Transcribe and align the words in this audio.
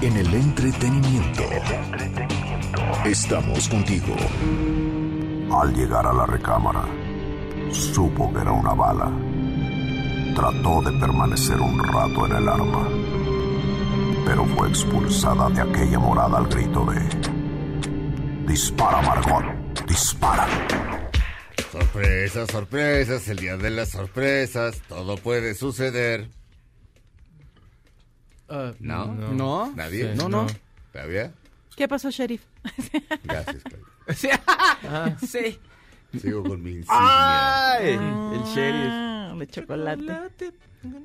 En 0.00 0.16
el 0.16 0.34
entretenimiento. 0.34 1.42
Estamos 3.04 3.68
contigo. 3.68 4.14
Al 5.52 5.74
llegar 5.74 6.06
a 6.06 6.12
la 6.12 6.26
recámara, 6.26 6.84
supo 7.70 8.32
que 8.32 8.40
era 8.40 8.52
una 8.52 8.74
bala. 8.74 9.10
Trató 10.34 10.82
de 10.82 10.98
permanecer 10.98 11.60
un 11.60 11.78
rato 11.82 12.26
en 12.26 12.36
el 12.36 12.48
arma, 12.48 12.88
pero 14.26 14.44
fue 14.46 14.68
expulsada 14.68 15.48
de 15.50 15.60
aquella 15.62 15.98
morada 15.98 16.38
al 16.38 16.48
grito 16.48 16.84
de... 16.86 17.00
Dispara, 18.46 19.00
Margot, 19.02 19.44
dispara. 19.86 20.46
Sorpresas, 21.72 22.50
sorpresas, 22.50 23.28
el 23.28 23.38
día 23.38 23.56
de 23.56 23.70
las 23.70 23.90
sorpresas, 23.90 24.80
todo 24.88 25.16
puede 25.16 25.54
suceder. 25.54 26.28
Ah, 28.54 28.74
¿No? 28.78 29.06
¿No? 29.32 29.72
¿Nadie? 29.76 30.12
Sí, 30.12 30.18
No, 30.18 30.28
no. 30.28 30.46
¿Todavía? 30.92 31.32
¿Qué 31.76 31.88
pasó, 31.88 32.10
sheriff? 32.10 32.42
Gracias, 33.24 33.62
Claudia. 33.62 33.84
Sí. 34.14 34.28
Ah, 34.86 35.16
sí. 35.26 35.58
Sigo 36.20 36.42
con 36.44 36.62
mi 36.62 36.70
insignia. 36.72 37.72
¡Ay! 37.74 37.88
El 37.94 38.42
sheriff. 38.54 38.90
Ah, 38.92 39.34
de 39.38 39.46
chocolate. 39.46 40.12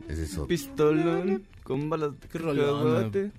Ese 0.09 0.23
es 0.23 0.33
otro. 0.33 0.47
Pistolón 0.47 1.47
con 1.63 1.89
balas 1.89 2.11
de 2.19 2.39
rolón, 2.39 2.83
cacahuate. 2.83 3.31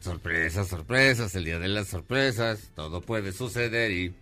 Sorpresas, 0.00 0.66
sorpresas, 0.68 1.34
el 1.36 1.44
día 1.44 1.58
de 1.60 1.68
las 1.68 1.86
sorpresas, 1.86 2.70
todo 2.74 3.00
puede 3.00 3.30
suceder 3.32 3.90
y... 3.92 4.14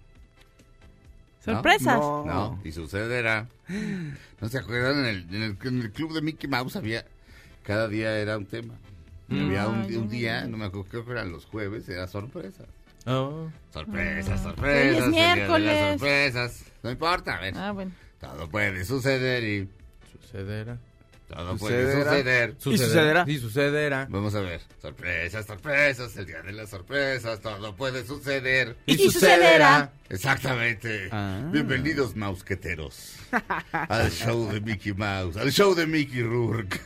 Sorpresas. 1.44 1.98
No. 1.98 2.24
No, 2.24 2.60
y 2.64 2.72
sucederá. 2.72 3.48
¿No 4.41 4.48
se 4.48 4.58
acuerdan? 4.58 4.98
En 5.00 5.04
el, 5.06 5.34
en 5.34 5.42
el- 5.42 5.58
en 5.62 5.80
el 5.82 5.91
club 5.92 6.12
de 6.12 6.22
Mickey 6.22 6.48
Mouse 6.48 6.76
había... 6.76 7.04
Cada 7.62 7.88
día 7.88 8.16
era 8.19 8.36
un 8.36 8.44
tema. 8.47 8.74
Y 9.28 9.41
había 9.41 9.69
un, 9.69 9.84
un 9.94 10.08
día, 10.08 10.44
no 10.47 10.56
me 10.56 10.67
acuerdo, 10.67 10.89
creo 10.91 11.05
que 11.06 11.12
eran 11.12 11.33
los 11.33 11.47
jueves, 11.47 11.89
era 11.89 12.06
sorpresa. 12.06 12.64
oh. 13.06 13.48
Sorpresas, 13.72 14.39
Hoy 14.41 14.44
sorpresas, 14.50 14.98
es 14.98 15.05
el 15.05 15.12
día 15.12 15.28
de 15.28 15.34
miércoles. 15.36 15.66
las 15.66 15.91
sorpresas. 15.98 16.64
No 16.83 16.91
importa, 16.91 17.36
a 17.36 17.41
ver. 17.41 17.55
Ah, 17.56 17.72
bueno. 17.72 17.92
Todo 18.20 18.48
puede 18.48 18.84
suceder 18.84 19.42
y... 19.44 19.69
Sucederá. 20.20 20.78
Todo 21.28 21.56
puede 21.56 21.84
Sucederá. 21.84 22.11
suceder. 22.11 22.56
¿Y 22.58 22.78
sucederá? 22.78 23.25
Sí, 23.25 23.39
sucederá. 23.39 24.06
Vamos 24.11 24.34
a 24.34 24.41
ver. 24.41 24.61
Sorpresas, 24.81 25.47
sorpresas, 25.47 26.16
el 26.19 26.27
día 26.27 26.42
de 26.42 26.53
las 26.53 26.69
sorpresas, 26.70 27.41
todo 27.41 27.75
puede 27.75 28.05
suceder. 28.05 28.77
Y 28.86 28.97
si 28.97 29.11
sucederá. 29.11 29.91
Exactamente. 30.11 31.09
Ah. 31.11 31.41
Bienvenidos, 31.50 32.14
mausqueteros, 32.14 33.16
al 33.72 34.11
show 34.11 34.53
de 34.53 34.61
Mickey 34.61 34.92
Mouse, 34.92 35.36
al 35.38 35.50
show 35.50 35.75
de 35.75 35.86
Mickey 35.86 36.22
Rourke. 36.22 36.78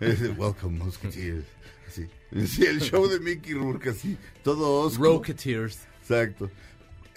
Welcome, 0.38 0.78
Musketeers. 0.78 1.44
Sí. 1.90 2.06
Sí, 2.46 2.64
el 2.64 2.80
show 2.80 3.06
de 3.08 3.18
Mickey 3.20 3.54
Rourke, 3.54 3.90
así, 3.90 4.16
todo 4.44 4.82
osco. 4.86 5.02
Rocketeers. 5.04 5.78
Exacto. 6.02 6.48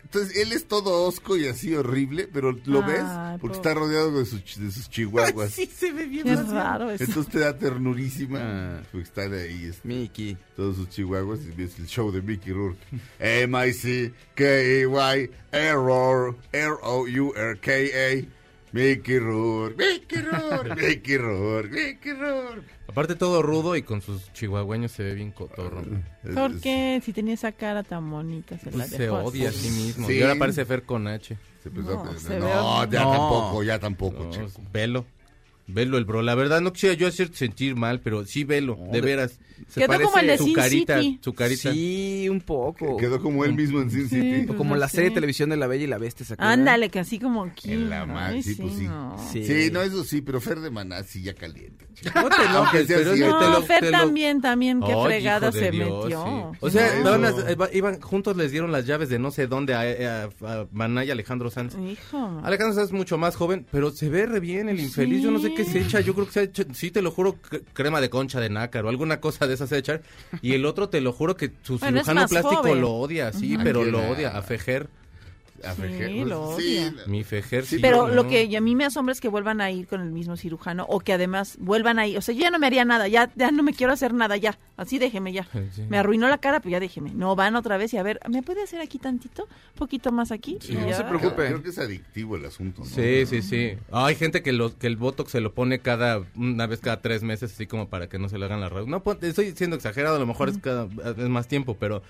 Entonces, 0.03 0.37
él 0.37 0.51
es 0.51 0.67
todo 0.67 1.07
osco 1.07 1.37
y 1.37 1.47
así 1.47 1.73
horrible, 1.73 2.29
pero 2.31 2.51
lo 2.65 2.83
Ay, 2.83 2.91
ves 2.91 3.03
porque 3.41 3.57
está 3.57 3.73
rodeado 3.73 4.11
de 4.19 4.25
sus, 4.25 4.59
de 4.59 4.69
sus 4.71 4.87
chihuahuas. 4.89 5.53
se 5.53 5.91
ve 5.91 6.05
bien. 6.05 6.25
Qué 6.25 6.35
raro 6.35 6.91
eso. 6.91 7.03
Entonces 7.03 7.31
te 7.31 7.39
da 7.39 7.57
ternurísima. 7.57 8.39
Ah. 8.41 8.81
Porque 8.91 9.07
están 9.07 9.33
ahí 9.33 9.65
este, 9.65 9.87
Mickey. 9.87 10.37
todos 10.55 10.75
sus 10.75 10.89
chihuahuas 10.89 11.39
y 11.41 11.51
ves 11.51 11.79
el 11.79 11.87
show 11.87 12.11
de 12.11 12.21
Mickey 12.21 12.53
Rourke. 12.53 12.79
M-I-C-K-E-Y 13.19 15.29
Error 15.51 16.37
R-O-U-R-K-A 16.51 18.27
Mickey 18.73 19.19
Rourke, 19.19 19.77
Mickey 19.77 20.21
Rourke, 20.21 20.75
Mickey 20.75 21.17
Rourke, 21.17 21.71
Mickey 21.71 22.11
Rourke. 22.13 22.65
Aparte 22.87 23.15
todo 23.15 23.41
rudo 23.41 23.75
y 23.75 23.83
con 23.83 24.01
sus 24.01 24.31
chihuahueños 24.33 24.91
se 24.91 25.03
ve 25.03 25.13
bien 25.15 25.31
cotorro. 25.31 25.83
¿Por 26.33 26.59
qué? 26.59 27.01
Si 27.03 27.13
tenía 27.13 27.35
esa 27.35 27.51
cara 27.51 27.83
tan 27.83 28.09
bonita, 28.09 28.57
se 28.59 28.65
la 28.71 28.77
Pues 28.77 28.89
se 28.89 28.97
dejó 29.03 29.17
odia 29.17 29.49
a 29.49 29.51
sí 29.51 29.69
mismo. 29.69 30.07
Sí. 30.07 30.13
Y 30.17 30.21
ahora 30.21 30.35
parece 30.35 30.65
Fer 30.65 30.83
con 30.83 31.07
H. 31.07 31.37
Se 31.63 31.69
empezó 31.69 31.91
a 31.91 31.95
No, 31.95 32.03
pensar, 32.03 32.19
se 32.19 32.39
ve 32.39 32.39
no, 32.41 32.77
horrible. 32.79 32.97
ya 32.97 33.03
No. 33.03 33.11
tampoco, 33.11 33.63
ya 33.63 33.79
tampoco, 33.79 34.23
No, 34.25 34.29
chico. 34.31 34.61
velo. 34.73 35.05
Velo 35.65 35.97
el 35.97 36.03
bro. 36.05 36.21
La 36.21 36.35
verdad 36.35 36.59
no 36.61 36.73
quisiera 36.73 36.93
yo 36.95 37.07
hacerte 37.07 37.37
sentir 37.37 37.75
mal, 37.75 38.01
pero 38.01 38.25
sí 38.25 38.43
velo, 38.43 38.77
de 38.91 38.99
veras. 39.01 39.39
Se 39.69 39.79
Quedó 39.79 40.01
como 40.01 40.17
el 40.17 40.27
de 40.27 40.37
su 40.37 40.43
Sin 40.45 40.53
carita, 40.55 40.99
City. 40.99 41.19
su 41.23 41.33
carita. 41.33 41.71
Sí, 41.71 42.27
un 42.29 42.41
poco. 42.41 42.97
Quedó 42.97 43.21
como 43.21 43.45
él 43.45 43.53
mismo 43.53 43.81
en 43.81 43.89
Sin 43.89 44.09
City. 44.09 44.45
O 44.51 44.55
como 44.57 44.75
la 44.75 44.89
Sí. 44.89 44.95
serie 44.97 45.09
de 45.11 45.15
televisión 45.15 45.49
de 45.51 45.55
La 45.57 45.67
Bella 45.67 45.85
y 45.85 45.87
la 45.87 45.97
Bestia. 45.97 46.25
Ándale, 46.37 46.89
que 46.89 46.99
así 46.99 47.17
como 47.17 47.43
aquí. 47.45 47.71
En 47.71 47.89
la 47.89 48.01
Ay, 48.01 48.07
mar- 48.07 48.43
sí, 48.43 48.55
pues 48.55 48.73
sí. 48.73 48.83
no. 48.83 49.15
Sí. 49.31 49.45
Sí, 49.45 49.69
no, 49.71 49.81
eso 49.81 50.03
sí, 50.03 50.21
pero 50.21 50.41
Fer 50.41 50.59
de 50.59 50.69
Maná 50.69 51.01
sí 51.03 51.23
ya 51.23 51.33
calienta. 51.33 51.85
No 52.03 52.11
te 52.11 52.19
Aunque 52.19 52.43
enojes, 52.43 52.87
sea 52.87 52.97
pero 52.97 53.15
No, 53.15 53.39
te 53.39 53.45
lo- 53.45 53.61
Fer 53.63 53.79
te 53.79 53.91
lo- 53.91 53.97
también, 53.99 54.41
también, 54.41 54.81
qué 54.81 54.91
Ay, 54.93 55.05
fregada 55.05 55.51
se 55.53 55.71
Dios, 55.71 56.03
metió. 56.03 56.51
sí. 56.51 56.57
O 56.59 56.69
sea, 56.69 57.51
iba- 57.51 57.69
iban, 57.73 58.01
juntos 58.01 58.35
les 58.35 58.51
dieron 58.51 58.71
las 58.73 58.85
llaves 58.85 59.07
de 59.07 59.17
no 59.19 59.31
sé 59.31 59.47
dónde 59.47 59.73
a, 59.75 60.23
a, 60.41 60.61
a 60.61 60.67
Maná 60.73 61.05
y 61.05 61.11
Alejandro 61.11 61.49
Sanz. 61.49 61.75
Hijo. 61.75 62.41
Alejandro 62.43 62.75
Sanz 62.75 62.87
es 62.87 62.93
mucho 62.93 63.17
más 63.17 63.35
joven, 63.37 63.65
pero 63.71 63.91
se 63.91 64.09
ve 64.09 64.25
re 64.25 64.41
bien 64.41 64.67
el 64.67 64.79
infeliz. 64.81 65.23
Yo 65.23 65.31
no 65.31 65.39
sé 65.39 65.52
qué 65.55 65.65
se 65.65 65.79
echa. 65.79 65.99
Yo 66.01 66.13
creo 66.13 66.25
que 66.25 66.31
se 66.33 66.39
ha 66.39 66.43
hecho, 66.43 66.63
sí 66.73 66.91
te 66.91 67.01
lo 67.01 67.11
juro, 67.11 67.35
cre- 67.41 67.63
crema 67.73 68.01
de 68.01 68.09
concha 68.09 68.39
de 68.39 68.49
nácar 68.49 68.85
o 68.85 68.89
alguna 68.89 69.19
cosa 69.19 69.47
de 69.47 69.53
esas 69.53 69.69
se 69.69 69.77
echar. 69.77 70.01
Y 70.41 70.53
el 70.53 70.65
otro 70.65 70.89
te 70.89 71.01
lo 71.01 71.11
juro 71.13 71.35
que 71.37 71.51
su 71.63 71.77
Bueno, 71.79 71.99
cirujano 72.03 72.27
plástico 72.27 72.55
joven. 72.63 72.81
lo 72.81 72.91
odia, 72.95 73.31
sí, 73.33 73.57
pero 73.63 73.83
lo 73.85 74.07
odia. 74.09 74.29
A 74.37 74.41
Fejer. 74.41 74.87
A 75.65 75.73
Sí, 75.75 75.81
Fejer, 75.81 76.27
lo 76.27 76.57
sí, 76.57 76.77
odia. 76.77 76.93
Mi 77.07 77.23
Fejer 77.23 77.65
sí. 77.65 77.79
Pero 77.79 78.07
no. 78.07 78.13
lo 78.13 78.27
que 78.27 78.55
a 78.55 78.61
mí 78.61 78.75
me 78.75 78.85
asombra 78.85 79.11
es 79.13 79.21
que 79.21 79.27
vuelvan 79.29 79.61
a 79.61 79.71
ir 79.71 79.87
con 79.87 80.01
el 80.01 80.11
mismo 80.11 80.35
cirujano 80.37 80.85
o 80.89 80.99
que 80.99 81.13
además 81.13 81.55
vuelvan 81.59 81.99
a 81.99 82.07
ir. 82.07 82.17
O 82.17 82.21
sea, 82.21 82.35
yo 82.35 82.41
ya 82.41 82.51
no 82.51 82.59
me 82.59 82.67
haría 82.67 82.85
nada, 82.85 83.07
ya, 83.07 83.31
ya 83.35 83.51
no 83.51 83.63
me 83.63 83.73
quiero 83.73 83.93
hacer 83.93 84.13
nada, 84.13 84.35
ya. 84.37 84.57
Así 84.77 84.99
déjeme 84.99 85.31
ya. 85.33 85.47
Sí. 85.73 85.83
Me 85.89 85.97
arruinó 85.97 86.27
la 86.27 86.37
cara, 86.39 86.59
pues 86.59 86.71
ya 86.71 86.79
déjeme. 86.79 87.11
No, 87.13 87.35
van 87.35 87.55
otra 87.55 87.77
vez 87.77 87.93
y 87.93 87.97
a 87.97 88.03
ver, 88.03 88.19
¿me 88.29 88.43
puede 88.43 88.63
hacer 88.63 88.81
aquí 88.81 88.99
tantito? 88.99 89.43
¿Un 89.43 89.77
poquito 89.77 90.11
más 90.11 90.31
aquí? 90.31 90.57
No 90.71 90.87
ya. 90.87 90.97
se 90.97 91.03
preocupe. 91.03 91.45
Creo, 91.47 91.63
que 91.63 91.69
es 91.69 91.77
adictivo 91.79 92.35
el 92.35 92.45
asunto, 92.45 92.81
¿no? 92.81 92.87
Sí, 92.87 93.25
sí, 93.25 93.41
sí. 93.41 93.73
Hay 93.91 94.15
gente 94.15 94.41
que, 94.43 94.51
lo, 94.51 94.77
que 94.77 94.87
el 94.87 94.97
Botox 94.97 95.31
se 95.31 95.41
lo 95.41 95.53
pone 95.53 95.79
cada, 95.79 96.23
una 96.35 96.67
vez 96.67 96.79
cada 96.81 97.01
tres 97.01 97.23
meses, 97.23 97.53
así 97.53 97.67
como 97.67 97.87
para 97.89 98.09
que 98.09 98.19
no 98.19 98.27
se 98.29 98.37
le 98.37 98.45
hagan 98.45 98.59
las 98.61 98.71
raíces. 98.71 98.89
No, 98.89 99.01
pon- 99.03 99.19
estoy 99.21 99.51
siendo 99.55 99.75
exagerado, 99.75 100.15
a 100.15 100.19
lo 100.19 100.25
mejor 100.25 100.49
es, 100.49 100.57
cada, 100.57 100.87
es 101.17 101.29
más 101.29 101.47
tiempo, 101.47 101.77
pero 101.79 102.01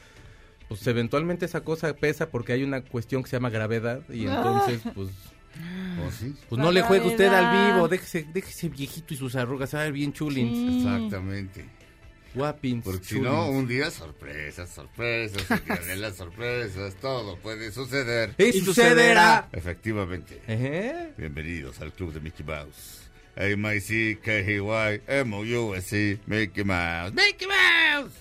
pues 0.68 0.86
eventualmente 0.88 1.46
esa 1.46 1.62
cosa 1.62 1.94
pesa 1.96 2.30
porque 2.30 2.54
hay 2.54 2.64
una 2.64 2.82
cuestión 2.82 3.24
que 3.24 3.30
se 3.30 3.36
llama 3.38 3.50
gravedad 3.50 4.02
y 4.10 4.26
entonces, 4.28 4.82
pues, 4.96 5.10
¿Oh, 6.06 6.12
sí? 6.12 6.36
pues 6.50 6.60
no 6.60 6.72
le 6.72 6.82
juegue 6.82 7.08
usted 7.08 7.28
al 7.28 7.74
vivo, 7.76 7.88
déjese, 7.88 8.26
déjese 8.34 8.70
viejito 8.70 9.14
y 9.14 9.18
sus 9.18 9.36
arrugas, 9.36 9.74
a 9.74 9.80
ver, 9.80 9.92
bien 9.94 10.12
chulins, 10.14 10.58
Sí. 10.58 10.78
Exactamente. 10.88 11.66
guapins, 12.34 12.84
Porque 12.84 13.06
si 13.06 13.20
no, 13.20 13.50
un 13.50 13.68
día 13.68 13.92
sorpresas, 13.92 14.68
sorpresas, 14.70 15.52
el 15.52 15.66
día 15.66 15.76
de 15.86 15.96
las 15.98 16.16
sorpresas, 16.16 16.96
todo 16.96 17.38
puede 17.38 17.72
suceder. 17.72 18.34
¡Y 18.40 18.52
sucederá! 18.54 19.50
Efectivamente. 19.52 20.42
Bienvenidos 21.18 21.80
al 21.82 21.94
club 21.94 22.12
de 22.14 22.20
Mickey 22.22 22.44
Mouse. 22.44 23.02
M-I-C-K-Y, 23.36 25.02
M-O-U-S-E, 25.08 26.20
Mickey 26.28 26.64
Mouse, 26.64 27.14
Mickey 27.14 27.48
Mouse. 27.48 28.14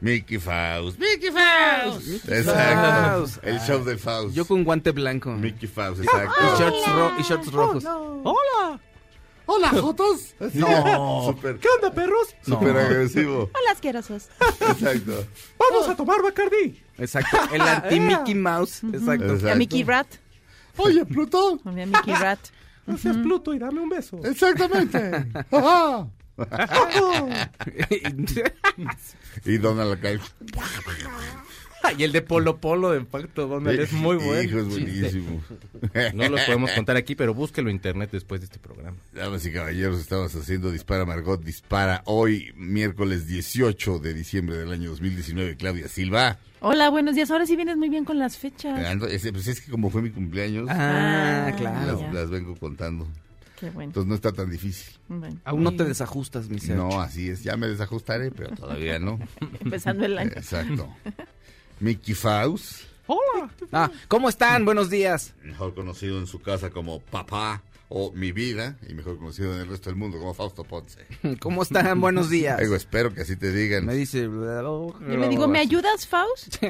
Mickey 0.00 0.38
Faust, 0.38 0.98
Mickey 0.98 1.30
Faust. 1.30 2.28
Exacto. 2.28 3.40
El 3.42 3.58
show 3.60 3.82
de 3.84 3.96
Faust. 3.96 4.34
Yo 4.34 4.44
con 4.46 4.62
guante 4.64 4.92
blanco. 4.92 5.30
Mickey 5.32 5.66
Faust, 5.68 6.00
Y 6.00 6.04
exacto. 6.04 6.34
shorts, 6.58 6.86
ro- 6.94 7.12
y 7.18 7.22
shorts 7.22 7.52
rojos. 7.52 7.84
¡Hola! 7.84 8.80
Hola, 9.48 9.68
Jotos. 9.70 10.34
No. 10.54 11.22
Super, 11.28 11.56
¿Qué 11.58 11.68
onda, 11.76 11.94
perros? 11.94 12.34
super 12.44 12.76
agresivo. 12.76 13.44
Hola, 13.54 13.70
asquerosos. 13.72 14.28
Exacto. 14.60 15.24
Vamos 15.58 15.88
a 15.88 15.94
tomar 15.96 16.20
Bacardí. 16.22 16.82
Exacto. 16.98 17.38
El 17.52 17.60
anti-Mickey 17.62 18.34
Mouse. 18.34 18.82
Exacto. 18.84 19.24
Y 19.26 19.30
a 19.30 19.34
Exacto. 19.34 19.56
Mickey 19.58 19.84
Rat. 19.84 20.08
Oye, 20.78 21.04
Plutón. 21.06 21.60
A 21.64 21.70
Mickey 21.70 22.12
Rat. 22.14 22.40
No 22.86 22.98
seas 22.98 23.16
Pluto 23.16 23.54
y 23.54 23.58
dame 23.58 23.80
un 23.80 23.88
beso. 23.88 24.18
Exactamente. 24.24 25.26
Ajá. 25.50 26.08
Y 29.44 29.58
Donald 29.58 29.92
acá. 29.92 30.10
y 31.96 32.02
el 32.02 32.12
de 32.12 32.20
Polo 32.22 32.58
Polo 32.58 32.90
de 32.90 33.00
Pacto 33.02 33.46
Donald 33.46 33.78
es 33.78 33.92
muy 33.92 34.16
bueno. 34.16 34.42
Hijo, 34.42 34.58
es 34.58 34.68
buenísimo. 34.68 35.42
No 36.14 36.28
lo 36.28 36.36
podemos 36.44 36.70
contar 36.72 36.96
aquí, 36.96 37.14
pero 37.14 37.32
búsquelo 37.34 37.68
en 37.70 37.76
internet 37.76 38.10
después 38.12 38.40
de 38.40 38.46
este 38.46 38.58
programa. 38.58 38.96
Damas 39.12 39.44
y 39.46 39.52
caballeros, 39.52 40.00
estamos 40.00 40.34
haciendo 40.34 40.70
Dispara 40.72 41.04
Margot 41.04 41.42
Dispara 41.42 42.02
hoy, 42.06 42.52
miércoles 42.56 43.26
18 43.26 43.98
de 44.00 44.14
diciembre 44.14 44.56
del 44.56 44.72
año 44.72 44.90
2019. 44.90 45.56
Claudia 45.56 45.88
Silva. 45.88 46.38
Hola, 46.60 46.88
buenos 46.90 47.14
días. 47.14 47.30
Ahora 47.30 47.46
sí 47.46 47.54
vienes 47.54 47.76
muy 47.76 47.88
bien 47.88 48.04
con 48.04 48.18
las 48.18 48.36
fechas. 48.38 48.80
Ando- 48.80 49.06
es, 49.08 49.30
pues 49.30 49.46
es 49.46 49.60
que 49.60 49.70
como 49.70 49.90
fue 49.90 50.02
mi 50.02 50.10
cumpleaños, 50.10 50.66
Ah, 50.70 51.52
claro. 51.56 52.00
las, 52.02 52.14
las 52.14 52.30
vengo 52.30 52.56
contando. 52.56 53.06
Qué 53.58 53.70
bueno. 53.70 53.90
Entonces 53.90 54.08
no 54.08 54.14
está 54.14 54.32
tan 54.32 54.50
difícil. 54.50 54.94
Bueno, 55.08 55.40
Aún 55.44 55.62
no 55.62 55.74
te 55.74 55.84
y 55.84 55.86
desajustas, 55.86 56.48
mi 56.48 56.58
ser. 56.58 56.76
No, 56.76 57.00
así 57.00 57.30
es. 57.30 57.42
Ya 57.42 57.56
me 57.56 57.66
desajustaré, 57.68 58.30
pero 58.30 58.54
todavía 58.54 58.98
no. 58.98 59.18
Empezando 59.60 60.04
el 60.04 60.18
año. 60.18 60.32
Exacto. 60.36 60.88
Mickey 61.80 62.14
Faust, 62.14 62.82
Hola. 63.06 63.50
Ah, 63.70 63.90
¿cómo 64.08 64.28
están? 64.28 64.64
Buenos 64.64 64.90
días. 64.90 65.34
mejor 65.44 65.74
conocido 65.74 66.18
en 66.18 66.26
su 66.26 66.40
casa 66.40 66.70
como 66.70 66.98
Papá 67.00 67.62
o 67.88 68.10
Mi 68.10 68.32
Vida, 68.32 68.76
y 68.88 68.94
mejor 68.94 69.16
conocido 69.16 69.54
en 69.54 69.60
el 69.60 69.68
resto 69.68 69.90
del 69.90 69.96
mundo 69.96 70.18
como 70.18 70.34
Fausto 70.34 70.64
Ponce. 70.64 71.06
¿Cómo 71.40 71.62
están? 71.62 72.00
Buenos 72.00 72.30
días. 72.30 72.58
Digo, 72.58 72.74
espero 72.74 73.14
que 73.14 73.20
así 73.20 73.36
te 73.36 73.52
digan. 73.52 73.86
Me 73.86 73.94
dice... 73.94 74.22
Yo 74.22 74.92
le 75.00 75.28
digo, 75.28 75.46
¿me 75.46 75.60
ayudas, 75.60 76.06
Faust? 76.06 76.56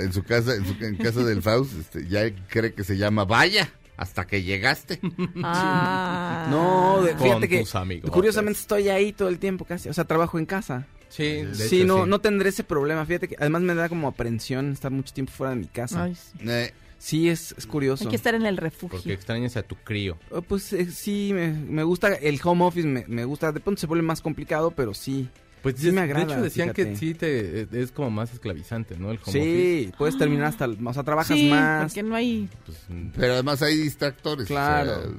En 0.00 0.12
su 0.12 0.22
casa, 0.22 0.54
en, 0.54 0.64
su, 0.64 0.84
en 0.84 0.96
casa 0.96 1.22
del 1.22 1.42
Faust, 1.42 1.78
este, 1.78 2.08
ya 2.08 2.22
cree 2.48 2.72
que 2.72 2.84
se 2.84 2.96
llama 2.96 3.24
Vaya 3.24 3.70
hasta 4.00 4.26
que 4.26 4.42
llegaste. 4.42 4.98
Ah. 5.44 6.46
No, 6.50 7.02
de- 7.02 7.12
Con 7.12 7.20
fíjate 7.22 7.48
que 7.48 7.60
tus 7.60 7.74
amigos. 7.74 8.10
curiosamente 8.10 8.58
estoy 8.60 8.88
ahí 8.88 9.12
todo 9.12 9.28
el 9.28 9.38
tiempo 9.38 9.64
casi, 9.64 9.88
o 9.88 9.92
sea, 9.92 10.04
trabajo 10.04 10.38
en 10.38 10.46
casa. 10.46 10.86
Sí, 11.08 11.24
de 11.42 11.54
sí, 11.54 11.78
hecho, 11.82 11.86
no, 11.86 12.04
sí. 12.04 12.10
no 12.10 12.18
tendré 12.20 12.48
ese 12.50 12.62
problema. 12.64 13.04
Fíjate 13.04 13.28
que 13.28 13.36
además 13.38 13.62
me 13.62 13.74
da 13.74 13.88
como 13.88 14.06
aprensión 14.08 14.72
estar 14.72 14.90
mucho 14.92 15.12
tiempo 15.12 15.32
fuera 15.32 15.50
de 15.54 15.60
mi 15.60 15.66
casa. 15.66 16.04
Ay, 16.04 16.14
sí. 16.14 16.38
Eh, 16.48 16.72
Sí, 16.98 17.30
es, 17.30 17.54
es 17.56 17.66
curioso. 17.66 18.04
Hay 18.04 18.10
que 18.10 18.16
estar 18.16 18.34
en 18.34 18.44
el 18.44 18.58
refugio. 18.58 18.98
Porque 18.98 19.14
extrañas 19.14 19.56
a 19.56 19.62
tu 19.62 19.74
crío. 19.74 20.18
Oh, 20.30 20.42
Pues 20.42 20.70
eh, 20.74 20.84
sí, 20.90 21.30
me, 21.32 21.48
me 21.50 21.82
gusta 21.82 22.08
el 22.08 22.38
home 22.44 22.62
office, 22.62 22.86
me, 22.86 23.06
me 23.08 23.24
gusta. 23.24 23.52
De 23.52 23.60
pronto 23.60 23.80
se 23.80 23.86
vuelve 23.86 24.02
más 24.04 24.20
complicado, 24.20 24.70
pero 24.70 24.92
sí. 24.92 25.26
Pues 25.62 25.76
Sí 25.78 25.92
me 25.92 26.00
agrada, 26.00 26.24
De 26.26 26.32
hecho, 26.32 26.42
decían 26.42 26.74
fíjate. 26.74 26.90
que 26.92 26.96
sí 26.96 27.14
te, 27.14 27.68
es 27.82 27.92
como 27.92 28.10
más 28.10 28.32
esclavizante, 28.32 28.96
¿no? 28.96 29.10
El 29.10 29.18
home 29.18 29.40
office. 29.40 29.42
sí, 29.86 29.92
puedes 29.98 30.16
terminar 30.18 30.46
hasta, 30.46 30.64
el- 30.64 30.78
o 30.86 30.92
sea, 30.94 31.02
trabajas 31.02 31.36
sí, 31.36 31.48
más. 31.50 31.84
porque 31.84 32.02
no 32.02 32.14
hay... 32.14 32.48
Pues, 32.66 32.78
pero 33.16 33.34
además 33.34 33.60
hay 33.62 33.76
distractores. 33.76 34.44
o 34.44 34.48
sea, 34.48 34.82
Claro. 34.84 35.14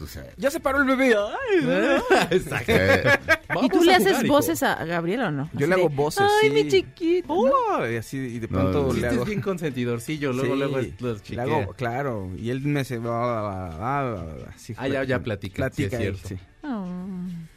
O 0.00 0.06
sea, 0.06 0.24
Ya 0.36 0.50
se 0.50 0.60
paró 0.60 0.80
el 0.80 0.86
bebé. 0.86 1.14
Ay, 1.16 1.96
Exacto. 2.30 2.72
eh, 2.72 3.18
¿Y 3.62 3.68
tú 3.68 3.82
le 3.82 3.94
haces 3.94 4.08
jugar, 4.08 4.24
hijo. 4.26 4.34
voces 4.34 4.62
a 4.62 4.84
Gabriel 4.84 5.20
o 5.22 5.30
no? 5.30 5.44
Yo 5.52 5.58
Así 5.60 5.66
le 5.66 5.74
hago 5.74 5.88
voces, 5.88 6.24
Ay, 6.42 6.48
sí. 6.48 6.54
mi 6.54 6.68
chiquito. 6.68 7.32
Hola, 7.32 7.90
y 7.90 7.96
así, 7.96 8.16
y 8.18 8.38
de 8.38 8.48
No, 8.48 8.58
pronto 8.60 8.92
sí, 8.92 9.00
le 9.00 9.08
hago. 9.08 9.22
es 9.22 9.28
bien 9.28 9.40
consentidorcillo, 9.40 10.32
luego, 10.32 10.52
Sí, 10.54 10.58
luego 10.58 10.76
los 11.00 11.18
le 11.18 11.20
chiquea. 11.22 11.42
hago, 11.44 11.72
claro, 11.74 12.30
y 12.36 12.50
él 12.50 12.60
me 12.62 12.84
se 12.84 12.98
va 12.98 14.46
así 14.54 14.74
Ah, 14.76 14.88
ya- 14.88 15.04
ya 15.04 15.22
platica, 15.22 15.56
platica 15.56 15.96
sí 15.98 16.02
es 16.02 16.08
él, 16.08 16.16
cierto. 16.16 16.28
sí. 16.28 16.48
Oh. 16.68 16.84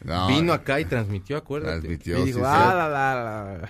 no, 0.03 0.27
Vino 0.27 0.53
acá 0.53 0.79
y 0.79 0.85
transmitió, 0.85 1.37
acuérdate. 1.37 1.79
Transmitió, 1.79 2.17
Y 2.17 2.21
sí, 2.21 2.25
dijo, 2.27 2.39
sí. 2.39 2.45
ah, 2.47 2.73
la, 2.77 2.89
la, 2.89 3.57
la". 3.57 3.69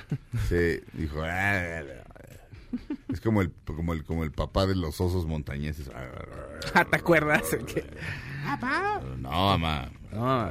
Sí, 0.49 0.81
dijo. 0.93 1.21
"Ah, 1.23 1.81
Es 3.11 3.21
como 3.21 3.41
el, 3.41 3.51
como 3.65 3.93
el, 3.93 4.03
como 4.03 4.23
el 4.23 4.31
papá 4.31 4.67
de 4.67 4.75
los 4.75 4.99
osos 5.01 5.25
montañeses. 5.25 5.89
Ah, 6.73 6.83
¿te 6.85 6.97
acuerdas? 6.97 7.43
No, 9.19 9.57
mamá. 9.57 9.91
No, 10.11 10.49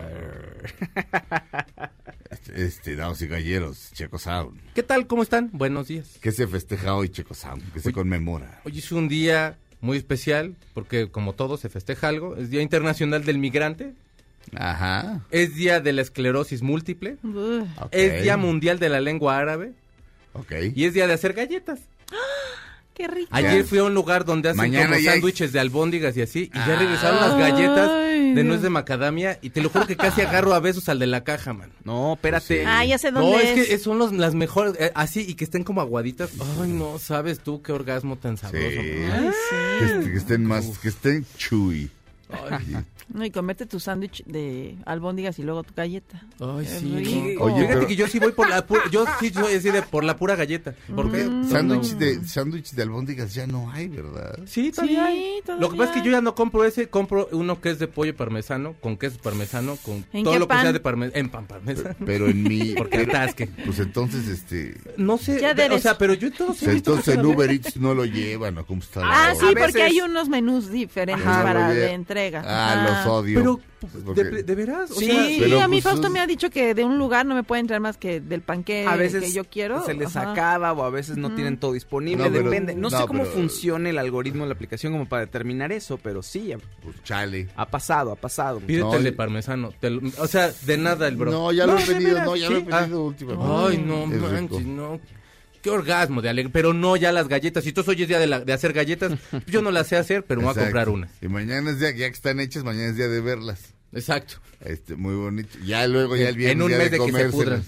Este, 2.30 2.64
este, 2.64 2.96
damas 2.96 3.20
y 3.22 3.26
caballeros, 3.28 3.90
Checo 3.94 4.18
Sound. 4.18 4.60
¿Qué 4.74 4.82
tal? 4.82 5.06
¿Cómo 5.06 5.22
están? 5.22 5.50
Buenos 5.52 5.88
días. 5.88 6.18
¿Qué 6.20 6.30
se 6.30 6.46
festeja 6.46 6.94
hoy, 6.94 7.08
Checo 7.08 7.34
Sound? 7.34 7.72
¿Qué 7.72 7.80
se 7.80 7.92
conmemora? 7.92 8.60
Hoy 8.64 8.78
es 8.78 8.92
un 8.92 9.08
día 9.08 9.56
muy 9.80 9.96
especial 9.96 10.54
porque 10.74 11.10
como 11.10 11.32
todo 11.32 11.56
se 11.56 11.68
festeja 11.68 12.08
algo. 12.08 12.36
Es 12.36 12.50
Día 12.50 12.62
Internacional 12.62 13.24
del 13.24 13.38
Migrante, 13.38 13.94
Ajá. 14.54 15.24
es 15.30 15.54
Día 15.54 15.80
de 15.80 15.92
la 15.92 16.02
Esclerosis 16.02 16.62
Múltiple, 16.62 17.16
es 17.90 18.22
Día 18.22 18.36
Mundial 18.36 18.78
de 18.78 18.88
la 18.90 19.00
Lengua 19.00 19.38
Árabe 19.38 19.72
Ok. 20.34 20.52
y 20.74 20.84
es 20.84 20.94
Día 20.94 21.06
de 21.06 21.14
hacer 21.14 21.32
galletas. 21.32 21.80
Qué 22.98 23.06
rico. 23.06 23.28
Ayer 23.30 23.64
fui 23.64 23.78
a 23.78 23.84
un 23.84 23.94
lugar 23.94 24.24
donde 24.24 24.48
hacen 24.48 24.56
Mañana 24.58 24.86
como 24.88 24.98
ya 24.98 25.12
hay- 25.12 25.16
sándwiches 25.18 25.52
de 25.52 25.60
albóndigas 25.60 26.16
y 26.16 26.22
así, 26.22 26.50
y 26.52 26.56
ya 26.58 26.74
Ah. 26.74 26.76
regresaron 26.80 27.20
las 27.20 27.38
galletas 27.38 27.90
Ay, 27.92 28.34
de 28.34 28.42
nuez 28.44 28.60
de 28.60 28.70
macadamia, 28.70 29.38
y 29.40 29.50
te 29.50 29.62
lo 29.62 29.70
juro 29.70 29.86
que 29.86 29.96
casi 29.96 30.20
agarro 30.22 30.52
a 30.52 30.58
besos 30.60 30.88
al 30.88 30.98
de 30.98 31.06
la 31.06 31.22
caja, 31.22 31.52
man. 31.52 31.70
no, 31.84 32.14
espérate. 32.14 32.58
Sí. 32.62 32.64
Ah, 32.66 32.84
ya 32.84 32.98
sé 32.98 33.12
dónde 33.12 33.30
No, 33.30 33.38
es. 33.38 33.56
es 33.56 33.68
que 33.68 33.78
son 33.78 33.98
los- 33.98 34.12
las 34.12 34.34
mejores, 34.34 34.74
eh, 34.80 34.90
así, 34.96 35.24
y 35.28 35.34
que 35.34 35.44
estén 35.44 35.62
como 35.62 35.80
aguaditas. 35.80 36.30
Ay, 36.60 36.70
no, 36.72 36.98
sabes 36.98 37.38
tú 37.38 37.62
qué 37.62 37.70
orgasmo 37.72 38.16
tan 38.16 38.36
sabroso. 38.36 38.66
Sí. 38.68 38.76
man. 39.08 39.12
Ay, 39.12 39.30
Que, 39.78 39.86
sí. 39.86 39.92
est- 39.94 40.04
que 40.12 40.18
estén 40.18 40.44
más, 40.44 40.66
que 40.78 40.88
estén 40.88 41.24
chewy. 41.38 41.90
Ay, 42.50 42.76
No, 43.12 43.24
y 43.24 43.30
comerte 43.30 43.64
tu 43.66 43.80
sándwich 43.80 44.22
de 44.26 44.76
albóndigas 44.84 45.38
y 45.38 45.42
luego 45.42 45.62
tu 45.62 45.72
galleta. 45.74 46.22
Ay, 46.40 46.64
Es 46.66 46.80
sí. 46.80 47.36
Oye, 47.40 47.54
Fíjate 47.54 47.66
pero- 47.74 47.86
que 47.86 47.96
yo 47.96 48.06
sí 48.06 48.18
voy 48.18 48.32
por 48.32 48.48
la 48.50 48.66
pura, 48.66 48.82
yo 48.90 49.04
sí 49.18 49.30
soy 49.30 49.54
así 49.54 49.70
de 49.70 49.82
por 49.82 50.04
la 50.04 50.16
pura 50.16 50.36
galleta. 50.36 50.74
¿Por 50.94 51.10
qué? 51.10 51.24
Mm. 51.24 51.48
Sándwich 51.50 51.92
No. 51.92 51.98
de, 51.98 52.24
sándwich 52.26 52.72
de 52.72 52.82
albóndigas 52.82 53.32
ya 53.34 53.46
no 53.46 53.70
hay, 53.70 53.88
¿verdad? 53.88 54.38
Sí, 54.46 54.70
todavía 54.70 55.06
Sí, 55.06 55.16
hay. 55.18 55.40
todavía 55.42 55.66
Lo 55.66 55.72
que 55.72 55.78
pasa 55.78 55.90
es 55.94 55.98
que 56.00 56.06
yo 56.06 56.12
ya 56.12 56.20
no 56.20 56.34
compro 56.34 56.64
ese, 56.64 56.88
compro 56.90 57.28
uno 57.32 57.60
que 57.60 57.70
es 57.70 57.78
de 57.78 57.88
pollo 57.88 58.14
parmesano, 58.14 58.74
con 58.80 58.96
queso 58.98 59.18
parmesano, 59.22 59.76
con 59.76 60.04
¿En 60.12 60.24
todo 60.24 60.38
lo 60.38 60.46
que 60.46 60.54
sea 60.60 60.72
de 60.72 60.80
parmesano, 60.80 61.18
en 61.18 61.30
pan 61.30 61.46
parmesano. 61.46 61.94
Pero 62.04 62.28
en 62.28 62.42
mi... 62.42 62.74
Porque 62.76 62.98
atasque. 62.98 63.48
Pues 63.64 63.78
entonces, 63.78 64.28
este... 64.28 64.76
No 64.98 65.16
sé, 65.18 65.40
Ya 65.40 65.54
de- 65.54 65.70
o 65.70 65.78
sea, 65.78 65.96
pero 65.96 66.12
yo 66.14 66.28
he 66.28 66.30
pues 66.30 66.62
entonces 66.64 67.14
en 67.16 67.24
Uber 67.24 67.50
Eats 67.50 67.76
no 67.78 67.94
lo 67.94 68.04
llevan, 68.04 68.58
¿o 68.58 68.66
cómo 68.66 68.82
está 68.82 69.00
la 69.00 69.30
Ah, 69.30 69.34
sí, 69.34 69.46
porque 69.58 69.82
hay 69.82 70.00
unos 70.00 70.28
menús 70.28 70.70
diferentes 70.70 71.26
Ajá, 71.26 71.42
para 71.42 71.70
de 71.70 71.92
entrega. 71.92 72.42
Ah, 72.44 72.86
los 72.88 72.97
odio. 73.06 73.38
Pero, 73.38 73.60
Porque- 74.04 74.24
de, 74.24 74.42
de 74.42 74.54
veras, 74.56 74.90
o 74.90 74.94
Sí, 74.94 75.06
sea, 75.06 75.24
Sí, 75.26 75.36
Pero, 75.40 75.60
a 75.60 75.68
mí 75.68 75.76
pues, 75.76 75.84
Fausto 75.84 76.10
me 76.10 76.18
ha 76.18 76.26
dicho 76.26 76.50
que 76.50 76.74
de 76.74 76.82
un 76.84 76.98
lugar 76.98 77.24
no 77.26 77.34
me 77.36 77.44
puede 77.44 77.60
entrar 77.60 77.78
más 77.80 77.96
que 77.96 78.20
del 78.20 78.40
panque 78.42 78.84
a 78.86 78.96
veces 78.96 79.22
que 79.22 79.32
yo 79.32 79.44
quiero. 79.44 79.84
se 79.84 79.94
les 79.94 80.16
Ajá. 80.16 80.32
acaba 80.32 80.72
o 80.72 80.82
a 80.82 80.90
veces 80.90 81.16
no 81.16 81.32
tienen 81.34 81.58
todo 81.58 81.74
disponible, 81.74 82.24
No, 82.24 82.32
pero- 82.32 82.50
depende. 82.50 82.74
No, 82.74 82.90
sé 82.90 82.96
cómo 83.06 83.22
pero- 83.22 83.34
funciona 83.34 83.88
el 83.90 83.98
algoritmo 83.98 84.42
de 84.44 84.48
la 84.48 84.54
aplicación 84.54 84.92
como 84.92 85.06
para 85.08 85.26
determinar 85.26 85.70
eso, 85.70 85.96
pero 86.02 86.22
sí, 86.22 86.52
ha, 86.52 86.58
Pues 86.82 87.02
chale. 87.04 87.48
ha 87.54 87.66
pasado, 87.66 88.10
ha 88.12 88.16
pasado. 88.16 88.58
pídete 88.58 89.10
No, 89.10 89.16
parmesano. 89.16 89.72
te 89.78 89.90
lo- 89.90 90.00
o 90.18 90.26
sea, 90.26 90.50
de 90.50 90.76
nada 90.78 91.06
el 91.06 91.16
bro. 91.16 91.30
No, 91.30 91.52
ya 91.52 91.66
lo 91.66 91.78
he 91.78 91.82
pedido, 91.86 92.24
no, 92.24 92.34
ya 92.34 92.48
sí. 92.48 92.52
lo 92.54 92.58
he 92.58 92.62
pedido 92.62 92.98
Ah. 93.00 93.06
últimamente. 93.06 93.46
Ay, 93.48 93.78
no 93.78 94.06
manches, 94.06 94.66
no. 94.66 95.00
Qué 95.62 95.70
orgasmo 95.70 96.22
de 96.22 96.28
alegría. 96.28 96.52
Pero 96.52 96.72
no 96.72 96.96
ya 96.96 97.12
las 97.12 97.28
galletas. 97.28 97.64
Si 97.64 97.72
tú 97.72 97.82
hoy 97.86 98.02
es 98.02 98.08
día 98.08 98.18
de, 98.18 98.26
la- 98.26 98.40
de 98.40 98.52
hacer 98.52 98.72
galletas, 98.72 99.12
yo 99.46 99.62
no 99.62 99.70
las 99.70 99.86
sé 99.88 99.96
hacer, 99.96 100.24
pero 100.24 100.40
me 100.40 100.46
voy 100.46 100.56
a 100.56 100.60
comprar 100.62 100.88
unas. 100.88 101.10
Y 101.20 101.28
mañana 101.28 101.70
es 101.70 101.80
día, 101.80 101.90
ya 101.90 102.08
que 102.08 102.14
están 102.14 102.40
hechas, 102.40 102.64
mañana 102.64 102.86
es 102.88 102.96
día 102.96 103.08
de 103.08 103.20
verlas. 103.20 103.74
Exacto. 103.92 104.34
Este, 104.60 104.96
muy 104.96 105.14
bonito. 105.14 105.56
Ya 105.64 105.86
luego, 105.86 106.14
ya 106.16 106.28
el 106.28 106.36
viernes 106.36 106.56
en 106.56 106.62
un 106.62 106.68
día 106.68 106.78
mes 106.78 106.90
de 106.90 106.98
de 106.98 107.06
que 107.06 107.12
se 107.12 107.28
pudran. 107.30 107.64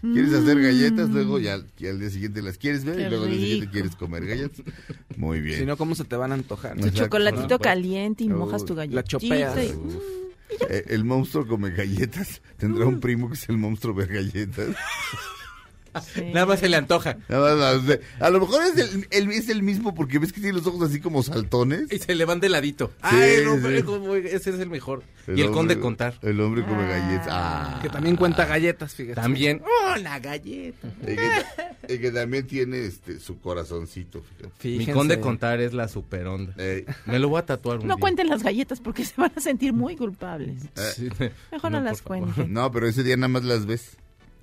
¿Quieres 0.00 0.32
hacer 0.32 0.62
galletas? 0.62 1.10
Luego 1.10 1.38
ya, 1.38 1.60
ya 1.76 1.90
al 1.90 2.00
día 2.00 2.08
siguiente 2.08 2.40
las 2.40 2.56
quieres 2.56 2.84
ver 2.84 2.96
Qué 2.96 3.02
y 3.02 3.08
luego 3.10 3.24
al 3.24 3.30
día 3.32 3.40
siguiente 3.40 3.68
quieres 3.70 3.96
comer 3.96 4.24
galletas. 4.26 4.62
Muy 5.16 5.40
bien. 5.42 5.58
Si 5.58 5.66
no, 5.66 5.76
¿cómo 5.76 5.94
se 5.94 6.04
te 6.04 6.16
van 6.16 6.30
a 6.32 6.36
antojar? 6.36 6.76
Tu 6.78 6.88
chocolatito 6.90 7.58
caliente 7.58 8.24
y 8.24 8.28
mojas 8.28 8.64
tu 8.64 8.74
la 8.74 8.86
galletita. 8.86 9.02
chopeas. 9.02 9.58
y-. 9.58 9.74
Eh, 10.70 10.84
el 10.88 11.04
monstruo 11.04 11.46
come 11.46 11.70
galletas. 11.70 12.40
Tendrá 12.56 12.86
un 12.86 13.00
primo 13.00 13.28
que 13.28 13.34
es 13.34 13.48
el 13.50 13.58
monstruo 13.58 13.94
ver 13.94 14.08
galletas. 14.08 14.68
sí. 16.00 16.22
Nada 16.32 16.46
más 16.46 16.60
se 16.60 16.68
le 16.68 16.76
antoja. 16.76 17.16
Nada 17.28 17.74
más, 17.80 17.98
a 18.20 18.30
lo 18.30 18.40
mejor 18.40 18.62
es 18.64 18.78
el, 18.78 19.06
el- 19.10 19.30
es 19.32 19.48
el 19.48 19.62
mismo 19.62 19.94
porque 19.94 20.18
ves 20.18 20.32
que 20.32 20.40
tiene 20.40 20.56
los 20.56 20.66
ojos 20.66 20.88
así 20.88 21.00
como 21.00 21.22
saltones. 21.22 21.90
Y 21.92 21.98
se 21.98 22.14
le 22.14 22.24
van 22.24 22.40
de 22.40 22.48
ladito. 22.48 22.92
Sí, 23.02 23.16
Ay, 23.16 23.42
no, 23.44 23.56
sí. 23.56 23.82
como- 23.82 24.14
ese 24.14 24.50
es 24.50 24.60
el 24.60 24.68
mejor. 24.70 25.02
y 25.28 25.32
el 25.32 25.46
hombre- 25.46 25.50
conde 25.52 25.78
contar. 25.80 26.18
El 26.22 26.40
hombre 26.40 26.64
come 26.64 26.82
Ah. 26.84 26.88
galletas. 26.88 27.28
Ah. 27.30 27.78
Que 27.82 27.88
también 27.88 28.16
cuenta 28.16 28.46
galletas, 28.46 28.94
fíjate. 28.94 29.20
También. 29.20 29.62
¡Oh, 29.64 29.96
la 29.98 30.18
galleta! 30.18 30.88
Y 31.02 31.16
que, 31.16 31.94
y 31.94 31.98
que 31.98 32.10
también 32.10 32.46
tiene 32.46 32.86
este 32.86 33.20
su 33.20 33.38
corazoncito, 33.40 34.22
fíjate. 34.22 34.68
Mi 34.78 34.86
conde 34.86 35.20
contar 35.20 35.60
es 35.60 35.72
la 35.74 35.88
super 35.88 36.26
onda. 36.26 36.54
Eh, 36.58 36.86
Me 37.06 37.18
lo 37.18 37.28
voy 37.28 37.38
a 37.40 37.46
tatuar 37.46 37.78
un 37.80 37.86
No 37.86 37.94
día. 37.96 38.00
cuenten 38.00 38.28
las 38.28 38.42
galletas 38.42 38.80
porque 38.80 39.04
se 39.04 39.14
van 39.20 39.32
a 39.36 39.40
sentir 39.40 39.72
muy 39.72 39.96
culpables. 39.96 40.62
Sí. 40.94 41.08
Mejor 41.52 41.70
no, 41.70 41.78
por 41.78 41.84
las 41.84 42.02
cuenten. 42.02 42.52
no, 42.52 42.70
pero 42.72 42.86
ese 42.88 43.02
día 43.02 43.16
nada 43.16 43.28
más 43.28 43.44
las 43.44 43.66
ves 43.66 43.96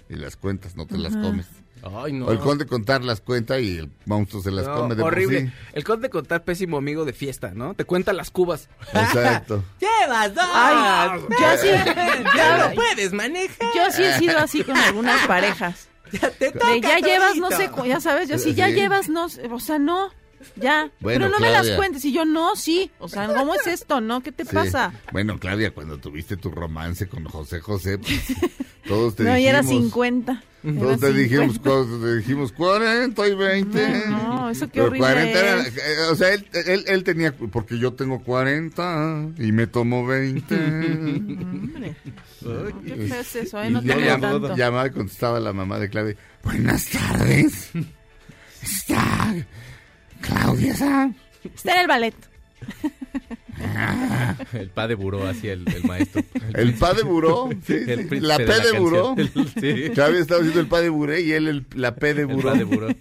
y 0.10 0.16
las 0.16 0.36
cuentas, 0.36 0.76
no 0.76 0.86
te 0.86 0.98
las 0.98 1.16
comes. 1.16 1.46
Ay, 1.82 2.12
no. 2.14 2.26
O 2.26 2.32
el 2.32 2.40
conde 2.40 2.66
contar 2.66 3.04
las 3.04 3.22
cuenta 3.22 3.60
y 3.60 3.78
el 3.78 3.90
monstruo 4.06 4.42
se 4.44 4.52
las 4.52 4.68
No, 4.68 4.76
come 4.76 4.96
de 4.96 5.02
por 5.02 5.14
horrible. 5.14 5.42
sí. 5.48 5.52
El 5.74 5.84
conde 5.86 6.10
contar 6.10 6.44
pésimo 6.44 6.78
amigo 6.78 7.06
de 7.06 7.14
fiesta, 7.14 7.52
¿no? 7.54 7.74
Te 7.74 7.86
cuenta 7.86 8.12
las 8.12 8.32
cubas. 8.32 8.68
Exacto. 8.94 9.64
¡Llevas 9.80 10.36
dos! 10.36 10.44
Ay, 10.54 11.22
yo 11.30 11.58
sí, 11.62 11.68
¡Ya 12.36 12.58
no 12.68 12.76
puedes 12.76 13.14
manejar! 13.14 13.70
yo 13.76 13.92
sí 13.92 14.04
he 14.04 14.18
sido 14.18 14.40
así 14.40 14.64
con 14.64 14.76
algunas 14.76 15.26
parejas. 15.26 15.88
¡Ya 16.12 16.32
te 16.32 16.52
De 16.52 16.82
ya 16.82 17.00
llevas, 17.00 17.36
no 17.38 17.52
sé, 17.52 17.70
ya 17.86 18.02
sabes, 18.02 18.28
yo 18.28 18.40
sí, 18.40 18.56
ya 18.56 18.68
llevas, 18.70 19.10
no 19.10 19.30
sé, 19.30 19.48
o 19.48 19.60
sea, 19.60 19.78
no. 19.80 20.10
Ya. 20.56 20.90
Bueno, 21.00 21.26
Pero 21.26 21.30
no 21.30 21.40
me 21.40 21.48
las 21.52 21.62
Claudia. 21.62 21.76
cuentes. 21.78 22.06
Y 22.06 22.12
yo, 22.14 22.26
no, 22.26 22.56
sí. 22.56 22.92
O 23.00 23.08
sea, 23.10 23.28
¿cómo 23.36 23.56
es 23.56 23.68
esto? 23.68 24.02
¿No? 24.02 24.22
¿Qué 24.22 24.32
te 24.32 24.46
Sí. 24.46 24.52
pasa? 24.54 24.94
Bueno, 25.12 25.38
Claudia, 25.40 25.72
cuando 25.72 25.98
tuviste 25.98 26.38
tu 26.38 26.50
romance 26.52 27.08
con 27.08 27.26
José 27.26 27.60
José, 27.60 27.98
pues, 27.98 28.12
todos 28.88 29.16
te 29.16 29.24
no, 29.24 29.32
y 29.38 29.42
dijimos... 29.44 29.50
era 29.50 29.64
50. 29.64 30.44
Era 30.62 30.80
Todos 30.80 31.00
te 31.00 31.14
dijimos, 31.14 31.54
50. 31.54 31.70
cosas, 31.70 32.02
te 32.02 32.16
dijimos 32.18 32.52
40 32.52 33.28
y 33.28 33.36
20. 33.36 33.90
No, 34.10 34.18
no, 34.36 34.50
eso 34.50 34.66
qué 34.68 34.72
Pero 34.74 34.86
horrible 34.88 35.08
40 35.08 35.40
era- 35.40 35.62
eh, 35.68 35.72
o 36.12 36.16
sea, 36.16 36.34
él, 36.34 36.46
él, 36.52 36.84
él 36.88 37.04
tenía, 37.06 37.34
porque 37.34 37.78
yo 37.80 37.94
tengo 37.94 38.22
40 38.24 39.28
y 39.38 39.52
me 39.54 39.68
tomo 39.68 40.06
20. 40.06 40.56
Hombre, 40.56 41.96
¿Qué 42.86 43.20
es 43.20 43.36
eso? 43.36 43.62
eh? 43.62 43.70
No 43.70 43.82
y 43.82 43.86
te 43.86 44.02
llamaba, 44.06 44.56
llamaba 44.56 44.88
y 44.88 44.92
contestaba 44.92 45.40
la 45.40 45.54
mamá 45.54 45.80
de 45.80 45.90
Claudia. 45.90 46.16
Buenas 46.44 46.88
tardes. 46.90 47.72
Está 48.62 49.34
Claudia 50.22 50.76
San. 50.76 51.16
Está 51.44 51.74
en 51.74 51.80
el 51.82 51.88
ballet. 51.88 52.16
El 54.54 54.70
pa 54.70 54.88
de 54.88 54.96
buró 54.96 55.28
hacia 55.28 55.54
el, 55.54 55.68
el 55.68 55.84
maestro. 55.84 56.24
El 56.54 56.74
pa 56.76 56.94
de 56.94 57.04
buró. 57.04 57.50
Sí, 57.66 57.74
El 57.74 58.08
La 58.22 58.38
de 58.38 58.46
P 58.46 58.52
la 58.52 58.60
de 58.60 58.80
buró. 58.80 59.16
Sí. 59.60 59.68
Estaba 59.84 60.10
haciendo 60.10 60.60
el 60.60 60.68
pa 60.68 60.82
de 60.82 60.90
buré 60.90 61.22
y 61.22 61.34
él 61.34 61.48
el, 61.48 61.66
la 61.76 61.96
P 61.96 62.14
de 62.14 62.22
El 62.22 62.28
buró. 62.28 62.52
pa 62.52 62.58
de 62.58 62.64
buró. 62.64 62.88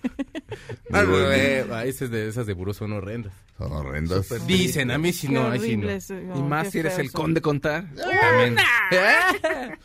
Ah, 0.91 1.05
eh, 1.07 1.67
ah, 1.71 1.85
esas 1.85 2.11
de, 2.11 2.29
esas 2.29 2.47
de 2.47 2.55
buró 2.55 2.73
son 2.73 2.93
horrendas. 2.95 3.35
Son 3.59 3.71
horrendas. 3.71 4.27
Dicen, 4.47 4.91
a 4.91 4.97
mí 4.97 5.13
sí 5.13 5.27
Qué 5.27 5.35
no, 5.35 5.51
no. 5.51 6.37
Y 6.39 6.43
más 6.43 6.71
si 6.71 6.79
eres 6.79 6.99
el 6.99 7.13
conde 7.13 7.43
contar. 7.43 7.85
También. 7.95 8.57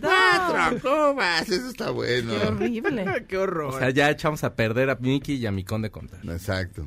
Cuatro 0.00 0.80
cubas, 0.80 1.48
eso 1.48 1.68
está 1.68 1.90
bueno. 1.90 2.32
Qué 2.38 2.46
horrible. 2.46 3.24
Qué 3.28 3.36
horror. 3.38 3.74
O 3.74 3.78
sea, 3.78 3.90
ya 3.90 4.10
echamos 4.10 4.44
a 4.44 4.54
perder 4.54 4.90
a 4.90 4.96
Mickey 4.96 5.36
y 5.36 5.46
a 5.46 5.52
mi 5.52 5.64
conde 5.64 5.90
contar. 5.90 6.20
Exacto. 6.24 6.86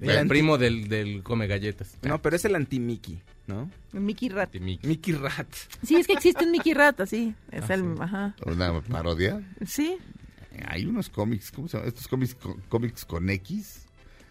El 0.00 0.26
primo 0.28 0.56
del, 0.56 0.88
del 0.88 1.22
come 1.22 1.46
galletas. 1.46 1.96
no, 2.02 2.22
pero 2.22 2.36
es 2.36 2.44
el 2.46 2.54
anti-Mickey, 2.54 3.20
¿no? 3.46 3.70
El 3.92 4.00
Mickey 4.00 4.30
Rat. 4.30 4.54
Mickey. 4.54 4.88
Mickey 4.88 5.12
Rat. 5.14 5.46
Sí, 5.84 5.96
es 5.96 6.06
que 6.06 6.14
existe 6.14 6.44
un 6.44 6.50
Mickey 6.52 6.72
Rat, 6.72 7.00
así. 7.02 7.34
Es 7.50 7.68
Ah, 7.68 7.74
el, 7.74 7.80
sí. 7.82 8.00
ajá. 8.00 8.34
Una 8.46 8.80
parodia. 8.80 9.42
Sí. 9.66 9.98
Hay 10.66 10.86
unos 10.86 11.10
cómics, 11.10 11.52
¿cómo 11.52 11.68
se 11.68 11.76
llama? 11.76 11.88
Estos 11.88 12.08
cómics, 12.08 12.34
cómics 12.70 13.04
con 13.04 13.28
X. 13.28 13.86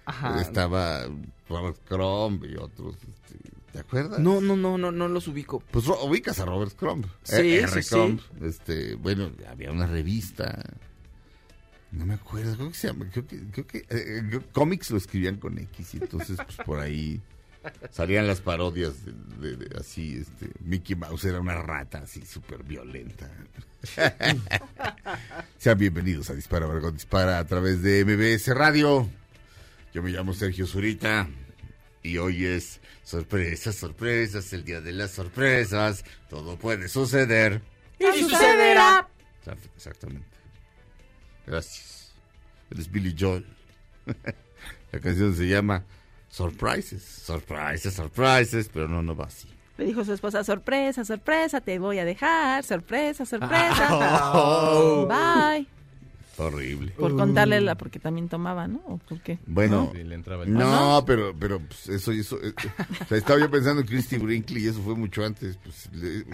Ajá. 0.05 0.41
Estaba 0.41 1.05
Robert 1.47 1.77
Crumb 1.87 2.43
y 2.45 2.55
otros. 2.55 2.95
este, 2.95 3.37
¿Te 3.73 3.79
acuerdas? 3.79 4.19
No, 4.19 4.41
no, 4.41 4.55
no, 4.57 4.77
no, 4.77 4.91
no 4.91 5.07
los 5.07 5.27
ubico. 5.27 5.59
Pues 5.71 5.85
ubicas 5.87 6.39
a 6.39 6.45
Robert 6.45 6.75
Crumb. 6.75 7.05
Sí, 7.23 7.35
Eh, 7.35 7.41
sí, 7.67 7.73
R. 7.73 7.83
sí. 7.83 7.89
Crumb. 7.89 8.19
Este, 8.41 8.95
bueno, 8.95 9.31
había 9.49 9.71
una 9.71 9.85
revista. 9.85 10.63
No 11.91 12.05
me 12.05 12.13
acuerdo, 12.15 12.55
creo 12.55 12.69
que 12.69 12.75
se 12.77 12.87
llama, 12.87 13.07
creo 13.11 13.25
que, 13.27 13.39
creo 13.51 13.65
que 13.67 13.77
eh, 13.79 13.85
eh, 13.89 14.39
cómics 14.53 14.91
lo 14.91 14.97
escribían 14.97 15.37
con 15.37 15.57
X 15.57 15.95
y 15.95 15.97
entonces 15.97 16.37
pues 16.37 16.57
por 16.63 16.79
ahí 16.79 17.19
salían 17.91 18.27
las 18.27 18.41
parodias 18.41 18.93
de, 19.05 19.11
de- 19.39 19.55
de- 19.65 19.77
así, 19.79 20.17
este, 20.21 20.51
Mickey 20.63 20.95
Mouse 20.95 21.25
era 21.25 21.39
una 21.39 21.55
rata 21.55 21.99
así 22.03 22.23
súper 22.25 22.61
violenta. 22.63 23.27
Sean 25.57 25.77
bienvenidos 25.77 26.29
a 26.29 26.33
Dispara 26.35 26.67
Margot 26.67 26.93
Dispara 26.93 27.39
a 27.39 27.45
través 27.45 27.81
de 27.81 28.05
MBS 28.05 28.53
Radio. 28.55 29.09
Yo 29.93 30.03
me 30.03 30.11
llamo 30.11 30.33
Sergio 30.33 30.67
Zurita 30.67 31.27
y 32.03 32.17
hoy 32.17 32.45
es 32.45 32.78
sorpresas, 33.09 33.75
sorpresas, 33.75 34.53
el 34.53 34.63
día 34.63 34.81
de 34.81 34.91
las 34.93 35.11
sorpresas. 35.11 36.03
Todo 36.29 36.55
puede 36.57 36.87
suceder. 36.87 37.61
Y 37.99 38.19
sucederá. 38.21 39.07
Exact- 39.43 39.69
Exactamente. 39.75 40.27
Gracias. 41.45 42.11
Eres 42.71 42.91
Billy 42.91 43.15
Joel. 43.17 43.45
La 44.91 44.99
canción 44.99 45.35
se 45.35 45.47
llama 45.47 45.83
Surprises. 46.29 47.03
Surprises, 47.03 47.93
surprises, 47.93 48.69
pero 48.71 48.87
no, 48.87 49.01
no 49.01 49.15
va 49.15 49.25
así. 49.25 49.47
Le 49.77 49.85
dijo 49.85 50.03
su 50.03 50.13
esposa, 50.13 50.43
sorpresa, 50.43 51.05
sorpresa, 51.05 51.61
te 51.61 51.79
voy 51.79 51.99
a 51.99 52.05
dejar, 52.05 52.63
sorpresa, 52.63 53.25
sorpresa. 53.25 53.87
Oh. 54.33 55.07
Bye. 55.07 55.65
Horrible. 56.39 56.91
Por 56.91 57.15
contarle 57.15 57.59
la, 57.61 57.75
porque 57.75 57.99
también 57.99 58.29
tomaba, 58.29 58.67
¿no? 58.67 58.79
¿O 58.85 58.97
por 58.97 59.19
qué? 59.21 59.39
Bueno, 59.45 59.91
Sí, 59.93 60.03
le 60.03 60.15
entraba 60.15 60.43
el- 60.45 60.53
no, 60.53 61.03
pero, 61.05 61.35
pero 61.37 61.59
pues, 61.59 61.89
eso, 61.89 62.11
eso, 62.11 62.37
eh, 62.41 62.53
o 63.01 63.05
sea, 63.05 63.17
estaba 63.17 63.39
yo 63.39 63.51
pensando 63.51 63.81
en 63.81 63.87
Christy 63.87 64.17
Brinkley 64.17 64.63
y 64.63 64.67
eso 64.69 64.81
fue 64.81 64.95
mucho 64.95 65.25
antes. 65.25 65.57
Pues, 65.63 65.89
le- 65.93 66.25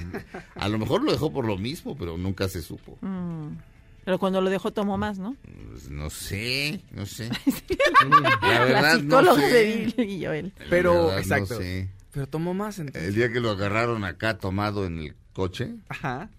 a 0.56 0.70
lo 0.70 0.78
mejor 0.78 1.04
lo 1.04 1.12
dejó 1.12 1.32
por 1.34 1.46
lo 1.46 1.58
mismo, 1.58 1.98
pero 1.98 2.18
nunca 2.18 2.48
se 2.48 2.62
supo. 2.62 2.98
Mm. 3.02 3.58
Pero 4.06 4.20
cuando 4.20 4.40
lo 4.40 4.52
dejó 4.52 4.72
tomó 4.72 4.98
más, 5.00 5.18
¿no? 5.18 5.36
Pues, 5.72 5.90
no 5.90 6.12
sé, 6.12 6.82
no 6.92 7.08
sé. 7.08 7.30
La, 8.42 8.60
verdad, 8.66 8.94
no 9.00 9.00
psicóloga 9.20 9.42
sé. 9.42 9.54
de 9.54 9.94
Billy 9.98 10.26
Joel. 10.26 10.54
La 10.60 10.66
Pero, 10.70 10.94
verdad, 10.94 11.12
no 11.14 11.18
exacto. 11.20 11.58
sé. 11.58 11.90
Pero 12.12 12.28
tomó 12.28 12.54
más 12.54 12.78
entonces. 12.80 13.10
El 13.10 13.16
día 13.16 13.32
que 13.32 13.40
lo 13.40 13.50
agarraron 13.50 14.04
acá 14.06 14.38
tomado 14.38 14.86
en 14.86 15.00
el 15.00 15.16
coche, 15.34 15.76
Ajá. 15.90 16.30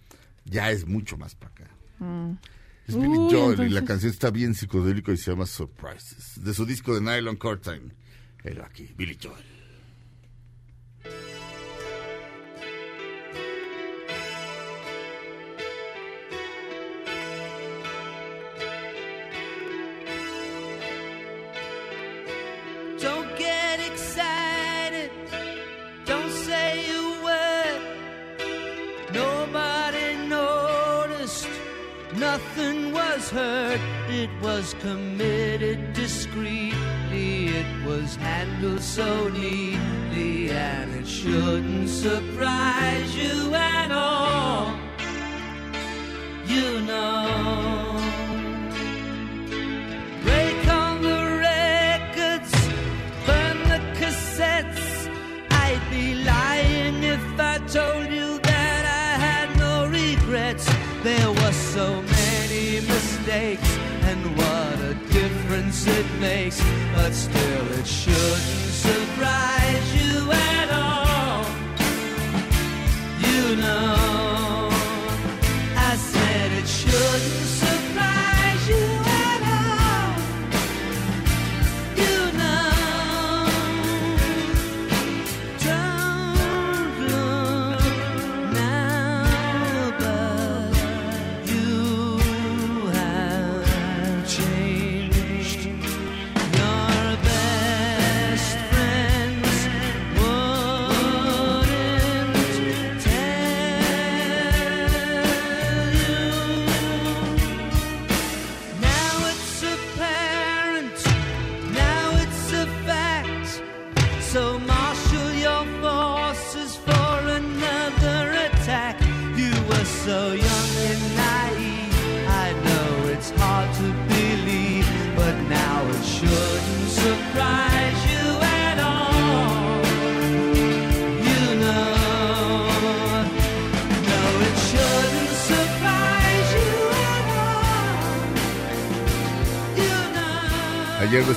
ya 0.44 0.70
es 0.70 0.86
mucho 0.86 1.16
más 1.18 1.34
para 1.34 1.50
acá. 1.52 1.64
Mm. 1.98 2.32
Es 2.86 2.94
Billy 2.94 3.28
Joel 3.30 3.66
y 3.66 3.70
la 3.70 3.84
canción 3.84 4.12
está 4.12 4.30
bien 4.30 4.54
psicodélica 4.54 5.12
y 5.12 5.16
se 5.16 5.32
llama 5.32 5.46
Surprises. 5.46 6.42
De 6.42 6.54
su 6.54 6.64
disco 6.64 6.94
de 6.94 7.00
Nylon 7.00 7.36
Curtain. 7.36 7.92
Pero 8.42 8.64
aquí, 8.64 8.92
Billy 8.96 9.18
Joel. 9.20 9.55
Nothing 32.36 32.92
was 32.92 33.30
heard. 33.30 33.80
It 34.10 34.28
was 34.42 34.74
committed 34.80 35.94
discreetly. 35.94 37.46
It 37.46 37.86
was 37.86 38.16
handled 38.16 38.82
so 38.82 39.28
neatly. 39.30 40.50
And 40.50 40.96
it 40.96 41.06
shouldn't 41.06 41.88
surprise 41.88 43.16
you 43.16 43.54
at 43.54 43.90
all. 43.90 44.70
You 46.46 46.82
know. 46.82 48.05
It 65.86 66.06
makes. 66.20 66.60
But 66.94 67.12
still, 67.12 67.72
it 67.78 67.86
shouldn't 67.86 68.72
surprise 68.84 69.55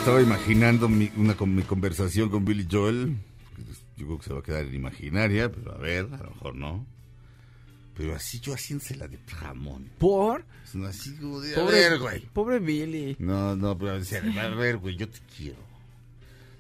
estaba 0.09 0.23
imaginando 0.23 0.89
mi, 0.89 1.11
una 1.17 1.35
mi 1.45 1.61
conversación 1.61 2.29
con 2.29 2.43
Billy 2.43 2.67
Joel. 2.69 3.15
Yo 3.95 4.07
creo 4.07 4.17
que 4.17 4.23
se 4.23 4.33
va 4.33 4.39
a 4.39 4.43
quedar 4.43 4.65
en 4.65 4.73
imaginaria, 4.73 5.51
pero 5.51 5.75
a 5.75 5.77
ver, 5.77 6.05
a 6.05 6.23
lo 6.23 6.31
mejor 6.31 6.55
no. 6.55 6.87
Pero 7.95 8.15
así 8.15 8.39
yo 8.39 8.53
haciéndosela 8.55 9.07
de 9.07 9.19
jamón. 9.27 9.87
¿Por? 9.99 10.45
Es 10.65 10.73
una 10.73 10.89
Así 10.89 11.15
como 11.17 11.39
de, 11.41 11.53
a 11.53 11.59
Pobre, 11.59 11.75
ver, 11.75 11.99
güey. 11.99 12.25
pobre 12.33 12.57
Billy. 12.57 13.17
No, 13.19 13.55
no, 13.55 13.77
pero 13.77 13.97
o 13.97 14.03
sea, 14.03 14.23
a 14.23 14.47
ver, 14.55 14.77
güey, 14.77 14.95
yo 14.95 15.07
te 15.07 15.19
quiero. 15.37 15.59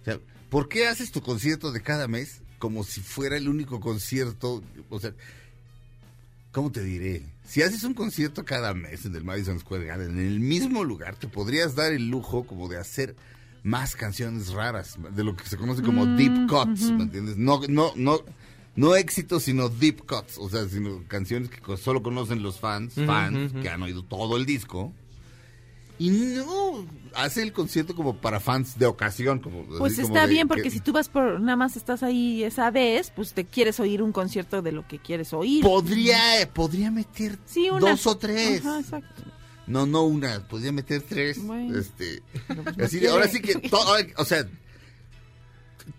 O 0.01 0.05
sea, 0.05 0.19
¿por 0.51 0.69
qué 0.69 0.87
haces 0.87 1.11
tu 1.11 1.21
concierto 1.23 1.71
de 1.71 1.81
cada 1.81 2.07
mes 2.07 2.43
como 2.59 2.83
si 2.83 3.01
fuera 3.01 3.35
el 3.35 3.49
único 3.49 3.79
concierto? 3.79 4.61
O 4.91 4.99
sea, 4.99 5.11
¿cómo 6.51 6.71
te 6.71 6.83
diré? 6.83 7.23
Si 7.47 7.63
haces 7.63 7.83
un 7.83 7.95
concierto 7.95 8.45
cada 8.45 8.75
mes 8.75 9.05
en 9.05 9.15
el 9.15 9.23
Madison 9.23 9.59
Square 9.59 9.85
Garden, 9.85 10.19
en 10.19 10.27
el 10.27 10.39
mismo 10.39 10.83
lugar, 10.83 11.15
te 11.15 11.27
podrías 11.27 11.73
dar 11.73 11.93
el 11.93 12.09
lujo 12.11 12.45
como 12.45 12.67
de 12.67 12.77
hacer 12.77 13.15
más 13.63 13.95
canciones 13.95 14.51
raras, 14.53 14.97
de 15.15 15.23
lo 15.23 15.35
que 15.35 15.45
se 15.45 15.57
conoce 15.57 15.81
como 15.81 16.05
deep 16.05 16.47
cuts, 16.47 16.91
¿me 16.91 17.03
entiendes? 17.03 17.37
No, 17.37 17.61
no, 17.67 17.91
no, 17.95 18.19
no 18.75 18.95
éxitos, 18.95 19.43
sino 19.43 19.69
deep 19.69 20.05
cuts, 20.05 20.37
o 20.37 20.49
sea, 20.49 20.67
sino 20.69 21.03
canciones 21.07 21.49
que 21.49 21.77
solo 21.77 22.01
conocen 22.01 22.41
los 22.41 22.59
fans, 22.59 22.93
fans 23.05 23.51
que 23.61 23.69
han 23.69 23.81
oído 23.83 24.03
todo 24.03 24.37
el 24.37 24.45
disco. 24.45 24.93
Y 26.01 26.11
no, 26.11 26.85
hace 27.13 27.43
el 27.43 27.51
concierto 27.51 27.93
como 27.93 28.15
para 28.15 28.39
fans 28.39 28.79
de 28.79 28.85
ocasión. 28.85 29.39
Como, 29.39 29.65
Pues 29.65 29.91
así 29.93 30.03
como 30.03 30.15
está 30.15 30.27
de 30.27 30.33
bien, 30.33 30.47
porque 30.47 30.63
que- 30.63 30.71
si 30.71 30.79
tú 30.79 30.93
vas 30.93 31.09
por, 31.09 31.41
nada 31.41 31.57
más 31.57 31.75
estás 31.75 32.03
ahí 32.03 32.41
esa 32.41 32.71
vez, 32.71 33.11
pues 33.13 33.33
te 33.33 33.43
quieres 33.43 33.81
oír 33.81 34.01
un 34.01 34.13
concierto 34.13 34.61
de 34.61 34.71
lo 34.71 34.87
que 34.87 34.99
quieres 34.99 35.33
oír. 35.33 35.61
Podría, 35.61 36.17
podría 36.53 36.89
meter 36.89 37.37
Sí, 37.45 37.69
una. 37.69 37.81
dos 37.81 38.07
o 38.07 38.15
tres. 38.17 38.65
Ajá, 38.65 38.79
exacto. 38.79 39.23
No, 39.69 39.85
no 39.85 40.03
una, 40.03 40.47
podría 40.47 40.71
meter 40.71 41.01
tres. 41.03 41.41
Bueno. 41.43 41.77
Este, 41.77 42.21
pues 42.47 42.79
así 42.79 43.05
ahora 43.07 43.27
sí 43.27 43.39
que, 43.41 43.55
to- 43.55 43.95
o 44.17 44.25
sea, 44.25 44.45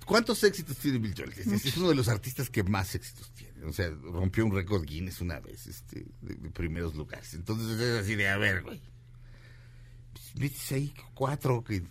¿cuántos 0.05 0.43
éxitos 0.45 0.77
tiene 0.77 0.99
Bill 0.99 1.15
Joel? 1.17 1.33
Es, 1.37 1.47
es 1.67 1.77
uno 1.77 1.89
de 1.91 1.95
los 1.95 2.09
artistas 2.09 2.51
que 2.51 2.63
más 2.63 2.95
éxitos 2.95 3.31
tiene. 3.33 3.65
O 3.65 3.73
sea, 3.73 3.91
rompió 3.91 4.45
un 4.45 4.53
récord 4.55 4.85
Guinness 4.85 5.21
una 5.21 5.39
vez, 5.41 5.67
este, 5.67 6.05
de, 6.21 6.35
de 6.35 6.51
primeros 6.51 6.95
lugares. 6.95 7.35
Entonces 7.35 7.79
es 7.81 8.03
así 8.03 8.15
de, 8.17 8.29
a 8.29 8.37
ver, 8.39 8.63
güey. 8.63 8.81
Pues, 10.13 10.35
metes 10.37 10.73
ahí 10.73 10.93
cuatro, 11.15 11.63
que, 11.63 11.83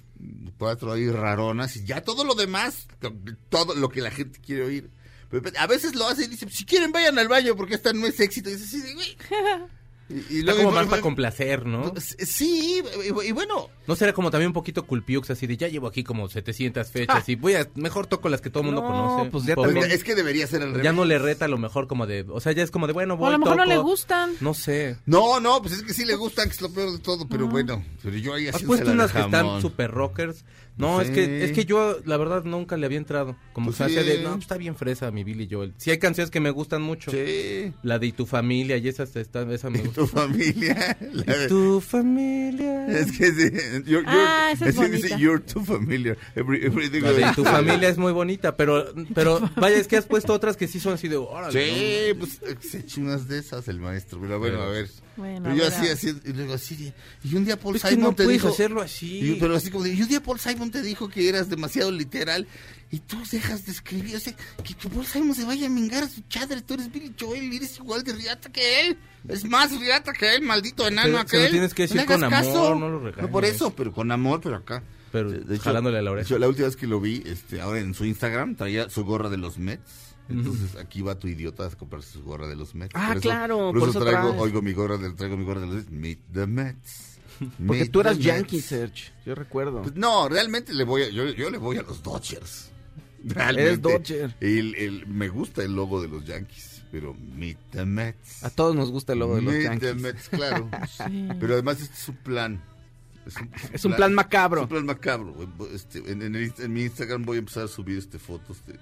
cuatro 0.58 0.92
ahí 0.92 1.10
raronas 1.10 1.76
y 1.78 1.86
ya 1.86 2.02
todo 2.02 2.24
lo 2.26 2.36
demás, 2.36 2.88
to- 3.00 3.16
todo 3.50 3.76
lo 3.76 3.90
que 3.90 4.02
la 4.02 4.12
gente 4.12 4.40
quiere 4.40 4.64
oír. 4.66 4.90
Pero 5.30 5.44
a 5.60 5.68
veces 5.68 5.94
lo 5.96 6.08
hace 6.08 6.24
y 6.26 6.28
dice, 6.28 6.50
si 6.50 6.66
quieren 6.66 6.92
vayan 6.92 7.18
al 7.20 7.28
baño 7.28 7.56
porque 7.56 7.76
esta 7.76 7.94
no 7.94 8.08
es 8.08 8.20
éxito. 8.20 8.50
Y 8.50 8.54
así 8.56 8.82
de, 8.82 8.94
güey. 8.96 9.18
Y, 10.10 10.38
y 10.38 10.40
Está 10.40 10.56
como 10.56 10.72
más 10.72 10.88
para 10.88 11.02
complacer, 11.04 11.66
¿no? 11.68 11.94
Sí, 11.98 12.82
y, 13.06 13.28
y 13.28 13.32
bueno, 13.32 13.70
¿No 13.86 13.96
será 13.96 14.12
como 14.14 14.32
también 14.32 14.48
un 14.48 14.54
poquito 14.54 14.86
culpiux 14.86 15.30
así 15.30 15.46
de 15.46 15.56
ya 15.58 15.68
llevo 15.68 15.88
aquí 15.88 16.04
como 16.04 16.28
700 16.28 16.88
fechas 16.90 17.30
y 17.30 17.36
voy 17.36 17.54
a 17.56 17.68
mejor 17.76 18.08
toco 18.08 18.28
las 18.30 18.42
que 18.42 18.50
todo 18.50 18.62
el 18.62 18.68
mundo 18.68 18.82
No, 18.82 18.88
conoce? 18.88 19.30
pues 19.30 19.46
ya 19.46 19.56
también- 19.56 19.92
es 19.92 20.04
que 20.04 20.16
debería 20.16 20.48
ser 20.48 20.62
el 20.64 20.70
ya 20.72 20.78
revés. 20.78 20.94
no 20.94 21.06
le 21.06 21.20
reta 21.20 21.46
a 21.46 21.48
lo 21.48 21.58
mejor 21.58 21.88
como 21.88 22.08
de, 22.08 22.26
o 22.28 22.40
sea, 22.40 22.52
ya 22.54 22.64
es 22.64 22.72
como 22.72 22.88
de 22.88 22.94
bueno, 22.94 23.14
O 23.14 23.18
voy 23.18 23.28
a 23.28 23.32
lo 23.32 23.40
mejor 23.40 23.58
no 23.58 23.66
le 23.66 23.78
gustan. 23.78 24.32
No 24.42 24.54
sé. 24.54 24.98
No, 25.06 25.40
no, 25.40 25.62
pues 25.62 25.76
es 25.76 25.84
que 25.84 25.94
sí 25.94 26.06
le 26.06 26.16
gustan, 26.16 26.48
que 26.50 26.56
es 26.56 26.62
lo 26.62 26.72
peor 26.74 26.92
de 26.92 27.00
todo, 27.00 27.28
pero 27.28 27.48
bueno, 27.48 27.84
pero 28.02 28.18
yo 28.18 28.34
ahí 28.34 28.48
¿Has 28.48 28.64
puesto 28.64 28.92
unas 28.92 29.12
que 29.12 29.20
están 29.20 29.62
super 29.62 29.92
rockers? 29.92 30.44
No, 30.80 31.00
Sí. 31.02 31.08
es 31.08 31.12
que 31.12 31.44
es 31.46 31.52
que 31.52 31.66
yo 31.66 31.98
la 32.06 32.18
verdad 32.18 32.44
nunca 32.46 32.78
le 32.78 32.86
había 32.86 32.98
entrado. 32.98 33.36
Como 33.54 33.68
Pues 33.68 33.78
se 33.78 33.84
hace 33.84 34.02
sí. 34.02 34.10
de, 34.10 34.24
no, 34.24 34.32
pues 34.32 34.42
está 34.44 34.58
bien 34.58 34.76
fresa 34.76 35.12
mi 35.12 35.24
Billy 35.24 35.48
Joel. 35.52 35.74
Sí 35.78 35.92
hay 35.92 36.00
canciones 36.00 36.32
que 36.32 36.40
me 36.40 36.50
gustan 36.50 36.82
mucho. 36.82 37.12
Sí. 37.12 37.74
La 37.84 38.00
de 38.00 38.08
Y 38.08 38.12
tu 38.14 38.26
familia 38.26 38.78
y 38.78 38.88
esa, 38.88 39.04
esta, 39.04 39.42
esa 39.54 39.70
me 39.70 39.80
Y 39.80 39.82
gusta. 39.82 40.02
tu 40.02 40.08
familia. 40.08 40.98
la 41.14 41.38
de- 41.38 41.46
Y 41.46 41.48
tu 41.50 41.82
familia. 41.82 42.88
Es 42.88 43.12
que 43.18 43.32
sí, 43.32 43.52
you're, 43.86 44.06
Ah, 44.08 44.52
esa 44.54 44.70
es 44.70 44.76
dice, 44.80 44.88
bonita. 45.10 45.18
you're 45.18 45.44
too 45.44 45.64
familiar. 45.64 46.18
Every- 46.36 46.66
everything 46.66 47.02
La 47.02 47.12
de 47.12 47.22
Y 47.30 47.34
tu 47.36 47.44
familia 47.44 47.90
es 47.90 47.98
muy 47.98 48.12
bonita, 48.14 48.56
pero 48.56 48.86
pero 49.14 49.40
vaya, 49.58 49.78
es 49.78 49.88
que 49.88 49.98
has 49.98 50.06
puesto 50.06 50.34
otras 50.34 50.56
que 50.58 50.68
sí 50.68 50.80
son 50.80 50.94
así 50.94 51.08
de, 51.10 51.18
órale. 51.18 51.52
Sí, 51.62 52.14
¿no? 52.14 52.20
pues 52.20 52.40
eh, 52.44 52.56
se 52.62 52.80
echó 52.80 53.02
unas 53.02 53.28
de 53.28 53.40
esas 53.40 53.68
el 53.68 53.80
maestro. 53.80 54.20
Pero 54.22 54.40
bueno, 54.40 54.58
Pero- 54.60 54.70
a 54.70 54.72
ver. 54.72 54.90
Bueno, 55.20 55.42
pero 55.44 55.56
yo 55.56 55.68
así, 55.68 55.88
así, 55.88 56.16
y 56.26 56.34
luego 56.34 56.54
así 56.54 56.76
de- 56.76 56.94
Y 57.24 57.36
un 57.36 57.46
día 57.46 57.60
Paul 57.60 57.76
Es 57.76 57.82
Simon 57.84 58.02
no 58.02 58.16
te 58.16 58.26
dijo. 58.28 58.48
hacerlo 58.48 58.82
así. 58.82 59.20
y- 59.34 59.36
pero 59.40 59.56
así 59.56 59.70
como 59.70 59.84
de, 59.84 59.94
y 59.94 60.02
un 60.02 60.08
día 60.08 60.24
Paul 60.24 60.40
Simon 60.40 60.72
te 60.72 60.82
dijo 60.82 61.10
que 61.10 61.28
eras 61.30 61.50
demasiado 61.50 61.92
literal. 61.92 62.48
Y 62.92 63.00
tú 63.00 63.18
dejas 63.32 63.66
de 63.68 63.72
escribir. 63.72 64.16
O 64.16 64.20
sea, 64.20 64.34
que, 64.64 64.74
que 64.74 64.90
Paul 64.90 65.06
Simon 65.06 65.36
se 65.36 65.44
vaya 65.46 65.68
a 65.68 65.70
mingar 65.70 66.04
a 66.04 66.10
su 66.10 66.22
chadre. 66.30 66.62
Tú 66.64 66.74
eres 66.74 66.92
Billy 66.92 67.14
Joel 67.20 67.54
y 67.54 67.58
eres 67.58 67.78
igual 67.78 68.04
de 68.04 68.14
riata 68.14 68.50
que 68.52 68.88
él. 68.88 68.98
Es 69.28 69.46
más 69.46 69.78
riata 69.80 70.12
que 70.14 70.34
él, 70.34 70.42
maldito 70.42 70.88
enano 70.88 71.04
Pero 71.10 71.18
se 71.18 71.22
aquel. 71.38 71.44
lo 71.44 71.50
tienes 71.52 71.74
que 71.76 71.82
decir 71.84 72.00
hagas 72.00 72.16
con 72.16 72.24
amor, 72.24 72.40
caso. 72.46 72.76
no 72.76 72.90
lo 72.90 73.00
regañes. 73.00 73.30
por 73.30 73.46
eso, 73.46 73.76
pero 73.76 73.92
con 73.94 74.12
amor, 74.12 74.40
pero 74.42 74.56
acá. 74.56 74.82
Pero 75.12 75.30
De 75.32 75.56
hecho, 75.56 75.64
jalándole 75.66 75.98
a 76.00 76.02
la 76.02 76.12
oreja. 76.12 76.24
de 76.24 76.28
hecho, 76.34 76.40
la 76.40 76.48
última 76.48 76.68
vez 76.68 76.76
que 76.78 76.88
lo 76.88 77.00
vi, 77.02 77.22
este, 77.26 77.60
ahora 77.62 77.80
en 77.80 77.94
su 77.94 78.06
Instagram, 78.06 78.56
traía 78.56 78.90
su 78.90 79.04
gorra 79.04 79.30
de 79.30 79.38
los 79.38 79.58
Mets. 79.60 80.09
Entonces 80.30 80.76
aquí 80.76 81.02
va 81.02 81.16
tu 81.18 81.28
idiota 81.28 81.66
a 81.66 81.70
comprarse 81.72 82.12
su 82.14 82.24
gorra 82.24 82.48
de 82.48 82.56
los 82.56 82.76
Mets. 82.76 82.94
Ah, 82.96 83.08
Por 83.08 83.18
eso- 83.18 83.22
claro, 83.30 83.58
Por, 83.58 83.80
por 83.80 83.90
eso 83.90 84.00
eso 84.00 84.08
traigo, 84.10 84.30
traes. 84.30 84.42
oigo 84.44 84.62
mi 84.62 84.74
gorra 84.74 84.98
de, 84.98 85.10
traigo 85.12 85.38
mi 85.38 85.44
gorra 85.46 85.62
de 85.62 85.68
los 85.68 85.76
Mets. 85.76 85.92
Meet 85.92 86.20
the 86.34 86.46
Mets. 86.48 87.20
Porque 87.40 87.64
Meet 87.82 87.92
tú 87.92 88.02
eras 88.02 88.18
the 88.18 88.24
Yankee, 88.24 88.56
Mets. 88.58 88.66
Serge. 88.66 89.12
Yo 89.26 89.34
recuerdo. 89.36 89.82
Pues 89.82 89.96
no, 89.96 90.30
realmente 90.30 90.74
le 90.74 90.84
voy 90.84 91.04
a, 91.04 91.10
yo, 91.10 91.26
yo 91.30 91.50
le 91.50 91.58
voy 91.58 91.78
a 91.78 91.82
los 91.84 92.04
Dodgers. 92.04 92.70
Realmente. 93.26 93.62
Eres 93.70 93.82
Dodger. 93.82 94.36
El, 94.40 94.76
el- 94.76 95.08
me 95.08 95.30
gusta 95.30 95.64
el 95.64 95.74
logo 95.76 96.02
de 96.02 96.08
los 96.10 96.24
Yankees, 96.26 96.84
pero 96.92 97.16
Meet 97.36 97.58
the 97.72 97.86
Mets. 97.86 98.44
A 98.44 98.50
todos 98.50 98.76
nos 98.76 98.92
gusta 98.92 99.14
el 99.14 99.20
logo 99.20 99.36
de 99.36 99.42
los 99.42 99.54
Meet 99.54 99.64
the 99.80 99.86
Yankees. 99.88 100.02
Mets, 100.02 100.30
claro. 100.30 100.70
Pero 101.40 101.54
además 101.54 101.82
este 101.82 101.96
es 101.96 102.08
un 102.10 102.16
plan. 102.18 102.62
Es 103.26 103.36
un, 103.36 103.50
Es 103.74 103.86
un 103.86 103.96
plan 103.96 104.14
macabro. 104.14 104.62
Es 104.62 104.64
un 104.64 104.70
plan 104.70 104.86
macabro. 104.86 105.36
Este, 105.74 106.00
en, 106.12 106.22
en 106.22 106.36
el- 106.36 106.54
en 106.58 106.74
mi 106.74 106.84
Instagram 106.84 107.24
voy 107.26 107.36
a 107.38 107.40
empezar 107.40 107.64
a 107.66 107.68
subir 107.68 107.98
este 107.98 108.18
fotos 108.20 108.66
de 108.66 108.74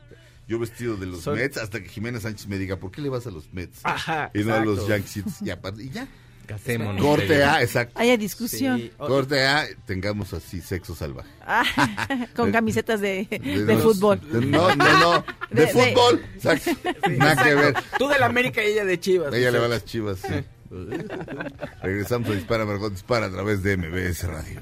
yo 0.47 0.60
vestido 0.60 0.95
de 0.97 1.05
los 1.07 1.21
Soy- 1.21 1.38
Mets 1.39 1.57
hasta 1.57 1.81
que 1.81 1.89
Jimena 1.89 2.19
Sánchez 2.19 2.47
me 2.47 2.57
diga, 2.57 2.77
¿por 2.77 2.91
qué 2.91 3.01
le 3.01 3.10
vas 3.10 3.27
a 3.27 3.31
los 3.31 3.51
Mets? 3.53 3.79
Ajá, 3.83 4.31
y 4.33 4.39
no 4.43 4.53
a 4.55 4.60
los. 4.63 4.88
Yankees. 4.88 5.41
Y, 5.41 5.49
aparte, 5.49 5.83
y 5.83 5.89
ya. 5.89 6.07
Casémonos. 6.45 7.01
Corte. 7.01 7.43
A, 7.43 7.62
exacto. 7.62 7.99
Haya 7.99 8.15
discusión. 8.15 8.79
Sí. 8.79 8.91
Corte 8.97 9.45
A, 9.45 9.67
tengamos 9.86 10.31
así 10.31 10.62
sexo 10.62 10.95
salvaje. 10.95 11.27
Ah, 11.45 11.65
con 12.38 12.53
camisetas 12.53 13.01
de, 13.01 13.25
De 13.29 13.77
fútbol. 13.79 14.21
de- 14.31 14.45
no, 14.45 14.73
no, 14.73 14.99
no. 14.99 15.25
De, 15.51 15.65
De- 15.65 15.65
de- 15.65 15.67
fútbol. 15.67 16.23
Exacto. 16.36 16.71
Nada 17.17 17.43
que 17.43 17.53
ver. 17.53 17.73
Tú 17.99 18.07
de 18.07 18.17
la 18.17 18.27
América 18.27 18.63
y 18.63 18.67
ella 18.67 18.86
de 18.86 18.97
Chivas. 18.97 19.33
Ella 19.33 19.51
le 19.51 19.60
va 19.60 19.65
a 19.65 19.69
las 19.69 19.83
chivas. 19.83 20.19
sí. 20.19 20.33
Regresamos 21.81 22.29
a 22.29 22.33
Dispara 22.33 22.65
Margot 22.65 22.91
Dispara 22.91 23.25
a 23.27 23.29
través 23.31 23.63
de 23.63 23.77
MBS 23.77 24.23
Radio. 24.27 24.62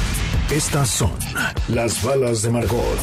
Estas 0.51 0.89
son 0.89 1.13
las 1.69 2.03
balas 2.03 2.41
de 2.41 2.49
Margot. 2.49 2.99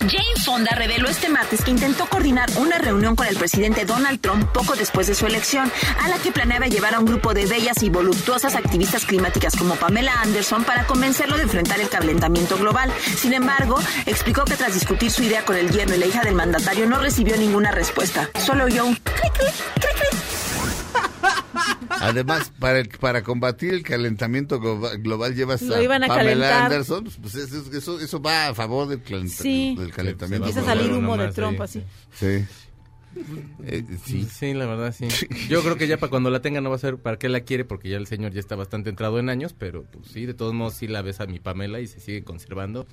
Jane 0.00 0.42
Fonda 0.44 0.72
reveló 0.74 1.08
este 1.08 1.28
martes 1.28 1.62
que 1.62 1.70
intentó 1.70 2.06
coordinar 2.06 2.50
una 2.56 2.78
reunión 2.78 3.14
con 3.14 3.28
el 3.28 3.36
presidente 3.36 3.84
Donald 3.84 4.20
Trump 4.20 4.50
poco 4.50 4.74
después 4.74 5.06
de 5.06 5.14
su 5.14 5.24
elección, 5.24 5.70
a 6.00 6.08
la 6.08 6.18
que 6.18 6.32
planeaba 6.32 6.66
llevar 6.66 6.96
a 6.96 6.98
un 6.98 7.06
grupo 7.06 7.32
de 7.32 7.46
bellas 7.46 7.80
y 7.84 7.90
voluptuosas 7.90 8.56
activistas 8.56 9.04
climáticas 9.04 9.54
como 9.54 9.76
Pamela 9.76 10.20
Anderson 10.20 10.64
para 10.64 10.84
convencerlo 10.84 11.36
de 11.36 11.44
enfrentar 11.44 11.80
el 11.80 11.88
calentamiento 11.88 12.58
global. 12.58 12.90
Sin 13.16 13.34
embargo, 13.34 13.78
explicó 14.06 14.44
que 14.44 14.56
tras 14.56 14.74
discutir 14.74 15.12
su 15.12 15.22
idea 15.22 15.44
con 15.44 15.54
el 15.54 15.70
yerno 15.70 15.94
y 15.94 15.98
la 15.98 16.06
hija 16.06 16.22
del 16.22 16.34
mandatario 16.34 16.86
no 16.88 16.98
recibió 16.98 17.36
ninguna 17.36 17.70
respuesta. 17.70 18.28
Solo 18.44 18.64
cri, 18.64 18.74
cri, 18.74 19.46
cri, 19.76 19.88
cri. 19.94 20.11
Además, 22.00 22.52
para, 22.58 22.78
el- 22.80 22.88
para 22.88 23.22
combatir 23.22 23.74
el 23.74 23.82
calentamiento 23.82 24.60
globa- 24.60 24.96
global 24.96 25.34
llevas 25.34 25.62
Lo 25.62 25.74
a 25.76 25.82
iban 25.82 26.04
a 26.04 26.08
Pamela 26.08 26.48
calentar. 26.48 26.62
Anderson, 26.64 27.04
pues 27.20 27.34
eso, 27.34 27.64
eso, 27.72 28.00
eso 28.00 28.20
va 28.22 28.48
a 28.48 28.54
favor 28.54 28.88
del, 28.88 29.02
calent- 29.04 29.28
Sí. 29.28 29.74
del 29.78 29.92
calentamiento 29.92 30.48
Empieza 30.48 30.60
a 30.60 30.74
salir 30.76 30.92
humo 30.92 31.16
de 31.16 31.28
Trump 31.32 31.60
así. 31.60 31.82
Sí. 32.14 32.44
Eh, 33.64 33.84
sí. 34.06 34.26
Sí, 34.32 34.54
la 34.54 34.64
verdad, 34.66 34.94
sí. 34.96 35.06
Yo 35.48 35.62
creo 35.62 35.76
que 35.76 35.86
ya 35.86 35.98
para 35.98 36.08
cuando 36.10 36.30
la 36.30 36.40
tenga 36.40 36.60
no 36.62 36.70
va 36.70 36.76
a 36.76 36.78
ser 36.78 36.96
para 36.96 37.18
qué 37.18 37.28
la 37.28 37.40
quiere, 37.40 37.64
porque 37.64 37.90
ya 37.90 37.98
el 37.98 38.06
señor 38.06 38.32
ya 38.32 38.40
está 38.40 38.56
bastante 38.56 38.88
entrado 38.90 39.18
en 39.18 39.28
años, 39.28 39.54
pero 39.56 39.84
pues 39.84 40.06
sí, 40.12 40.24
de 40.24 40.32
todos 40.34 40.54
modos 40.54 40.74
sí 40.74 40.86
la 40.88 41.02
ves 41.02 41.20
a 41.20 41.26
mi 41.26 41.38
Pamela 41.38 41.80
y 41.80 41.86
se 41.86 42.00
sigue 42.00 42.24
conservando 42.24 42.86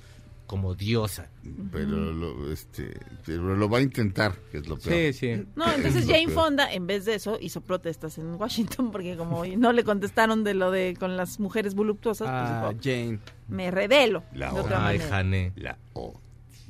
como 0.50 0.74
diosa. 0.74 1.30
Pero 1.70 2.12
lo, 2.12 2.50
este, 2.52 2.98
pero 3.24 3.54
lo 3.54 3.68
va 3.68 3.78
a 3.78 3.82
intentar, 3.82 4.34
que 4.50 4.58
es 4.58 4.66
lo 4.66 4.76
peor. 4.80 4.96
Sí, 4.96 5.12
sí. 5.12 5.46
No, 5.54 5.72
entonces 5.72 6.06
Jane. 6.08 6.26
Fonda, 6.26 6.72
en 6.72 6.88
vez 6.88 7.04
de 7.04 7.14
eso, 7.14 7.38
hizo 7.40 7.60
protestas 7.60 8.18
en 8.18 8.34
Washington 8.34 8.90
porque 8.92 9.16
como 9.16 9.46
no 9.46 9.72
le 9.72 9.84
contestaron 9.84 10.42
de 10.42 10.54
lo 10.54 10.72
de 10.72 10.96
con 10.98 11.16
las 11.16 11.38
mujeres 11.38 11.76
voluptuosas, 11.76 12.26
pues 12.26 12.50
Ah, 12.50 12.68
dijo, 12.72 12.80
Jane. 12.82 13.20
me 13.46 13.70
revelo 13.70 14.24
La 14.32 14.52
de 14.52 14.58
otra 14.60 14.88
Ay. 14.88 14.98
Jane. 14.98 15.52
La 15.54 15.78
O. 15.92 16.20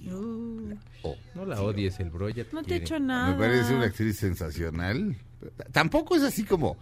Uh, 0.07 0.75
O. 1.03 1.17
No 1.35 1.47
la 1.47 1.63
odies, 1.63 2.01
el 2.01 2.11
bro 2.11 2.29
ya 2.29 2.45
te 2.45 2.53
no 2.53 2.63
te 2.63 2.75
he 2.75 2.77
hecho 2.77 2.99
nada. 3.01 3.31
Me 3.33 3.39
parece 3.39 3.75
una 3.75 3.87
actriz 3.87 4.19
sensacional. 4.19 5.17
Tampoco 5.73 6.17
es 6.17 6.23
así 6.23 6.45
como, 6.45 6.77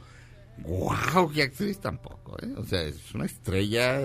wow, 0.66 1.30
qué 1.32 1.44
actriz 1.44 1.78
tampoco. 1.78 2.36
¿eh? 2.42 2.54
O 2.56 2.64
sea, 2.64 2.82
es 2.82 3.14
una 3.14 3.26
estrella 3.26 4.00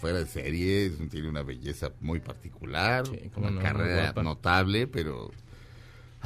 fuera 0.00 0.18
de 0.18 0.26
serie, 0.26 0.90
tiene 1.10 1.28
una 1.28 1.42
belleza 1.42 1.92
muy 2.00 2.20
particular, 2.20 3.06
Sí, 3.06 3.30
una 3.36 3.50
no, 3.50 3.60
carrera 3.62 4.12
notable, 4.22 4.86
pero... 4.86 5.30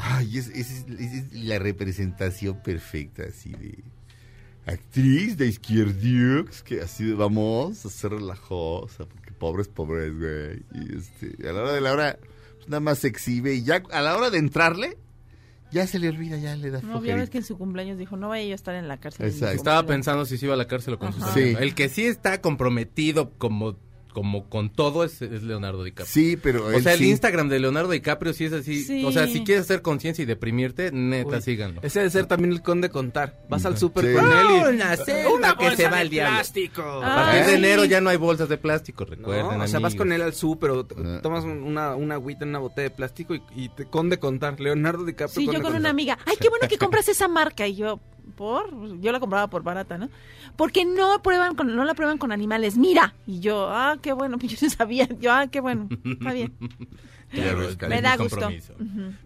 Ay, 0.01 0.39
es, 0.39 0.49
es- 0.49 0.87
es- 0.89 1.13
es 1.13 1.33
la 1.33 1.59
representación 1.59 2.63
perfecta 2.63 3.25
así 3.29 3.51
de 3.51 3.79
actriz 4.67 5.37
de 5.37 5.47
izquierdux 5.47 6.63
que 6.63 6.81
así 6.83 7.05
de 7.05 7.15
vamos 7.15 7.85
a 7.85 7.89
ser 7.91 8.13
relajosa 8.13 9.07
porque 9.07 9.33
pobres 9.33 9.67
pobres 9.69 10.13
güey 10.17 10.63
y 10.75 10.97
este 10.97 11.49
a 11.49 11.53
la 11.53 11.63
hora 11.63 11.73
de 11.73 11.81
la 11.81 11.93
hora 11.93 12.19
pues, 12.57 12.69
nada 12.69 12.81
más 12.81 12.99
se 12.99 13.09
exhibe 13.09 13.55
y 13.55 13.63
ya 13.65 13.83
a 13.91 14.01
la 14.03 14.17
hora 14.17 14.31
de 14.31 14.39
entrarle 14.39 14.99
ya 15.71 15.87
se 15.87 15.99
le 15.99 16.09
olvida 16.09 16.37
ya 16.39 16.57
le 16.57 16.71
da 16.71 16.81
No, 16.83 17.05
ya 17.05 17.15
ves 17.17 17.31
que 17.31 17.39
en 17.39 17.45
su 17.45 17.59
cumpleaños 17.59 17.99
dijo, 17.99 18.17
no 18.17 18.29
vaya 18.29 18.45
yo 18.45 18.53
a 18.53 18.55
estar 18.55 18.75
en 18.75 18.89
la 18.89 18.99
cárcel. 18.99 19.27
Exacto. 19.27 19.55
Estaba 19.55 19.79
cumpleaños". 19.81 20.07
pensando 20.07 20.25
si 20.27 20.39
se 20.39 20.47
iba 20.47 20.55
a 20.55 20.57
la 20.59 20.67
cárcel 20.67 20.95
o 20.95 20.99
con 20.99 21.13
sus 21.13 21.23
Ajá. 21.23 21.33
amigos. 21.33 21.59
Sí. 21.59 21.65
El 21.65 21.75
que 21.75 21.89
sí 21.89 22.05
está 22.07 22.41
comprometido 22.41 23.31
como, 23.39 23.77
como 24.21 24.49
con 24.49 24.71
todo 24.71 25.05
es, 25.05 25.23
es 25.23 25.43
Leonardo 25.43 25.85
DiCaprio. 25.85 26.07
sí 26.07 26.37
pero 26.37 26.67
O 26.67 26.81
sea, 26.81 26.93
el 26.95 26.99
sí. 27.01 27.11
Instagram 27.11 27.49
de 27.49 27.59
Leonardo 27.61 27.91
DiCaprio 27.91 28.33
sí 28.33 28.45
es 28.45 28.53
así. 28.53 28.83
Sí. 28.83 29.05
O 29.05 29.13
sea, 29.13 29.27
si 29.27 29.45
quieres 29.45 29.65
hacer 29.65 29.83
conciencia 29.83 30.23
y 30.23 30.27
deprimirte, 30.27 30.91
neta, 30.93 31.37
Uy, 31.37 31.43
síganlo. 31.43 31.81
Ese 31.83 32.01
debe 32.01 32.11
ser 32.11 32.27
también 32.27 32.53
el 32.53 32.63
conde 32.63 32.89
contar. 32.91 33.39
Vas 33.49 33.65
al 33.65 33.79
súper 33.79 34.07
Sí. 34.07 34.15
con 34.15 34.31
él 34.33 34.47
y... 34.51 34.75
Una 34.75 34.97
selva 34.97 35.57
que 35.59 35.77
se 35.77 35.89
va 35.89 35.99
al 35.99 36.09
diablo. 36.11 36.35
plástico. 36.37 36.83
A 36.83 37.01
partir 37.17 37.45
de 37.47 37.55
enero 37.55 37.85
ya 37.85 38.01
no 38.01 38.11
hay 38.11 38.17
bolsas 38.17 38.49
de 38.49 38.59
plástico, 38.59 39.05
No, 39.05 39.11
recuerden. 39.11 39.61
o 39.61 39.67
sea, 39.69 39.81
vas 39.81 39.95
con 39.95 40.13
él 40.13 40.23
al 40.23 40.35
súper 40.35 40.71
o 40.71 40.87
Ah. 40.97 41.21
tomas 41.23 41.45
un- 41.45 41.63
una, 41.63 41.95
una 41.95 42.15
agüita 42.15 42.45
en 42.45 42.51
una 42.51 42.59
botella 42.59 42.89
de 42.89 42.95
plástico 42.95 43.35
y, 43.35 43.43
y 43.55 43.69
te 43.71 43.85
conde 43.87 44.19
contar. 44.19 44.59
Leonardo 44.61 45.05
DiCaprio 45.05 45.29
Sí, 45.41 45.47
yo 45.47 45.53
con 45.55 45.63
contar. 45.63 45.81
una 45.81 45.91
amiga, 45.91 46.19
ay, 46.27 46.37
qué 46.41 46.49
bueno 46.49 46.67
que 46.69 46.79
compras 46.79 47.09
esa 47.09 47.29
marca. 47.29 47.67
Y 47.67 47.77
yo, 47.77 48.01
¿por? 48.37 49.01
Yo 49.01 49.13
la 49.13 49.21
compraba 49.21 49.49
por 49.49 49.63
barata, 49.63 49.99
¿no? 49.99 50.09
Porque 50.57 50.85
no 50.85 51.23
prueban 51.23 51.55
con, 51.55 51.75
no 51.75 51.85
la 51.85 51.95
prueban 51.95 52.19
con 52.19 52.33
animales, 52.33 52.77
mira. 52.77 53.15
Y 53.27 53.41
yo, 53.41 53.69
ah, 53.71 53.99
qué 54.01 54.13
bueno, 54.13 54.39
yo 54.43 54.57
no 54.61 54.71
sabía. 54.71 55.09
Yo, 55.21 55.33
ah, 55.33 55.47
qué 55.49 55.61
bueno, 55.61 55.89
está 56.05 56.33
bien. 56.33 56.55
Claro, 57.31 57.69
es. 57.69 57.79
Me 57.81 58.01
da 58.01 58.17
gusto. 58.17 58.37
compromiso. 58.37 58.75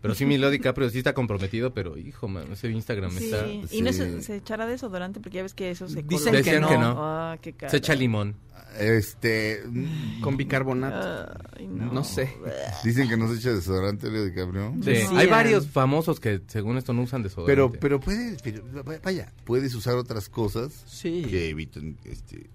Pero 0.00 0.14
sí, 0.14 0.26
mi 0.26 0.36
Leo 0.38 0.50
DiCaprio 0.50 0.90
sí 0.90 0.98
está 0.98 1.14
comprometido, 1.14 1.72
pero 1.72 1.96
hijo, 1.96 2.26
man, 2.28 2.50
ese 2.52 2.68
Instagram 2.70 3.10
Sí, 3.12 3.24
está... 3.26 3.46
y 3.74 3.80
no 3.82 3.92
sí. 3.92 3.98
se, 3.98 4.22
se 4.22 4.36
echará 4.36 4.66
desodorante 4.66 5.20
porque 5.20 5.36
ya 5.36 5.42
ves 5.42 5.54
que 5.54 5.70
eso 5.70 5.88
se 5.88 6.02
Dicen 6.02 6.32
que 6.32 6.38
Decían 6.38 6.62
no. 6.62 6.68
que 6.68 6.78
no. 6.78 6.94
Ah, 6.98 7.38
qué 7.40 7.52
cara. 7.52 7.70
Se 7.70 7.76
echa 7.76 7.94
limón. 7.94 8.34
este 8.80 9.62
mm, 9.66 10.20
Con 10.20 10.36
bicarbonato. 10.36 11.32
Ay, 11.56 11.66
no. 11.68 11.92
No 11.92 12.02
sé. 12.04 12.34
dicen 12.84 13.08
que 13.08 13.16
no 13.16 13.28
se 13.32 13.38
echa 13.38 13.52
desodorante 13.52 14.10
Leo 14.10 14.24
DiCaprio 14.24 14.72
Sí, 14.82 14.90
Decían. 14.90 15.16
hay 15.16 15.26
varios 15.28 15.68
famosos 15.68 16.18
que 16.18 16.40
según 16.48 16.78
esto 16.78 16.92
no 16.92 17.02
usan 17.02 17.22
desodorante. 17.22 17.54
pero 17.54 17.70
pero 17.80 18.00
puedes 18.00 18.42
pero, 18.42 18.62
vaya 19.04 19.32
puedes 19.44 19.74
usar 19.74 19.94
otras 19.96 20.28
cosas 20.28 20.82
Sí. 20.86 21.24
que 21.30 21.50
eviten 21.50 21.96
este 22.04 22.50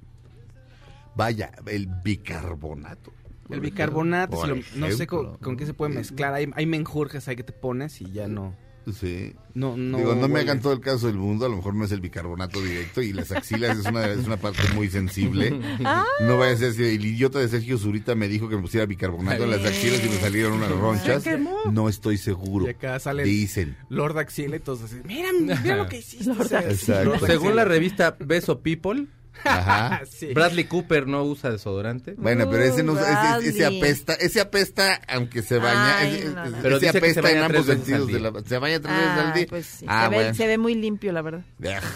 vaya 1.16 1.52
el 1.68 1.88
bicarbonato 2.04 3.12
El 3.50 3.60
bicarbonato, 3.62 4.38
Por 4.38 4.46
si 4.48 4.78
lo- 4.80 4.88
no 4.88 4.96
sé 4.96 5.08
con, 5.08 5.38
con 5.38 5.58
qué 5.58 5.66
se 5.66 5.74
puede 5.74 5.94
mezclar. 5.94 6.34
Hay, 6.34 6.50
hay 6.56 6.66
menjurjes 6.66 7.28
ahí 7.28 7.36
que 7.36 7.44
te 7.44 7.54
pones 7.54 8.02
y 8.02 8.12
ya 8.12 8.28
no. 8.28 8.56
sí 8.94 9.34
No, 9.54 9.76
no. 9.78 9.98
Digo, 9.98 10.16
no 10.16 10.28
me 10.28 10.36
huele. 10.36 10.40
hagan 10.42 10.62
todo 10.62 10.72
el 10.74 10.80
caso 10.80 11.08
del 11.08 11.18
mundo, 11.18 11.46
a 11.46 11.50
lo 11.50 11.58
mejor 11.58 11.74
no 11.76 11.84
es 11.86 11.92
el 11.92 12.00
bicarbonato 12.02 12.62
directo 12.62 13.02
y 13.02 13.12
las 13.14 13.32
axilas 13.32 13.78
es 13.80 13.86
una, 13.86 14.06
es 14.08 14.26
una 14.26 14.38
parte 14.38 14.62
muy 14.76 14.90
sensible. 14.90 15.60
Ah. 15.84 16.06
No 16.22 16.38
vaya 16.38 16.54
a 16.54 16.58
ser 16.58 16.74
si 16.74 16.84
el 16.84 17.06
idiota 17.06 17.40
de 17.40 17.48
Sergio 17.50 17.78
Zurita 17.78 18.16
me 18.16 18.28
dijo 18.30 18.48
que 18.50 18.56
me 18.56 18.62
pusiera 18.62 18.86
bicarbonato 18.86 19.44
en 19.44 19.52
las 19.52 19.66
axilas 19.66 20.04
y 20.06 20.10
me 20.10 20.16
salieron 20.18 20.54
unas 20.54 20.72
ronchas. 20.72 21.24
No 21.72 21.90
estoy 21.90 22.18
seguro. 22.18 22.66
Y 22.66 22.70
acá 22.70 23.00
sale 23.00 23.24
Dicen. 23.24 23.76
Lord 23.90 24.18
Axile 24.20 24.58
y 24.58 24.60
todos 24.62 24.84
así. 24.84 24.98
Mira, 25.06 25.30
mira 25.40 25.76
lo 25.78 25.88
que 25.90 25.98
hiciste. 26.00 26.26
Lord 26.34 26.48
Sergio". 26.48 26.70
Exacto. 26.72 27.10
Lord 27.12 27.26
Según 27.28 27.56
la 27.56 27.66
revista 27.66 28.16
Beso 28.20 28.62
People, 28.62 29.08
Ajá. 29.44 30.02
Sí. 30.12 30.34
Bradley 30.34 30.64
Cooper 30.66 31.06
no 31.08 31.24
usa 31.24 31.52
desodorante. 31.52 32.14
Bueno, 32.18 32.50
pero 32.50 32.64
ese, 32.64 32.82
no, 32.84 32.94
Uh, 32.94 32.98
ese, 33.40 33.50
ese 33.50 33.66
apesta, 33.66 34.14
ese 34.16 34.42
apesta 34.42 35.00
aunque 35.08 35.42
se 35.44 35.58
baña, 35.60 35.98
Ay, 36.00 36.16
ese, 36.16 36.26
no, 36.30 36.34
no. 36.36 36.44
ese 36.48 36.58
Pero 36.62 36.80
que 36.80 36.90
apesta 36.90 37.14
se 37.14 37.22
baña 37.22 37.38
en 37.38 37.44
ambos 37.44 37.66
sentidos 37.68 38.08
de 38.08 38.20
la, 38.20 38.34
se 38.46 38.58
baña 38.58 38.80
tres 38.80 38.94
veces 38.96 39.10
al 39.12 39.28
Ah, 39.28 39.34
día. 39.36 39.46
pues 39.50 39.66
sí, 39.66 39.86
ah, 39.88 40.04
se, 40.06 40.10
ve, 40.10 40.16
bueno. 40.16 40.34
se 40.34 40.48
ve 40.48 40.58
muy 40.58 40.76
limpio, 40.76 41.12
la 41.12 41.22
verdad. 41.22 41.42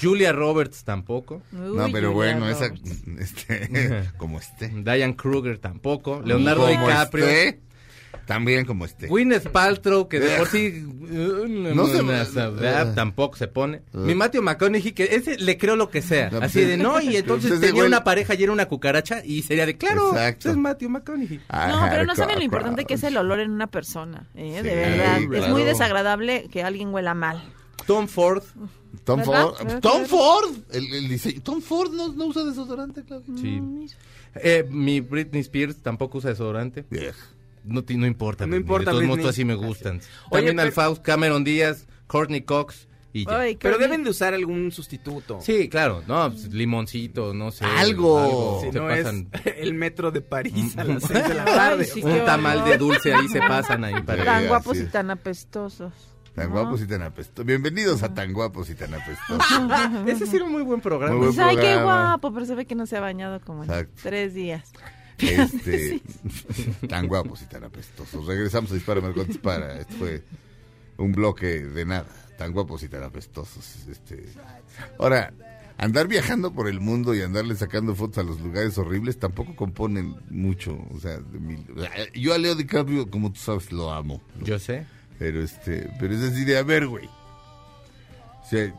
Julia 0.02 0.32
Roberts 0.34 0.84
tampoco. 0.84 1.42
No, 1.52 1.90
pero 1.92 2.12
Julia 2.14 2.36
bueno, 2.38 2.50
esa, 2.50 2.66
este, 3.20 4.10
como 4.18 4.40
esté. 4.40 4.68
Diane 4.70 5.16
Kruger 5.16 5.58
tampoco. 5.58 6.22
Leonardo 6.24 6.68
DiCaprio. 6.68 7.26
esté, 7.28 7.60
también 8.32 8.66
como 8.66 8.86
esté. 8.86 9.08
Gwyneth 9.08 9.50
Paltrow, 9.50 10.08
que 10.08 10.20
de 10.22 10.38
por 10.38 10.48
sí 10.48 10.84
No 11.10 11.86
se- 11.88 12.26
sabrá, 12.32 12.86
uh, 12.86 12.96
tampoco 12.96 13.36
se 13.38 13.48
pone. 13.48 13.82
Mi 13.92 14.16
Matthew 14.16 14.42
McConaughey, 14.42 14.94
que 14.94 15.04
ese 15.16 15.38
le 15.38 15.58
creo 15.58 15.76
lo 15.76 15.90
que 15.90 16.02
sea. 16.02 16.30
No, 16.30 16.40
pues, 16.40 16.52
Así 16.52 16.62
de 16.64 16.78
no, 16.78 17.02
y 17.02 17.18
entonces 17.18 17.50
pues, 17.52 17.62
ese 17.62 17.68
tenía 17.72 17.84
una 17.84 18.04
pareja 18.04 18.34
y 18.36 18.44
era 18.44 18.52
una 18.54 18.68
cucaracha 18.68 19.22
y 19.26 19.42
sería 19.44 19.66
de 19.66 19.78
claro, 19.78 20.10
Exacto. 20.12 20.40
ese 20.48 20.50
es 20.52 20.58
Matthew 20.58 20.90
McConaughey. 20.90 21.38
No, 21.52 21.88
pero 21.90 22.06
no 22.06 22.16
saben 22.16 22.38
lo 22.40 22.44
importante 22.46 22.86
que 22.86 22.94
es 22.94 23.04
el 23.04 23.18
olor 23.18 23.40
en 23.42 23.52
una 23.52 23.68
persona, 23.68 24.28
¿eh? 24.36 24.60
Sí, 24.62 24.64
de 24.68 24.76
verdad. 24.76 25.34
Es 25.34 25.50
muy 25.50 25.64
desagradable 25.64 26.48
que 26.52 26.64
alguien 26.64 26.94
huela 26.94 27.14
mal. 27.14 27.44
Tom 27.86 28.08
Ford, 28.08 28.44
Tom 29.04 29.20
¿Verdad? 29.20 29.48
Ford. 29.58 29.80
Tom 29.82 30.06
Ford, 30.06 30.52
el, 30.72 30.94
el 30.94 31.10
diseño- 31.10 31.42
Tom 31.42 31.62
Ford 31.62 31.92
no, 31.92 32.10
no 32.14 32.26
usa 32.28 32.44
desodorante, 32.44 33.04
claro. 33.04 33.24
sí. 33.26 33.60
Mm. 33.60 33.86
Eh, 34.36 34.66
mi 34.70 35.02
Britney 35.02 35.42
Spears 35.42 35.82
tampoco 35.82 36.20
usa 36.20 36.30
desodorante. 36.30 36.86
Ugh. 36.92 37.14
No, 37.64 37.84
no 37.88 38.06
importa. 38.08 38.46
No 38.48 38.56
importa, 38.56 38.92
De 38.92 38.98
todos 38.98 39.04
modos, 39.08 39.26
así 39.30 39.46
me 39.46 39.56
gustan. 39.56 39.98
Oye, 40.30 40.40
También 40.40 40.60
al 40.60 40.68
pero- 40.68 40.76
Faust, 40.76 41.02
Cameron 41.04 41.44
Díaz, 41.44 41.88
Courtney 42.08 42.42
Cox 42.42 42.88
y 43.14 43.26
ya. 43.26 43.40
Ay, 43.40 43.58
Pero 43.58 43.78
deben 43.78 44.04
de 44.04 44.10
usar 44.10 44.34
algún 44.34 44.72
sustituto. 44.72 45.40
Sí, 45.42 45.68
claro. 45.70 46.02
No, 46.08 46.32
pues, 46.32 46.52
limoncito, 46.54 47.34
no 47.34 47.52
sé. 47.52 47.66
Algo. 47.66 48.60
Si 48.64 48.72
Se 48.72 48.80
no 48.80 48.88
pasan 48.88 49.30
es 49.46 49.54
el 49.58 49.74
metro 49.74 50.12
de 50.12 50.22
París 50.22 50.78
a 50.78 50.84
las 50.86 51.04
6 51.04 51.28
de 51.28 51.34
la 51.36 51.46
tarde. 51.46 51.84
Ay, 51.84 51.90
sí, 51.94 52.02
un 52.04 52.12
qué 52.14 52.20
tamal 52.22 52.64
de 52.66 52.78
dulce 52.78 53.14
ahí 53.14 53.28
se 53.28 53.40
pasan 53.40 53.84
ahí 53.84 54.02
para 54.02 54.24
Tan 54.24 54.48
guapos 54.48 54.78
y 54.78 54.86
tan 54.86 55.12
apestosos. 55.12 55.94
Tan 56.34 56.48
¿no? 56.48 56.54
guapos 56.62 56.82
y 56.82 56.88
tan 56.88 57.02
apestosos. 57.02 57.46
Bienvenidos 57.46 58.04
a 58.04 58.14
Tan 58.14 58.32
guapos 58.32 58.70
y 58.70 58.76
tan 58.76 58.94
apestosos. 58.94 59.46
Ese 60.08 60.26
sí 60.26 60.38
era 60.38 60.46
un 60.46 60.54
muy 60.54 60.64
buen 60.64 60.80
programa. 60.80 61.14
Muy 61.14 61.26
buen 61.28 61.36
Pues, 61.36 61.46
ay, 61.46 61.56
qué 61.58 61.62
programa. 61.74 62.06
guapo, 62.12 62.34
pero 62.34 62.46
se 62.46 62.56
ve 62.56 62.66
que 62.66 62.76
no 62.76 62.86
se 62.86 62.96
ha 62.96 63.02
bañado 63.02 63.42
como 63.42 63.66
en 63.66 63.90
tres 64.02 64.34
días. 64.34 64.72
Este, 65.20 66.02
tan 66.88 67.08
guapos 67.08 67.42
y 67.42 67.46
tan 67.46 67.64
apestosos. 67.64 68.26
Regresamos 68.26 68.72
a 68.72 68.76
Dispara 68.76 69.02
Margot 69.02 69.28
Dispara. 69.28 69.80
Esto 69.80 69.94
fue 69.96 70.24
un 70.98 71.12
bloque 71.12 71.46
de 71.62 71.86
nada. 71.86 72.08
Tan 72.38 72.54
guapos 72.54 72.82
y 72.84 72.90
tan 72.90 73.04
apestosos. 73.04 73.88
Este, 73.88 74.26
ahora, 74.98 75.32
andar 75.78 76.08
viajando 76.08 76.54
por 76.54 76.68
el 76.68 76.80
mundo 76.80 77.14
y 77.14 77.22
andarle 77.22 77.56
sacando 77.56 77.94
fotos 77.96 78.18
a 78.20 78.24
los 78.24 78.40
lugares 78.42 78.78
horribles 78.78 79.20
tampoco 79.20 79.56
componen 79.56 80.16
mucho. 80.30 80.78
O 80.92 81.00
sea, 81.00 81.18
de 81.20 81.40
mi- 81.40 81.66
yo 82.16 82.34
a 82.34 82.38
Leo 82.40 82.56
DiCaprio, 82.56 83.10
como 83.10 83.32
tú 83.32 83.40
sabes, 83.40 83.72
lo 83.72 83.92
amo. 83.92 84.22
Yo 84.44 84.58
sé. 84.58 84.86
Pero 85.20 85.44
este, 85.44 85.88
pero 86.00 86.16
es 86.16 86.22
así 86.22 86.46
de, 86.46 86.58
a 86.58 86.64
ver, 86.64 86.88
güey. 86.88 87.06
O 87.06 88.50
sea, 88.50 88.74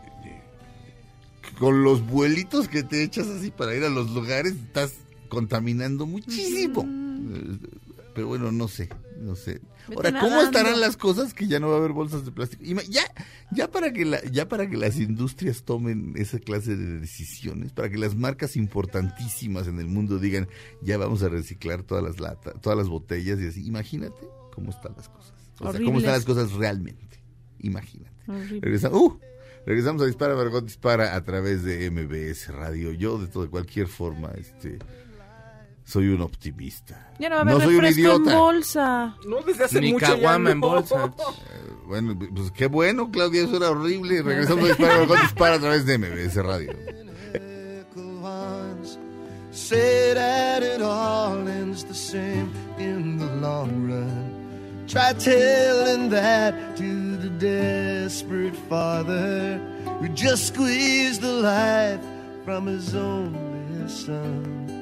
con 1.58 1.84
los 1.84 2.04
vuelitos 2.04 2.66
que 2.66 2.82
te 2.82 3.04
echas 3.04 3.28
así 3.28 3.50
para 3.52 3.74
ir 3.76 3.84
a 3.84 3.88
los 3.90 4.10
lugares, 4.10 4.54
estás 4.54 4.94
contaminando 5.32 6.04
muchísimo. 6.04 6.82
Eh, 6.86 7.56
Pero 8.14 8.26
bueno, 8.26 8.52
no 8.52 8.68
sé, 8.68 8.90
no 9.18 9.34
sé. 9.34 9.62
Ahora, 9.96 10.10
¿cómo 10.10 10.36
nadando. 10.36 10.58
estarán 10.58 10.78
las 10.78 10.98
cosas 10.98 11.32
que 11.32 11.48
ya 11.48 11.58
no 11.58 11.68
va 11.68 11.76
a 11.76 11.78
haber 11.78 11.92
bolsas 11.92 12.26
de 12.26 12.32
plástico? 12.32 12.62
Ya, 12.90 13.02
ya 13.50 13.70
para 13.70 13.94
que 13.94 14.04
la, 14.04 14.22
ya 14.24 14.46
para 14.46 14.68
que 14.68 14.76
las 14.76 14.98
industrias 14.98 15.62
tomen 15.62 16.12
esa 16.16 16.38
clase 16.38 16.76
de 16.76 17.00
decisiones, 17.00 17.72
para 17.72 17.88
que 17.88 17.96
las 17.96 18.14
marcas 18.14 18.56
importantísimas 18.56 19.68
en 19.68 19.80
el 19.80 19.86
mundo 19.86 20.18
digan, 20.18 20.48
ya 20.82 20.98
vamos 20.98 21.22
a 21.22 21.30
reciclar 21.30 21.82
todas 21.82 22.04
las 22.04 22.20
latas, 22.20 22.60
todas 22.60 22.76
las 22.76 22.88
botellas 22.88 23.40
y 23.40 23.46
así. 23.46 23.66
Imagínate 23.66 24.28
cómo 24.54 24.68
están 24.68 24.92
las 24.98 25.08
cosas. 25.08 25.32
O 25.60 25.72
sea, 25.72 25.80
cómo 25.82 25.98
están 25.98 26.12
las 26.12 26.26
cosas 26.26 26.52
realmente. 26.52 27.22
Imagínate. 27.60 28.12
Regresamos, 28.60 29.00
uh, 29.00 29.18
regresamos 29.64 30.02
a 30.02 30.04
Dispara, 30.04 30.36
Margot 30.36 30.62
Dispara 30.62 31.16
a 31.16 31.24
través 31.24 31.62
de 31.64 31.90
MBS 31.90 32.48
Radio. 32.48 32.92
Yo, 32.92 33.16
de, 33.16 33.28
todo, 33.28 33.44
de 33.44 33.48
cualquier 33.48 33.86
forma, 33.86 34.30
este, 34.36 34.78
soy 35.84 36.08
un 36.08 36.20
optimista. 36.22 37.10
Ya 37.18 37.28
no 37.28 37.36
va 37.36 37.40
a 37.40 37.44
haber 37.44 37.62
soy 37.62 37.74
un 37.76 37.80
refresco 37.82 38.00
en 38.14 38.22
idiota. 38.22 38.38
bolsa. 38.38 39.16
No, 39.26 39.42
desde 39.42 39.64
hace 39.64 39.80
Ni 39.80 39.92
mucho 39.92 40.06
caguama 40.06 40.50
en 40.52 40.60
no. 40.60 40.68
bolsa. 40.68 41.04
Eh, 41.06 41.10
Bueno, 41.86 42.16
pues 42.18 42.50
qué 42.52 42.66
bueno, 42.68 43.10
Claudia, 43.10 43.42
eso 43.42 43.56
era 43.56 43.70
horrible. 43.70 44.22
Regresamos 44.22 44.64
a 44.64 44.68
Dispara, 44.68 44.98
Margot 44.98 45.20
Dispara 45.20 45.54
a 45.56 45.58
través 45.58 45.84
de 45.84 45.98
MBS 45.98 46.36
Radio. 46.36 46.72
Say 49.50 50.14
that 50.14 50.62
it 50.62 50.80
all 50.80 51.46
ends 51.46 51.84
the 51.84 51.94
same 51.94 52.50
in 52.78 53.18
the 53.18 53.26
long 53.36 53.86
run. 53.90 54.86
Try 54.88 55.12
telling 55.12 56.08
that 56.10 56.54
to 56.78 57.16
the 57.18 57.28
desperate 57.38 58.56
father 58.70 59.58
who 60.00 60.08
just 60.08 60.54
squeezed 60.54 61.20
the 61.20 61.32
life 61.32 62.00
from 62.46 62.66
his 62.66 62.94
only 62.94 63.88
son. 63.88 64.81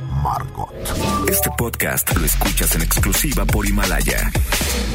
Margot. 0.21 0.69
Este 1.27 1.49
podcast 1.57 2.15
lo 2.15 2.25
escuchas 2.25 2.75
en 2.75 2.81
exclusiva 2.83 3.45
por 3.45 3.65
Himalaya. 3.65 4.31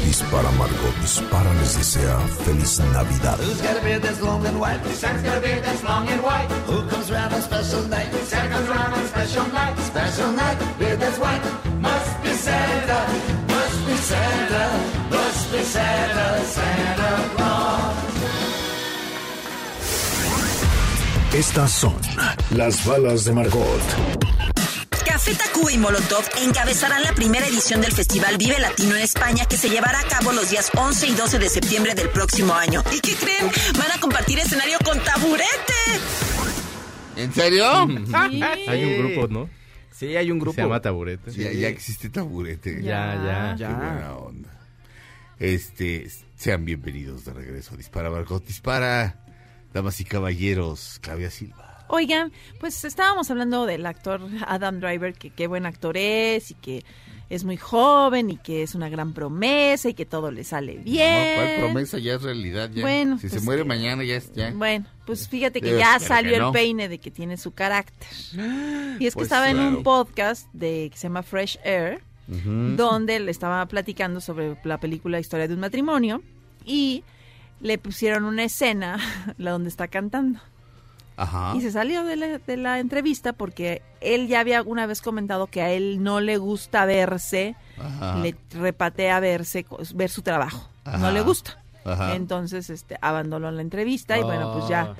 Dispara 0.05 0.49
Margot, 0.51 0.93
dispara 1.01 1.53
les 1.55 1.77
desea 1.77 2.17
feliz 2.45 2.79
Navidad. 2.93 3.37
Who's 3.39 3.61
got 3.61 3.77
a 3.77 3.81
beard 3.83 4.01
that's 4.01 4.21
long 4.21 4.45
and 4.45 4.59
white? 4.59 4.79
Santa's 4.95 5.23
got 5.23 5.37
a 5.37 5.41
beard 5.41 5.63
that's 5.63 5.83
long 5.83 6.07
and 6.07 6.21
white. 6.23 6.47
Who 6.67 6.87
comes 6.89 7.11
round 7.11 7.33
on 7.33 7.41
special 7.41 7.87
night? 7.89 8.07
Santa 8.25 8.55
comes 8.55 8.69
round 8.69 8.93
on 8.93 9.07
special 9.07 9.45
night. 9.51 9.77
Special 9.79 10.31
night, 10.31 10.57
beard 10.79 10.99
that's 10.99 11.19
white. 11.19 11.43
Must 11.81 12.23
be 12.23 12.29
Santa, 12.33 12.99
must 13.47 13.85
be 13.85 13.95
Santa, 13.95 14.63
must 15.11 15.51
be 15.51 15.63
Santa, 15.63 16.45
Santa 16.45 17.09
Claus. 17.35 17.93
Estas 21.33 21.71
son 21.71 21.95
las 22.51 22.85
balas 22.85 23.25
de 23.25 23.33
Margot. 23.33 24.56
Café 25.17 25.33
Tacuba 25.33 25.71
y 25.71 25.79
Molotov 25.79 26.23
encabezarán 26.43 27.01
la 27.01 27.11
primera 27.11 27.47
edición 27.47 27.81
del 27.81 27.91
Festival 27.91 28.37
Vive 28.37 28.59
Latino 28.59 28.95
en 28.95 29.01
España 29.01 29.45
que 29.45 29.57
se 29.57 29.67
llevará 29.67 29.99
a 29.99 30.03
cabo 30.03 30.31
los 30.31 30.51
días 30.51 30.69
11 30.75 31.07
y 31.07 31.15
12 31.15 31.39
de 31.39 31.49
septiembre 31.49 31.95
del 31.95 32.09
próximo 32.09 32.53
año. 32.53 32.83
¿Y 32.95 32.99
qué 32.99 33.15
creen? 33.15 33.49
Van 33.79 33.91
a 33.91 33.99
compartir 33.99 34.37
escenario 34.37 34.77
con 34.85 34.99
Taburete. 34.99 35.73
¿En 37.15 37.33
serio? 37.33 37.65
Hay 38.13 38.83
un 38.85 39.15
grupo, 39.15 39.27
¿no? 39.27 39.49
Sí, 39.89 40.15
hay 40.15 40.29
un 40.29 40.37
grupo. 40.37 40.53
Se 40.53 40.61
llama 40.61 40.83
Taburete. 40.83 41.31
Ya, 41.31 41.51
ya 41.51 41.67
existe 41.67 42.11
taburete. 42.11 42.83
Ya, 42.83 43.55
ya. 43.57 43.67
Qué 43.67 43.73
buena 43.73 44.13
onda. 44.17 44.49
Este, 45.39 46.11
sean 46.35 46.63
bienvenidos 46.63 47.25
de 47.25 47.33
regreso 47.33 47.75
Dispara 47.75 48.11
Margot 48.11 48.45
Dispara. 48.45 49.25
Damas 49.73 49.99
y 49.99 50.05
caballeros, 50.05 50.99
Claudia 51.01 51.31
Silva. 51.31 51.66
Oigan, 51.89 52.31
pues 52.59 52.83
estábamos 52.85 53.29
hablando 53.31 53.65
del 53.65 53.85
actor 53.85 54.21
Adam 54.47 54.79
Driver, 54.79 55.13
que 55.13 55.29
qué 55.29 55.47
buen 55.47 55.65
actor 55.65 55.95
es 55.97 56.51
y 56.51 56.53
que 56.55 56.83
es 57.29 57.43
muy 57.43 57.57
joven 57.57 58.29
y 58.29 58.37
que 58.37 58.63
es 58.63 58.73
una 58.75 58.87
gran 58.89 59.13
promesa 59.13 59.89
y 59.89 59.93
que 59.93 60.05
todo 60.05 60.31
le 60.31 60.43
sale 60.45 60.77
bien. 60.77 61.35
No, 61.37 61.43
¿Cuál 61.43 61.55
promesa? 61.59 61.97
Ya 61.99 62.13
es 62.15 62.21
realidad. 62.21 62.69
Ya. 62.73 62.81
Bueno, 62.81 63.17
si 63.19 63.27
se 63.27 63.35
pues 63.35 63.43
muere 63.43 63.61
que- 63.63 63.67
mañana, 63.67 64.03
ya 64.03 64.15
es. 64.15 64.31
Ya. 64.33 64.51
Bueno, 64.51 64.85
pues 65.05 65.27
fíjate 65.27 65.59
que 65.61 65.67
Dios, 65.69 65.79
ya 65.79 65.99
salió 65.99 66.31
que 66.39 66.45
el 66.45 66.51
peine 66.53 66.87
de 66.89 66.99
que 66.99 67.11
tiene 67.11 67.35
su 67.37 67.51
carácter. 67.51 68.07
Y 68.99 69.05
es 69.07 69.13
que 69.13 69.19
Pues 69.19 69.23
estaba 69.27 69.49
en 69.49 69.59
un 69.59 69.83
podcast 69.83 70.47
de 70.53 70.89
que 70.91 70.97
se 70.97 71.03
llama 71.03 71.21
Fresh 71.23 71.59
Air, 71.63 72.01
donde 72.27 73.19
le 73.19 73.31
estaba 73.31 73.65
platicando 73.67 74.19
sobre 74.21 74.57
la 74.63 74.77
película 74.79 75.19
Historia 75.19 75.47
de 75.47 75.53
un 75.53 75.59
matrimonio 75.61 76.21
y 76.65 77.03
le 77.61 77.77
pusieron 77.77 78.23
una 78.25 78.43
escena 78.43 78.97
la 79.37 79.51
donde 79.51 79.69
está 79.69 79.87
cantando. 79.87 80.39
Ajá. 81.17 81.53
Y 81.55 81.61
se 81.61 81.71
salió 81.71 82.03
de 82.03 82.15
la, 82.15 82.37
de 82.37 82.57
la 82.57 82.79
entrevista 82.79 83.33
porque 83.33 83.81
él 84.01 84.27
ya 84.27 84.39
había 84.39 84.57
alguna 84.57 84.85
vez 84.85 85.01
comentado 85.01 85.47
que 85.47 85.61
a 85.61 85.71
él 85.71 86.01
no 86.03 86.21
le 86.21 86.37
gusta 86.37 86.85
verse, 86.85 87.55
Ajá. 87.77 88.19
le 88.19 88.35
repatea 88.51 89.19
verse, 89.19 89.65
ver 89.95 90.09
su 90.09 90.21
trabajo. 90.21 90.69
Ajá. 90.85 90.97
No 90.99 91.11
le 91.11 91.21
gusta. 91.21 91.61
Entonces, 92.13 92.69
este, 92.69 92.97
abandonó 93.01 93.49
la 93.49 93.61
entrevista 93.61 94.17
y 94.17 94.23
bueno, 94.23 94.53
pues 94.53 94.67
ya 94.67 94.93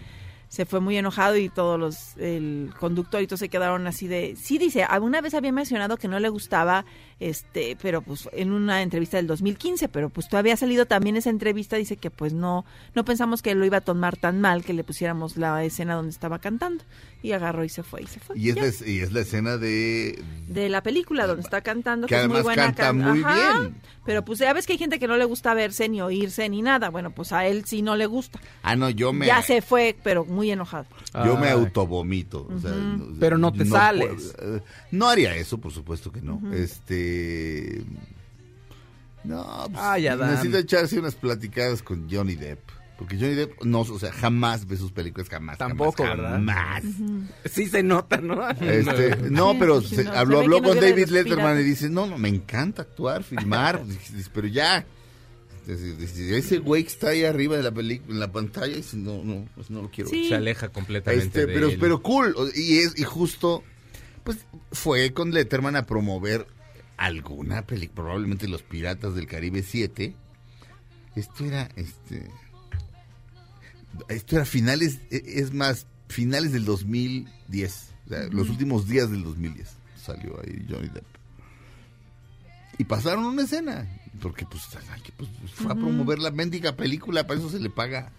se 0.50 0.66
fue 0.66 0.80
muy 0.80 0.98
enojado 0.98 1.36
y 1.36 1.50
todos 1.50 1.80
los, 1.80 2.16
el 2.18 2.74
conductor 2.80 3.22
y 3.22 3.28
todos 3.28 3.42
se 3.42 3.50
quedaron 3.50 3.86
así 3.88 4.08
de, 4.08 4.36
sí 4.38 4.58
dice, 4.58 4.84
alguna 4.84 5.22
vez 5.22 5.34
había 5.34 5.52
mencionado 5.52 5.98
que 5.98 6.08
no 6.08 6.20
le 6.20 6.30
gustaba, 6.30 6.86
este, 7.20 7.78
pero 7.82 8.02
pues 8.02 8.30
en 8.34 8.52
una 8.52 8.82
entrevista 8.82 9.18
del 9.18 9.28
2015, 9.28 9.90
pero 9.90 10.10
pues 10.10 10.30
todavía 10.30 10.54
ha 10.54 10.58
salido 10.58 10.86
también 10.86 11.16
esa 11.18 11.30
entrevista, 11.30 11.76
dice 11.76 11.98
que 11.98 12.12
pues 12.12 12.34
no, 12.34 12.66
no 12.96 13.06
pensamos 13.06 13.42
que 13.42 13.56
lo 13.56 13.66
iba 13.66 13.78
a 13.78 13.82
tomar 13.82 14.18
tan 14.18 14.40
mal 14.42 14.64
que 14.64 14.74
le 14.74 14.84
pusiéramos 14.84 15.36
la 15.38 15.64
escena 15.64 15.96
donde 15.96 16.12
estaba 16.12 16.40
cantando 16.40 16.84
y 17.24 17.32
agarró 17.32 17.64
y 17.64 17.70
se 17.70 17.82
fue 17.82 18.04
y 18.04 18.08
se 18.08 18.20
fue. 18.20 18.38
Y 18.38 18.50
es, 18.50 18.56
la, 18.82 18.88
y 18.88 19.00
es 19.00 19.12
la 19.12 19.22
escena 19.22 19.58
de. 19.58 20.22
de 20.48 20.70
la 20.70 20.84
película 20.84 21.26
donde 21.26 21.42
está 21.42 21.62
cantando 21.62 22.06
Que 22.08 22.14
que, 22.16 22.22
es 22.22 22.28
muy 22.28 22.36
además 22.38 22.44
buena 22.44 22.66
canta 22.68 22.84
can- 22.84 22.98
muy 23.00 23.24
Ajá. 23.24 23.60
bien. 23.62 23.76
pero 24.06 24.24
pues 24.24 24.38
ya 24.40 24.54
ves 24.54 24.68
que 24.68 24.74
hay 24.74 24.80
gente 24.80 25.00
que 25.00 25.08
no 25.08 25.18
le 25.18 25.26
gusta 25.26 25.54
verse 25.56 25.90
ni 25.90 26.00
oírse 26.02 26.48
ni 26.50 26.62
nada 26.62 26.90
bueno 26.92 27.10
pues 27.12 27.32
a 27.34 27.48
él 27.48 27.66
sí 27.66 27.82
no 27.82 27.96
le 27.96 28.06
gusta 28.06 28.40
Ah, 28.62 28.76
no, 28.76 28.90
yo 28.92 29.12
me. 29.14 29.26
ya 29.26 29.42
se 29.42 29.62
fue 29.64 29.96
pero 30.04 30.24
muy 30.26 30.52
enojado 30.52 30.86
Yo 31.26 31.36
me 31.38 31.48
Ay. 31.48 31.54
autovomito. 31.54 32.48
o 32.56 32.60
sea, 32.60 32.70
Ujú. 32.72 32.80
no- 32.80 33.20
Pero 33.20 33.38
no 33.40 33.52
te 33.52 33.66
sales. 33.66 34.34
puedo- 34.38 34.58
eh, 34.58 34.62
no 34.92 35.10
haría 35.10 35.36
eso, 35.36 35.58
por 35.58 35.72
supuesto 35.74 36.12
que 36.12 36.22
no. 36.22 36.40
Este. 36.54 37.07
No, 39.24 39.68
pues, 39.72 39.80
Ay, 39.84 40.08
Adán. 40.08 40.32
necesito 40.32 40.58
echarse 40.58 41.00
unas 41.00 41.16
platicadas 41.16 41.82
con 41.82 42.10
Johnny 42.10 42.36
Depp. 42.36 42.60
Porque 42.98 43.16
Johnny 43.16 43.36
Depp, 43.36 43.64
no, 43.64 43.82
o 43.82 44.00
sea, 44.00 44.12
jamás 44.12 44.66
ve 44.68 44.76
sus 44.78 44.92
películas, 44.92 45.30
jamás. 45.30 45.58
Tampoco, 45.60 46.04
jamás, 46.04 46.18
¿verdad? 46.18 46.32
Jamás. 46.32 46.84
Sí 47.46 47.68
se 47.68 47.84
nota, 47.84 48.18
¿no? 48.18 48.50
Este, 48.50 49.30
no, 49.30 49.56
pero 49.60 49.82
sí, 49.82 49.98
se- 49.98 50.04
no, 50.06 50.12
se 50.14 50.18
habló, 50.18 50.40
habló 50.40 50.64
con 50.64 50.80
David 50.80 51.08
Letterman 51.10 51.60
y 51.60 51.64
dice, 51.64 51.90
no, 51.90 52.08
no, 52.08 52.18
me 52.18 52.30
encanta 52.30 52.82
actuar, 52.84 53.24
filmar, 53.24 53.86
dice, 53.86 54.30
pero 54.34 54.48
ya. 54.48 54.86
Dice, 55.68 56.38
Ese 56.38 56.60
güey 56.60 56.84
que 56.84 56.90
está 56.90 57.10
ahí 57.10 57.26
arriba 57.26 57.58
de 57.58 57.64
la 57.64 57.72
película, 57.72 58.14
en 58.14 58.20
la 58.22 58.32
pantalla, 58.32 58.74
dice, 58.78 58.96
no, 58.98 59.22
no, 59.24 59.46
pues 59.54 59.70
no 59.70 59.82
lo 59.82 59.92
quiero. 59.92 60.10
ver". 60.10 60.20
Sí. 60.20 60.30
Se 60.30 60.36
aleja 60.36 60.70
completamente 60.70 61.26
Este, 61.28 61.46
de 61.46 61.54
pero, 61.54 61.68
él. 61.70 61.78
pero 61.80 62.02
cool. 62.02 62.34
Y 62.56 62.80
es, 62.80 62.98
y 62.98 63.04
justo, 63.04 63.64
pues, 64.24 64.38
fue 64.72 65.12
con 65.12 65.32
Letterman 65.32 65.76
a 65.76 65.86
promover 65.86 66.48
alguna 66.98 67.62
película, 67.66 68.04
probablemente 68.04 68.48
Los 68.48 68.64
Piratas 68.64 69.16
del 69.16 69.28
Caribe 69.28 69.64
7. 69.64 70.16
Esto 71.16 71.46
era, 71.46 71.70
este, 71.76 72.30
esto 74.10 74.36
era 74.36 74.46
finales, 74.46 75.00
e- 75.10 75.24
es 75.40 75.54
más, 75.54 75.88
finales 76.10 76.52
del 76.52 76.66
2010. 76.66 77.90
O 78.06 78.10
sea, 78.10 78.28
los 78.28 78.50
últimos 78.50 78.88
días 78.88 79.10
del 79.12 79.24
2010 79.24 79.70
salió 80.04 80.40
ahí 80.42 80.66
Johnny 80.70 80.88
Depp. 80.90 81.06
Y 82.78 82.84
pasaron 82.84 83.26
una 83.26 83.44
escena, 83.44 83.88
porque 84.22 84.46
pues, 84.46 84.64
pues, 85.18 85.30
fue 85.52 85.72
a 85.72 85.76
promover 85.76 86.20
la 86.20 86.32
mendiga 86.32 86.76
película, 86.76 87.26
para 87.26 87.40
eso 87.40 87.50
se 87.50 87.60
le 87.60 87.70
paga. 87.70 88.12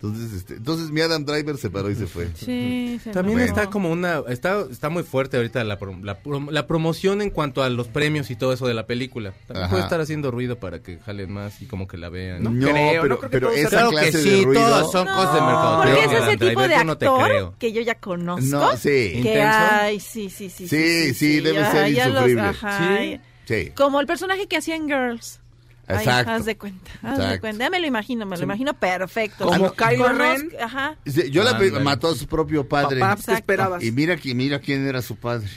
Entonces, 0.00 0.32
este, 0.32 0.54
entonces 0.54 0.90
mi 0.92 1.00
Adam 1.00 1.24
Driver 1.24 1.56
se 1.56 1.70
paró 1.70 1.90
y 1.90 1.96
se 1.96 2.06
fue. 2.06 2.28
sí 2.36 3.00
se 3.02 3.10
También 3.10 3.40
está 3.40 3.68
como 3.68 3.90
una 3.90 4.22
está 4.28 4.64
está 4.70 4.90
muy 4.90 5.02
fuerte 5.02 5.36
ahorita 5.38 5.64
la, 5.64 5.76
la, 6.04 6.18
la 6.52 6.66
promoción 6.68 7.20
en 7.20 7.30
cuanto 7.30 7.64
a 7.64 7.68
los 7.68 7.88
premios 7.88 8.30
y 8.30 8.36
todo 8.36 8.52
eso 8.52 8.68
de 8.68 8.74
la 8.74 8.86
película. 8.86 9.32
También 9.48 9.64
Ajá. 9.64 9.70
puede 9.70 9.82
estar 9.82 10.00
haciendo 10.00 10.30
ruido 10.30 10.56
para 10.60 10.82
que 10.84 10.98
jalen 10.98 11.32
más 11.32 11.60
y 11.62 11.66
como 11.66 11.88
que 11.88 11.96
la 11.96 12.10
vean. 12.10 12.44
No, 12.44 12.50
¿no? 12.50 12.68
creo, 12.70 13.02
pero, 13.02 13.14
no 13.14 13.18
creo 13.18 13.20
que 13.22 13.28
pero 13.28 13.50
esa 13.50 13.68
Claro 13.70 13.90
clase 13.90 14.10
que 14.12 14.16
de 14.18 14.22
sí, 14.22 14.44
ruido. 14.44 14.60
todas 14.62 14.92
son 14.92 15.06
cosas 15.08 15.34
de 15.34 15.40
mercadotecnia. 15.40 15.94
porque 16.04 16.16
es 16.16 16.22
ese 16.22 16.30
tipo 16.36 16.44
Driver, 16.60 16.78
de 16.78 16.84
no 16.84 16.92
actor 16.92 17.24
creo. 17.24 17.54
que 17.58 17.72
yo 17.72 17.80
ya 17.82 17.94
conozco 17.96 18.46
No, 18.46 18.76
sí. 18.76 18.88
que 18.88 19.12
¿Intenso? 19.16 19.58
ay 19.72 19.98
sí 20.00 20.30
sí 20.30 20.48
sí 20.48 20.68
Sí, 20.68 21.12
sí, 21.14 21.40
debe 21.40 21.58
ya- 21.58 21.72
ser 21.72 21.90
los- 21.90 22.06
insufrible. 22.06 22.40
ajá, 22.42 22.98
Sí. 22.98 23.20
Sí. 23.46 23.72
como 23.74 23.98
el 24.00 24.06
personaje 24.06 24.46
que 24.46 24.58
hacía 24.58 24.76
en 24.76 24.86
Girls 24.86 25.40
Ay, 25.88 26.06
haz 26.06 26.44
de 26.44 26.56
cuenta, 26.56 26.90
haz 27.02 27.18
de 27.18 27.40
cuenta. 27.40 27.64
Ya 27.64 27.70
me 27.70 27.80
lo 27.80 27.86
imagino, 27.86 28.26
me 28.26 28.36
lo 28.36 28.42
imagino 28.42 28.74
perfecto. 28.74 29.46
Como 29.46 29.72
Kylo 29.72 30.12
Ren. 30.12 30.50
Ajá. 30.60 30.96
Sí, 31.06 31.30
Yo 31.30 31.42
la 31.42 31.58
mató 31.80 32.08
a 32.08 32.14
su 32.14 32.26
propio 32.26 32.68
padre. 32.68 33.00
Papá, 33.00 33.14
¿qué 33.14 33.20
Exacto. 33.20 33.38
esperabas? 33.38 33.82
Y 33.82 33.92
mira, 33.92 34.16
mira 34.34 34.58
quién 34.60 34.86
era 34.86 35.00
su 35.02 35.16
padre. 35.16 35.48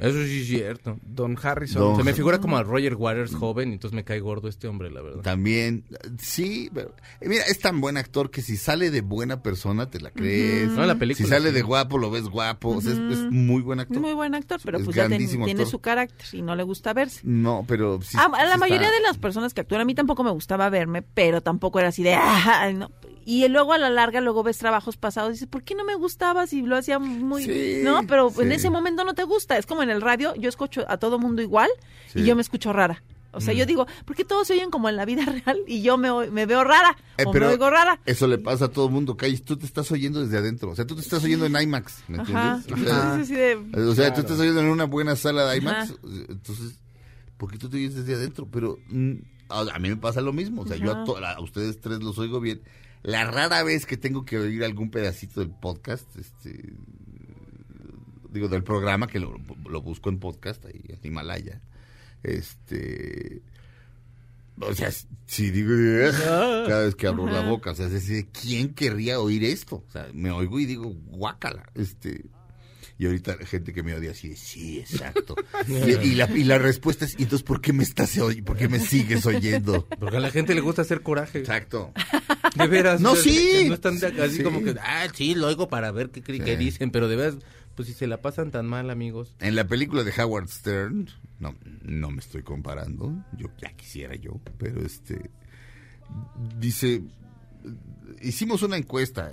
Eso 0.00 0.24
sí 0.24 0.40
es 0.42 0.46
cierto. 0.48 0.98
Don 1.02 1.36
Harrison. 1.42 1.80
Don- 1.82 1.96
Se 1.96 2.04
me 2.04 2.14
figura 2.14 2.38
como 2.38 2.56
a 2.56 2.62
Roger 2.62 2.94
Waters 2.94 3.34
joven, 3.34 3.72
entonces 3.72 3.94
me 3.94 4.04
cae 4.04 4.20
gordo 4.20 4.48
este 4.48 4.68
hombre, 4.68 4.90
la 4.90 5.02
verdad. 5.02 5.22
También, 5.22 5.84
sí, 6.20 6.70
pero, 6.72 6.94
mira, 7.20 7.44
es 7.44 7.58
tan 7.60 7.80
buen 7.80 7.96
actor 7.96 8.30
que 8.30 8.42
si 8.42 8.56
sale 8.56 8.90
de 8.90 9.00
buena 9.00 9.42
persona 9.42 9.90
te 9.90 10.00
la 10.00 10.10
crees. 10.10 10.70
No, 10.70 10.84
la 10.86 10.96
película, 10.96 11.26
Si 11.26 11.30
sale 11.30 11.48
sí. 11.50 11.54
de 11.54 11.62
guapo 11.62 11.98
lo 11.98 12.10
ves 12.10 12.24
guapo. 12.28 12.70
O 12.76 12.80
sea, 12.80 12.92
es, 12.92 12.98
es 12.98 13.18
muy 13.30 13.62
buen 13.62 13.80
actor. 13.80 14.00
Muy 14.00 14.12
buen 14.14 14.34
actor, 14.34 14.60
pero 14.64 14.78
Es 14.78 14.84
pues 14.84 14.96
ya 14.96 15.02
ten- 15.04 15.10
grandísimo 15.12 15.44
tiene 15.44 15.66
su 15.66 15.78
carácter 15.80 16.26
y 16.32 16.42
no 16.42 16.54
le 16.56 16.62
gusta 16.62 16.92
verse. 16.92 17.20
No, 17.24 17.64
pero 17.66 18.00
sí. 18.02 18.16
a, 18.18 18.24
a 18.24 18.44
la 18.44 18.54
sí 18.54 18.58
mayoría 18.60 18.86
está- 18.86 18.96
de 18.96 19.02
las 19.02 19.18
personas 19.18 19.54
que 19.54 19.60
actúan, 19.60 19.80
a 19.80 19.84
mí 19.84 19.94
tampoco 19.94 20.22
me 20.24 20.30
gustaba 20.30 20.68
verme, 20.70 21.02
pero 21.02 21.40
tampoco 21.40 21.78
era 21.78 21.88
así 21.88 22.02
de... 22.02 22.14
"Ah", 22.18 22.70
no. 22.74 22.90
Y 23.24 23.46
luego 23.48 23.74
a 23.74 23.78
la 23.78 23.90
larga, 23.90 24.22
luego 24.22 24.42
ves 24.42 24.56
trabajos 24.56 24.96
pasados 24.96 25.28
y 25.28 25.32
dices, 25.34 25.48
¿por 25.48 25.62
qué 25.62 25.74
no 25.74 25.84
me 25.84 25.94
gustaba 25.96 26.46
si 26.46 26.62
lo 26.62 26.76
hacía 26.76 26.98
muy... 26.98 27.44
Sí, 27.44 27.80
no, 27.84 28.06
pero 28.06 28.28
en 28.40 28.48
sí. 28.48 28.54
ese 28.54 28.70
momento 28.70 29.04
no 29.04 29.12
te 29.12 29.24
gusta. 29.24 29.57
Es 29.58 29.66
como 29.66 29.82
en 29.82 29.90
el 29.90 30.00
radio, 30.00 30.34
yo 30.36 30.48
escucho 30.48 30.84
a 30.88 30.96
todo 30.98 31.18
mundo 31.18 31.42
igual 31.42 31.68
Sí. 32.12 32.20
y 32.20 32.24
yo 32.24 32.34
me 32.36 32.42
escucho 32.42 32.72
rara. 32.72 33.02
O 33.30 33.40
sea, 33.42 33.52
yo 33.52 33.66
digo, 33.66 33.86
¿por 34.06 34.16
qué 34.16 34.24
todos 34.24 34.46
se 34.48 34.54
oyen 34.54 34.70
como 34.70 34.88
en 34.88 34.96
la 34.96 35.04
vida 35.04 35.22
real 35.44 35.58
y 35.66 35.82
yo 35.82 35.98
me, 35.98 36.10
o- 36.10 36.30
me 36.32 36.46
veo 36.46 36.64
rara 36.64 36.96
Eh, 37.18 37.24
o 37.26 37.30
pero 37.30 37.46
me 37.46 37.52
oigo 37.52 37.68
rara? 37.68 38.00
Eso 38.06 38.26
le 38.26 38.38
pasa 38.38 38.64
a 38.64 38.68
todo 38.68 38.86
el 38.86 38.92
mundo, 38.92 39.16
Calles. 39.18 39.44
Tú 39.44 39.56
te 39.58 39.66
estás 39.66 39.92
oyendo 39.92 40.20
desde 40.24 40.38
adentro. 40.38 40.70
O 40.70 40.74
sea, 40.74 40.86
tú 40.86 40.94
te 40.94 41.02
estás 41.02 41.22
oyendo 41.22 41.44
en 41.44 41.54
IMAX. 41.60 42.04
¿Me 42.08 42.18
Ajá. 42.20 42.62
entiendes? 42.66 42.72
O 42.72 42.90
sea, 42.90 43.14
Sí, 43.16 43.20
sí, 43.20 43.26
sí, 43.26 43.34
de- 43.34 43.82
O 43.86 43.94
sea, 43.94 44.14
tú 44.14 44.20
estás 44.22 44.38
oyendo 44.40 44.60
en 44.60 44.68
una 44.68 44.84
buena 44.84 45.14
sala 45.14 45.44
de 45.50 45.58
IMAX. 45.58 45.90
Ajá. 45.90 45.94
Entonces, 46.30 46.80
porque 47.36 47.58
tú 47.58 47.68
te 47.68 47.76
oyes 47.76 47.94
desde 47.94 48.14
adentro, 48.14 48.48
pero 48.50 48.78
mm, 48.88 49.12
a, 49.50 49.60
a 49.74 49.78
mí 49.78 49.90
me 49.90 49.96
pasa 49.98 50.20
lo 50.22 50.32
mismo, 50.32 50.62
o 50.62 50.66
sea, 50.66 50.76
yo 50.78 50.90
a, 50.90 51.04
to- 51.04 51.18
a 51.24 51.38
ustedes 51.40 51.80
tres 51.80 52.00
los 52.02 52.18
oigo 52.18 52.40
bien. 52.40 52.62
La 53.02 53.30
rara 53.30 53.62
vez 53.62 53.86
que 53.86 53.96
tengo 53.96 54.24
que 54.24 54.38
oír 54.38 54.64
algún 54.64 54.90
pedacito 54.90 55.38
del 55.40 55.50
podcast, 55.50 56.04
este, 56.16 56.72
digo, 58.30 58.48
del 58.48 58.62
programa, 58.64 59.06
que 59.06 59.20
lo, 59.20 59.36
lo 59.68 59.82
busco 59.82 60.08
en 60.10 60.18
podcast, 60.18 60.64
ahí 60.66 60.82
en 60.88 60.98
Himalaya, 61.02 61.60
este... 62.22 63.42
O 64.60 64.74
sea, 64.74 64.90
si 65.26 65.50
digo, 65.52 65.70
cada 66.66 66.84
vez 66.84 66.96
que 66.96 67.06
abro 67.06 67.26
la 67.26 67.42
boca, 67.42 67.70
o 67.70 67.74
sea, 67.76 67.86
es 67.86 67.92
decir, 67.92 68.26
¿quién 68.32 68.74
querría 68.74 69.20
oír 69.20 69.44
esto? 69.44 69.84
O 69.86 69.90
sea, 69.92 70.08
me 70.12 70.32
oigo 70.32 70.58
y 70.58 70.66
digo, 70.66 70.92
guácala, 71.06 71.64
este... 71.74 72.24
Y 73.00 73.06
ahorita 73.06 73.36
la 73.36 73.46
gente 73.46 73.72
que 73.72 73.84
me 73.84 73.94
odia 73.94 74.10
así, 74.10 74.34
sí, 74.34 74.80
exacto. 74.80 75.36
y, 75.68 76.08
y 76.08 76.14
la, 76.16 76.28
y 76.36 76.42
la 76.42 76.58
respuesta 76.58 77.04
es, 77.04 77.12
¿y 77.16 77.22
entonces 77.22 77.44
por 77.46 77.60
qué 77.60 77.72
me 77.72 77.84
estás 77.84 78.18
oy- 78.18 78.42
por 78.42 78.56
qué 78.56 78.66
me 78.68 78.80
sigues 78.80 79.24
oyendo? 79.24 79.86
Porque 80.00 80.16
a 80.16 80.20
la 80.20 80.32
gente 80.32 80.52
le 80.52 80.60
gusta 80.60 80.82
hacer 80.82 81.02
coraje. 81.02 81.38
Exacto. 81.38 81.92
De 82.56 82.66
veras. 82.66 83.00
No, 83.00 83.12
o 83.12 83.14
sea, 83.14 83.22
sí. 83.32 83.66
No 83.68 83.74
están 83.74 84.00
de- 84.00 84.08
así 84.20 84.38
Sí. 84.38 84.42
como 84.42 84.64
que, 84.64 84.74
ah, 84.82 85.06
sí, 85.14 85.36
lo 85.36 85.46
oigo 85.46 85.68
para 85.68 85.92
ver 85.92 86.10
qué, 86.10 86.22
qué 86.22 86.42
Sí. 86.44 86.56
dicen, 86.56 86.90
pero 86.90 87.06
de 87.06 87.14
veras, 87.14 87.36
pues 87.78 87.86
si 87.86 87.94
se 87.94 88.08
la 88.08 88.20
pasan 88.20 88.50
tan 88.50 88.66
mal, 88.66 88.90
amigos. 88.90 89.36
En 89.38 89.54
la 89.54 89.64
película 89.68 90.02
de 90.02 90.12
Howard 90.20 90.48
Stern, 90.48 91.08
no, 91.38 91.54
no 91.82 92.10
me 92.10 92.18
estoy 92.18 92.42
comparando, 92.42 93.14
yo 93.36 93.46
ya 93.62 93.72
quisiera 93.76 94.16
yo, 94.16 94.40
pero 94.58 94.84
este, 94.84 95.30
dice, 96.58 97.02
hicimos 98.20 98.62
una 98.64 98.76
encuesta, 98.76 99.30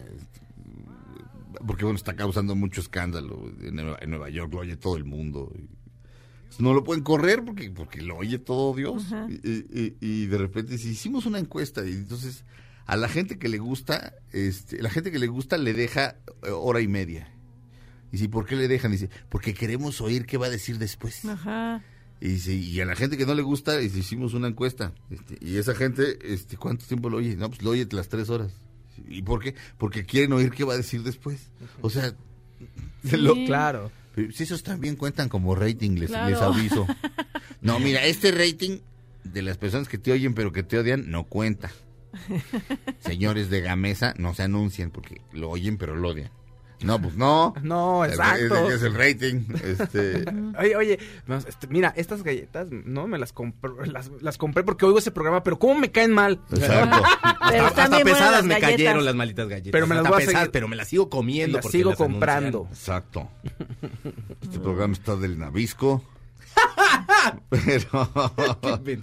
porque 1.65 1.85
bueno, 1.85 1.97
está 1.97 2.15
causando 2.15 2.55
mucho 2.55 2.81
escándalo 2.81 3.51
en 3.61 3.75
Nueva, 3.77 3.97
en 3.99 4.09
Nueva 4.11 4.29
York, 4.29 4.53
lo 4.53 4.59
oye 4.59 4.77
todo 4.77 4.95
el 4.97 5.05
mundo. 5.05 5.51
y 5.57 6.61
no 6.61 6.73
lo 6.73 6.83
pueden 6.83 7.03
correr 7.03 7.43
porque, 7.43 7.71
porque 7.71 8.01
lo 8.01 8.17
oye 8.17 8.37
todo 8.37 8.75
Dios. 8.75 9.05
Y, 9.27 9.49
y- 9.49 9.97
y 9.99 10.25
de 10.27 10.37
repente 10.37 10.73
dice, 10.73 10.87
hicimos 10.89 11.25
una 11.25 11.39
encuesta 11.39 11.83
y 11.85 11.93
entonces 11.93 12.45
a 12.85 12.95
la 12.95 13.09
gente 13.09 13.39
que 13.39 13.49
le 13.49 13.57
gusta, 13.57 14.13
este, 14.31 14.81
la 14.83 14.91
gente 14.91 15.11
que 15.11 15.17
le 15.19 15.25
gusta 15.27 15.57
le 15.57 15.73
deja 15.73 16.17
eh, 16.43 16.51
hora 16.51 16.79
y 16.81 16.87
media. 16.87 17.31
Y 18.15 18.17
dice, 18.17 18.29
¿por 18.29 18.45
qué 18.45 18.55
le 18.55 18.69
dejan? 18.69 18.91
Dice, 18.93 19.09
porque 19.27 19.53
queremos 19.53 19.99
oír 19.99 20.25
qué 20.25 20.37
va 20.37 20.45
a 20.45 20.49
decir 20.49 20.77
después. 20.77 21.25
Ajá. 21.25 21.83
Y 22.21 22.29
dice, 22.29 22.53
y 22.53 22.79
a 22.79 22.85
la 22.85 22.95
gente 22.95 23.17
que 23.17 23.25
no 23.25 23.35
le 23.35 23.41
gusta, 23.41 23.77
dice, 23.77 23.99
hicimos 23.99 24.33
una 24.33 24.47
encuesta. 24.47 24.93
Este, 25.09 25.37
y 25.41 25.57
esa 25.57 25.75
gente, 25.75 26.17
este, 26.23 26.55
¿cuánto 26.55 26.85
tiempo 26.85 27.09
lo 27.09 27.17
oye? 27.17 27.35
No, 27.35 27.49
pues 27.49 27.61
lo 27.61 27.71
oye 27.71 27.85
las 27.91 28.07
tres 28.07 28.29
horas. 28.29 28.53
¿Y 29.09 29.21
por 29.23 29.43
qué? 29.43 29.53
Porque 29.77 30.05
quieren 30.05 30.31
oír 30.31 30.51
qué 30.51 30.63
va 30.63 30.75
a 30.75 30.77
decir 30.77 31.03
después. 31.03 31.49
O 31.81 31.89
sea, 31.89 32.13
Sí. 33.03 33.17
lo- 33.17 33.33
Claro. 33.45 33.91
pero 34.15 34.31
si 34.31 34.43
esos 34.43 34.63
también 34.63 34.95
cuentan 34.95 35.27
como 35.27 35.53
rating, 35.55 35.97
les, 35.97 36.09
Claro. 36.09 36.29
les 36.29 36.39
aviso. 36.41 36.87
No, 37.61 37.79
mira, 37.79 38.05
este 38.05 38.31
rating 38.31 38.79
de 39.25 39.41
las 39.41 39.57
personas 39.57 39.89
que 39.89 39.97
te 39.97 40.11
oyen 40.11 40.35
pero 40.35 40.51
que 40.53 40.61
te 40.63 40.77
odian 40.77 41.09
no 41.11 41.23
cuenta. 41.25 41.71
Señores 42.99 43.49
de 43.49 43.61
Gamesa, 43.61 44.13
no 44.17 44.33
se 44.33 44.43
anuncien 44.43 44.91
porque 44.91 45.21
lo 45.33 45.49
oyen 45.49 45.77
pero 45.77 45.95
lo 45.95 46.09
odian. 46.09 46.29
No, 46.81 47.01
pues 47.01 47.15
no. 47.15 47.53
No, 47.63 48.03
exacto. 48.05 48.67
Es, 48.69 48.75
es 48.75 48.83
el 48.83 48.93
rating. 48.95 49.45
Este, 49.63 50.25
Oye, 50.59 50.75
oye, 50.75 50.99
no, 51.27 51.37
este, 51.37 51.67
mira, 51.67 51.93
estas 51.95 52.21
galletas, 52.23 52.67
no, 52.71 53.07
me 53.07 53.17
las 53.17 53.31
compré, 53.33 53.71
las, 53.87 54.11
las 54.21 54.37
compré 54.37 54.63
porque 54.63 54.85
oigo 54.85 54.99
ese 54.99 55.11
programa, 55.11 55.41
pero 55.43 55.57
¿cómo 55.57 55.75
me 55.79 55.91
caen 55.91 56.11
mal? 56.11 56.39
exacto. 56.51 57.01
Pero 57.49 57.65
hasta 57.67 57.89
pesadas 57.89 58.31
las 58.31 58.43
me 58.43 58.53
galletas. 58.55 58.71
cayeron 58.71 59.05
las 59.05 59.15
malitas 59.15 59.47
galletas. 59.47 59.71
Pero 59.71 59.85
me 59.87 59.93
las 59.95 60.03
Hasta 60.05 60.15
voy 60.15 60.23
a 60.23 60.25
pesadas, 60.25 60.49
pero 60.51 60.67
me 60.67 60.75
las 60.75 60.87
sigo 60.87 61.09
comiendo 61.11 61.57
las 61.57 61.63
porque 61.63 61.77
sigo 61.77 61.91
las 61.91 61.99
anuncian. 62.01 62.13
comprando. 62.19 62.67
Exacto. 62.71 63.29
Este 64.41 64.59
programa 64.59 64.93
está 64.93 65.15
del 65.15 65.37
Nabisco. 65.37 66.03
Pero. 67.49 68.09
Qué 68.85 68.99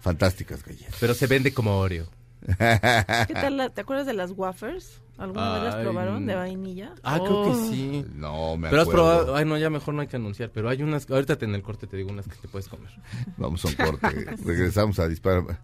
fantásticas 0.00 0.64
galletas. 0.64 0.94
Pero 1.00 1.14
se 1.14 1.26
vende 1.26 1.52
como 1.52 1.78
Oreo. 1.78 2.06
¿Qué 2.46 3.34
tal? 3.34 3.56
la- 3.56 3.70
¿Te 3.70 3.80
acuerdas 3.80 4.06
de 4.06 4.12
las 4.14 4.30
wafers? 4.30 5.00
¿Alguna 5.18 5.54
vez 5.54 5.62
las 5.64 5.74
probaron 5.76 6.26
de 6.26 6.34
vainilla? 6.34 6.92
Ah, 7.02 7.18
creo 7.18 7.44
que 7.44 7.50
Oh. 7.50 7.70
sí. 7.70 8.04
No, 8.14 8.56
me 8.58 8.68
Pero 8.68 8.82
has 8.82 8.88
acuerdo. 8.88 9.02
probado, 9.14 9.36
ay 9.36 9.44
no, 9.46 9.56
ya 9.56 9.70
mejor 9.70 9.94
no 9.94 10.02
hay 10.02 10.08
que 10.08 10.16
anunciar, 10.16 10.50
pero 10.52 10.68
hay 10.68 10.82
unas, 10.82 11.08
ahorita 11.10 11.38
en 11.40 11.54
el 11.54 11.62
corte 11.62 11.86
te 11.86 11.96
digo 11.96 12.10
unas 12.10 12.26
que 12.28 12.36
te 12.36 12.48
puedes 12.48 12.68
comer. 12.68 12.90
Vamos 13.38 13.64
a 13.64 13.68
un 13.68 13.74
corte. 13.74 14.36
Regresamos 14.44 14.98
a 14.98 15.08
disparar. 15.08 15.58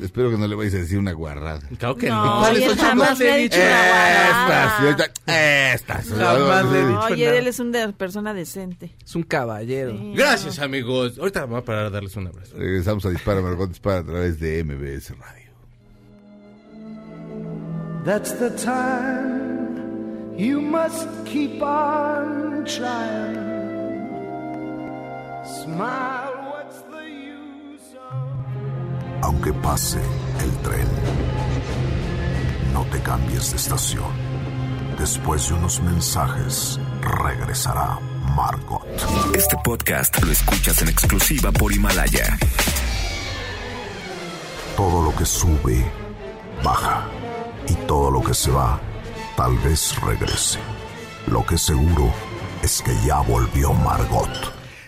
Espero 0.00 0.30
que 0.30 0.38
no 0.38 0.46
le 0.48 0.54
vayas 0.54 0.72
a 0.74 0.78
decir 0.78 0.98
una 0.98 1.12
guarrada. 1.12 1.60
Claro 1.78 1.96
que 1.96 2.08
No, 2.08 2.24
no. 2.24 2.38
¿Cuáles 2.40 2.58
oye, 2.62 2.68
son 2.68 2.78
jamás 2.78 3.08
chocolates? 3.10 3.18
le 3.20 3.34
he 3.36 3.42
dicho 3.42 3.56
una 3.58 3.68
guarrada. 3.68 4.64
Estas, 4.64 4.80
y 4.80 4.86
ahorita- 4.86 5.72
estas. 5.74 6.08
Jamás 6.08 6.64
le 6.72 6.78
he 6.78 6.86
dicho 6.86 7.00
Oye, 7.10 7.24
nada. 7.26 7.38
él 7.38 7.46
es 7.48 7.60
una 7.60 7.92
persona 7.92 8.32
decente. 8.34 8.96
Es 9.04 9.14
un 9.16 9.22
caballero. 9.24 9.90
Sí, 9.90 10.12
Gracias, 10.16 10.58
amigos. 10.60 11.18
Ahorita 11.18 11.40
vamos 11.42 11.58
a 11.58 11.64
parar 11.64 11.86
a 11.86 11.90
darles 11.90 12.16
un 12.16 12.28
abrazo. 12.28 12.56
Regresamos 12.56 13.04
a 13.04 13.10
Dispara, 13.10 13.42
Margot 13.42 13.68
Dispara 13.68 13.98
a 13.98 14.04
través 14.04 14.40
de 14.40 14.64
MBS 14.64 15.10
Radio. 15.18 15.41
That's 18.04 18.32
the 18.32 18.50
time 18.50 20.34
you 20.36 20.60
must 20.60 21.06
keep 21.24 21.62
on 21.62 22.64
trying. 22.66 23.38
Smile, 25.44 26.34
what's 26.50 26.82
the 26.90 27.04
use 27.06 27.94
of 27.94 29.22
Aunque 29.22 29.52
pase 29.62 30.00
el 30.40 30.50
tren, 30.64 30.88
no 32.72 32.84
te 32.90 32.98
cambies 32.98 33.52
de 33.52 33.56
estación. 33.56 34.10
Después 34.98 35.48
de 35.48 35.54
unos 35.54 35.80
mensajes, 35.80 36.80
regresará 37.02 38.00
Margot. 38.34 38.82
Este 39.32 39.56
podcast 39.62 40.20
lo 40.24 40.32
escuchas 40.32 40.82
en 40.82 40.88
exclusiva 40.88 41.52
por 41.52 41.72
Himalaya. 41.72 42.36
Todo 44.76 45.04
lo 45.04 45.14
que 45.14 45.24
sube, 45.24 45.84
baja. 46.64 47.11
Y 47.68 47.74
todo 47.86 48.10
lo 48.10 48.22
que 48.22 48.34
se 48.34 48.50
va, 48.50 48.80
tal 49.36 49.56
vez 49.58 49.94
regrese. 50.00 50.58
Lo 51.26 51.44
que 51.46 51.56
seguro 51.56 52.12
es 52.62 52.82
que 52.82 52.92
ya 53.06 53.20
volvió 53.20 53.72
Margot. 53.72 54.28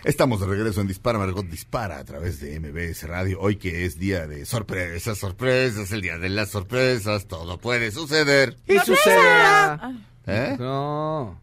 Estamos 0.03 0.39
de 0.39 0.45
regreso 0.45 0.81
en 0.81 0.87
Dispara, 0.87 1.17
Margot 1.17 1.45
Dispara 1.47 1.97
a 1.97 2.03
través 2.05 2.39
de 2.39 2.59
MBS 2.59 3.07
Radio. 3.07 3.39
Hoy 3.39 3.55
que 3.55 3.85
es 3.85 3.97
día 3.97 4.27
de 4.27 4.45
sorpresas, 4.45 5.17
sorpresas, 5.17 5.91
el 5.91 6.01
día 6.01 6.17
de 6.19 6.29
las 6.29 6.49
sorpresas, 6.49 7.25
todo 7.25 7.57
puede 7.57 7.91
suceder. 7.91 8.55
Y 8.67 8.77
sucederá. 8.79 9.93
¿Eh? 10.27 10.55
No. 10.59 11.41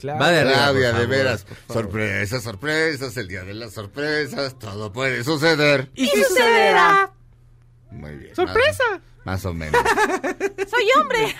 Claro. 0.00 0.20
Va 0.20 0.30
de 0.30 0.90
por 0.90 1.00
de 1.00 1.06
veras. 1.06 1.46
Sorpresas, 1.72 2.42
sorpresas, 2.42 3.16
el 3.16 3.28
día 3.28 3.44
de 3.44 3.54
las 3.54 3.72
sorpresas, 3.72 4.58
todo 4.58 4.92
puede 4.92 5.22
suceder. 5.22 5.90
Y 5.94 6.08
sucederá. 6.08 7.12
Muy 7.94 8.16
bien. 8.16 8.34
¡Sorpresa! 8.34 8.82
Más, 8.90 9.00
más 9.24 9.44
o 9.46 9.54
menos. 9.54 9.80
¡Soy 10.68 10.84
hombre! 11.00 11.34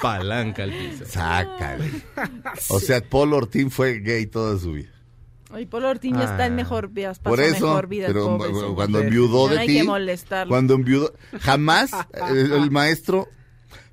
Palanca 0.00 0.64
al 0.64 0.72
piso. 0.72 1.04
Sácale. 1.06 1.90
O 2.68 2.80
sea, 2.80 3.00
Paul 3.00 3.32
Ortín 3.34 3.70
fue 3.70 4.00
gay 4.00 4.26
toda 4.26 4.58
su 4.58 4.72
vida. 4.72 4.90
Oye, 5.52 5.66
Polo 5.66 5.88
Ortín 5.88 6.16
ya 6.16 6.24
está 6.24 6.46
en 6.46 6.56
mejor 6.56 6.88
vida, 6.88 7.10
pasó 7.10 7.22
Por 7.22 7.40
eso, 7.40 7.66
mejor 7.68 7.86
vida. 7.86 8.08
pero 8.08 8.36
pobre, 8.36 8.50
cuando 8.74 9.00
enviudó 9.00 9.48
de 9.48 9.58
hay 9.60 9.66
ti, 9.68 9.74
que 9.78 9.84
molestarlo. 9.84 10.50
cuando 10.50 10.74
enviudó, 10.74 11.14
jamás 11.40 11.92
el, 12.30 12.52
el 12.52 12.70
maestro, 12.72 13.28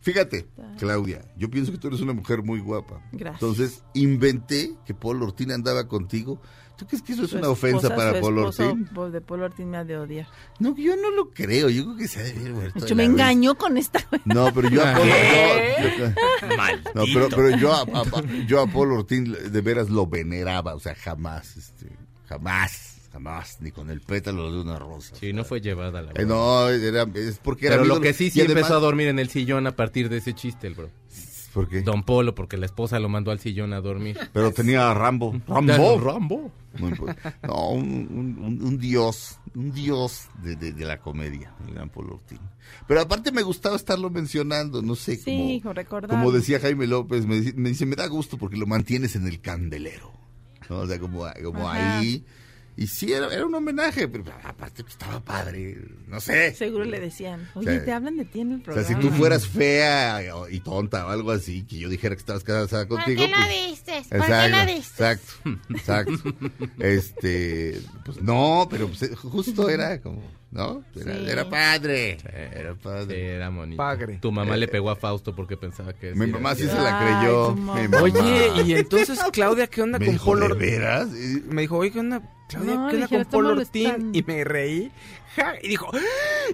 fíjate, 0.02 0.48
Claudia, 0.80 1.22
yo 1.38 1.50
pienso 1.52 1.72
que 1.72 1.78
tú 1.78 1.88
eres 1.90 2.02
una 2.02 2.14
mujer 2.14 2.42
muy 2.42 2.60
guapa. 2.60 3.02
Gracias. 3.12 3.42
Entonces, 3.42 3.84
inventé 3.94 4.74
que 4.86 4.96
Paul 4.96 5.22
Ortín 5.22 5.52
andaba 5.52 5.88
contigo. 5.88 6.42
¿Tú 6.78 6.88
crees 6.88 7.04
que 7.04 7.14
eso 7.14 7.24
es 7.26 7.30
Su 7.30 7.38
una 7.38 7.50
ofensa 7.50 7.88
esposa, 7.88 7.96
para 7.96 8.18
esposo, 8.18 8.64
Ortín? 8.70 8.86
Paul- 8.94 9.12
De 9.12 9.22
Polo 9.22 9.46
Ortín 9.46 9.70
me 9.70 9.78
ha 9.78 9.84
de 9.84 9.96
odiar. 9.98 10.28
No, 10.60 10.76
yo 10.76 10.96
no 10.96 11.12
lo 11.12 11.30
creo, 11.30 11.70
yo 11.70 11.84
creo 11.86 11.98
que 11.98 12.08
se 12.08 12.20
ha 12.20 12.24
de 12.24 12.32
haber 12.32 12.52
muerto. 12.52 12.86
Yo 12.86 12.96
me 12.96 13.04
engañó 13.04 13.56
con 13.56 13.78
esta. 13.78 14.00
No, 14.26 14.52
pero 14.54 14.70
yo 14.70 14.84
a 14.84 14.96
¿Qué? 14.96 15.76
yo- 16.00 16.08
no, 16.96 17.04
pero, 17.14 17.30
pero 17.30 17.58
yo, 17.58 17.74
a, 17.74 17.82
a- 17.82 18.46
yo 18.48 18.62
a 18.62 18.68
Paul 18.68 18.92
Ortín 18.94 19.32
de 19.52 19.62
veras 19.62 19.90
lo 19.90 20.08
veneraba, 20.08 20.74
o 20.76 20.80
sea, 20.80 20.96
jamás, 20.96 21.56
este, 21.58 21.88
jamás, 22.28 23.02
jamás, 23.12 23.58
ni 23.62 23.72
con 23.72 23.90
el 23.92 24.02
pétalo 24.02 24.52
de 24.52 24.62
una 24.62 24.80
rosa. 24.80 25.16
Sí, 25.16 25.32
no 25.32 25.44
fue 25.44 25.62
llevada 25.62 26.02
la 26.02 26.12
Eh, 26.16 26.26
no, 26.26 26.70
era, 26.70 27.06
es 27.14 27.38
porque 27.38 27.68
era 27.68 27.76
Pero 27.76 27.86
lo 27.88 28.02
que 28.02 28.14
sí, 28.14 28.30
sí 28.32 28.40
además- 28.42 28.58
empezó 28.64 28.76
a 28.78 28.80
dormir 28.80 29.08
en 29.10 29.20
el 29.20 29.30
sillón 29.30 29.68
a 29.68 29.76
partir 29.76 30.10
de 30.10 30.18
ese 30.18 30.34
chiste, 30.34 30.66
el 30.68 30.74
bro. 30.74 30.90
¿Por 31.54 31.68
qué? 31.70 31.82
Don 31.82 32.04
Polo, 32.04 32.34
porque 32.34 32.58
la 32.58 32.66
esposa 32.66 33.00
lo 33.00 33.10
mandó 33.10 33.32
al 33.32 33.40
sillón 33.40 33.74
a 33.74 33.82
dormir. 33.82 34.18
Pero 34.34 34.52
tenía 34.52 34.90
a 34.90 34.94
Rambo. 34.94 35.34
Rambo. 35.48 36.00
Rambo. 36.00 36.52
No, 37.44 37.70
un, 37.70 37.84
un- 38.10 38.38
un- 38.44 38.64
un 38.64 38.78
dios, 38.80 39.38
un 39.56 39.72
dios 39.72 40.28
de, 40.42 40.56
de- 40.56 40.72
de 40.74 40.86
la 40.86 41.00
comedia, 41.00 41.54
el 41.68 41.76
gran 41.76 41.92
Ortín. 41.94 42.40
Pero 42.88 43.02
aparte 43.02 43.32
me 43.32 43.44
gustaba 43.44 43.76
estarlo 43.76 44.10
mencionando, 44.10 44.82
no 44.82 44.96
sé, 44.96 45.18
Sí, 45.18 45.62
como, 45.64 46.08
como 46.08 46.32
decía 46.32 46.60
Jaime 46.60 46.88
López, 46.88 47.28
me, 47.28 47.36
dice- 47.42 47.54
me 47.56 47.70
dice, 47.70 47.86
me 47.86 47.96
da 47.96 48.08
gusto 48.08 48.38
porque 48.40 48.58
lo 48.58 48.66
mantienes 48.66 49.16
en 49.16 49.28
el 49.28 49.40
candelero. 49.40 50.12
¿no? 50.70 50.80
O 50.80 50.88
sea, 50.88 51.00
como, 51.00 51.26
como 51.44 51.70
Ajá. 51.70 52.00
ahí. 52.00 52.26
Y 52.76 52.88
sí, 52.88 53.14
era, 53.14 53.32
era 53.32 53.46
un 53.46 53.54
homenaje, 53.54 54.08
pero 54.08 54.24
aparte 54.44 54.84
pues, 54.84 54.94
estaba 54.94 55.20
padre, 55.20 55.78
no 56.08 56.20
sé. 56.20 56.56
Seguro 56.56 56.86
le 56.86 57.00
decían, 57.00 57.48
oye, 57.54 57.80
te 57.82 57.92
hablan 57.92 58.18
de 58.18 58.26
ti 58.26 58.40
en 58.42 58.54
el 58.54 58.62
O 58.62 58.64
sea, 58.64 58.74
programa. 58.74 58.88
si 59.02 59.08
tú 59.08 59.14
fueras 59.16 59.48
fea 59.48 60.22
y 60.50 60.60
tonta 60.60 61.06
o 61.06 61.10
algo 61.10 61.32
así, 61.32 61.64
que 61.64 61.78
yo 61.78 61.88
dijera 61.90 62.16
que 62.16 62.20
estabas 62.22 62.44
casada 62.44 62.88
contigo. 62.88 63.22
¿Por 63.22 63.30
qué 63.30 63.36
pues, 63.36 63.48
lo 63.48 63.70
dices? 63.70 64.08
¿Por 64.08 64.18
qué 64.20 64.26
Exacto, 64.26 64.58
lo 64.58 64.66
dices? 64.66 64.92
exacto, 64.92 65.34
exacto. 65.70 66.34
Este, 66.80 67.82
pues 68.06 68.22
no, 68.22 68.68
pero 68.70 68.88
pues, 68.88 69.12
justo 69.20 69.70
era 69.70 70.02
como, 70.02 70.22
¿no? 70.54 70.84
Era, 70.96 71.14
Sí. 71.16 71.26
era 71.30 71.50
padre, 71.50 72.18
era 72.56 72.74
Sí, 72.74 72.80
padre. 72.82 73.36
era 73.36 73.50
bonito. 73.50 73.78
Padre. 73.78 74.20
Tu 74.22 74.32
mamá 74.32 74.56
le 74.56 74.68
pegó 74.68 74.90
a 74.92 74.96
Fausto 74.96 75.36
porque 75.36 75.58
pensaba 75.58 75.94
que... 75.94 76.14
Mi 76.14 76.28
sí, 76.28 76.32
mamá 76.32 76.56
sí 76.56 76.64
era- 76.64 76.74
se 76.76 76.82
la 76.82 77.00
Ay, 77.00 77.18
creyó. 77.18 77.48
tu 77.48 77.56
mi 77.56 77.62
mamá. 77.62 77.82
mamá. 77.90 78.02
Oye, 78.04 78.52
y 78.66 78.74
entonces 78.76 79.20
Claudia, 79.32 79.68
¿qué 79.68 79.82
onda 79.82 79.98
me 80.00 80.06
con 80.06 80.14
dijo, 80.14 80.26
Polo 80.26 80.48
¿de 80.50 80.54
veras? 80.56 81.08
Me 81.10 81.62
dijo, 81.64 81.78
oye, 81.78 81.92
¿qué 81.92 82.00
onda, 82.00 82.22
Claudia? 82.48 82.76
No, 82.76 82.88
¿Qué 82.90 82.96
onda 82.96 83.08
con 83.08 83.26
Polo 83.26 83.54
Ortín? 83.54 84.12
Y 84.14 84.22
me 84.24 84.44
reí. 84.44 84.92
Ja, 85.36 85.54
y 85.62 85.68
dijo, 85.70 85.90
¡Ah! 85.94 86.00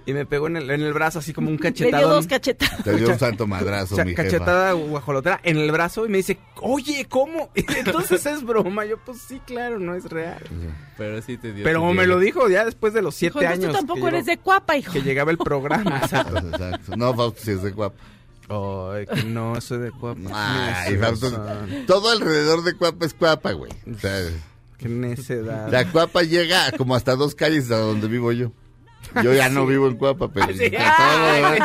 y 0.05 0.13
me 0.13 0.25
pegó 0.25 0.47
en 0.47 0.57
el, 0.57 0.69
en 0.69 0.81
el 0.81 0.93
brazo 0.93 1.19
así 1.19 1.33
como 1.33 1.49
un 1.49 1.57
Le 1.61 1.61
dio 1.71 1.71
cachetadón. 1.71 2.09
dos 2.11 2.27
cachetadas. 2.27 2.83
Te 2.83 2.95
dio 2.95 3.09
un 3.09 3.19
santo 3.19 3.47
madrazo, 3.47 3.95
mi 4.05 4.11
jefa. 4.11 4.23
cachetada 4.23 4.73
guajolotera 4.73 5.39
en 5.43 5.57
el 5.57 5.71
brazo 5.71 6.05
y 6.05 6.09
me 6.09 6.17
dice, 6.17 6.37
oye, 6.61 7.05
¿cómo? 7.09 7.49
Y 7.55 7.65
entonces 7.77 8.25
es 8.25 8.43
broma. 8.43 8.85
Yo, 8.85 8.97
pues 8.97 9.19
sí, 9.21 9.41
claro, 9.45 9.79
no 9.79 9.95
es 9.95 10.05
real. 10.05 10.41
Pero 10.97 11.21
sí 11.21 11.37
te 11.37 11.53
dio... 11.53 11.63
Pero 11.63 11.83
me 11.93 12.05
lo 12.07 12.19
dijo 12.19 12.49
ya 12.49 12.65
después 12.65 12.93
de 12.93 13.01
los 13.01 13.15
siete 13.15 13.39
Hijo, 13.39 13.47
años. 13.47 13.67
tú 13.67 13.77
tampoco 13.77 14.07
eres 14.07 14.25
llegó- 14.25 14.31
de 14.31 14.37
cuapa, 14.43 14.77
hijo. 14.77 14.93
Que 14.93 15.01
llegaba 15.01 15.31
el 15.31 15.37
programa. 15.43 16.07
¿sabes? 16.07 16.43
Exacto. 16.43 16.95
No, 16.97 17.13
Fausto 17.13 17.41
sí 17.43 17.51
es 17.51 17.61
de 17.63 17.71
guapo. 17.71 17.95
Ay, 18.51 19.05
que 19.05 19.23
no, 19.25 19.61
soy 19.61 19.77
de 19.77 19.91
cuapa. 19.91 20.21
Ay, 20.33 20.97
Fausto, 20.97 21.29
todo 21.85 22.09
alrededor 22.11 22.63
de 22.63 22.73
Cuapa 22.73 23.05
es 23.05 23.13
Cuapa, 23.13 23.51
güey. 23.51 23.71
O 23.95 23.95
sea, 23.99 24.11
Qué 24.79 24.89
necedad. 24.89 25.69
la 25.71 25.85
Cuapa 25.91 26.23
llega 26.23 26.71
como 26.75 26.95
hasta 26.95 27.15
dos 27.15 27.35
calles 27.35 27.69
a 27.69 27.77
donde 27.77 28.07
vivo 28.07 28.31
yo. 28.31 28.51
Yo 29.23 29.33
ya 29.33 29.49
no 29.49 29.65
vivo 29.65 29.87
en 29.87 29.95
Cuapa, 29.97 30.27
pero 30.31 30.53
Sí. 30.53 30.65
está 30.65 30.95
todo, 30.97 31.53
¿eh? 31.55 31.59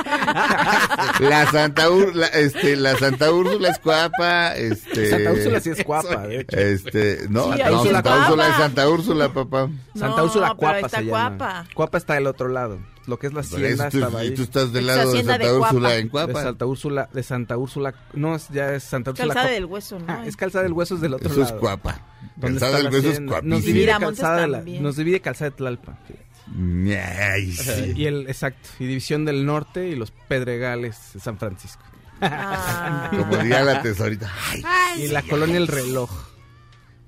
la 1.29 1.51
Santa 1.51 1.85
la, 2.15 2.27
este, 2.29 2.77
la 2.77 2.97
Santa 2.97 3.31
Úrsula 3.33 3.69
es 3.69 3.79
Cuapa, 3.79 4.55
este 4.57 5.11
Santa 5.11 5.33
Úrsula 5.33 5.61
sí 5.61 5.71
es 5.71 5.85
guapa, 5.85 6.27
de 6.27 6.41
hecho. 6.41 6.57
Este, 6.59 7.27
no, 7.29 7.53
Sí, 7.53 7.61
es 7.61 7.67
Santa. 7.91 8.19
Úrsula 8.21 8.49
es 8.49 8.57
Santa 8.57 8.89
Úrsula, 8.89 9.29
papá. 9.33 9.69
Santa 9.95 10.23
Úrsula 10.25 10.55
Cuapa 10.57 10.79
está 10.81 10.99
se 10.99 11.05
llama. 11.05 11.37
Cuapa. 11.39 11.65
Cuapa 11.75 11.99
está 11.99 12.15
del 12.15 12.27
otro 12.27 12.49
lado. 12.49 12.79
Lo 13.07 13.19
que 13.19 13.27
es 13.27 13.35
la 13.35 13.41
hacienda 13.41 13.69
eso 13.69 13.89
tú- 13.91 13.99
estaba 13.99 14.21
ahí. 14.21 14.29
y 14.29 14.35
tú 14.35 14.43
estás 14.43 14.73
del 14.73 14.87
lado 14.87 15.11
de 15.13 15.19
Santa 15.19 15.37
de 15.37 15.45
Cuapa. 15.45 15.67
Úrsula 15.75 15.97
en 15.97 16.05
De 16.05 16.11
Cuapa. 16.11 16.43
Santa 16.43 16.67
Úrsula, 16.67 17.09
de 17.13 17.23
Santa 17.23 17.59
Úrsula, 17.59 17.95
no, 18.15 18.35
es- 18.37 18.49
ya 18.49 18.75
es 18.75 18.85
Santa 18.85 19.11
Úrsula. 19.11 19.27
Calzada 19.35 19.45
Cuapa. 19.49 19.55
del 19.55 19.65
hueso, 19.67 19.99
¿no? 19.99 20.07
Ah, 20.09 20.23
es 20.27 20.37
calzada 20.37 20.63
del 20.65 20.73
hueso 20.73 20.95
es 20.95 21.01
del 21.03 21.13
otro 21.15 21.29
Eso 21.31 21.43
es 21.43 21.49
lado. 21.49 21.61
Cuapa. 21.61 22.01
¿Dónde 22.37 22.59
Calzada 22.59 22.79
está 22.79 22.79
del 22.79 22.87
Hueso 22.95 23.09
es 23.09 23.13
hacienda? 23.15 23.41
Nos 23.43 23.65
divide 23.65 23.87
calzada 24.01 24.41
de 24.41 24.49
la, 24.49 24.63
nos 24.81 24.97
divide 24.97 25.21
calzada 25.21 25.51
de 25.51 25.57
Tlalpa. 25.57 25.99
Ay, 26.47 27.53
sí. 27.53 27.93
Y 27.97 28.07
el, 28.07 28.27
exacto, 28.29 28.69
y 28.79 28.87
División 28.87 29.25
del 29.25 29.47
Norte 29.47 29.89
y 29.89 29.95
los 29.97 30.11
Pedregales 30.11 31.13
de 31.15 31.21
San 31.21 31.39
Francisco. 31.39 31.83
Ah. 32.21 33.11
Como 33.11 33.37
diría 33.39 33.63
la 33.63 33.83
tesorita. 33.83 34.31
Ay, 34.65 35.05
Y 35.05 35.09
la 35.09 35.23
colonia 35.23 35.57
El 35.57 35.67
Reloj. 35.69 36.11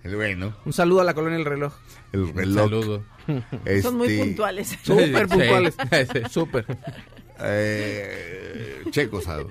el 0.02 0.16
bueno, 0.16 0.54
Un 0.64 0.72
saludo 0.72 1.00
a 1.02 1.04
la 1.04 1.14
colonia 1.14 1.38
El 1.38 1.44
Reloj. 1.44 1.72
el 2.12 2.20
Un 2.20 2.34
reloj. 2.36 2.64
saludo. 2.70 3.04
Son 3.82 3.96
muy 3.96 4.08
Este, 4.08 4.24
puntuales. 4.24 4.78
Súper 4.82 5.28
Sí, 5.28 5.34
puntuales. 5.36 5.74
sí. 6.12 6.20
Súper. 6.30 6.66
Eh, 7.40 8.82
Checo 8.90 9.20
Sado. 9.20 9.48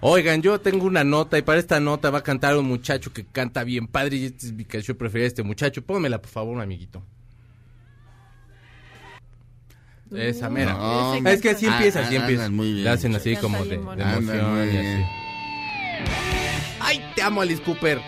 Oigan, 0.00 0.42
yo 0.42 0.60
tengo 0.60 0.84
una 0.86 1.04
nota 1.04 1.38
y 1.38 1.42
para 1.42 1.58
esta 1.60 1.78
nota 1.78 2.10
va 2.10 2.18
a 2.18 2.22
cantar 2.22 2.56
un 2.56 2.66
muchacho 2.66 3.12
que 3.12 3.24
canta 3.24 3.62
bien 3.64 3.86
padre 3.86 4.16
y 4.16 4.24
este 4.26 4.46
es 4.46 4.52
mi 4.52 4.64
canción 4.64 4.96
preferida 4.96 5.22
de 5.24 5.28
este 5.28 5.42
muchacho. 5.44 5.82
Pónmela, 5.82 6.20
por 6.20 6.30
favor, 6.30 6.60
amiguito. 6.60 7.04
Esa 10.14 10.50
mera. 10.50 10.74
No, 10.74 11.14
Ese 11.14 11.32
es 11.32 11.40
que 11.40 11.50
así 11.50 11.64
canta. 11.66 11.78
empieza, 11.78 12.00
Ah, 12.00 12.02
así 12.06 12.16
andan 12.16 12.30
empieza. 12.30 12.50
muy 12.50 12.72
bien, 12.72 12.84
Le 12.84 12.90
hacen 12.90 13.14
así 13.14 13.36
como 13.36 13.64
de, 13.64 13.78
de 13.78 14.02
emoción 14.02 14.70
y 14.72 14.76
así. 14.76 15.04
¡Ay, 16.80 17.04
te 17.14 17.22
amo, 17.22 17.40
Alice 17.40 17.62
Cooper! 17.62 18.00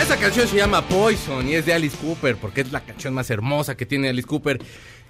Esa 0.00 0.16
canción 0.16 0.46
se 0.46 0.56
llama 0.56 0.86
Poison 0.86 1.46
y 1.48 1.54
es 1.54 1.66
de 1.66 1.74
Alice 1.74 1.96
Cooper 1.96 2.36
porque 2.36 2.60
es 2.60 2.70
la 2.70 2.80
canción 2.80 3.12
más 3.14 3.28
hermosa 3.30 3.76
que 3.76 3.84
tiene 3.84 4.08
Alice 4.08 4.26
Cooper. 4.28 4.60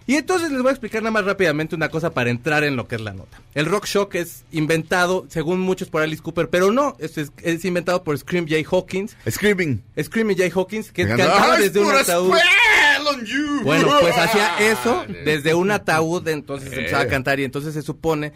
Y 0.09 0.17
entonces 0.17 0.51
les 0.51 0.63
voy 0.63 0.71
a 0.71 0.73
explicar 0.73 1.03
nada 1.03 1.11
más 1.11 1.27
rápidamente 1.27 1.77
una 1.77 1.91
cosa 1.91 2.11
para 2.15 2.31
entrar 2.31 2.65
en 2.65 2.77
lo 2.77 2.89
que 2.89 2.95
es 2.95 3.01
la 3.03 3.13
nota. 3.13 3.43
El 3.55 3.67
rock 3.67 3.85
shock 3.87 4.15
es 4.15 4.43
inventado, 4.53 5.27
según 5.29 5.61
muchos, 5.61 5.89
por 5.89 6.01
Alice 6.03 6.23
Cooper, 6.23 6.49
pero 6.49 6.73
no, 6.73 6.97
es, 6.99 7.19
es- 7.19 7.31
es 7.43 7.63
inventado 7.67 8.03
por 8.03 8.17
Scream 8.17 8.47
J. 8.49 8.63
Hawkins. 8.75 9.17
Screaming. 9.31 9.83
Screaming 10.03 10.37
J. 10.39 10.49
Hawkins, 10.59 10.93
que 10.93 11.07
cantaba 11.07 11.59
"I 11.61 11.65
desde 11.65 11.81
un 11.81 11.95
ataúd. 11.95 12.33
spell 12.35 13.07
on 13.07 13.25
you". 13.27 13.61
Bueno, 13.65 13.89
pues 14.01 14.17
hacía 14.17 14.57
eso 14.71 15.05
desde 15.27 15.53
un 15.55 15.71
ataúd, 15.71 16.27
entonces 16.29 16.73
empezaba 16.73 17.03
a 17.03 17.09
cantar 17.09 17.39
y 17.39 17.45
entonces 17.45 17.75
se 17.75 17.83
supone 17.83 18.33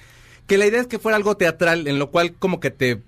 que 0.47 0.59
la 0.59 0.67
idea 0.67 0.81
es 0.83 0.87
que 0.89 0.99
fuera 0.99 1.17
algo 1.17 1.39
teatral, 1.39 1.89
en 1.89 1.99
lo 1.99 2.11
cual 2.11 2.35
como 2.39 2.61
que 2.61 2.71
te, 2.71 3.01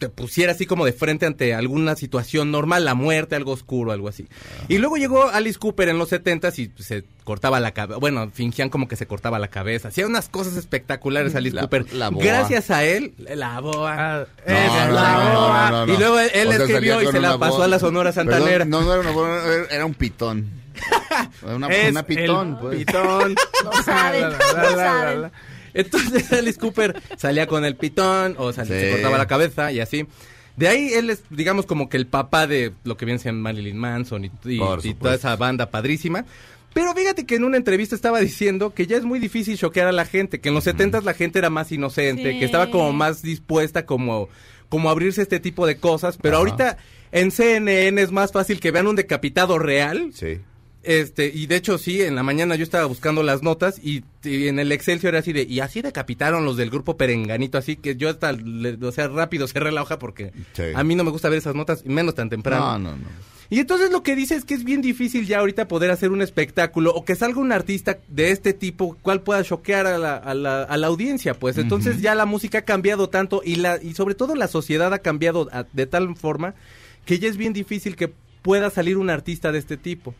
te, 0.00 0.08
pusiera 0.08 0.50
así 0.52 0.66
como 0.66 0.84
de 0.84 0.92
frente 0.92 1.26
ante 1.26 1.54
alguna 1.54 1.94
situación 1.94 2.50
normal, 2.50 2.84
la 2.84 2.94
muerte, 2.94 3.36
algo 3.36 3.52
oscuro, 3.52 3.92
algo 3.92 4.08
así. 4.08 4.26
Y 4.68 4.78
luego 4.78 4.96
llegó 4.96 5.28
Alice 5.28 5.58
Cooper 5.58 5.88
en 5.90 5.98
los 5.98 6.08
70 6.08 6.48
y 6.56 6.72
se 6.78 7.04
cortaba 7.22 7.60
la 7.60 7.70
cabeza, 7.70 7.98
bueno, 8.00 8.28
fingían 8.34 8.70
como 8.70 8.88
que 8.88 8.96
se 8.96 9.06
cortaba 9.06 9.38
la 9.38 9.46
cabeza, 9.48 9.88
hacía 9.88 10.06
unas 10.06 10.28
cosas 10.28 10.56
espectaculares 10.56 11.34
Alice 11.36 11.54
La- 11.54 11.62
Cooper. 11.62 11.92
la 11.94 12.08
boa. 12.08 12.24
Gracias 12.24 12.70
a 12.72 12.82
él, 12.84 13.14
la 13.18 13.60
boa. 13.60 13.94
Ah, 13.96 14.26
No, 14.46 14.52
esa 14.52 14.82
es 14.82 14.88
no, 14.88 14.94
la 14.94 15.12
no, 15.12 15.24
no, 15.32 15.40
boa. 15.40 15.70
no, 15.70 15.86
no. 15.86 15.94
Y 15.94 15.96
luego 15.96 16.18
él, 16.18 16.30
él 16.34 16.48
O 16.48 16.52
sea, 16.52 16.60
escribió 16.64 17.02
y 17.02 17.06
se 17.12 17.20
la 17.20 17.38
pasó 17.38 17.62
a 17.62 17.68
la 17.68 17.78
Sonora 17.78 18.12
Perdón, 18.12 18.32
Santanera. 18.34 18.64
no, 18.64 18.80
no 18.82 18.92
era 18.92 19.00
una 19.02 19.10
boa, 19.12 19.42
era- 19.70 19.84
un 19.86 19.94
pitón. 19.94 20.60
Era 21.44 21.56
una, 21.56 21.66
Es 21.68 21.90
una 21.90 22.02
pitón, 22.04 22.48
el 22.52 22.56
pues. 22.56 22.78
pitón. 22.78 23.34
No 23.64 23.82
saben, 23.82 24.22
no 24.30 24.70
saben. 24.76 25.30
Entonces 25.74 26.32
Alice 26.32 26.58
Cooper 26.58 27.00
salía 27.16 27.46
con 27.46 27.64
el 27.64 27.76
pitón 27.76 28.34
o 28.38 28.52
sal- 28.52 28.66
Sí. 28.66 28.72
se 28.74 28.90
cortaba 28.92 29.18
la 29.18 29.26
cabeza 29.26 29.72
y 29.72 29.80
así. 29.80 30.06
De 30.56 30.68
ahí 30.68 30.92
él 30.92 31.10
es, 31.10 31.22
digamos, 31.30 31.64
como 31.66 31.88
que 31.88 31.96
el 31.96 32.06
papá 32.06 32.46
de 32.46 32.72
lo 32.84 32.96
que 32.96 33.04
viene 33.06 33.18
siendo 33.18 33.40
Marilyn 33.40 33.76
Manson 33.78 34.24
y, 34.26 34.30
toda 34.94 35.14
esa 35.14 35.34
banda 35.36 35.70
padrísima. 35.70 36.24
Pero 36.74 36.94
fíjate 36.94 37.26
que 37.26 37.34
en 37.36 37.44
una 37.44 37.56
entrevista 37.56 37.94
estaba 37.96 38.20
diciendo 38.20 38.72
que 38.74 38.86
ya 38.86 38.96
es 38.96 39.04
muy 39.04 39.18
difícil 39.18 39.56
choquear 39.58 39.88
a 39.88 39.92
la 39.92 40.04
gente, 40.04 40.40
que 40.40 40.50
en 40.50 40.54
los 40.54 40.64
setentas 40.64 41.02
la 41.04 41.14
gente 41.14 41.38
era 41.38 41.50
más 41.50 41.72
inocente, 41.72 42.32
Sí. 42.32 42.38
que 42.38 42.44
estaba 42.44 42.70
como 42.70 42.92
más 42.92 43.22
dispuesta 43.22 43.86
como, 43.86 44.28
como 44.68 44.88
a 44.88 44.92
abrirse 44.92 45.20
a 45.20 45.24
este 45.24 45.40
tipo 45.40 45.66
de 45.66 45.78
cosas, 45.78 46.16
pero 46.20 46.36
Ajá. 46.36 46.38
ahorita 46.40 46.76
en 47.10 47.30
CNN 47.32 48.00
es 48.00 48.12
más 48.12 48.30
fácil 48.30 48.60
que 48.60 48.70
vean 48.70 48.86
un 48.86 48.94
decapitado 48.96 49.58
real 49.58 50.10
Sí. 50.14 50.38
Este, 50.82 51.30
y 51.34 51.46
de 51.46 51.56
hecho 51.56 51.76
sí, 51.78 52.00
en 52.02 52.14
la 52.16 52.22
mañana 52.22 52.54
yo 52.56 52.62
estaba 52.62 52.86
buscando 52.86 53.22
las 53.22 53.42
notas 53.42 53.78
y, 53.82 54.02
y 54.24 54.48
en 54.48 54.58
el 54.58 54.72
Excelsior 54.72 55.14
era 55.14 55.20
así 55.20 55.32
de, 55.32 55.42
y 55.42 55.60
así 55.60 55.82
decapitaron 55.82 56.44
los 56.44 56.56
del 56.56 56.70
grupo 56.70 56.96
Perenganito, 56.96 57.58
así 57.58 57.76
que 57.76 57.96
yo 57.96 58.08
hasta, 58.08 58.32
le- 58.32 58.78
o 58.86 58.92
sea, 58.92 59.08
rápido 59.08 59.46
cerré 59.46 59.72
la 59.72 59.82
hoja 59.82 59.98
porque 59.98 60.32
Sí. 60.54 60.62
a 60.74 60.82
mí 60.84 60.94
no 60.94 61.04
me 61.04 61.10
gusta 61.10 61.28
ver 61.28 61.38
esas 61.38 61.54
notas, 61.54 61.84
menos 61.84 62.14
tan 62.14 62.30
temprano. 62.30 62.78
No, 62.78 62.90
no, 62.92 62.96
no. 62.96 63.30
Y 63.52 63.58
entonces 63.58 63.90
lo 63.90 64.04
que 64.04 64.14
dice 64.14 64.36
es 64.36 64.44
que 64.44 64.54
es 64.54 64.62
bien 64.62 64.80
difícil 64.80 65.26
ya 65.26 65.40
ahorita 65.40 65.66
poder 65.66 65.90
hacer 65.90 66.12
un 66.12 66.22
espectáculo 66.22 66.92
o 66.94 67.04
que 67.04 67.16
salga 67.16 67.40
un 67.40 67.50
artista 67.50 67.98
de 68.06 68.30
este 68.30 68.52
tipo 68.52 68.96
cual 69.02 69.22
pueda 69.22 69.42
choquear 69.42 69.88
a 69.88 69.98
la, 69.98 70.16
a 70.16 70.34
la, 70.34 70.62
a 70.62 70.76
la 70.76 70.86
audiencia, 70.86 71.34
pues 71.34 71.58
entonces 71.58 72.00
ya 72.00 72.14
la 72.14 72.26
música 72.26 72.58
ha 72.58 72.62
cambiado 72.62 73.08
tanto 73.08 73.42
y 73.44 73.56
la 73.56 73.82
y 73.82 73.94
sobre 73.94 74.14
todo 74.14 74.36
la 74.36 74.46
sociedad 74.46 74.94
ha 74.94 75.00
cambiado 75.00 75.48
a- 75.52 75.66
de 75.72 75.86
tal 75.86 76.14
forma 76.16 76.54
que 77.04 77.18
ya 77.18 77.28
es 77.28 77.36
bien 77.36 77.52
difícil 77.52 77.96
que 77.96 78.12
pueda 78.42 78.70
salir 78.70 78.96
un 78.98 79.10
artista 79.10 79.50
de 79.50 79.58
este 79.58 79.76
tipo. 79.76 80.14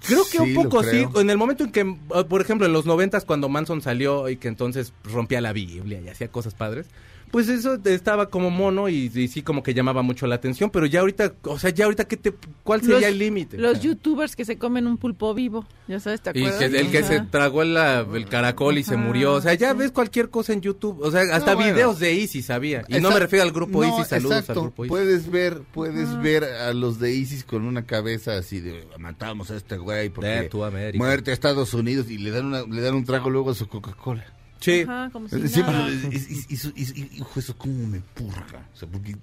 Creo 0.00 0.24
que 0.24 0.38
Sí, 0.38 0.38
un 0.38 0.54
poco 0.54 0.82
sí, 0.82 1.06
en 1.16 1.30
el 1.30 1.36
momento 1.36 1.64
en 1.64 1.72
que, 1.72 1.80
eh, 1.80 2.24
por 2.28 2.40
ejemplo, 2.40 2.66
en 2.66 2.72
los 2.72 2.86
noventas 2.86 3.24
cuando 3.24 3.48
Manson 3.48 3.82
salió 3.82 4.28
y 4.28 4.36
que 4.36 4.48
entonces 4.48 4.92
rompía 5.04 5.40
la 5.40 5.52
Biblia 5.52 6.00
y 6.00 6.08
hacía 6.08 6.28
cosas 6.28 6.54
padres, 6.54 6.86
pues 7.32 7.48
eso 7.48 7.76
estaba 7.84 8.30
como 8.30 8.50
mono 8.50 8.88
y, 8.88 9.10
y 9.12 9.26
sí 9.26 9.42
como 9.42 9.64
que 9.64 9.74
llamaba 9.74 10.02
mucho 10.02 10.28
la 10.28 10.36
atención, 10.36 10.70
pero 10.70 10.86
ya 10.86 11.00
ahorita, 11.00 11.32
o 11.42 11.58
sea, 11.58 11.70
ya 11.70 11.86
ahorita, 11.86 12.04
¿qué 12.04 12.16
te, 12.16 12.32
¿cuál 12.62 12.80
sería 12.82 12.96
Los- 13.00 13.04
el 13.08 13.18
límite? 13.18 13.58
Los 13.58 13.80
youtubers 13.80 14.36
que 14.36 14.44
se 14.44 14.58
comen 14.58 14.86
un 14.86 14.98
pulpo 14.98 15.34
vivo, 15.34 15.66
ya 15.88 15.98
sabes, 15.98 16.20
¿te 16.20 16.30
Y 16.34 16.44
acuerdas? 16.44 16.58
que 16.70 16.78
el 16.78 16.90
que 16.92 17.02
se 17.02 17.20
tragó 17.22 17.64
la- 17.64 18.06
el 18.14 18.26
caracol 18.26 18.78
y 18.78 18.84
se 18.84 18.96
murió. 18.96 19.32
O 19.32 19.40
sea, 19.40 19.54
ya 19.54 19.72
sí. 19.72 19.78
ves 19.78 19.90
cualquier 19.90 20.28
cosa 20.30 20.52
en 20.52 20.60
YouTube. 20.60 21.00
O 21.02 21.10
sea, 21.10 21.22
hasta 21.34 21.52
No, 21.52 21.56
bueno. 21.56 21.72
videos 21.74 21.98
de 21.98 22.12
Isis 22.12 22.50
había. 22.50 22.84
Y 22.86 23.00
no 23.00 23.10
me 23.10 23.18
refiero 23.18 23.42
al 23.44 23.50
grupo 23.52 23.82
No, 23.82 23.88
Isis. 23.96 24.08
Saludos 24.08 24.38
exacto. 24.38 24.60
al 24.60 24.66
grupo 24.66 24.84
Isis. 24.84 24.90
Puedes 24.90 25.30
ver, 25.30 25.62
puedes 25.72 26.20
ver 26.22 26.44
a 26.44 26.72
los 26.74 27.00
de 27.00 27.12
ISIS 27.14 27.44
con 27.44 27.64
una 27.64 27.86
cabeza 27.86 28.36
así 28.36 28.60
de 28.60 28.86
matamos 28.98 29.50
a 29.50 29.56
este 29.56 29.78
güey 29.78 30.10
porque 30.10 30.28
De 30.28 30.48
tu 30.50 30.62
América. 30.64 31.02
muerte 31.02 31.30
a 31.30 31.34
Estados 31.34 31.72
Unidos 31.72 32.10
y 32.10 32.18
le 32.18 32.30
dan 32.30 32.44
una, 32.46 32.62
le 32.62 32.82
dan 32.82 32.94
un 32.94 33.04
trago 33.04 33.30
luego 33.30 33.50
a 33.52 33.54
su 33.54 33.66
Coca-Cola. 33.68 34.24
Sí. 34.62 34.80
Ajá, 34.82 35.10
como 35.12 35.28
si 35.28 35.48
Siempre, 35.48 35.74
nada. 35.74 35.90
y- 35.90 36.46
y- 36.48 37.16
hijo, 37.18 37.40
eso 37.40 37.56
como 37.58 37.86
me 37.86 38.00
purga. 38.00 38.66
O 38.72 38.76
sea, 38.76 38.88
porque 38.88 39.16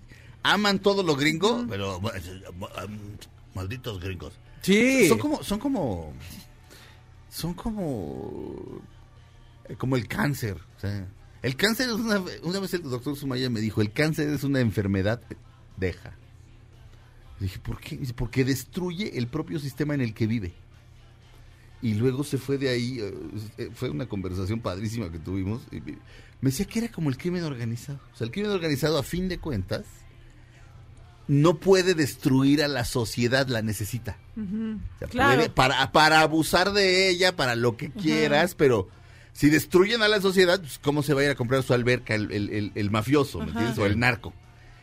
aman 0.44 0.80
todo 0.80 1.02
lo 1.02 1.16
gringo, 1.16 1.66
pero 1.70 1.98
um, 1.98 2.10
malditos 3.56 4.00
gringos. 4.00 4.34
Sí. 4.62 5.08
Son 5.08 5.18
como, 5.18 5.42
son 5.44 5.60
como, 5.60 6.14
son 7.30 7.54
como, 7.54 8.82
eh, 9.70 9.76
como 9.78 9.96
el 9.96 10.08
cáncer. 10.08 10.58
o 10.78 10.80
sea, 10.80 11.08
El 11.42 11.56
cáncer 11.56 11.88
es 11.88 11.94
una... 11.96 12.22
Una 12.44 12.60
vez 12.60 12.74
el 12.74 12.84
doctor 12.84 13.16
Sumaya 13.16 13.50
me 13.50 13.62
dijo, 13.62 13.82
el 13.82 13.94
cáncer 13.94 14.30
es 14.30 14.44
una 14.44 14.60
enfermedad, 14.60 15.22
deja. 15.78 16.12
Le 17.40 17.46
dije, 17.46 17.60
¿por 17.60 17.80
qué? 17.80 17.96
Dice, 17.96 18.14
porque 18.14 18.44
destruye 18.44 19.18
el 19.18 19.28
propio 19.28 19.60
sistema 19.60 19.94
en 19.94 20.02
el 20.02 20.14
que 20.14 20.28
vive. 20.28 20.54
Y 21.82 21.94
luego 21.94 22.24
se 22.24 22.38
fue 22.38 22.58
de 22.58 22.70
ahí, 22.70 23.00
eh, 23.00 23.14
eh, 23.58 23.70
fue 23.74 23.90
una 23.90 24.06
conversación 24.08 24.60
padrísima 24.60 25.12
que 25.12 25.20
tuvimos. 25.20 25.62
y 25.72 25.80
me 26.42 26.52
decía 26.52 26.66
que 26.66 26.80
era 26.80 26.88
como 26.90 27.10
el 27.10 27.18
crimen 27.18 27.44
organizado. 27.44 28.00
O 28.14 28.18
sea, 28.18 28.26
el 28.26 28.32
crimen 28.32 28.52
organizado, 28.52 28.98
a 28.98 29.04
fin 29.04 29.28
de 29.30 29.40
cuentas, 29.40 29.84
no 31.28 31.60
puede 31.60 31.94
destruir 31.94 32.64
a 32.64 32.68
la 32.68 32.86
sociedad, 32.86 33.48
la 33.48 33.62
necesita. 33.62 34.18
O 34.36 35.00
sea, 35.00 35.08
Claro. 35.10 35.36
puede- 35.38 35.50
para, 35.50 35.92
para 35.92 36.22
abusar 36.22 36.72
de 36.74 37.10
ella, 37.10 37.36
para 37.36 37.56
lo 37.56 37.78
que 37.78 37.92
quieras, 37.92 38.56
pero 38.56 38.90
si 39.34 39.50
destruyen 39.50 40.02
a 40.02 40.08
la 40.08 40.22
sociedad, 40.22 40.60
pues, 40.60 40.80
¿cómo 40.80 41.04
se 41.04 41.14
va 41.14 41.22
a 41.22 41.26
ir 41.26 41.30
a 41.30 41.36
comprar 41.36 41.62
su 41.64 41.74
alberca 41.74 42.16
el, 42.16 42.32
el- 42.32 42.50
el- 42.50 42.72
el 42.74 42.92
mafioso, 42.92 43.40
¿me 43.40 43.46
entiendes? 43.52 43.78
O 43.78 43.86
el 43.86 44.00
narco. 44.00 44.34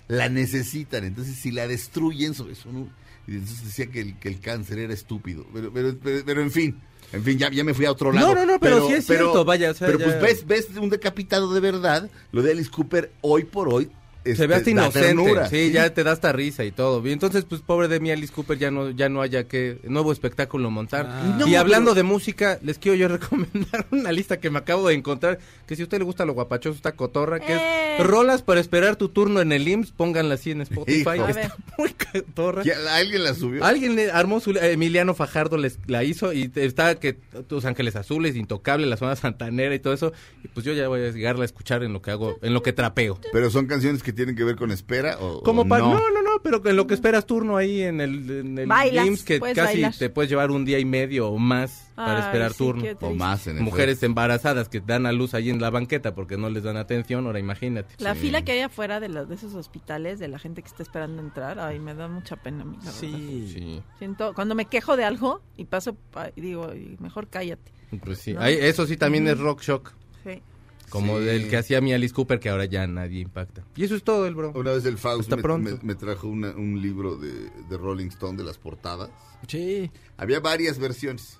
La 0.09 0.29
necesitan, 0.29 1.03
entonces 1.05 1.35
si 1.37 1.51
la 1.51 1.67
destruyen, 1.67 2.31
eso 2.33 2.47
no- 2.73 2.89
y 3.27 3.33
entonces 3.33 3.65
decía 3.65 3.87
que 3.87 4.01
el, 4.01 4.19
que 4.19 4.29
el 4.29 4.41
cáncer 4.41 4.79
era 4.79 4.93
estúpido. 4.95 5.47
Pero, 5.53 5.73
pero, 5.73 5.97
pero, 6.03 6.23
pero, 6.25 6.43
en 6.43 6.51
fin, 6.51 6.81
en 7.13 7.23
fin, 7.23 7.39
ya, 7.39 7.51
ya 7.51 7.65
me 7.65 7.75
fui 7.75 7.85
a 7.85 7.93
otro 7.93 8.13
lado. 8.13 8.29
No, 8.29 8.35
no, 8.35 8.47
no, 8.53 8.61
pero 8.61 8.87
sí 8.89 8.95
es 8.95 9.07
cierto, 9.07 9.45
vaya, 9.45 9.71
o 9.71 9.75
sea, 9.75 9.87
pero 9.87 9.99
ya- 9.99 10.05
pues 10.19 10.47
ves, 10.47 10.69
ves 10.69 10.77
un 10.79 10.91
decapitado 10.91 11.53
de 11.53 11.61
verdad, 11.61 12.11
lo 12.33 12.43
de 12.43 12.53
Alice 12.53 12.71
Cooper 12.71 13.13
hoy 13.23 13.45
por 13.45 13.73
hoy. 13.73 13.91
Se 14.27 14.33
este, 14.33 14.47
ve 14.47 14.55
hasta 14.57 14.71
inocente, 14.71 15.01
ternura. 15.09 15.49
sí, 15.49 15.71
ya 15.73 15.93
te 15.93 16.05
da 16.05 16.13
hasta 16.13 16.33
risa 16.33 16.65
y 16.65 16.73
todo. 16.73 17.07
Y 17.07 17.13
entonces, 17.13 17.45
pues 17.45 17.61
pobre 17.61 17.89
de 17.89 18.01
mí, 18.01 18.11
Alice 18.11 18.33
Cooper, 18.33 18.59
ya 18.59 18.71
no, 18.71 18.91
ya 18.91 19.09
no 19.09 19.23
haya 19.23 19.45
que 19.49 19.79
nuevo 19.85 20.13
espectáculo 20.13 20.71
montar. 20.71 21.07
Ah. 21.09 21.39
y 21.47 21.55
hablando 21.55 21.91
pero- 21.93 21.97
de 21.97 22.03
música, 22.05 22.59
les 22.63 22.79
quiero 22.79 22.97
yo 22.97 23.09
recomendar 23.09 23.87
una 23.91 24.13
lista 24.13 24.39
que 24.39 24.51
me 24.51 24.59
acabo 24.59 24.89
de 24.89 24.95
encontrar, 24.95 25.39
que 25.67 25.77
si 25.77 25.83
a 25.83 25.85
usted 25.85 25.99
le 25.99 26.05
gusta 26.05 26.25
lo 26.25 26.35
guapachoso, 26.35 26.77
esta 26.77 26.93
cotorra, 26.93 27.41
que 27.41 27.55
Eh. 27.55 27.97
es 27.99 28.07
rolas 28.07 28.43
para 28.43 28.61
esperar 28.61 28.97
tu 28.97 29.09
turno 29.09 29.41
en 29.41 29.53
el 29.53 29.67
IMSS, 29.67 29.93
pónganla 29.93 30.35
así 30.35 30.51
en 30.51 30.61
Spotify, 30.63 31.01
Hijo. 31.17 31.29
Está 31.29 31.57
muy 31.79 31.95
cotorra. 32.13 32.63
¿Ya- 32.65 32.97
¿Alguien 32.97 33.25
la 33.25 33.35
subió? 33.35 33.65
Alguien 33.65 33.97
le 33.97 34.11
armó 34.11 34.41
su 34.41 34.51
Emiliano 34.51 35.15
Fajardo 35.15 35.57
les, 35.57 35.79
la 35.87 36.05
hizo 36.05 36.33
y 36.33 36.51
está 36.55 36.95
que 36.97 37.15
tus 37.15 37.65
Ángeles 37.65 37.97
Azules, 37.97 38.37
Intocable, 38.37 38.87
la 38.87 38.97
zona 38.97 39.17
santanera 39.17 39.75
y 39.75 39.79
todo 39.79 39.93
eso. 39.95 40.13
Y 40.45 40.49
pues 40.49 40.65
yo 40.65 40.73
ya 40.73 40.89
voy 40.89 41.01
a 41.05 41.11
llegar 41.11 41.41
a 41.41 41.45
escuchar 41.45 41.83
en 41.83 41.93
lo 41.93 42.03
que 42.03 42.11
hago, 42.11 42.39
en 42.43 42.53
lo 42.55 42.63
que 42.63 42.73
trapeo. 42.73 43.19
Pero 43.33 43.51
son 43.51 43.67
canciones 43.67 44.03
que 44.03 44.13
tienen 44.17 44.35
que 44.35 44.43
ver 44.43 44.57
con 44.57 44.73
espera 44.73 45.19
o, 45.21 45.43
Como 45.45 45.63
o 45.63 45.69
para 45.69 45.85
no. 45.85 45.95
no. 45.95 46.11
no, 46.11 46.23
no, 46.23 46.43
pero 46.43 46.61
en 46.69 46.75
lo 46.77 46.87
que 46.89 46.95
esperas 46.95 47.25
turno 47.27 47.57
ahí 47.57 47.83
en 47.83 48.01
el, 48.01 48.29
en 48.31 48.59
el 48.59 48.67
Bailas, 48.67 49.07
IMSS, 49.07 49.23
que 49.25 49.39
casi 49.41 49.61
bailar. 49.61 49.95
te 49.97 50.11
puedes 50.11 50.29
llevar 50.29 50.51
un 50.51 50.65
día 50.65 50.79
y 50.81 50.85
medio 50.85 51.29
o 51.29 51.39
más 51.39 51.93
para 51.95 52.17
Ay, 52.19 52.23
esperar 52.25 52.53
sí, 52.53 52.59
turno. 52.59 52.85
O 53.01 53.15
más 53.15 53.47
en 53.47 53.63
Mujeres 53.63 53.93
efecto. 53.99 54.07
embarazadas 54.07 54.69
que 54.69 54.81
dan 54.81 55.07
a 55.07 55.13
luz 55.13 55.33
ahí 55.35 55.49
en 55.51 55.61
la 55.61 55.71
banqueta 55.71 56.15
porque 56.15 56.37
no 56.37 56.51
les 56.51 56.63
dan 56.65 56.77
atención, 56.77 57.27
ahora 57.27 57.39
imagínate. 57.39 57.95
La 57.99 58.15
Sí. 58.15 58.21
fila 58.23 58.43
que 58.43 58.53
hay 58.53 58.61
afuera 58.61 58.99
de, 59.01 59.09
los, 59.09 59.29
de 59.29 59.35
esos 59.37 59.55
hospitales, 59.55 60.19
de 60.19 60.29
la 60.29 60.39
gente 60.39 60.63
que 60.63 60.69
está 60.69 60.83
esperando 60.83 61.23
entrar, 61.23 61.59
ay, 61.61 61.79
me 61.79 61.95
da 61.95 62.09
mucha 62.09 62.37
pena. 62.37 62.63
a 62.63 62.65
mí, 62.65 62.77
la 62.79 62.85
verdad. 62.85 62.99
Sí, 63.01 63.83
Siento, 63.99 64.33
cuando 64.35 64.55
me 64.55 64.65
quejo 64.67 64.97
de 64.97 65.05
algo 65.05 65.41
y 65.57 65.65
paso, 65.67 65.95
pa- 66.11 66.31
y 66.35 66.41
digo, 66.41 66.71
mejor 66.99 67.29
cállate. 67.29 67.73
pues 68.05 68.19
sí. 68.19 68.33
¿No? 68.35 68.41
Ay, 68.41 68.57
eso 68.61 68.87
sí 68.87 68.97
también 68.97 69.27
es 69.29 69.39
rock 69.39 69.63
shock, 69.63 69.93
Sí. 70.25 70.43
Como 70.91 71.19
Sí. 71.19 71.25
del 71.25 71.49
que 71.49 71.57
hacía 71.57 71.81
mi 71.81 71.93
Alice 71.93 72.15
Cooper 72.15 72.39
que 72.41 72.49
ahora 72.49 72.65
ya 72.65 72.87
nadie 72.87 73.21
impacta. 73.21 73.65
Y 73.77 73.85
eso 73.85 73.95
es 73.97 74.03
todo 74.05 74.27
el 74.27 74.35
bro. 74.35 74.53
Una 74.55 74.73
vez 74.73 74.85
el 74.87 74.99
Faust 74.99 75.31
me, 75.33 75.43
pronto. 75.43 75.71
me- 75.71 75.79
me 75.83 75.95
trajo 75.95 76.29
una- 76.29 76.51
un 76.55 76.81
libro 76.81 77.17
de, 77.17 77.51
de 77.69 77.77
Rolling 77.79 78.09
Stone 78.09 78.37
de 78.39 78.45
las 78.45 78.59
portadas. 78.59 79.11
Sí. 79.49 79.91
Había 80.17 80.41
varias 80.41 80.79
versiones. 80.79 81.39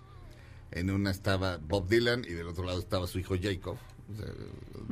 En 0.73 0.91
una 0.91 1.11
estaba 1.11 1.59
Bob 1.59 1.89
Dylan 1.89 2.25
y 2.29 2.33
del 2.33 2.49
otro 2.49 2.65
lado 2.65 2.79
estaba 2.81 3.07
su 3.07 3.19
hijo 3.19 3.35
Jacob. 3.41 3.77
o 4.09 4.17
sea, 4.17 4.27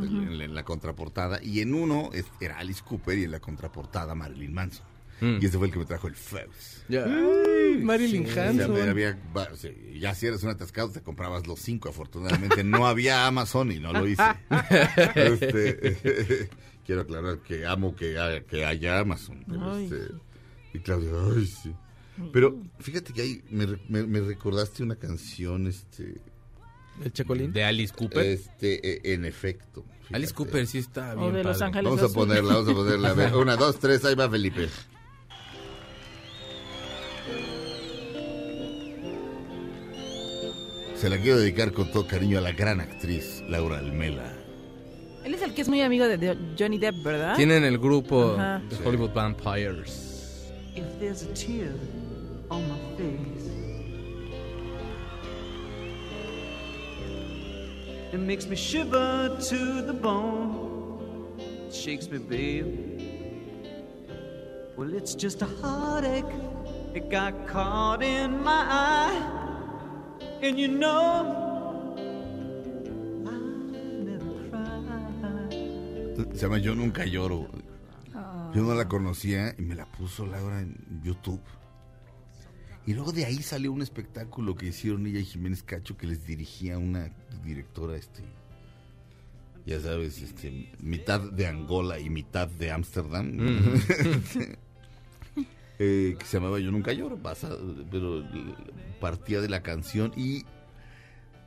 en, 0.05 0.39
la, 0.39 0.45
en 0.45 0.55
la 0.55 0.65
contraportada. 0.65 1.41
Y 1.43 1.61
en 1.61 1.73
uno 1.75 2.11
era 2.41 2.59
Alice 2.59 2.83
Cooper 2.85 3.17
y 3.19 3.25
en 3.25 3.31
la 3.31 3.39
contraportada 3.41 4.15
Marilyn 4.15 4.53
Manson. 4.53 4.85
Mm. 5.21 5.39
Y 5.41 5.47
ese 5.47 5.59
fue 5.59 5.69
el 5.69 5.73
que 5.73 5.79
me 5.79 5.85
trajo 5.85 6.09
el 6.09 6.15
Faust. 6.15 6.89
Ya. 6.89 7.05
Ay, 7.05 7.79
Marilyn 7.83 8.27
O 8.27 8.29
sea, 8.31 8.49
Hanson. 8.51 8.71
o 8.73 9.57
sea, 9.57 9.71
ya 9.95 10.15
si 10.15 10.27
eres 10.27 10.43
un 10.43 10.51
atascado 10.51 10.91
te 10.91 11.01
comprabas 11.01 11.47
los 11.47 11.61
cinco. 11.61 11.89
Afortunadamente 11.89 12.63
no 12.65 12.87
había 12.87 13.27
Amazon 13.27 13.73
y 13.73 13.79
no 13.79 13.93
lo 13.93 14.07
hice. 14.07 14.23
Este, 15.15 16.49
quiero 16.87 17.03
aclarar 17.03 17.39
que 17.39 17.65
amo 17.67 17.95
que 17.97 18.19
haya, 18.19 18.41
que 18.45 18.65
haya 18.65 18.99
Amazon. 19.01 19.45
Pero 19.49 19.79
este, 19.79 19.97
y 20.75 20.79
Claudia, 20.81 21.11
ay, 21.37 21.47
sí. 21.47 21.73
Pero 22.33 22.57
fíjate 22.79 23.13
que 23.13 23.23
ahí 23.23 23.43
me, 23.51 23.67
me- 23.89 24.07
me 24.07 24.21
recordaste 24.21 24.83
una 24.83 24.97
canción, 24.97 25.67
este, 25.67 26.21
El 27.03 27.13
Chacolín. 27.13 27.53
De 27.53 27.65
Alice 27.65 27.93
Cooper. 27.95 28.25
este, 28.25 29.11
eh, 29.11 29.15
en 29.15 29.25
efecto. 29.25 29.85
fíjate. 30.01 30.17
Alice 30.17 30.35
Cooper 30.35 30.67
sí 30.67 30.79
está 30.79 31.15
O 31.15 31.21
bien 31.21 31.35
de 31.35 31.45
Los 31.45 31.59
padre. 31.59 31.67
Ángeles 31.79 31.91
Vamos 31.97 32.11
a 32.11 32.15
ponerla, 32.15 32.55
vamos 32.55 32.69
a 32.69 32.75
ponerla. 32.75 33.09
A 33.11 33.15
ver, 33.15 33.35
una, 33.37 33.57
dos, 33.57 33.79
tres, 33.81 34.05
ahí 34.05 34.15
va 34.15 34.29
Felipe. 34.31 34.69
Se 41.05 41.11
la 41.11 41.19
quiero 41.19 41.39
dedicar 41.39 41.71
con 41.71 41.91
todo 41.91 42.07
cariño 42.07 42.39
a 42.39 42.41
la 42.41 42.53
gran 42.53 42.81
actriz 42.81 43.43
Laura 43.47 43.77
Almela. 43.77 44.33
Él 45.23 45.35
es 45.35 45.43
el 45.43 45.53
que 45.53 45.61
es 45.61 45.69
muy 45.69 45.83
amigo 45.83 46.09
de, 46.09 46.17
de 46.17 46.35
Johnny 46.59 46.79
Depp, 46.79 47.03
¿verdad? 47.05 47.37
Tienen 47.37 47.63
el 47.63 47.77
grupo 47.77 48.33
Ajá. 48.39 48.63
de 48.71 48.77
Hollywood 48.89 49.13
Vampires. 49.13 50.51
If 50.75 50.87
there's 50.99 51.23
a 51.25 51.35
tear 51.35 51.75
on 52.49 52.63
my 52.71 52.79
face, 52.97 53.51
it 58.15 58.21
makes 58.21 58.47
me 58.47 58.57
shiver 58.57 59.29
to 59.51 59.83
the 59.83 59.93
bone. 59.93 61.37
It 61.69 61.75
shakes 61.75 62.09
me, 62.09 62.17
babe. 62.17 63.03
Well, 64.79 64.95
it's 64.95 65.15
just 65.15 65.43
a 65.43 65.49
heartache. 65.61 66.25
It 66.95 67.11
got 67.11 67.47
caught 67.47 68.03
in 68.03 68.43
my 68.43 68.65
eye. 68.71 69.44
And 70.45 70.59
you 70.59 70.69
know, 70.69 71.97
I 73.25 73.31
never 74.05 74.51
cry. 74.51 76.35
Se 76.35 76.43
llama 76.43 76.59
Yo 76.59 76.75
Nunca 76.75 77.07
Lloro. 77.07 77.49
Yo 78.55 78.63
no 78.63 78.75
la 78.75 78.87
conocía 78.87 79.55
y 79.57 79.63
me 79.63 79.75
la 79.75 79.87
puso 79.87 80.27
Laura 80.27 80.61
en 80.61 80.77
YouTube. 81.03 81.41
Y 82.85 82.93
luego 82.93 83.13
de 83.13 83.25
ahí 83.25 83.43
salió 83.43 83.73
un 83.73 83.81
espectáculo 83.81 84.55
que 84.55 84.67
hicieron 84.67 85.07
ella 85.07 85.21
y 85.21 85.25
Jiménez 85.25 85.63
Cacho 85.63 85.97
que 85.97 86.07
les 86.07 86.27
dirigía 86.27 86.77
una 86.77 87.11
directora, 87.43 87.97
este, 87.97 88.23
ya 89.65 89.81
sabes, 89.81 90.21
este, 90.21 90.71
mitad 90.79 91.23
de 91.23 91.47
Angola 91.47 91.99
y 91.99 92.11
mitad 92.11 92.49
de 92.49 92.71
Ámsterdam. 92.71 93.33
Eh, 95.79 96.15
que 96.19 96.25
se 96.27 96.37
llamaba 96.37 96.59
Yo 96.61 96.71
Nunca 96.71 96.93
Lloro, 96.93 97.17
basa- 97.17 97.57
pero 97.91 98.25
partía 99.01 99.41
de 99.41 99.49
la 99.49 99.63
canción 99.63 100.13
y 100.17 100.45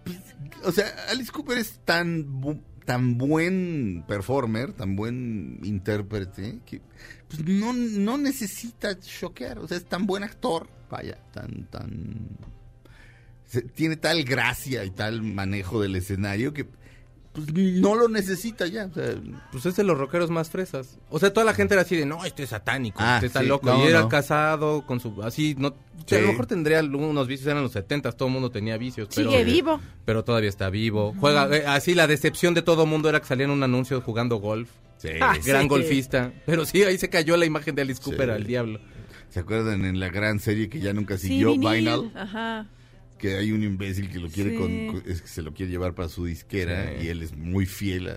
pues, 0.04 0.18
o 0.64 0.72
sea, 0.72 0.86
Alice 1.10 1.32
Cooper 1.32 1.58
es 1.58 1.80
tan 1.86 2.26
bu- 2.42 2.62
tan 2.86 3.18
buen 3.18 4.04
performer, 4.08 4.74
tan 4.74 4.96
buen 4.96 5.60
intérprete 5.64 6.60
que 6.66 6.82
pues, 7.30 7.46
no, 7.46 7.72
no 7.74 8.18
necesita 8.18 9.00
choquear, 9.00 9.60
o 9.60 9.68
sea, 9.68 9.78
es 9.78 9.86
tan 9.86 10.06
buen 10.06 10.24
actor, 10.24 10.68
vaya, 10.90 11.18
tan 11.34 11.66
tan 11.70 12.28
tiene 13.76 13.96
tal 13.96 14.24
gracia 14.26 14.84
y 14.84 14.90
tal 14.92 15.22
manejo 15.24 15.82
del 15.82 15.96
escenario 15.96 16.54
que 16.54 16.68
pues 17.38 17.54
no 17.54 17.94
lo 17.94 18.10
necesita 18.10 18.66
ya, 18.66 18.86
o 18.88 18.94
sea, 18.94 19.14
Pues 19.52 19.66
es 19.68 19.76
de 19.76 19.84
los 19.84 19.98
rockeros 19.98 20.32
más 20.32 20.50
fresas. 20.50 20.98
O 21.12 21.20
sea, 21.20 21.32
toda 21.32 21.46
la 21.46 21.54
gente 21.54 21.76
era 21.76 21.84
así 21.84 21.96
de, 21.96 22.06
no, 22.06 22.26
este 22.26 22.44
es 22.44 22.50
satánico, 22.50 22.98
Ah, 23.00 23.16
este 23.18 23.28
está 23.28 23.42
sí, 23.42 23.46
loco. 23.46 23.68
no, 23.70 23.84
y 23.86 23.88
era 23.88 24.02
no. 24.02 24.10
casado 24.10 24.86
con 24.88 25.00
su... 25.00 25.22
Así, 25.22 25.56
no... 25.58 25.76
sea, 26.08 26.18
a 26.18 26.22
lo 26.22 26.28
Sí. 26.28 26.32
mejor 26.32 26.48
tendría 26.48 26.82
unos 26.82 27.28
vicios, 27.28 27.48
eran 27.48 27.62
los 27.62 27.72
setentas, 27.74 28.18
todo 28.18 28.28
el 28.30 28.34
mundo 28.34 28.50
tenía 28.50 28.78
vicios. 28.78 29.08
Pero, 29.16 29.30
Sigue 29.30 29.44
vivo. 29.44 29.80
Pero 30.06 30.24
todavía 30.24 30.50
está 30.50 30.70
vivo. 30.72 31.14
Juega... 31.20 31.48
eh, 31.56 31.64
así, 31.68 31.94
la 31.94 32.08
decepción 32.08 32.54
de 32.56 32.64
todo 32.64 32.84
el 32.84 32.90
mundo 32.90 33.08
era 33.10 33.20
que 33.20 33.28
salía 33.28 33.46
en 33.46 33.52
un 33.52 33.62
anuncio 33.64 34.02
jugando 34.02 34.38
golf. 34.38 34.70
sí. 34.98 35.10
Ah, 35.22 35.36
Gran 35.46 35.64
sí. 35.64 35.68
golfista. 35.68 36.34
Pero 36.48 36.66
sí, 36.66 36.84
ahí 36.84 36.98
se 36.98 37.10
cayó 37.10 37.38
la 37.38 37.46
imagen 37.46 37.76
de 37.76 37.84
Alice 37.84 38.02
Cooper 38.02 38.30
Sí. 38.30 38.36
al 38.36 38.44
diablo. 38.46 38.80
¿Se 39.30 39.42
acuerdan 39.42 39.86
en 39.86 40.00
la 40.00 40.10
gran 40.10 40.40
serie 40.40 40.70
que 40.70 40.80
ya 40.80 40.94
nunca 40.94 41.18
Sí, 41.18 41.28
siguió, 41.28 41.52
vinil. 41.52 41.70
Vinyl? 41.86 42.12
Ajá. 42.16 42.66
Que 43.18 43.36
hay 43.38 43.52
un 43.52 43.64
imbécil 43.64 44.10
que 44.10 44.20
lo 44.20 44.30
quiere 44.30 44.52
Sí. 44.52 44.58
con, 44.58 44.88
con- 44.88 45.04
es 45.12 45.22
que 45.22 45.28
se 45.28 45.42
lo 45.42 45.54
quiere 45.54 45.72
llevar 45.72 45.94
para 45.96 46.10
su 46.10 46.26
disquera 46.26 46.92
Sí. 47.00 47.06
y 47.06 47.08
él 47.10 47.22
es 47.24 47.36
muy 47.36 47.66
fiel 47.66 48.08
a, 48.10 48.14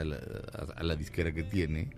a 0.00 0.04
la, 0.04 0.16
a- 0.16 0.80
a 0.80 0.82
la 0.82 0.96
disquera 0.96 1.32
que 1.32 1.42
tiene 1.42 1.90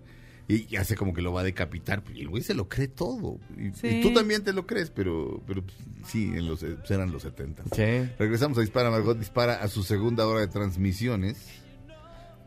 y, 0.47 0.71
y 0.71 0.75
hace 0.75 0.95
como 0.95 1.13
que 1.13 1.21
lo 1.23 1.33
va 1.33 1.41
a 1.41 1.43
decapitar 1.43 2.03
y 2.13 2.21
el 2.21 2.29
güey 2.29 2.43
se 2.43 2.53
lo 2.53 2.69
cree 2.69 2.87
todo 2.87 3.39
y, 3.57 3.71
Sí. 3.71 3.87
y 3.87 4.01
tú 4.01 4.13
también 4.13 4.43
te 4.43 4.53
lo 4.53 4.67
crees 4.67 4.91
pero 4.91 5.41
pero 5.47 5.63
pues, 5.63 5.75
sí 6.07 6.25
en 6.35 6.47
los 6.47 6.59
pues, 6.59 6.91
eran 6.91 7.11
los 7.11 7.23
70 7.23 7.63
Sí. 7.73 8.11
regresamos 8.19 8.57
a 8.57 8.61
Dispara 8.61 8.91
Margot 8.91 9.17
dispara 9.17 9.55
a 9.63 9.67
su 9.67 9.81
segunda 9.83 10.27
hora 10.27 10.41
de 10.41 10.47
transmisiones 10.47 11.37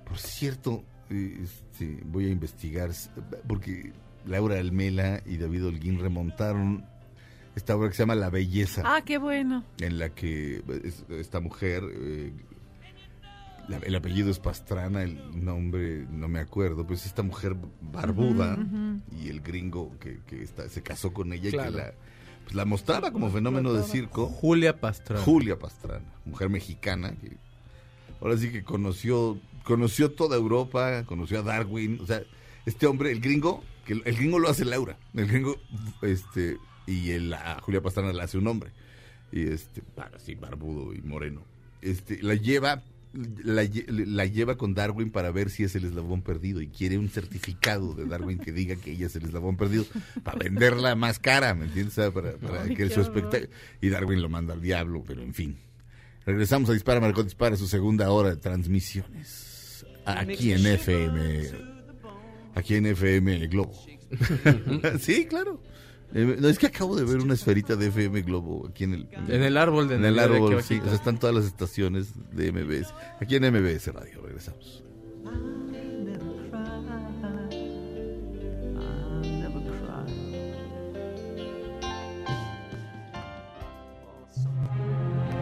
por 0.06 0.18
cierto 0.18 0.84
eh, 1.10 1.40
este, 1.42 1.98
voy 2.04 2.26
a 2.26 2.28
investigar 2.28 2.90
porque 3.48 3.92
Laura 4.26 4.58
Almela 4.58 5.22
y 5.26 5.38
David 5.38 5.66
Holguín 5.66 5.98
remontaron 5.98 6.84
esta 7.58 7.76
obra 7.76 7.88
que 7.90 7.94
se 7.94 8.02
llama 8.02 8.14
La 8.14 8.30
Belleza 8.30 8.82
Ah, 8.86 9.02
qué 9.04 9.18
bueno. 9.18 9.62
en 9.80 9.98
la 9.98 10.08
que 10.10 10.62
es- 10.84 11.04
esta 11.10 11.40
mujer 11.40 11.82
eh, 11.92 12.32
la- 13.68 13.76
el 13.78 13.94
apellido 13.94 14.30
es 14.30 14.38
Pastrana, 14.38 15.02
el 15.02 15.18
nombre 15.44 16.06
no 16.10 16.26
me 16.28 16.40
acuerdo, 16.40 16.86
pues 16.86 17.04
esta 17.04 17.22
mujer 17.22 17.54
barbuda 17.82 18.58
y 19.22 19.28
el 19.28 19.40
gringo 19.42 19.92
que, 20.00 20.20
que 20.26 20.42
está- 20.42 20.68
se 20.70 20.82
casó 20.82 21.12
con 21.12 21.32
ella 21.34 21.48
y 21.48 21.52
que 21.52 21.56
la, 21.70 21.92
pues 22.44 22.54
la 22.54 22.64
mostraba 22.64 23.10
como 23.12 23.30
fenómeno 23.30 23.74
de 23.74 23.82
circo. 23.82 24.26
Julia 24.26 24.80
Pastrana. 24.80 25.22
Julia 25.22 25.58
Pastrana, 25.58 26.06
mujer 26.24 26.48
mexicana 26.48 27.12
que 27.20 27.36
ahora 28.22 28.38
sí 28.38 28.50
que 28.50 28.62
conoció 28.64 29.38
conoció 29.64 30.12
toda 30.12 30.34
Europa, 30.36 31.04
conoció 31.04 31.40
a 31.40 31.42
Darwin, 31.42 31.98
o 32.00 32.06
sea, 32.06 32.22
este 32.64 32.86
hombre, 32.86 33.12
el 33.12 33.20
gringo, 33.20 33.62
que 33.84 33.92
el, 33.92 34.02
el 34.06 34.16
gringo 34.16 34.38
lo 34.38 34.48
hace 34.48 34.64
Laura, 34.64 34.96
el 35.12 35.26
gringo, 35.26 35.56
este, 36.00 36.56
y 36.88 37.10
el, 37.10 37.32
a 37.34 37.60
Julia 37.60 37.80
Pastrana 37.80 38.12
le 38.12 38.22
hace 38.22 38.38
un 38.38 38.46
hombre, 38.46 38.70
y 39.32 39.42
este, 39.48 39.82
bueno, 39.94 40.12
así 40.16 40.34
barbudo 40.34 40.94
y 40.94 41.00
moreno, 41.02 41.42
este, 41.82 42.22
la 42.22 42.34
lleva, 42.34 42.82
la, 43.44 43.62
lle- 43.64 43.86
la 43.88 44.26
lleva 44.26 44.56
con 44.56 44.74
Darwin 44.74 45.10
para 45.10 45.30
ver 45.30 45.50
si 45.50 45.64
es 45.64 45.74
el 45.76 45.84
eslabón 45.84 46.22
perdido 46.22 46.60
y 46.60 46.68
quiere 46.68 46.98
un 46.98 47.08
certificado 47.08 47.94
de 47.94 48.06
Darwin 48.06 48.38
que 48.38 48.52
diga 48.52 48.76
que 48.76 48.92
ella 48.92 49.06
es 49.06 49.16
el 49.16 49.24
eslabón 49.24 49.56
perdido 49.56 49.84
para 50.22 50.38
venderla 50.38 50.94
más 50.94 51.18
cara, 51.18 51.54
¿me 51.54 51.66
entiendes? 51.66 51.94
Para, 52.12 52.36
para 52.36 52.62
Ay, 52.62 52.74
que 52.74 52.88
su 52.90 53.00
espectáculo 53.00 53.50
y 53.80 53.88
Darwin 53.90 54.20
lo 54.22 54.28
manda 54.28 54.54
al 54.54 54.60
diablo, 54.60 55.04
pero 55.06 55.22
en 55.22 55.34
fin. 55.34 55.56
Regresamos 56.26 56.68
a 56.68 56.74
Dispara 56.74 57.00
Marcot 57.00 57.24
Dispara, 57.24 57.56
su 57.56 57.66
segunda 57.66 58.10
hora 58.10 58.30
de 58.30 58.36
transmisiones. 58.36 59.86
Aquí 60.04 60.52
en 60.52 60.66
FM. 60.66 61.42
Aquí 62.54 62.74
en 62.74 62.86
FM 62.86 63.46
Globo. 63.48 63.72
sí, 65.00 65.26
claro. 65.26 65.62
Eh, 66.14 66.36
no, 66.40 66.48
es 66.48 66.58
que 66.58 66.66
acabo 66.66 66.96
de 66.96 67.04
ver 67.04 67.18
una 67.18 67.34
esferita 67.34 67.76
de 67.76 67.88
FM 67.88 68.22
Globo 68.22 68.66
aquí 68.68 68.84
en 68.84 68.94
el, 68.94 69.08
En 69.28 69.42
el 69.42 69.56
árbol 69.56 69.88
de 69.88 69.96
en 69.96 70.04
el 70.04 70.14
de 70.14 70.20
árbol, 70.22 70.48
sí. 70.62 70.74
abajito. 70.74 70.84
O 70.84 70.88
sea, 70.88 70.94
están 70.94 71.18
todas 71.18 71.36
las 71.36 71.44
estaciones 71.44 72.12
de 72.32 72.50
MBS. 72.50 72.94
Aquí 73.20 73.36
en 73.36 73.42
MBS 73.52 73.88
Radio, 73.92 74.22
regresamos. 74.22 74.84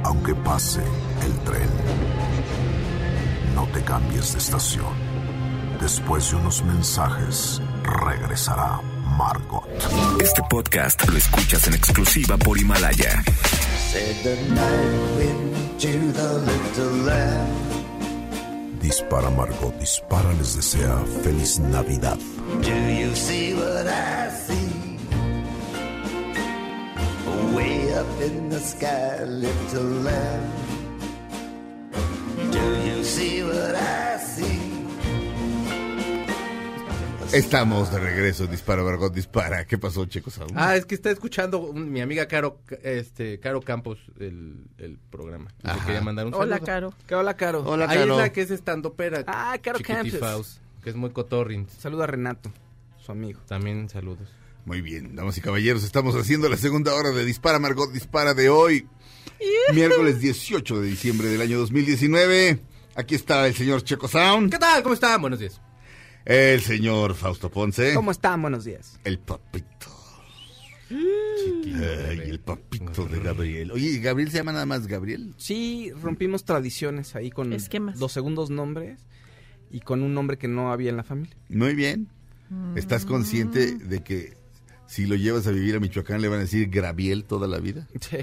Aunque 0.02 0.34
pase 0.36 0.82
el 1.24 1.32
tren, 1.44 1.68
no 3.54 3.66
te 3.68 3.82
cambies 3.82 4.32
de 4.32 4.38
estación. 4.38 4.94
Después 5.80 6.30
de 6.30 6.36
unos 6.36 6.64
mensajes, 6.64 7.60
regresará 7.82 8.80
Margot. 9.16 9.64
Este 10.20 10.42
podcast 10.50 11.08
lo 11.08 11.16
escuchas 11.16 11.66
en 11.66 11.74
exclusiva 11.74 12.36
por 12.36 12.58
Himalaya. 12.58 13.22
Said 13.90 14.16
the 14.22 14.36
night 14.54 15.16
wind 15.16 15.80
to 15.80 16.12
the 16.12 16.38
little 16.38 17.04
lamb. 17.04 18.78
Dispara 18.80 19.30
Margot, 19.30 19.72
dispara 19.80 20.32
les 20.34 20.56
desea 20.56 21.02
feliz 21.22 21.58
Navidad. 21.58 22.18
Do 22.62 22.70
you 22.70 23.14
see 23.14 23.54
what 23.54 23.86
I 23.86 24.30
see? 24.30 24.98
Way 27.54 27.94
up 27.94 28.20
in 28.20 28.50
the 28.50 28.60
sky, 28.60 29.24
little 29.24 30.02
lamb. 30.02 30.52
Do 32.50 32.76
you 32.84 33.02
see 33.02 33.42
what 33.42 33.74
I 33.74 34.05
Estamos 37.32 37.90
de 37.92 37.98
regreso 37.98 38.46
Dispara 38.46 38.82
Margot 38.82 39.12
Dispara. 39.12 39.66
¿Qué 39.66 39.76
pasó, 39.78 40.06
Checo 40.06 40.30
Saúl? 40.30 40.52
Ah, 40.54 40.76
es 40.76 40.86
que 40.86 40.94
está 40.94 41.10
escuchando 41.10 41.58
un- 41.58 41.90
mi 41.92 42.00
amiga 42.00 42.26
Caro, 42.26 42.60
este, 42.82 43.38
Caro 43.40 43.60
Campos 43.60 43.98
el, 44.18 44.64
el 44.78 44.98
programa. 45.10 45.50
Y 45.62 45.66
le 45.68 45.84
quería 45.84 46.00
mandar 46.00 46.26
un 46.26 46.34
Hola, 46.34 46.56
saludo. 46.56 46.66
Caro. 46.66 46.94
¿Qué 47.06 47.14
hola, 47.14 47.34
Caro? 47.36 47.62
Hola, 47.66 47.84
Ahí 47.86 47.98
es 47.98 48.04
Caro. 48.04 48.16
la 48.18 48.32
que 48.32 48.40
es 48.42 48.50
estandopera. 48.50 49.24
Ah, 49.26 49.58
Caro 49.62 49.80
Campos. 49.82 50.60
Que 50.82 50.90
es 50.90 50.96
muy 50.96 51.10
cotorrin. 51.10 51.66
Saluda 51.78 52.04
a 52.04 52.06
Renato, 52.06 52.50
su 53.04 53.12
amigo. 53.12 53.40
También 53.46 53.88
saludos. 53.88 54.28
Muy 54.64 54.80
bien, 54.80 55.14
damas 55.14 55.36
y 55.36 55.40
caballeros, 55.40 55.84
estamos 55.84 56.14
haciendo 56.16 56.48
la 56.48 56.56
segunda 56.56 56.94
hora 56.94 57.10
de 57.10 57.24
Dispara 57.24 57.58
Margot 57.58 57.92
Dispara 57.92 58.34
de 58.34 58.48
hoy. 58.48 58.86
Miércoles 59.74 60.20
18 60.20 60.80
de 60.80 60.88
diciembre 60.88 61.28
del 61.28 61.40
año 61.42 61.58
2019. 61.58 62.60
Aquí 62.94 63.14
está 63.14 63.46
el 63.46 63.54
señor 63.54 63.82
Checo 63.84 64.08
Sound, 64.08 64.50
¿Qué 64.50 64.58
tal? 64.58 64.82
¿Cómo 64.82 64.94
están? 64.94 65.20
Buenos 65.20 65.38
días. 65.38 65.60
El 66.26 66.60
señor 66.60 67.14
Fausto 67.14 67.50
Ponce, 67.50 67.94
¿Cómo 67.94 68.10
están? 68.10 68.42
Buenos 68.42 68.64
días. 68.64 68.98
el 69.04 69.18
papito. 69.18 69.86
Ay, 70.90 72.20
el 72.26 72.38
papito 72.40 73.06
de 73.06 73.18
Gabriel. 73.20 73.72
Oye, 73.72 73.98
¿Gabriel 73.98 74.30
se 74.30 74.38
llama 74.38 74.52
nada 74.52 74.66
más 74.66 74.86
Gabriel? 74.86 75.34
Sí, 75.36 75.90
rompimos 76.00 76.44
tradiciones 76.44 77.16
ahí 77.16 77.30
con 77.30 77.52
Esquemas. 77.52 77.98
los 77.98 78.12
segundos 78.12 78.50
nombres 78.50 79.00
y 79.70 79.80
con 79.80 80.02
un 80.02 80.14
nombre 80.14 80.38
que 80.38 80.46
no 80.48 80.70
había 80.72 80.90
en 80.90 80.96
la 80.96 81.02
familia. 81.02 81.36
Muy 81.48 81.74
bien. 81.74 82.08
¿Estás 82.76 83.04
consciente 83.04 83.74
de 83.76 84.04
que 84.04 84.35
si 84.86 85.06
lo 85.06 85.14
llevas 85.16 85.46
a 85.46 85.50
vivir 85.50 85.74
a 85.76 85.80
Michoacán 85.80 86.20
le 86.22 86.28
van 86.28 86.38
a 86.38 86.42
decir 86.42 86.68
Graviel 86.70 87.24
toda 87.24 87.46
la 87.48 87.58
vida? 87.58 87.86
Sí. 88.00 88.18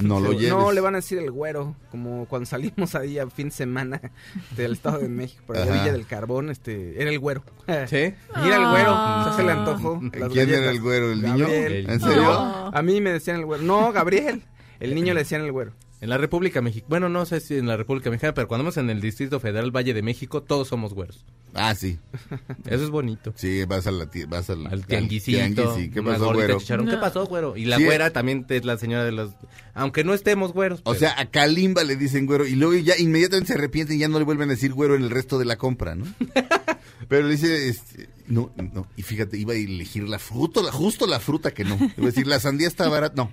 No 0.00 0.20
lo 0.20 0.32
lleves. 0.32 0.50
No, 0.50 0.72
le 0.72 0.80
van 0.80 0.94
a 0.94 0.98
decir 0.98 1.18
el 1.18 1.30
güero, 1.30 1.74
como 1.90 2.26
cuando 2.26 2.46
salimos 2.46 2.94
ahí 2.94 3.18
a 3.18 3.28
fin 3.30 3.48
de 3.48 3.54
semana 3.54 4.00
del 4.56 4.72
Estado 4.72 4.98
de 4.98 5.08
México, 5.08 5.42
por 5.46 5.56
allá 5.56 5.72
Ajá. 5.72 5.82
Villa 5.82 5.92
del 5.92 6.06
Carbón, 6.06 6.50
este, 6.50 7.00
era 7.00 7.10
el 7.10 7.18
güero. 7.18 7.42
¿Sí? 7.86 8.14
Mira 8.42 8.56
el 8.56 8.68
güero, 8.70 8.90
Ah. 8.94 9.32
se 9.36 9.42
le 9.42 9.52
antojo. 9.52 10.00
las 10.12 10.30
¿Quién 10.32 10.48
era 10.50 10.70
el 10.70 10.80
güero? 10.80 11.12
¿El 11.12 11.22
niño? 11.22 11.46
Gabriel. 11.48 11.88
¿En 11.90 12.00
serio? 12.00 12.22
No. 12.22 12.66
A 12.74 12.82
mí 12.82 13.00
me 13.00 13.10
decían 13.12 13.36
el 13.38 13.46
güero. 13.46 13.62
No, 13.62 13.92
Gabriel. 13.92 14.42
El 14.80 14.94
niño 14.94 15.14
le 15.14 15.20
decían 15.20 15.42
el 15.42 15.52
güero. 15.52 15.72
En 16.02 16.08
la 16.10 16.18
República 16.18 16.60
Mexicana, 16.60 16.86
bueno, 16.90 17.08
no 17.08 17.24
sé 17.26 17.38
si 17.40 17.56
en 17.56 17.66
la 17.68 17.76
República 17.76 18.10
Mexicana, 18.10 18.34
pero 18.34 18.48
cuando 18.48 18.64
vamos 18.64 18.76
en 18.76 18.90
el 18.90 19.00
Distrito 19.00 19.38
Federal 19.38 19.70
Valle 19.70 19.94
de 19.94 20.02
México, 20.02 20.42
todos 20.42 20.66
somos 20.66 20.94
güeros. 20.94 21.24
Ah, 21.54 21.74
sí. 21.76 21.98
Eso 22.66 22.82
es 22.84 22.90
bonito. 22.90 23.32
Sí, 23.36 23.64
vas, 23.66 23.86
a 23.86 23.92
la, 23.92 24.08
vas 24.26 24.50
al, 24.50 24.66
Al 24.66 24.84
tianguisito. 24.84 25.38
tianguis. 25.38 25.92
¿Qué 25.92 26.02
pasó, 26.02 26.32
güero? 26.34 26.58
chicharrón. 26.58 26.86
¿Qué 26.86 26.94
No. 26.94 27.00
pasó, 27.00 27.24
güero? 27.26 27.56
Y 27.56 27.66
la 27.66 27.76
Sí. 27.76 27.84
güera 27.84 28.10
también 28.10 28.44
es 28.48 28.64
la 28.64 28.76
señora 28.78 29.04
de 29.04 29.12
los... 29.12 29.30
Aunque 29.74 30.02
no 30.02 30.12
estemos 30.12 30.52
güeros. 30.52 30.80
O 30.80 30.92
pero- 30.92 30.98
sea, 30.98 31.14
a 31.20 31.26
Kalimba 31.30 31.84
le 31.84 31.94
dicen 31.94 32.26
güero 32.26 32.46
y 32.48 32.56
luego 32.56 32.74
ya 32.74 32.98
inmediatamente 32.98 33.52
se 33.52 33.58
arrepienten 33.58 33.96
y 33.96 34.00
ya 34.00 34.08
no 34.08 34.18
le 34.18 34.24
vuelven 34.24 34.48
a 34.48 34.54
decir 34.54 34.72
güero 34.72 34.96
en 34.96 35.04
el 35.04 35.10
resto 35.10 35.38
de 35.38 35.44
la 35.44 35.56
compra, 35.56 35.94
¿no? 35.94 36.04
Pero 37.08 37.26
le 37.26 37.32
dice, 37.34 37.68
este, 37.68 38.08
no, 38.26 38.52
no, 38.56 38.88
y 38.96 39.02
fíjate, 39.02 39.36
iba 39.38 39.52
a 39.52 39.56
elegir 39.56 40.08
la 40.08 40.18
fruta, 40.18 40.60
justo 40.72 41.06
la 41.06 41.20
fruta 41.20 41.52
que 41.52 41.64
no. 41.64 41.76
Iba 41.76 41.92
a 41.96 42.06
decir, 42.06 42.26
la 42.26 42.40
sandía 42.40 42.66
está 42.66 42.88
barata, 42.88 43.14
no. 43.16 43.30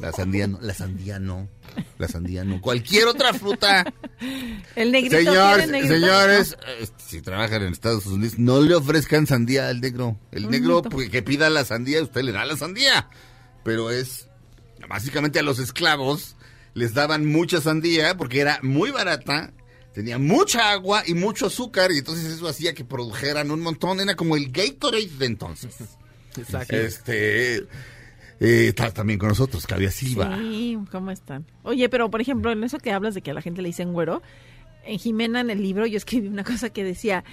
La 0.00 0.12
sandía 0.12 0.46
no, 0.46 0.58
la 0.60 0.74
sandía 0.74 1.18
no, 1.18 1.48
la 1.98 2.08
sandía 2.08 2.44
no. 2.44 2.60
Cualquier 2.60 3.08
otra 3.08 3.32
fruta. 3.32 3.92
El 4.76 4.92
negrito 4.92 5.16
Señores, 5.16 5.64
tiene 5.64 5.82
negrito. 5.82 5.94
señores, 5.94 6.56
eh, 6.66 6.86
si 6.98 7.20
trabajan 7.20 7.62
en 7.62 7.72
Estados 7.72 8.06
Unidos, 8.06 8.38
no 8.38 8.60
le 8.60 8.74
ofrezcan 8.74 9.26
sandía 9.26 9.68
al 9.68 9.80
negro. 9.80 10.18
El 10.30 10.50
negro 10.50 10.82
pues, 10.82 11.10
que 11.10 11.22
pida 11.22 11.50
la 11.50 11.64
sandía, 11.64 12.02
usted 12.02 12.22
le 12.22 12.32
da 12.32 12.44
la 12.44 12.56
sandía. 12.56 13.08
Pero 13.64 13.90
es, 13.90 14.28
básicamente 14.88 15.38
a 15.38 15.42
los 15.42 15.58
esclavos 15.58 16.36
les 16.74 16.94
daban 16.94 17.26
mucha 17.26 17.60
sandía 17.60 18.16
porque 18.16 18.40
era 18.40 18.60
muy 18.62 18.90
barata, 18.90 19.52
tenía 19.94 20.18
mucha 20.18 20.70
agua 20.70 21.02
y 21.06 21.14
mucho 21.14 21.46
azúcar 21.46 21.90
y 21.90 21.98
entonces 21.98 22.26
eso 22.26 22.46
hacía 22.46 22.72
que 22.72 22.84
produjeran 22.84 23.50
un 23.50 23.60
montón. 23.60 24.00
Era 24.00 24.14
como 24.14 24.36
el 24.36 24.52
Gatorade 24.52 25.10
de 25.18 25.26
entonces. 25.26 25.74
Exacto. 26.36 26.76
Este, 26.76 27.66
eh, 28.40 28.68
está 28.68 28.90
también 28.92 29.18
con 29.18 29.28
nosotros, 29.28 29.66
Claudia 29.66 29.90
Silva. 29.90 30.36
Sí, 30.38 30.78
¿cómo 30.90 31.10
están? 31.10 31.44
Oye, 31.62 31.88
pero 31.88 32.10
por 32.10 32.20
ejemplo, 32.20 32.50
en 32.52 32.62
eso 32.64 32.78
que 32.78 32.92
hablas 32.92 33.14
de 33.14 33.22
que 33.22 33.30
a 33.30 33.34
la 33.34 33.42
gente 33.42 33.62
le 33.62 33.68
dicen 33.68 33.92
güero, 33.92 34.22
en 34.84 34.98
Jimena, 34.98 35.40
en 35.40 35.50
el 35.50 35.62
libro, 35.62 35.86
yo 35.86 35.96
escribí 35.96 36.28
una 36.28 36.44
cosa 36.44 36.70
que 36.70 36.82
decía, 36.84 37.24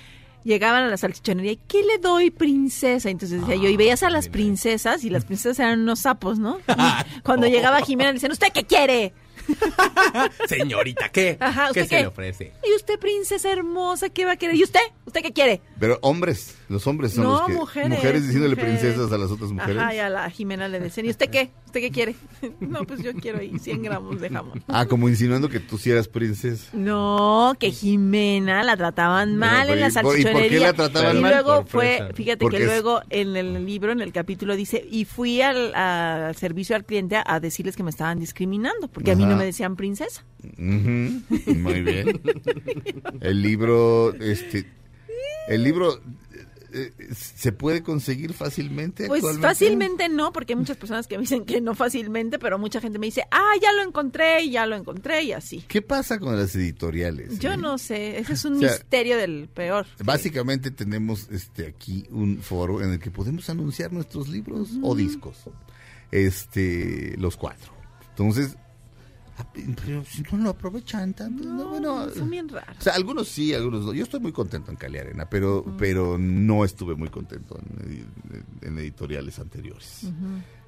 llegaban 0.44 0.84
a 0.84 0.88
la 0.88 0.98
salchichonería, 0.98 1.54
y 1.54 1.60
¿qué 1.68 1.84
le 1.84 1.98
doy, 2.00 2.30
princesa? 2.32 3.10
Entonces 3.10 3.42
decía 3.42 3.56
yo, 3.56 3.70
y 3.70 3.78
veías 3.78 4.04
a 4.04 4.10
las 4.10 4.30
princesas, 4.30 5.04
y 5.04 5.10
las 5.10 5.26
princesas 5.26 5.60
eran 5.60 5.82
unos 5.82 6.00
sapos, 6.02 6.38
¿no? 6.40 6.60
Y 7.18 7.20
cuando 7.22 7.48
llegaba 7.48 7.82
Jimena, 7.82 8.10
le 8.10 8.16
decían, 8.16 8.32
¿usted 8.32 8.48
qué 8.54 8.64
quiere? 8.64 9.14
Señorita, 10.48 11.10
¿qué? 11.10 11.38
Ajá, 11.40 11.66
¿Qué 11.66 11.82
¿usted 11.82 11.84
se 11.84 11.90
qué? 11.90 12.02
le 12.02 12.08
ofrece? 12.08 12.54
Y 12.68 12.76
usted, 12.76 13.00
princesa 13.00 13.52
hermosa, 13.52 14.10
¿qué 14.10 14.26
va 14.26 14.34
a 14.34 14.38
querer? 14.38 14.56
¿Y 14.56 14.64
usted? 14.64 14.80
¿Usted 15.06 15.22
qué 15.22 15.34
quiere? 15.34 15.62
Pero 15.80 16.00
hombres, 16.02 16.58
los 16.68 16.88
hombres 16.88 17.14
son 17.14 17.24
no, 17.26 17.32
los 17.34 17.48
que... 17.48 17.54
mujeres. 17.54 18.24
diciéndole 18.26 18.56
mujeres. 18.56 18.80
princesas 18.80 19.12
a 19.12 19.18
las 19.18 19.30
otras 19.32 19.52
mujeres. 19.52 19.78
Ajá, 19.82 19.96
y 19.96 20.00
a 20.00 20.10
la 20.10 20.30
Jimena 20.30 20.68
le 20.68 20.80
decían, 20.80 21.06
¿y 21.06 21.10
usted 21.10 21.30
qué? 21.30 21.52
¿Usted 21.68 21.80
qué 21.82 21.92
quiere? 21.92 22.16
no, 22.60 22.84
pues 22.86 23.02
yo 23.04 23.14
quiero 23.14 23.40
ahí 23.40 23.58
100 23.60 23.84
gramos 23.84 24.20
de 24.20 24.30
jamón. 24.30 24.64
Ah, 24.68 24.86
como 24.86 25.08
insinuando 25.10 25.48
que 25.50 25.60
tú 25.60 25.78
sí 25.78 25.92
eras 25.92 26.08
princesa. 26.08 26.70
No, 26.74 27.56
que 27.60 27.72
Jimena 27.72 28.64
la 28.64 28.76
trataban 28.78 29.36
mal 29.38 29.70
en 29.70 29.80
la 29.80 29.90
¿y 29.90 29.92
por- 29.92 30.02
y 30.02 30.04
por 30.04 30.16
qué 30.16 30.24
salchichonería. 30.24 30.60
la 30.68 30.74
trataban 30.74 31.18
y 31.18 31.22
mal? 31.22 31.32
luego 31.34 31.56
Por 31.62 31.68
fue, 31.68 32.10
fíjate 32.14 32.38
Porque 32.40 32.58
que 32.58 32.64
es- 32.64 32.70
luego 32.70 33.02
en 33.10 33.36
el 33.36 33.66
libro, 33.66 33.92
en 33.92 34.02
el 34.02 34.12
capítulo 34.12 34.56
dice, 34.56 34.86
y 34.90 35.06
fui 35.06 35.42
al, 35.42 35.74
al 35.76 36.36
servicio 36.36 36.76
al 36.76 36.86
cliente 36.86 37.18
a 37.24 37.40
decirles 37.40 37.76
que 37.76 37.84
me 37.84 37.90
estaban 37.90 38.20
discriminando, 38.20 38.88
porque 38.88 39.12
a 39.12 39.16
mí 39.16 39.26
no 39.26 39.36
me 39.36 39.46
decían 39.46 39.76
princesa. 39.76 40.24
Muy 40.58 41.82
bien. 41.82 42.22
El 43.22 43.42
libro, 43.42 44.14
este, 44.16 44.66
el 45.48 45.64
libro, 45.64 46.00
eh, 46.76 46.92
¿se 47.14 47.54
puede 47.54 47.82
conseguir 47.84 48.34
fácilmente? 48.34 49.08
Pues 49.08 49.20
actualmente? 49.20 49.48
fácilmente 49.48 50.10
no, 50.10 50.34
porque 50.34 50.54
hay 50.54 50.58
muchas 50.60 50.76
personas 50.76 51.08
que 51.08 51.16
me 51.16 51.22
dicen 51.22 51.46
que 51.46 51.62
no 51.62 51.74
fácilmente, 51.74 52.38
pero 52.38 52.60
mucha 52.60 52.82
gente 52.82 53.00
me 53.00 53.06
dice, 53.06 53.24
ah, 53.32 53.54
ya 53.62 53.72
lo 53.72 53.82
encontré, 53.82 54.44
y 54.44 54.52
ya 54.52 54.66
lo 54.66 54.76
encontré, 54.76 55.24
y 55.24 55.32
así. 55.32 55.64
¿Qué 55.68 55.82
pasa 55.82 56.20
con 56.20 56.38
las 56.38 56.54
editoriales? 56.56 57.40
Yo 57.40 57.54
eh? 57.54 57.58
no 57.58 57.78
sé, 57.78 58.20
ese 58.20 58.34
es 58.34 58.46
un 58.46 58.58
O 58.58 58.60
sea, 58.60 58.72
misterio 58.72 59.18
del 59.18 59.48
peor. 59.48 59.86
Básicamente 60.04 60.70
tenemos 60.72 61.30
este 61.32 61.68
aquí 61.68 62.06
un 62.12 62.40
foro 62.42 62.82
en 62.82 62.92
el 62.92 63.00
que 63.00 63.12
podemos 63.12 63.50
anunciar 63.50 63.94
nuestros 63.94 64.28
libros 64.28 64.72
o 64.82 64.96
discos. 64.96 65.38
Este, 66.12 67.16
los 67.18 67.38
cuatro. 67.38 67.74
Entonces, 68.10 68.58
pero 69.86 70.04
si 70.06 70.22
no 70.32 70.38
lo 70.44 70.50
aprovechan 70.52 71.14
tanto, 71.14 71.44
no, 71.44 71.70
bueno, 71.70 72.10
Son 72.10 72.30
bien 72.30 72.48
raros. 72.50 72.78
o 72.80 72.82
sea, 72.82 72.94
algunos 72.94 73.28
sí, 73.28 73.54
algunos 73.54 73.86
no. 73.86 73.94
Yo 73.94 74.04
estoy 74.04 74.20
muy 74.20 74.32
contento 74.32 74.72
en 74.72 74.78
Cali 74.78 74.98
Arena, 74.98 75.30
pero, 75.30 75.66
pero 75.78 76.18
no 76.18 76.64
estuve 76.66 76.96
muy 76.96 77.10
contento 77.10 77.58
en, 77.60 77.90
edi- 77.90 78.44
en 78.62 78.78
editoriales 78.80 79.38
anteriores. 79.40 80.02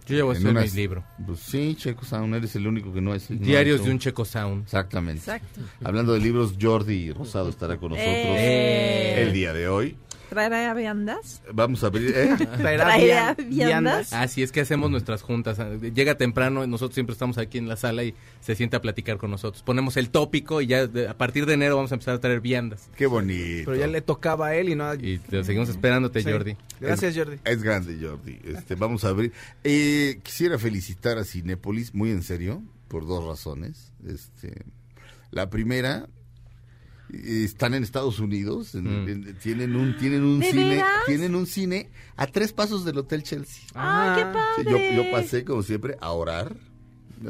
Yo 0.05 0.15
ya 0.15 0.23
voy 0.23 0.35
a 0.35 0.37
En 0.39 0.43
hacer 0.45 0.51
unas- 0.57 0.71
mi 0.73 0.77
libro. 0.79 1.03
Pues 1.25 1.39
sí, 1.39 1.75
Checo 1.77 2.05
Sound, 2.05 2.33
eres 2.35 2.55
el 2.55 2.65
único 2.65 2.93
que 2.93 3.01
no 3.01 3.13
es. 3.13 3.29
no 3.29 3.37
Diarios 3.37 3.81
ha 3.81 3.83
de 3.85 3.91
un. 3.91 3.99
Checo 3.99 4.23
Sound. 4.23 4.63
Exactamente. 4.63 5.19
Exacto. 5.19 5.59
Hablando 5.83 6.13
de 6.13 6.19
libros, 6.21 6.53
Jordi 6.61 7.11
Rosado 7.11 7.49
estará 7.49 7.77
con 7.77 7.89
nosotros 7.91 8.15
Eh. 8.37 9.21
el 9.23 9.33
día 9.33 9.51
de 9.53 9.67
hoy. 9.67 9.97
¿Traerá 10.29 10.73
viandas? 10.73 11.41
Vamos 11.53 11.83
a 11.83 11.87
abrir. 11.87 12.11
¿eh? 12.15 12.35
Traerá 12.57 12.85
¿Traerá 12.85 13.35
vian- 13.35 13.49
viandas? 13.49 14.13
Así 14.13 14.43
es 14.43 14.51
que 14.51 14.61
hacemos 14.61 14.91
nuestras 14.91 15.21
juntas. 15.21 15.57
Llega 15.81 16.15
temprano, 16.15 16.65
nosotros 16.67 16.93
siempre 16.95 17.13
estamos 17.13 17.37
aquí 17.37 17.57
en 17.57 17.67
la 17.67 17.77
sala 17.77 18.03
y 18.03 18.13
se 18.41 18.55
sienta 18.55 18.77
a 18.77 18.81
platicar 18.81 19.17
con 19.17 19.31
nosotros. 19.31 19.63
Ponemos 19.63 19.95
el 19.97 20.09
tópico 20.09 20.61
y 20.61 20.67
ya 20.67 20.87
de- 20.87 21.07
a 21.07 21.17
partir 21.17 21.45
de 21.45 21.53
enero 21.53 21.75
vamos 21.77 21.91
a 21.91 21.95
empezar 21.95 22.15
a 22.15 22.19
traer 22.19 22.41
viandas. 22.41 22.89
Qué 22.95 23.05
bonito. 23.07 23.71
Pero 23.71 23.75
ya 23.75 23.87
le 23.87 24.01
tocaba 24.01 24.47
a 24.47 24.55
él 24.55 24.69
y 24.69 24.75
no 24.75 24.85
a... 24.85 24.95
Y 24.95 25.19
te 25.19 25.43
seguimos 25.43 25.69
esperándote, 25.69 26.21
Sí. 26.21 26.31
Jordi. 26.31 26.57
Gracias, 26.81 27.15
Jordi. 27.15 27.37
Es 27.45 27.63
grande, 27.63 27.97
Jordi. 28.01 28.39
Este, 28.43 28.75
vamos 28.75 29.03
a 29.05 29.09
abrir. 29.09 29.31
Eh, 29.63 30.19
quisiera 30.23 30.57
felicitar 30.59 31.17
a 31.17 31.23
Cinépolis, 31.23 31.93
muy 31.93 32.11
en 32.11 32.21
serio, 32.23 32.61
por 32.87 33.07
dos 33.07 33.23
razones. 33.25 33.91
Este, 34.05 34.63
la 35.31 35.49
primera, 35.49 36.07
están 37.13 37.73
en 37.73 37.83
Estados 37.83 38.19
Unidos, 38.19 38.75
en- 38.75 39.03
Mm. 39.05 39.09
en- 39.09 39.39
tienen 39.39 39.75
un, 39.75 39.97
tienen 39.97 40.23
un 40.23 40.39
¿De 40.39 40.51
cine, 40.51 40.69
veras? 40.75 40.89
tienen 41.05 41.35
un 41.35 41.45
cine 41.47 41.89
a 42.15 42.27
tres 42.27 42.51
pasos 42.53 42.83
del 42.85 42.97
Hotel 42.97 43.23
Chelsea. 43.23 43.63
¡Ah, 43.75 44.13
qué 44.17 44.23
padre! 44.25 44.93
yo, 44.95 45.03
yo 45.03 45.11
pasé, 45.11 45.43
como 45.45 45.63
siempre, 45.63 45.97
a 46.01 46.11
orar. 46.11 46.55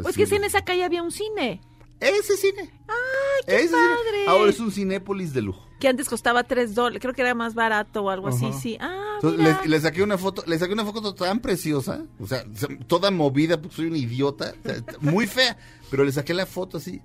Pues 0.01 0.15
que 0.17 0.25
si 0.25 0.35
en 0.35 0.43
esa 0.43 0.63
calle 0.63 0.83
había 0.83 1.01
un 1.03 1.11
cine, 1.11 1.61
Ese 1.99 2.35
cine. 2.37 2.69
¡ay, 2.87 3.43
qué 3.45 3.55
ese 3.55 3.67
cine. 3.69 3.79
padre! 3.79 4.25
Ahora 4.27 4.49
es 4.51 4.59
un 4.59 4.71
Cinépolis 4.71 5.33
de 5.33 5.41
lujo. 5.41 5.65
Que 5.79 5.87
antes 5.87 6.09
costaba 6.09 6.43
tres 6.43 6.73
dólares, 6.75 6.99
creo 7.01 7.13
que 7.13 7.21
era 7.21 7.35
más 7.35 7.53
barato 7.53 8.01
o 8.03 8.09
algo 8.09 8.27
así, 8.29 8.51
sí. 8.53 8.77
Ah, 8.79 9.13
Entonces, 9.15 9.39
mira. 9.39 9.61
le, 9.63 9.69
le 9.69 9.79
saqué 9.79 10.01
una 10.03 10.17
foto, 10.17 10.43
le 10.47 10.57
saqué 10.57 10.73
una 10.73 10.83
foto 10.85 11.13
tan 11.13 11.39
preciosa, 11.39 12.03
o 12.19 12.25
sea, 12.27 12.43
se- 12.55 12.67
toda 12.87 13.11
movida, 13.11 13.61
porque 13.61 13.75
soy 13.75 13.85
un 13.85 13.95
idiota, 13.95 14.53
o 14.63 14.67
sea, 14.67 14.83
muy 15.01 15.27
fea, 15.27 15.55
pero 15.91 16.03
le 16.03 16.11
saqué 16.11 16.33
la 16.33 16.45
foto 16.47 16.77
así. 16.77 16.99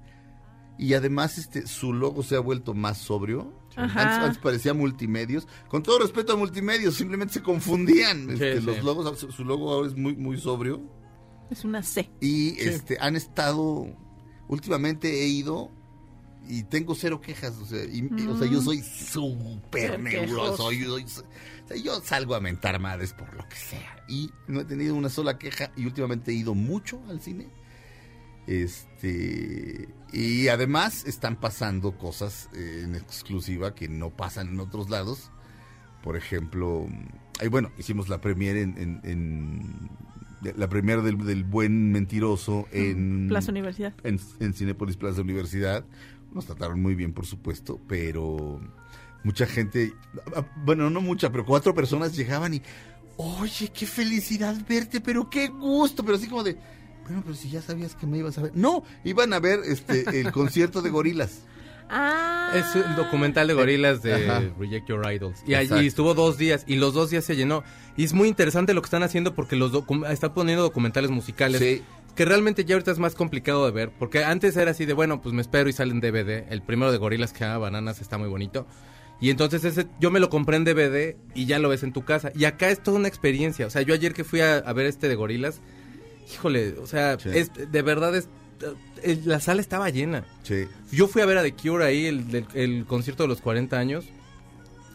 Y 0.79 0.95
además 0.95 1.39
este 1.39 1.66
su 1.66 1.93
logo 1.93 2.23
se 2.23 2.35
ha 2.37 2.41
vuelto 2.41 2.75
más 2.75 2.99
sobrio. 2.99 3.53
Antes, 3.77 3.97
antes 3.97 4.39
parecía 4.39 4.75
multimedios. 4.75 5.47
Con 5.68 5.83
todo 5.83 5.99
respeto 6.01 6.33
a 6.33 6.37
multimedios, 6.37 6.95
simplemente 6.95 7.35
se 7.35 7.43
confundían 7.43 8.31
este, 8.31 8.59
sí. 8.61 8.66
los 8.66 8.83
logos. 8.85 9.18
Su, 9.18 9.45
logo 9.45 9.73
ahora 9.73 9.89
es 9.89 9.97
muy 9.97 10.14
muy 10.16 10.39
sobrio. 10.39 10.83
Es 11.51 11.64
una 11.64 11.83
C. 11.83 12.11
Y 12.20 12.59
este 12.61 12.97
han 13.01 13.16
estado 13.16 13.87
últimamente 14.49 15.23
he 15.23 15.29
ido 15.29 15.70
y 16.49 16.64
tengo 16.64 16.95
cero 16.95 17.20
quejas, 17.20 17.57
o 17.59 17.64
sea, 17.66 17.85
y- 17.85 18.09
y- 18.16 18.27
o 18.27 18.37
sea, 18.37 18.49
yo 18.51 18.61
soy 18.61 18.83
súper 18.83 19.99
neuroso, 20.01 20.73
yo, 20.73 20.91
soy- 20.91 21.05
o 21.05 21.68
sea, 21.68 21.77
yo 21.77 22.01
salgo 22.03 22.35
a 22.35 22.41
mentar 22.41 22.81
madres 22.81 23.12
por 23.12 23.33
lo 23.35 23.49
que 23.49 23.57
sea 23.57 24.05
y 24.09 24.31
no 24.49 24.61
he 24.61 24.64
tenido 24.64 24.95
una 24.97 25.09
sola 25.09 25.39
queja 25.39 25.70
y 25.77 25.87
últimamente 25.87 26.33
he 26.33 26.35
ido 26.35 26.55
mucho 26.55 27.01
al 27.09 27.20
cine. 27.20 27.49
Este 28.47 29.88
y 30.12 30.49
además 30.49 31.05
están 31.07 31.36
pasando 31.36 31.97
cosas 31.97 32.49
eh, 32.55 32.82
en 32.84 32.95
exclusiva 32.97 33.74
que 33.74 33.88
no 33.88 34.11
pasan 34.11 34.49
en 34.49 34.61
otros 34.61 34.90
lados. 34.90 35.30
Por 36.03 36.16
ejemplo, 36.16 36.86
bueno, 37.51 37.70
hicimos 37.78 38.09
la 38.09 38.20
premiere 38.20 38.62
en, 38.62 38.76
en- 38.78 39.01
en- 39.05 39.90
de- 40.43 40.55
la 40.55 40.68
premiere 40.68 41.03
del, 41.03 41.16
del 41.18 41.45
buen 41.45 41.93
mentiroso 41.93 42.66
en 42.72 43.28
Plaza 43.28 43.53
Universidad. 43.53 43.95
en, 44.03 44.18
en 44.40 44.53
Cinépolis 44.55 44.97
Plaza 44.97 45.20
Universidad. 45.22 45.84
Nos 46.32 46.47
trataron 46.47 46.80
muy 46.82 46.95
bien, 46.95 47.12
por 47.12 47.26
supuesto, 47.26 47.80
pero 47.86 48.61
mucha 49.22 49.47
gente, 49.47 49.93
bueno, 50.64 50.90
no 50.90 51.01
mucha, 51.01 51.30
pero 51.30 51.45
cuatro 51.45 51.74
personas 51.74 52.16
llegaban 52.16 52.55
y, 52.55 52.62
oye, 53.18 53.70
qué 53.72 53.86
felicidad 53.86 54.57
verte, 54.68 55.01
pero 55.01 55.28
qué 55.30 55.47
gusto, 55.49 56.03
pero 56.05 56.16
así 56.16 56.26
como 56.26 56.43
de, 56.43 56.57
bueno, 57.05 57.22
pero 57.24 57.34
si 57.34 57.50
ya 57.50 57.61
sabías 57.62 57.94
que 57.94 58.07
me 58.07 58.18
ibas 58.18 58.38
a 58.38 58.42
ver. 58.42 58.53
No, 58.55 58.82
iban 59.05 59.32
a 59.32 59.40
ver 59.40 59.61
este 59.64 60.20
el 60.20 60.32
concierto 60.32 60.82
de 60.82 60.90
gorilas. 60.90 61.42
Ah. 61.94 62.53
Es 62.55 62.74
un 62.74 62.96
documental 62.96 63.48
de 63.48 63.55
gorilas 63.55 64.03
de 64.03 64.14
Ajá. 64.14 64.42
Reject 64.59 64.88
Your 64.88 65.11
Idols. 65.12 65.40
Y 65.46 65.53
Exacto. 65.55 65.74
allí 65.76 65.86
estuvo 65.86 66.14
dos 66.14 66.38
días 66.38 66.64
y 66.66 66.76
los 66.76 66.94
dos 66.94 67.11
días 67.11 67.24
se 67.24 67.36
llenó. 67.36 67.64
Y 67.96 68.05
es 68.05 68.14
muy 68.14 68.28
interesante 68.28 68.72
lo 68.72 68.80
que 68.80 68.86
están 68.86 69.03
haciendo 69.03 69.34
porque 69.34 69.57
los 69.57 69.72
docu- 69.72 70.09
están 70.11 70.32
poniendo 70.32 70.62
documentales 70.62 71.11
musicales. 71.11 71.61
Sí. 71.61 71.82
Que 72.14 72.24
realmente 72.24 72.64
ya 72.64 72.74
ahorita 72.76 72.92
es 72.92 72.98
más 72.98 73.14
complicado 73.14 73.64
de 73.66 73.72
ver. 73.72 73.90
Porque 73.98 74.24
antes 74.24 74.57
era 74.57 74.70
así 74.70 74.86
de, 74.86 74.92
bueno, 74.94 75.20
pues 75.20 75.34
me 75.34 75.42
espero 75.42 75.68
y 75.68 75.72
sale 75.74 75.92
en 75.92 76.00
DVD. 76.00 76.46
El 76.50 76.62
primero 76.62 76.92
de 76.92 76.98
gorilas 76.98 77.32
que 77.32 77.40
se 77.40 77.44
llama 77.44 77.59
Bananas 77.59 78.00
está 78.00 78.16
muy 78.16 78.28
bonito. 78.28 78.66
Y 79.20 79.30
entonces 79.30 79.62
ese 79.64 79.86
yo 80.00 80.11
me 80.11 80.18
lo 80.18 80.30
compré 80.30 80.57
en 80.57 80.64
DVD 80.64 81.16
y 81.34 81.44
ya 81.46 81.59
lo 81.59 81.68
ves 81.68 81.82
en 81.82 81.92
tu 81.92 82.05
casa. 82.05 82.32
Y 82.34 82.44
acá 82.46 82.70
es 82.70 82.82
toda 82.82 82.96
una 82.98 83.09
experiencia. 83.09 83.66
O 83.66 83.70
sea, 83.70 83.82
yo 83.82 83.92
ayer 83.92 84.14
que 84.14 84.24
fui 84.24 84.40
a, 84.40 84.57
a 84.57 84.72
ver 84.72 84.86
este 84.86 85.09
de 85.09 85.14
gorilas, 85.14 85.61
híjole, 86.33 86.75
o 86.79 86.87
sea, 86.87 87.18
Sí. 87.18 87.31
es, 87.33 87.51
de 87.55 87.83
verdad 87.83 88.14
es... 88.16 88.29
eh, 89.03 89.20
La 89.25 89.41
sala 89.41 89.61
estaba 89.61 89.89
llena. 89.91 90.25
Sí. 90.43 90.66
Yo 90.91 91.09
fui 91.09 91.23
a 91.23 91.27
ver 91.27 91.39
a 91.39 91.43
The 91.43 91.53
Cure 91.55 91.85
ahí, 91.85 92.07
el, 92.55 92.85
concierto 92.87 93.23
de 93.25 93.29
los 93.29 93.41
40 93.41 93.79
años. 93.79 94.05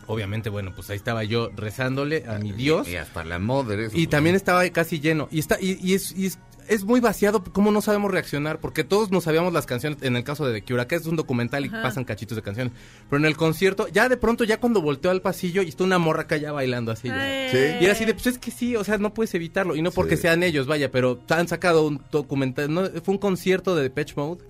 Obviamente, 0.09 0.49
bueno, 0.49 0.71
pues 0.73 0.89
ahí 0.89 0.95
estaba 0.95 1.25
yo 1.25 1.49
rezándole 1.55 2.23
a 2.27 2.39
mi 2.39 2.53
Dios. 2.53 2.87
Y 2.87 2.95
hasta 2.95 3.25
la 3.25 3.39
madre. 3.39 3.87
eso, 3.87 3.97
Y 3.97 4.05
pues, 4.05 4.09
también 4.09 4.35
estaba 4.37 4.67
casi 4.69 5.01
lleno. 5.01 5.27
Y 5.31 5.39
está 5.39 5.57
y, 5.59 5.77
y 5.81 5.95
es, 5.95 6.13
y 6.17 6.27
es, 6.27 6.39
es 6.67 6.83
muy 6.83 6.99
vaciado 6.99 7.43
cómo 7.43 7.71
no 7.71 7.81
sabemos 7.81 8.11
reaccionar. 8.11 8.59
Porque 8.59 8.83
todos 8.83 9.11
nos 9.11 9.23
sabíamos 9.25 9.53
las 9.53 9.65
canciones. 9.65 10.01
En 10.01 10.15
el 10.15 10.23
caso 10.23 10.45
de 10.47 10.59
The 10.59 10.65
Cure, 10.65 10.81
acá 10.81 10.95
es 10.95 11.05
un 11.05 11.15
documental 11.15 11.65
y 11.65 11.69
Ajá. 11.69 11.81
pasan 11.81 12.03
cachitos 12.03 12.35
de 12.35 12.41
canciones. 12.41 12.73
Pero 13.09 13.19
en 13.19 13.25
el 13.25 13.35
concierto, 13.37 13.87
ya 13.87 14.09
de 14.09 14.17
pronto, 14.17 14.43
ya 14.43 14.59
cuando 14.59 14.81
volteó 14.81 15.11
al 15.11 15.21
pasillo 15.21 15.61
y 15.61 15.69
está 15.69 15.83
una 15.83 15.97
morra 15.99 16.23
acá 16.23 16.37
ya 16.37 16.51
bailando 16.51 16.91
así. 16.91 17.07
ya. 17.07 17.49
Sí. 17.51 17.57
Y 17.81 17.83
era 17.85 17.93
así 17.93 18.05
de, 18.05 18.13
pues 18.13 18.27
es 18.27 18.37
que 18.37 18.51
sí, 18.51 18.75
o 18.75 18.83
sea, 18.83 18.97
no 18.97 19.13
puedes 19.13 19.33
evitarlo. 19.35 19.75
Y 19.75 19.81
no 19.81 19.91
porque 19.91 20.15
Sí. 20.15 20.23
sean 20.23 20.43
ellos, 20.43 20.67
vaya, 20.67 20.91
pero 20.91 21.19
han 21.29 21.47
sacado 21.47 21.85
un 21.87 22.01
documental. 22.11 22.73
No, 22.73 22.85
fue 23.03 23.13
un 23.13 23.17
concierto 23.19 23.75
de 23.75 23.83
Depeche 23.83 24.13
Mode. 24.15 24.43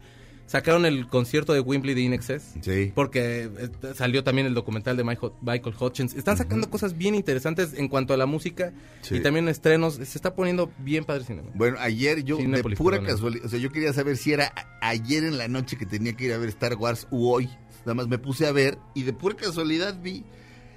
Sacaron 0.48 0.86
el 0.86 1.08
concierto 1.08 1.52
de 1.54 1.60
Wembley 1.60 1.94
de 1.94 2.02
In 2.02 2.14
Excess. 2.14 2.54
Sí. 2.62 2.92
Porque 2.96 3.44
eh, 3.58 3.70
salió 3.94 4.24
también 4.24 4.48
el 4.48 4.54
documental 4.54 4.96
de 4.98 5.04
Michael, 5.04 5.34
Michael 5.42 5.76
Hutchins. 5.80 6.14
Están 6.16 6.38
sacando 6.38 6.70
cosas 6.70 6.98
bien 6.98 7.14
interesantes 7.16 7.74
en 7.74 7.90
cuanto 7.90 8.14
a 8.14 8.18
la 8.18 8.26
música 8.26 8.72
Sí. 9.02 9.18
y 9.18 9.20
también 9.20 9.50
estrenos. 9.50 9.96
Se 9.96 10.04
está 10.04 10.34
poniendo 10.34 10.72
bien 10.80 11.04
padre 11.04 11.20
el 11.22 11.28
cine. 11.28 11.42
Bueno, 11.54 11.76
ayer 11.82 12.24
yo, 12.24 12.38
de 12.38 12.64
pura 12.78 12.98
perdón. 12.98 13.14
casualidad, 13.14 13.46
o 13.46 13.50
sea, 13.50 13.60
yo 13.60 13.70
quería 13.72 13.92
saber 13.92 14.16
si 14.16 14.32
era 14.32 14.54
ayer 14.82 15.26
en 15.26 15.38
la 15.38 15.50
noche 15.50 15.76
que 15.78 15.86
tenía 15.86 16.14
que 16.14 16.26
ir 16.26 16.34
a 16.34 16.38
ver 16.38 16.48
Star 16.50 16.76
Wars 16.76 17.08
u 17.12 17.28
hoy. 17.30 17.50
Nada 17.82 17.94
más 17.96 18.08
me 18.08 18.18
puse 18.18 18.48
a 18.48 18.52
ver 18.54 18.78
y 18.96 19.04
de 19.04 19.12
pura 19.14 19.36
casualidad 19.36 20.02
vi 20.02 20.24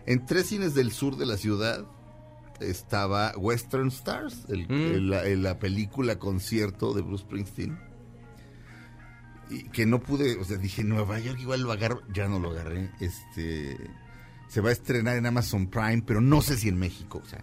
en 0.06 0.26
tres 0.26 0.46
cines 0.46 0.74
del 0.74 0.90
sur 0.90 1.16
de 1.16 1.26
la 1.26 1.36
ciudad 1.36 1.84
estaba 2.60 3.32
Western 3.36 3.88
Stars, 3.88 4.44
el- 4.48 4.66
Mm. 4.68 4.72
el- 4.94 5.10
la, 5.10 5.24
la 5.24 5.58
película 5.58 6.18
concierto 6.18 6.92
de 6.92 7.02
Bruce 7.02 7.22
Springsteen. 7.24 7.78
Y 9.50 9.64
que 9.64 9.84
no 9.86 10.00
pude, 10.00 10.36
o 10.38 10.44
sea, 10.44 10.56
dije, 10.58 10.84
Nueva 10.84 11.18
York 11.18 11.38
igual 11.40 11.62
lo 11.62 11.72
agarro, 11.72 12.02
ya 12.12 12.28
no 12.28 12.38
lo 12.38 12.50
agarré. 12.50 12.90
Este 13.00 13.76
se 14.48 14.60
va 14.60 14.70
a 14.70 14.72
estrenar 14.72 15.16
en 15.16 15.26
Amazon 15.26 15.68
Prime, 15.68 16.02
pero 16.06 16.20
no 16.20 16.42
sé 16.42 16.56
si 16.56 16.68
en 16.68 16.78
México, 16.78 17.22
o 17.24 17.28
sea, 17.28 17.40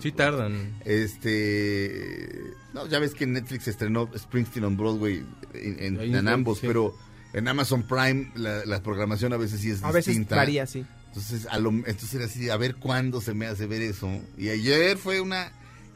Sí 0.00 0.12
tardan. 0.12 0.74
este. 0.84 2.52
No, 2.74 2.86
ya 2.86 2.98
ves 2.98 3.14
que 3.14 3.24
en 3.24 3.32
Netflix 3.32 3.68
estrenó 3.68 4.08
Springsteen 4.16 4.64
on 4.64 4.76
Broadway 4.76 5.24
en, 5.54 6.28
ambos, 6.28 6.58
sí. 6.58 6.66
pero 6.66 6.94
en 7.32 7.48
Amazon 7.48 7.82
Prime 7.84 8.30
la, 8.36 8.64
la 8.64 8.82
programación 8.82 9.32
a 9.32 9.36
veces 9.36 9.60
sí 9.60 9.70
es 9.70 9.82
A 9.82 9.90
veces 9.90 10.06
distinta. 10.14 10.36
varía, 10.36 10.66
sí. 10.66 10.84
Entonces, 11.08 11.46
a 11.50 11.58
lo, 11.58 11.70
entonces 11.70 12.14
era 12.14 12.26
así, 12.26 12.50
a 12.50 12.56
ver 12.56 12.76
cuándo 12.76 13.20
se 13.20 13.34
me 13.34 13.46
hace 13.46 13.66
ver 13.66 13.82
eso. 13.82 14.08
Y 14.36 14.50
ayer 14.50 14.98
fue 14.98 15.20
una 15.20 15.50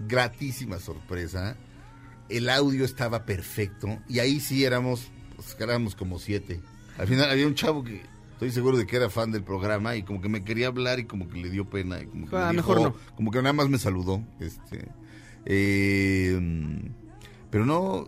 gratísima 0.09 0.79
sorpresa. 0.81 1.57
El 2.29 2.49
audio 2.49 2.85
estaba 2.85 3.25
perfecto. 3.25 3.99
Y 4.09 4.19
ahí 4.19 4.41
sí 4.41 4.65
éramos, 4.65 5.09
pues 5.37 5.57
éramos 5.61 5.95
como 5.95 6.19
siete. 6.19 6.61
Al 6.99 7.09
final 7.09 7.31
había 7.31 7.47
un 7.47 7.55
chavo 7.55 7.85
que 7.85 8.03
estoy 8.33 8.51
seguro 8.51 8.77
de 8.77 8.87
que 8.87 8.97
era 8.97 9.09
fan 9.11 9.31
del 9.31 9.43
programa 9.43 9.97
y 9.97 10.03
como 10.03 10.21
que 10.21 10.29
me 10.29 10.45
quería 10.45 10.69
hablar 10.69 10.99
y 10.99 11.05
como 11.05 11.29
que 11.29 11.39
le 11.39 11.51
dio 11.51 11.69
pena. 11.69 12.01
Y 12.01 12.07
como 12.07 12.29
que 12.29 12.37
Ah, 12.37 12.49
me 12.49 12.55
mejor 12.55 12.81
no. 12.81 12.95
Como 13.17 13.31
que 13.31 13.39
nada 13.39 13.53
más 13.53 13.69
me 13.69 13.79
saludó. 13.79 14.23
Este, 14.41 14.89
eh, 15.45 16.39
pero 17.51 17.67
no 17.67 18.07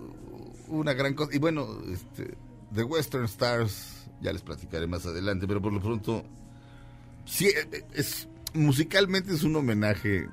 una 0.68 0.92
gran 0.92 1.14
cosa. 1.14 1.34
Y 1.34 1.38
bueno, 1.38 1.66
este, 1.90 2.36
The 2.74 2.84
Western 2.84 3.24
Stars, 3.24 4.06
ya 4.20 4.32
les 4.32 4.42
platicaré 4.42 4.86
más 4.86 5.06
adelante, 5.06 5.46
pero 5.46 5.60
por 5.62 5.72
lo 5.72 5.80
pronto, 5.80 6.24
sí, 7.24 7.46
eh, 7.46 7.84
es, 7.94 8.28
musicalmente 8.52 9.32
es 9.32 9.42
un 9.42 9.56
homenaje 9.56 10.28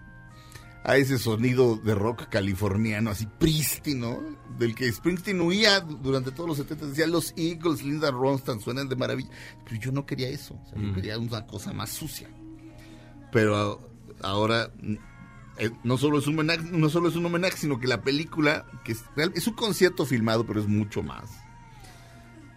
a 0.84 0.98
ese 0.98 1.20
sonido 1.20 1.76
de 1.76 1.94
rock 1.94 2.28
californiano 2.30 3.12
así 3.12 3.28
prístino, 3.38 4.20
del 4.58 4.74
que 4.74 4.92
Springsteen 4.92 5.40
huía 5.42 5.80
durante 5.82 6.32
todos 6.32 6.50
los 6.50 6.58
70. 6.58 6.88
Decía, 6.88 7.08
los 7.08 7.34
Eagles, 7.38 7.84
Linda 7.84 8.10
Ronstadt 8.12 8.60
suenan 8.62 8.90
de 8.90 8.96
maravilla. 8.96 9.30
Pero 9.66 9.80
yo 9.80 9.92
no 9.92 10.06
quería 10.06 10.30
eso, 10.30 10.56
o 10.56 10.66
sea, 10.70 10.78
yo 10.82 10.88
Mm. 10.90 10.94
quería 10.96 11.20
una 11.20 11.46
cosa 11.46 11.72
más 11.74 11.92
sucia. 11.92 12.30
Pero 13.32 13.90
ahora 14.24 14.72
eh, 15.58 15.70
no 15.84 15.98
solo 15.98 16.18
es 16.18 16.26
un 16.28 16.34
homenaje, 16.40 16.64
no 16.72 16.90
solo 16.90 17.10
es 17.10 17.16
un 17.16 17.26
homenaje, 17.26 17.58
sino 17.58 17.80
que 17.80 17.86
la 17.88 18.02
película, 18.02 18.66
que 18.84 18.94
es, 18.94 19.48
un 19.48 19.54
concierto 19.54 20.06
filmado, 20.06 20.46
pero 20.46 20.60
es 20.60 20.68
mucho 20.68 21.04
más. 21.04 21.30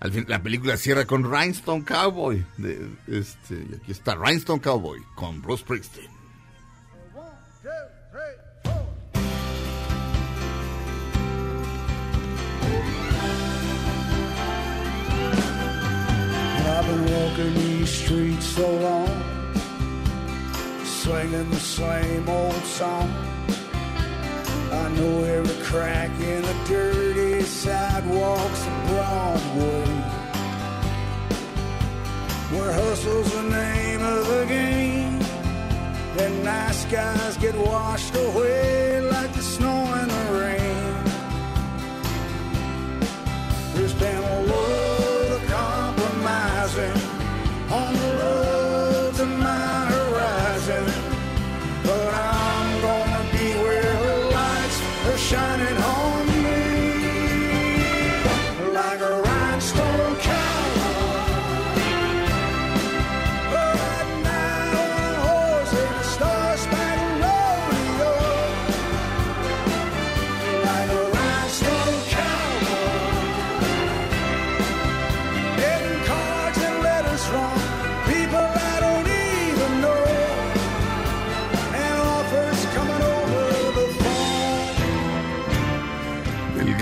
Al 0.01 0.12
fin, 0.12 0.25
la 0.29 0.43
película 0.43 0.77
cierra 0.77 1.05
con 1.05 1.25
Rhinestone 1.31 1.85
Cowboy. 1.85 2.45
De, 2.57 2.89
este, 3.07 3.66
y 3.70 3.75
aquí 3.75 3.93
está 3.93 4.14
Rhinestone 4.14 4.61
Cowboy 4.61 5.03
con 5.14 5.43
Bruce 5.43 5.62
Springsteen. 5.62 6.14
I've 16.87 16.91
been 16.91 17.14
walking 17.14 17.55
these 17.55 17.89
streets 17.89 18.45
so 18.45 18.70
long, 18.70 19.55
singing 20.85 21.49
the 21.49 21.59
same 21.59 22.28
old 22.28 22.62
song. 22.64 23.11
I 24.70 24.91
know 24.91 25.24
every 25.24 25.64
crack 25.64 26.11
in 26.20 26.43
the 26.43 26.55
dirty 26.68 27.41
sidewalks 27.41 28.66
of 28.66 28.89
Broadway, 28.89 29.87
where 32.53 32.72
hustle's 32.74 33.32
the 33.32 33.45
name 33.45 34.03
of 34.03 34.28
the 34.28 34.45
game, 34.47 35.22
and 36.18 36.45
nice 36.45 36.85
guys 36.85 37.39
get 37.39 37.57
washed 37.57 38.14
away 38.14 39.01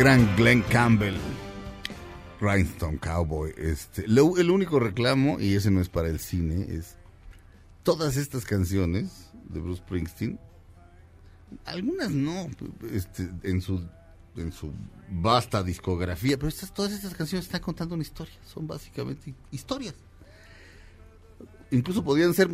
gran 0.03 0.35
Glenn 0.35 0.63
Campbell. 0.63 1.15
Rhinestone 2.41 2.99
Cowboy. 2.99 3.55
Este, 3.57 4.05
lo- 4.09 4.37
el 4.37 4.51
único 4.51 4.81
reclamo, 4.81 5.39
y 5.39 5.55
ese 5.55 5.71
no 5.71 5.81
es 5.81 5.89
para 5.89 6.09
el 6.09 6.19
cine, 6.19 6.67
es 6.75 6.97
todas 7.85 8.17
estas 8.17 8.45
canciones 8.45 9.31
de 9.49 9.61
Bruce 9.61 9.81
Springsteen, 9.81 10.41
algunas 11.65 12.11
no, 12.11 12.49
este, 12.91 13.31
en 13.45 13.61
su 13.63 13.87
en 14.35 14.51
su 14.51 14.73
vasta 15.09 15.63
discografía, 15.63 16.37
pero 16.37 16.49
estas, 16.49 16.75
todas 16.75 16.91
estas 16.91 17.15
canciones 17.15 17.47
están 17.47 17.61
contando 17.61 17.95
una 17.95 18.03
historia, 18.03 18.35
son 18.53 18.67
básicamente 18.67 19.33
historias. 19.53 19.95
Incluso 21.71 22.03
podían 22.03 22.35
ser, 22.35 22.49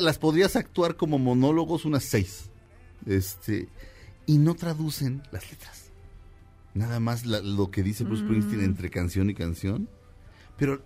las 0.00 0.18
podrías 0.18 0.54
actuar 0.54 0.96
como 0.96 1.18
monólogos 1.18 1.86
unas 1.86 2.04
seis, 2.04 2.50
este, 3.04 3.68
y 4.26 4.38
no 4.38 4.54
traducen 4.54 5.24
las 5.32 5.50
letras 5.50 5.90
nada 6.74 7.00
más 7.00 7.24
la- 7.26 7.40
lo 7.40 7.70
que 7.70 7.82
dice 7.82 8.04
Bruce 8.04 8.22
Springsteen 8.24 8.60
Mm. 8.60 8.64
entre 8.64 8.90
canción 8.90 9.30
y 9.30 9.34
canción. 9.34 9.88
Pero, 10.58 10.82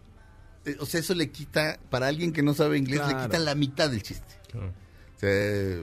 eh, 0.64 0.76
o 0.80 0.86
sea, 0.86 1.00
eso 1.00 1.14
le 1.14 1.30
quita, 1.30 1.78
para 1.90 2.06
alguien 2.08 2.32
que 2.32 2.42
no 2.42 2.54
sabe 2.54 2.78
inglés, 2.78 3.00
le 3.06 3.14
quita 3.22 3.38
la 3.38 3.54
mitad 3.54 3.90
del 3.90 4.02
chiste. 4.02 4.34
O 4.54 5.18
sea, 5.20 5.78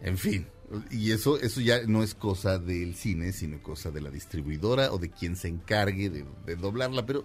en 0.00 0.18
fin. 0.18 0.46
Y 0.90 1.12
eso, 1.12 1.38
eso 1.40 1.60
ya 1.62 1.82
no 1.86 2.02
es 2.02 2.14
cosa 2.14 2.58
del 2.58 2.94
cine, 2.94 3.32
sino 3.32 3.62
cosa 3.62 3.90
de 3.90 4.02
la 4.02 4.10
distribuidora 4.10 4.92
o 4.92 4.98
de 4.98 5.10
quien 5.10 5.34
se 5.36 5.48
encargue 5.48 6.10
de, 6.10 6.26
de 6.44 6.56
doblarla. 6.56 7.06
Pero, 7.06 7.24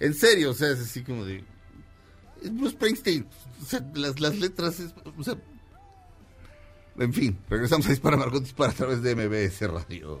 en 0.00 0.12
serio, 0.14 0.50
o 0.50 0.54
sea, 0.54 0.70
es 0.70 0.80
así 0.80 1.02
como 1.02 1.24
de... 1.24 1.42
Es 2.42 2.54
Bruce 2.54 2.72
Springsteen. 2.72 3.26
O 3.62 3.64
sea, 3.64 3.80
las, 3.94 4.20
las 4.20 4.38
letras... 4.38 4.80
es- 4.80 4.94
o 5.16 5.24
sea, 5.24 5.36
en 6.98 7.12
fin, 7.12 7.38
regresamos 7.48 7.86
a 7.86 7.90
Dispara 7.90 8.16
Margot 8.16 8.42
Dispara 8.42 8.72
a 8.72 8.76
través 8.76 9.02
de 9.02 9.14
MBS 9.16 9.66
Radio. 9.66 10.20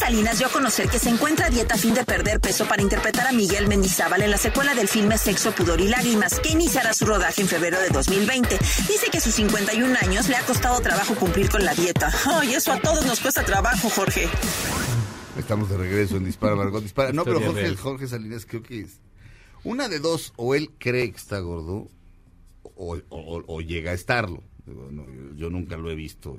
Jorge 0.00 0.14
Salinas 0.14 0.38
dio 0.38 0.46
a 0.46 0.50
conocer 0.50 0.88
que 0.88 0.98
se 0.98 1.10
encuentra 1.10 1.46
a 1.46 1.50
dieta 1.50 1.74
a 1.74 1.78
fin 1.78 1.92
de 1.92 2.04
perder 2.04 2.40
peso 2.40 2.66
para 2.66 2.80
interpretar 2.82 3.26
a 3.26 3.32
Miguel 3.32 3.68
Mendizábal 3.68 4.22
en 4.22 4.30
la 4.30 4.38
secuela 4.38 4.74
del 4.74 4.88
filme 4.88 5.18
Sexo, 5.18 5.52
Pudor 5.52 5.78
y 5.80 5.88
Lágrimas, 5.88 6.40
que 6.40 6.50
iniciará 6.52 6.94
su 6.94 7.04
rodaje 7.04 7.42
en 7.42 7.48
febrero 7.48 7.78
de 7.80 7.88
2020. 7.90 8.56
Dice 8.88 9.10
que 9.12 9.18
a 9.18 9.20
sus 9.20 9.34
51 9.34 9.94
años 10.00 10.28
le 10.28 10.36
ha 10.36 10.42
costado 10.46 10.80
trabajo 10.80 11.14
cumplir 11.16 11.50
con 11.50 11.64
la 11.66 11.74
dieta. 11.74 12.10
Ay, 12.26 12.54
eso 12.54 12.72
a 12.72 12.80
todos 12.80 13.04
nos 13.04 13.20
cuesta 13.20 13.44
trabajo, 13.44 13.90
Jorge. 13.90 14.26
Estamos 15.38 15.68
de 15.68 15.76
regreso 15.76 16.16
en 16.16 16.24
Dispara 16.24 16.56
Margot 16.56 16.82
Dispara. 16.82 17.12
No, 17.12 17.24
pero 17.24 17.40
Jorge. 17.40 17.76
Jorge 17.76 18.08
Salinas 18.08 18.46
creo 18.46 18.62
que 18.62 18.80
es 18.80 19.00
una 19.64 19.88
de 19.88 19.98
dos, 19.98 20.32
o 20.36 20.54
él 20.54 20.70
cree 20.78 21.10
que 21.10 21.18
está 21.18 21.38
gordo, 21.40 21.88
o, 22.74 22.96
o- 23.10 23.44
o 23.46 23.60
llega 23.60 23.90
a 23.90 23.94
estarlo. 23.94 24.42
Digo, 24.70 24.88
no, 24.92 25.04
yo, 25.06 25.34
yo 25.34 25.50
nunca 25.50 25.76
lo 25.76 25.90
he 25.90 25.96
visto. 25.96 26.36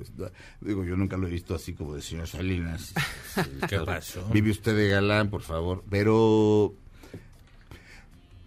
Digo, 0.60 0.84
yo 0.84 0.96
nunca 0.96 1.18
lo 1.18 1.26
he 1.26 1.30
visto 1.30 1.54
así 1.54 1.74
como 1.74 1.94
de 1.94 2.00
señor 2.00 2.26
Salinas. 2.26 2.94
¿Qué 3.68 3.78
pasó? 3.80 4.26
Vive 4.32 4.50
usted 4.50 4.74
de 4.74 4.88
galán, 4.88 5.28
por 5.28 5.42
favor. 5.42 5.84
Pero. 5.90 6.74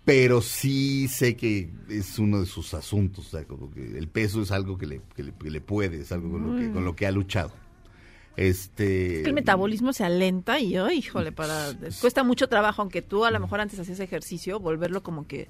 Pero 0.03 0.41
sí 0.41 1.07
sé 1.07 1.35
que 1.35 1.69
es 1.89 2.19
uno 2.19 2.39
de 2.39 2.45
sus 2.45 2.73
asuntos. 2.73 3.27
O 3.27 3.29
sea, 3.29 3.43
como 3.45 3.71
que 3.71 3.97
el 3.97 4.07
peso 4.07 4.41
es 4.41 4.51
algo 4.51 4.77
que 4.77 4.87
le, 4.87 5.01
que 5.15 5.23
le, 5.23 5.33
que 5.33 5.49
le 5.51 5.61
puede, 5.61 6.01
es 6.01 6.11
algo 6.11 6.31
con 6.31 6.53
lo, 6.53 6.59
que, 6.59 6.71
con 6.71 6.85
lo 6.85 6.95
que 6.95 7.05
ha 7.05 7.11
luchado. 7.11 7.51
Este. 8.37 9.17
Es 9.17 9.23
que 9.23 9.29
el 9.29 9.35
metabolismo 9.35 9.93
se 9.93 10.03
alenta 10.03 10.59
y, 10.59 10.77
ay, 10.77 10.97
híjole, 10.97 11.31
para 11.31 11.73
cuesta 12.01 12.23
mucho 12.23 12.49
trabajo, 12.49 12.81
aunque 12.81 13.01
tú 13.03 13.25
a 13.25 13.31
lo 13.31 13.39
mejor 13.39 13.61
antes 13.61 13.79
hacías 13.79 13.99
ejercicio, 13.99 14.59
volverlo 14.59 15.03
como 15.03 15.27
que 15.27 15.47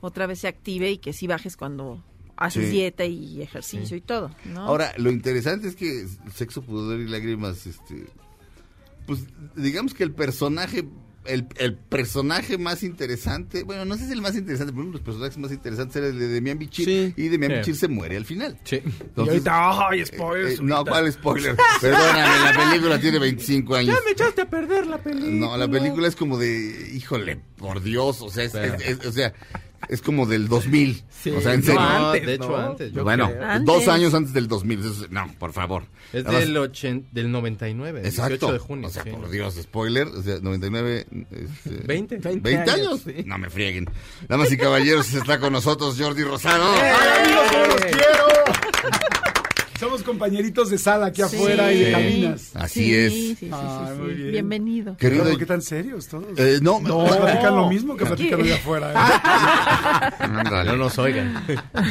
otra 0.00 0.26
vez 0.26 0.40
se 0.40 0.48
active 0.48 0.90
y 0.90 0.98
que 0.98 1.12
sí 1.12 1.26
bajes 1.26 1.56
cuando 1.56 2.02
haces 2.40 2.66
Sí. 2.66 2.70
dieta 2.70 3.04
y 3.04 3.42
ejercicio 3.42 3.96
y 3.96 4.00
todo, 4.00 4.30
¿no? 4.46 4.60
Ahora, 4.62 4.92
lo 4.96 5.10
interesante 5.10 5.68
es 5.68 5.76
que 5.76 6.06
Sexo, 6.34 6.62
Pudor 6.62 7.00
y 7.00 7.08
Lágrimas, 7.08 7.66
este, 7.66 8.06
pues 9.06 9.20
digamos 9.56 9.92
que 9.94 10.04
el 10.04 10.12
personaje, 10.12 10.84
el, 11.24 11.46
el 11.56 11.74
personaje 11.74 12.56
más 12.56 12.82
interesante, 12.82 13.62
bueno, 13.64 13.84
no 13.84 13.96
sé 13.96 14.06
si 14.06 14.12
el 14.12 14.22
más 14.22 14.34
interesante, 14.36 14.72
pero 14.72 14.82
uno 14.82 14.92
de 14.92 14.98
los 14.98 15.02
personajes 15.04 15.36
más 15.36 15.50
interesantes 15.52 15.96
era 15.96 16.06
el 16.06 16.18
de 16.18 16.28
Demian 16.28 16.58
Bichir, 16.58 16.84
Sí. 16.84 17.14
y 17.16 17.28
Demian 17.28 17.50
Sí. 17.52 17.58
Bichir 17.58 17.76
se 17.76 17.88
muere 17.88 18.16
al 18.16 18.24
final. 18.24 18.58
Sí. 18.64 18.76
Y 18.76 18.78
Entonces, 18.88 19.46
ahorita, 19.46 19.88
ay, 19.88 20.06
spoilers. 20.06 20.58
eh, 20.60 20.62
no, 20.62 20.76
ahorita. 20.76 20.90
¿cuál 20.92 21.12
spoiler? 21.12 21.56
Perdóname, 21.80 22.20
la 22.44 22.70
película 22.70 23.00
tiene 23.00 23.18
25 23.18 23.74
años. 23.74 23.98
me 24.04 24.12
echaste 24.12 24.42
a 24.42 24.48
perder 24.48 24.86
la 24.86 24.98
película. 25.02 25.32
No, 25.32 25.56
la 25.56 25.68
película 25.68 26.06
es 26.08 26.16
como 26.16 26.38
de, 26.38 26.90
híjole, 26.94 27.40
por 27.56 27.82
Dios, 27.82 28.22
o 28.22 28.30
sea, 28.30 28.44
es, 28.44 28.54
es- 28.54 28.80
es- 29.00 29.06
o 29.06 29.12
sea, 29.12 29.34
es 29.88 30.02
como 30.02 30.26
del 30.26 30.48
2000. 30.48 31.02
Sí, 31.10 31.30
o 31.30 31.40
sea, 31.40 31.54
en 31.54 31.60
no, 31.60 31.66
serio. 31.66 31.80
No, 31.80 32.08
antes, 32.10 32.26
de 32.26 32.34
hecho, 32.34 32.48
¿no? 32.48 32.56
antes. 32.56 32.92
yo 32.92 33.04
bueno. 33.04 33.30
Antes. 33.42 33.64
dos 33.66 33.88
años 33.88 34.14
antes 34.14 34.32
del 34.32 34.48
2000. 34.48 34.80
eso 34.80 35.04
es- 35.04 35.10
no, 35.10 35.32
por 35.38 35.52
favor. 35.52 35.84
Es 36.12 36.24
Nada 36.24 36.38
más- 36.38 36.46
del, 36.46 36.56
ochen- 36.56 37.04
del 37.12 37.30
99, 37.30 38.00
Exacto. 38.04 38.28
18 38.46 38.52
de 38.52 38.58
junio. 38.58 38.88
O 38.88 38.90
sea, 38.90 39.02
sí. 39.04 39.10
por 39.10 39.30
Dios, 39.30 39.54
spoiler. 39.60 40.06
O 40.08 40.22
sea, 40.22 40.38
99. 40.40 41.06
Este, 41.30 41.70
20. 41.86 42.16
20 42.18 42.50
¿20 42.50 42.68
años. 42.70 43.00
sí. 43.04 43.14
No 43.26 43.38
me 43.38 43.50
frieguen. 43.50 43.86
Damas 44.28 44.50
y 44.52 44.56
caballeros, 44.56 45.12
está 45.14 45.38
con 45.40 45.52
nosotros 45.52 45.96
Jordi 45.98 46.22
Rosado. 46.24 46.64
¡Ay, 46.72 47.24
amigos, 47.24 47.68
los 47.68 47.80
quiero! 47.82 49.27
Somos 49.78 50.02
compañeritos 50.02 50.70
de 50.70 50.78
sala 50.78 51.06
aquí 51.06 51.22
Sí. 51.22 51.36
afuera 51.36 51.72
y 51.72 51.78
de 51.78 51.86
Sí. 51.86 51.92
cabinas. 51.92 52.50
Así 52.54 52.84
Sí, 52.84 52.94
es. 52.94 53.12
sí, 53.12 53.20
sí, 53.28 53.36
sí, 53.46 53.50
Ay, 53.52 53.86
sí. 53.94 54.00
muy 54.02 54.14
bien. 54.14 54.30
Bienvenido. 54.32 54.96
Querido, 54.96 55.24
¿Por 55.24 55.38
qué 55.38 55.46
tan 55.46 55.62
serios 55.62 56.08
todos? 56.08 56.26
eh, 56.36 56.58
no, 56.62 56.80
No, 56.80 57.04
platican 57.06 57.54
lo 57.54 57.68
mismo 57.68 57.96
que 57.96 58.04
platican 58.04 58.40
allá 58.40 58.56
afuera. 58.56 58.92
¿eh? 58.92 60.64
No 60.66 60.76
nos 60.76 60.98
oigan. 60.98 61.44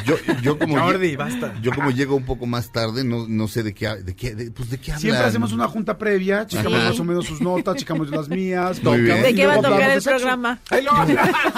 Yo, 0.06 0.16
yo 0.42 0.58
como 0.60 0.78
Jordi, 0.80 1.16
basta. 1.16 1.54
Yo 1.62 1.72
como 1.74 1.92
llego 1.92 2.16
un 2.16 2.26
poco 2.26 2.46
más 2.46 2.72
tarde, 2.72 3.04
no, 3.04 3.26
no 3.28 3.48
sé 3.48 3.64
de 3.64 3.74
qué, 3.74 3.88
de 3.96 4.16
qué, 4.16 4.36
de, 4.36 4.52
pues 4.52 4.70
de 4.70 4.78
qué 4.80 4.92
hablan. 4.92 5.02
Siempre 5.02 5.24
hacemos 5.24 5.54
una 5.54 5.68
junta 5.68 5.98
previa, 5.98 6.46
checamos 6.46 6.74
más 6.84 7.00
o 7.00 7.04
menos 7.04 7.26
sus 7.26 7.42
notas, 7.42 7.76
checamos 7.78 8.10
las 8.10 8.28
mías. 8.28 8.84
Muy 8.84 9.00
bien. 9.02 9.22
¿De 9.24 9.34
qué 9.34 9.48
va 9.48 9.54
a 9.56 9.62
tocar 9.62 9.92
el 9.92 10.02
programa? 10.02 10.60
Ay, 10.70 10.84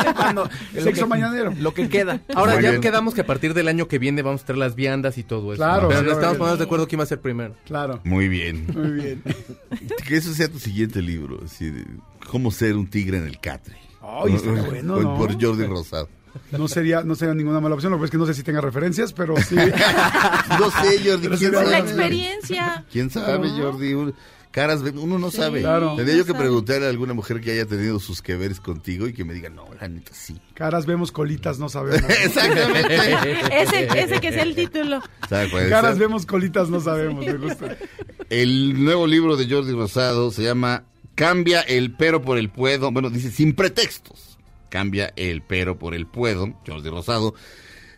no, 0.06 0.14
cuando- 0.16 0.50
Sexo 0.74 1.08
mañanero. 1.08 1.54
Lo 1.60 1.74
que 1.74 1.90
queda. 1.90 2.22
Ahora 2.36 2.54
Muy 2.54 2.64
ya 2.64 2.70
bien. 2.72 2.82
quedamos 2.82 3.14
que 3.14 3.22
a 3.22 3.26
partir 3.26 3.54
del 3.54 3.68
año 3.68 3.88
que 3.88 3.98
viene 4.00 4.22
vamos 4.22 4.42
a 4.44 4.46
traer 4.46 4.60
las 4.60 4.76
viandas 4.76 5.18
y 5.18 5.24
todo 5.24 5.54
eso. 5.54 5.58
Claro, 5.64 5.88
Pero 5.90 6.19
estamos 6.20 6.38
poniendo 6.38 6.58
de 6.58 6.64
acuerdo 6.64 6.88
quién 6.88 7.00
va 7.00 7.04
a 7.04 7.08
ser 7.08 7.22
primero. 7.22 7.56
Claro, 7.66 8.02
Muy 8.04 8.28
bien. 8.28 8.68
muy 8.74 8.92
bien. 8.92 9.24
Que 10.08 10.18
eso 10.18 10.34
sea 10.34 10.48
tu 10.48 10.60
siguiente 10.60 11.02
libro. 11.02 11.40
Así 11.44 11.70
de, 11.70 11.86
cómo 12.30 12.52
ser 12.52 12.76
un 12.76 12.88
tigre 12.90 13.18
en 13.18 13.26
el 13.26 13.40
catre. 13.40 13.78
Ay, 14.02 14.34
estaría 14.36 14.64
bueno, 14.64 14.94
Por- 14.96 15.04
¿no? 15.04 15.18
Por 15.18 15.42
Jordi 15.42 15.66
Rosado. 15.66 16.10
No 16.52 16.68
sería, 16.68 17.02
no 17.04 17.16
sería 17.16 17.34
ninguna 17.34 17.60
mala 17.60 17.76
opción, 17.76 17.92
lo 17.92 17.98
que 18.00 18.06
es 18.06 18.12
que 18.12 18.18
no 18.18 18.26
sé 18.26 18.34
si 18.36 18.44
tenga 18.44 18.62
referencias, 18.62 19.14
pero 19.14 19.36
sí. 19.38 19.56
No 20.60 20.70
sé, 20.72 21.00
Jordi. 21.04 21.28
¿Quién 21.38 21.52
Por 21.52 21.64
la 21.64 21.70
sabe? 21.72 21.80
experiencia. 21.80 22.86
¿Quién 22.92 23.10
sabe, 23.10 23.50
Jordi? 23.50 24.14
Caras, 24.52 24.82
uno 24.82 25.20
no 25.20 25.30
Sí, 25.30 25.38
sabe. 25.38 25.62
Claro. 25.62 25.96
Tendría 25.96 26.18
yo 26.18 26.26
que 26.26 26.34
preguntarle 26.34 26.88
a 26.88 26.90
alguna 26.90 27.14
mujer 27.14 27.40
que 27.40 27.52
haya 27.52 27.66
tenido 27.66 28.00
sus 28.00 28.22
que 28.22 28.36
veres 28.36 28.60
contigo 28.60 29.08
y 29.08 29.14
que 29.14 29.24
me 29.24 29.34
diga, 29.34 29.50
no, 29.50 29.66
la 29.80 29.88
neta 29.88 30.12
sí. 30.14 30.42
Caras 30.56 30.88
vemos, 30.88 31.12
colitas 31.12 31.60
no 31.60 31.70
sabemos. 31.70 32.10
Exactamente. 32.24 32.96
Ese, 33.62 33.88
ese 34.00 34.20
que 34.20 34.30
es 34.30 34.38
el 34.38 34.56
título. 34.56 35.02
Caras 35.30 36.00
vemos, 36.00 36.26
colitas 36.26 36.70
no 36.70 36.80
sabemos, 36.80 37.26
me 37.26 37.34
gusta. 37.34 37.78
El 38.30 38.84
nuevo 38.84 39.08
libro 39.08 39.38
de 39.38 39.50
Jordi 39.50 39.74
Rosado 39.74 40.30
se 40.30 40.44
llama 40.44 40.84
Cambia 41.16 41.62
el 41.62 41.96
pero 41.96 42.22
por 42.22 42.38
el 42.38 42.50
puedo. 42.50 42.92
Bueno, 42.92 43.10
dice 43.10 43.32
sin 43.32 43.54
pretextos. 43.56 44.38
Cambia 44.70 45.12
el 45.16 45.42
pero 45.42 45.80
por 45.80 45.96
el 45.96 46.06
puedo. 46.06 46.54
Jordi 46.66 46.90
Rosado. 46.90 47.34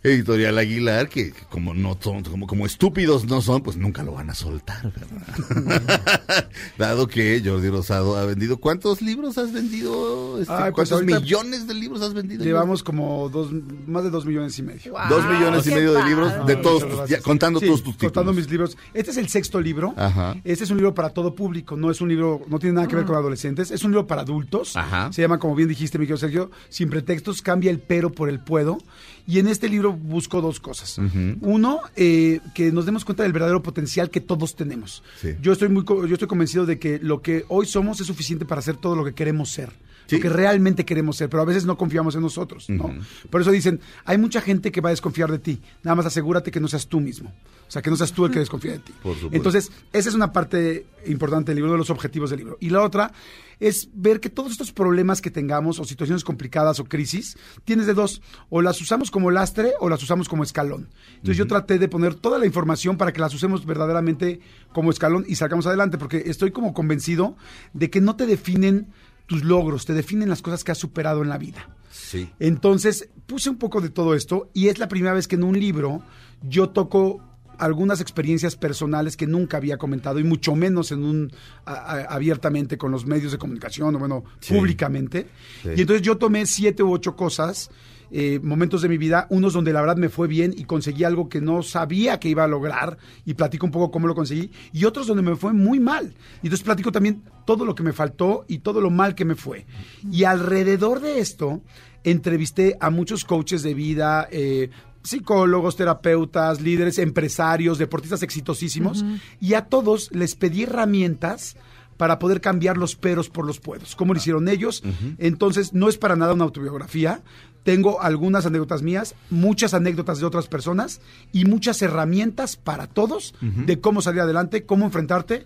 Editorial 0.03 0.57
Aguilar, 0.57 1.09
que, 1.09 1.31
que 1.31 1.41
como 1.49 1.73
no 1.75 1.95
son, 1.99 2.23
como, 2.23 2.47
como 2.47 2.65
estúpidos 2.65 3.25
no 3.25 3.41
son, 3.41 3.61
pues 3.61 3.77
nunca 3.77 4.01
lo 4.03 4.13
van 4.13 4.29
a 4.31 4.33
soltar, 4.33 4.91
¿verdad? 4.91 6.49
Dado 6.77 7.07
que 7.07 7.41
Jordi 7.45 7.69
Rosado 7.69 8.17
ha 8.17 8.25
vendido. 8.25 8.57
¿Cuántos 8.57 9.01
libros 9.01 9.37
has 9.37 9.53
vendido? 9.53 10.41
Este, 10.41 10.51
Ay, 10.51 10.71
pues 10.73 10.89
¿Cuántos 10.89 11.03
millones 11.03 11.67
de 11.67 11.73
libros 11.75 12.01
has 12.01 12.13
vendido? 12.15 12.43
Llevamos 12.43 12.81
como 12.81 13.29
dos, 13.29 13.51
más 13.85 14.03
de 14.03 14.09
dos 14.09 14.25
millones 14.25 14.57
y 14.57 14.63
medio. 14.63 14.93
Dos 15.09 15.23
millones 15.29 15.67
y 15.67 15.69
medio 15.69 15.91
de 15.91 15.99
padre. 15.99 16.09
libros 16.09 16.47
de 16.47 16.55
No, 16.55 16.61
todos 16.61 16.89
tus, 16.89 17.09
ya, 17.09 17.21
contando 17.21 17.59
Sí, 17.59 17.67
todos 17.67 17.83
tus 17.83 17.93
títulos. 17.93 18.13
Contando 18.13 18.33
mis 18.33 18.49
libros. 18.49 18.77
Este 18.93 19.11
es 19.11 19.17
el 19.17 19.27
sexto 19.27 19.61
libro. 19.61 19.93
Ajá. 19.97 20.35
Este 20.43 20.63
es 20.63 20.71
un 20.71 20.77
libro 20.77 20.95
para 20.95 21.09
todo 21.11 21.35
público, 21.35 21.77
no 21.77 21.91
es 21.91 22.01
un 22.01 22.09
libro, 22.09 22.41
no 22.47 22.57
tiene 22.57 22.73
nada 22.75 22.87
que 22.87 22.95
ver 22.95 23.05
con 23.05 23.15
adolescentes, 23.15 23.69
es 23.69 23.83
un 23.83 23.91
libro 23.91 24.07
para 24.07 24.21
adultos. 24.23 24.75
Ajá. 24.75 25.13
Se 25.13 25.21
llama, 25.21 25.37
como 25.37 25.53
bien 25.55 25.69
dijiste, 25.69 25.99
mi 25.99 26.05
querido 26.05 26.17
Sergio, 26.17 26.49
Sin 26.69 26.89
pretextos, 26.89 27.41
cambia 27.43 27.69
el 27.69 27.79
pero 27.79 28.11
por 28.11 28.29
el 28.29 28.39
puedo. 28.39 28.79
Y 29.27 29.39
en 29.39 29.47
este 29.47 29.69
libro 29.69 29.93
busco 29.93 30.41
dos 30.41 30.59
cosas. 30.59 30.99
Uno, 31.41 31.81
eh, 31.95 32.39
que 32.53 32.71
nos 32.71 32.85
demos 32.85 33.05
cuenta 33.05 33.23
del 33.23 33.33
verdadero 33.33 33.61
potencial 33.61 34.09
que 34.09 34.21
todos 34.21 34.55
tenemos. 34.55 35.03
Sí. 35.19 35.35
Yo 35.41 35.53
estoy 35.53 35.69
muy, 35.69 35.83
yo 35.85 36.13
estoy 36.13 36.27
convencido 36.27 36.65
de 36.65 36.79
que 36.79 36.99
lo 36.99 37.21
que 37.21 37.45
hoy 37.47 37.65
somos 37.65 37.99
es 38.01 38.07
suficiente 38.07 38.45
para 38.45 38.59
hacer 38.59 38.77
todo 38.77 38.95
lo 38.95 39.03
que 39.03 39.13
queremos 39.13 39.49
ser. 39.49 39.71
Sí. 40.07 40.17
Lo 40.17 40.21
que 40.23 40.29
realmente 40.29 40.83
queremos 40.83 41.15
ser, 41.15 41.29
pero 41.29 41.41
a 41.41 41.45
veces 41.45 41.65
no 41.65 41.77
confiamos 41.77 42.15
en 42.15 42.21
nosotros, 42.21 42.69
¿no? 42.69 42.85
Ujú. 42.85 43.01
Por 43.29 43.41
eso 43.41 43.51
dicen, 43.51 43.79
hay 44.03 44.17
mucha 44.17 44.41
gente 44.41 44.71
que 44.71 44.81
va 44.81 44.89
a 44.89 44.91
desconfiar 44.91 45.31
de 45.31 45.39
ti. 45.39 45.61
Nada 45.83 45.95
más 45.95 46.05
asegúrate 46.05 46.51
que 46.51 46.59
no 46.59 46.67
seas 46.67 46.87
tú 46.87 46.99
mismo. 46.99 47.31
O 47.71 47.71
sea, 47.71 47.81
que 47.81 47.89
no 47.89 47.95
seas 47.95 48.11
tú 48.11 48.25
el 48.25 48.31
que 48.33 48.39
desconfía 48.39 48.73
de 48.73 48.79
ti. 48.79 48.91
Por 49.01 49.13
supuesto. 49.13 49.37
Entonces, 49.37 49.71
esa 49.93 50.09
es 50.09 50.15
una 50.15 50.33
parte 50.33 50.85
importante 51.05 51.51
del 51.51 51.55
libro, 51.55 51.71
de 51.71 51.77
los 51.77 51.89
objetivos 51.89 52.29
del 52.29 52.39
libro. 52.39 52.57
Y 52.59 52.69
la 52.69 52.81
otra 52.81 53.13
es 53.61 53.87
ver 53.93 54.19
que 54.19 54.29
todos 54.29 54.51
estos 54.51 54.73
problemas 54.73 55.21
que 55.21 55.31
tengamos, 55.31 55.79
o 55.79 55.85
situaciones 55.85 56.25
complicadas 56.25 56.81
o 56.81 56.83
crisis, 56.83 57.37
tienes 57.63 57.85
de 57.85 57.93
dos. 57.93 58.21
O 58.49 58.61
las 58.61 58.81
usamos 58.81 59.09
como 59.09 59.20
lastre 59.29 59.73
o 59.79 59.89
las 59.89 60.01
usamos 60.01 60.27
como 60.29 60.41
escalón. 60.43 60.89
Entonces, 61.17 61.37
yo 61.37 61.45
traté 61.45 61.77
de 61.77 61.87
poner 61.87 62.15
toda 62.15 62.39
la 62.39 62.45
información 62.47 62.97
para 62.97 63.13
que 63.13 63.19
las 63.21 63.33
usemos 63.35 63.65
verdaderamente 63.65 64.39
como 64.73 64.89
escalón 64.89 65.25
y 65.27 65.35
salgamos 65.35 65.67
adelante, 65.67 65.97
porque 65.99 66.23
estoy 66.25 66.51
como 66.51 66.73
convencido 66.73 67.35
de 67.73 67.89
que 67.91 68.01
no 68.01 68.15
te 68.15 68.25
definen 68.25 68.87
tus 69.27 69.43
logros, 69.43 69.85
te 69.85 69.93
definen 69.93 70.29
las 70.29 70.41
cosas 70.41 70.63
que 70.63 70.71
has 70.71 70.77
superado 70.77 71.21
en 71.21 71.29
la 71.29 71.37
vida. 71.37 71.69
Sí. 71.91 72.29
Entonces 72.39 73.09
puse 73.27 73.49
un 73.49 73.57
poco 73.57 73.79
de 73.81 73.89
todo 73.89 74.15
esto 74.15 74.49
y 74.53 74.69
es 74.69 74.79
la 74.79 74.87
primera 74.87 75.13
vez 75.13 75.27
que 75.27 75.35
en 75.35 75.43
un 75.43 75.57
libro 75.59 76.01
yo 76.41 76.69
toco 76.69 77.21
algunas 77.57 78.01
experiencias 78.01 78.55
personales 78.55 79.15
que 79.15 79.27
nunca 79.27 79.57
había 79.57 79.77
comentado 79.77 80.17
y 80.19 80.23
mucho 80.23 80.55
menos 80.55 80.91
en 80.91 81.03
un 81.05 81.31
a- 81.63 81.73
a- 81.73 82.01
abiertamente 82.15 82.77
con 82.77 82.91
los 82.91 83.05
medios 83.05 83.31
de 83.31 83.37
comunicación 83.37 83.95
o 83.95 83.99
bueno 83.99 84.23
Sí. 84.39 84.55
públicamente 84.55 85.27
Sí. 85.61 85.69
y 85.77 85.81
entonces 85.81 86.01
yo 86.01 86.17
tomé 86.17 86.45
siete 86.47 86.81
u 86.81 86.91
ocho 86.91 87.15
cosas 87.15 87.69
eh, 88.11 88.39
momentos 88.43 88.81
de 88.81 88.89
mi 88.89 88.97
vida 88.97 89.27
unos 89.29 89.53
donde 89.53 89.71
la 89.71 89.81
verdad 89.81 89.97
me 89.97 90.09
fue 90.09 90.27
bien 90.27 90.53
y 90.55 90.65
conseguí 90.65 91.03
algo 91.03 91.29
que 91.29 91.39
no 91.39 91.63
sabía 91.63 92.19
que 92.19 92.29
iba 92.29 92.43
a 92.43 92.47
lograr 92.47 92.97
y 93.25 93.35
platico 93.35 93.65
un 93.65 93.71
poco 93.71 93.89
cómo 93.89 94.07
lo 94.07 94.15
conseguí 94.15 94.51
y 94.73 94.85
otros 94.85 95.07
donde 95.07 95.23
me 95.23 95.35
fue 95.35 95.53
muy 95.53 95.79
mal. 95.79 96.13
Y 96.43 96.47
entonces 96.47 96.63
platico 96.63 96.91
también 96.91 97.23
todo 97.45 97.65
lo 97.65 97.73
que 97.73 97.83
me 97.83 97.93
faltó 97.93 98.45
y 98.47 98.59
todo 98.59 98.81
lo 98.81 98.89
mal 98.89 99.15
que 99.15 99.25
me 99.25 99.35
fue. 99.35 99.65
Y 100.11 100.25
alrededor 100.25 100.99
de 100.99 101.19
esto 101.19 101.61
entrevisté 102.03 102.77
a 102.79 102.89
muchos 102.89 103.25
coaches 103.25 103.63
de 103.63 103.73
vida, 103.73 104.27
eh, 104.31 104.69
psicólogos, 105.03 105.75
terapeutas, 105.75 106.61
líderes, 106.61 106.99
empresarios, 106.99 107.77
deportistas 107.77 108.23
exitosísimos, 108.23 109.03
y 109.39 109.53
a 109.55 109.65
todos 109.65 110.11
les 110.11 110.35
pedí 110.35 110.63
herramientas 110.63 111.55
para 112.01 112.17
poder 112.17 112.41
cambiar 112.41 112.77
los 112.79 112.95
peros 112.95 113.29
por 113.29 113.45
los 113.45 113.59
puedos. 113.59 113.95
¿Cómo 113.95 114.15
lo 114.15 114.17
hicieron 114.19 114.47
ellos? 114.49 114.81
Entonces, 115.19 115.71
no 115.73 115.87
es 115.87 115.99
para 115.99 116.15
nada 116.15 116.33
una 116.33 116.45
autobiografía. 116.45 117.21
Tengo 117.61 118.01
algunas 118.01 118.47
anécdotas 118.47 118.81
mías, 118.81 119.13
muchas 119.29 119.75
anécdotas 119.75 120.17
de 120.19 120.25
otras 120.25 120.47
personas 120.47 120.99
y 121.31 121.45
muchas 121.45 121.79
herramientas 121.83 122.55
para 122.55 122.87
todos 122.87 123.35
de 123.39 123.79
cómo 123.79 124.01
salir 124.01 124.21
adelante, 124.21 124.63
cómo 124.65 124.85
enfrentarte, 124.85 125.45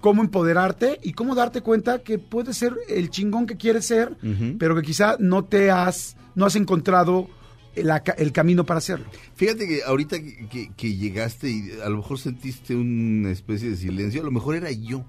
cómo 0.00 0.22
empoderarte 0.22 1.00
y 1.02 1.14
cómo 1.14 1.34
darte 1.34 1.62
cuenta 1.62 1.98
que 2.04 2.20
puedes 2.20 2.56
ser 2.56 2.74
el 2.88 3.10
chingón 3.10 3.46
que 3.48 3.56
quieres 3.56 3.84
ser, 3.84 4.16
pero 4.56 4.76
que 4.76 4.82
quizá 4.82 5.16
no 5.18 5.46
te 5.46 5.72
has, 5.72 6.16
no 6.36 6.46
has 6.46 6.54
encontrado 6.54 7.28
el 7.74 8.32
camino 8.32 8.64
para 8.64 8.78
hacerlo. 8.78 9.06
Fíjate 9.34 9.66
que 9.66 9.82
ahorita 9.84 10.18
que, 10.20 10.46
que- 10.48 10.70
que 10.76 10.96
llegaste 10.96 11.50
y 11.50 11.70
a 11.84 11.88
lo 11.88 11.96
mejor 11.98 12.18
sentiste 12.20 12.74
una 12.76 13.30
especie 13.32 13.70
de 13.70 13.76
silencio, 13.76 14.20
a 14.20 14.24
lo 14.24 14.30
mejor 14.32 14.54
era 14.54 14.70
yo. 14.70 15.04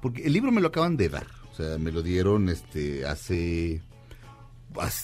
Porque 0.00 0.22
el 0.24 0.32
libro 0.32 0.52
me 0.52 0.60
lo 0.60 0.68
acaban 0.68 0.96
de 0.96 1.08
dar. 1.08 1.26
O 1.52 1.54
sea, 1.54 1.78
me 1.78 1.90
lo 1.90 2.02
dieron 2.02 2.48
este 2.48 3.04
hace. 3.06 3.82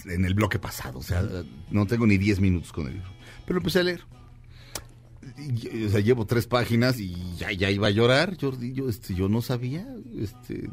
en 0.06 0.24
el 0.24 0.34
bloque 0.34 0.58
pasado. 0.58 0.98
O 0.98 1.02
sea, 1.02 1.22
no 1.70 1.86
tengo 1.86 2.06
ni 2.06 2.18
10 2.18 2.40
minutos 2.40 2.72
con 2.72 2.86
el 2.86 2.94
libro. 2.94 3.10
Pero 3.44 3.54
lo 3.54 3.60
empecé 3.60 3.80
a 3.80 3.84
leer. 3.84 4.04
Y, 5.38 5.84
o 5.84 5.88
sea, 5.88 6.00
llevo 6.00 6.26
tres 6.26 6.46
páginas 6.46 7.00
y 7.00 7.16
ya, 7.36 7.50
ya 7.50 7.70
iba 7.70 7.88
a 7.88 7.90
llorar. 7.90 8.36
Jordi, 8.40 8.72
yo, 8.72 8.88
este, 8.88 9.14
yo 9.14 9.28
no 9.28 9.42
sabía. 9.42 9.86
Este, 10.16 10.70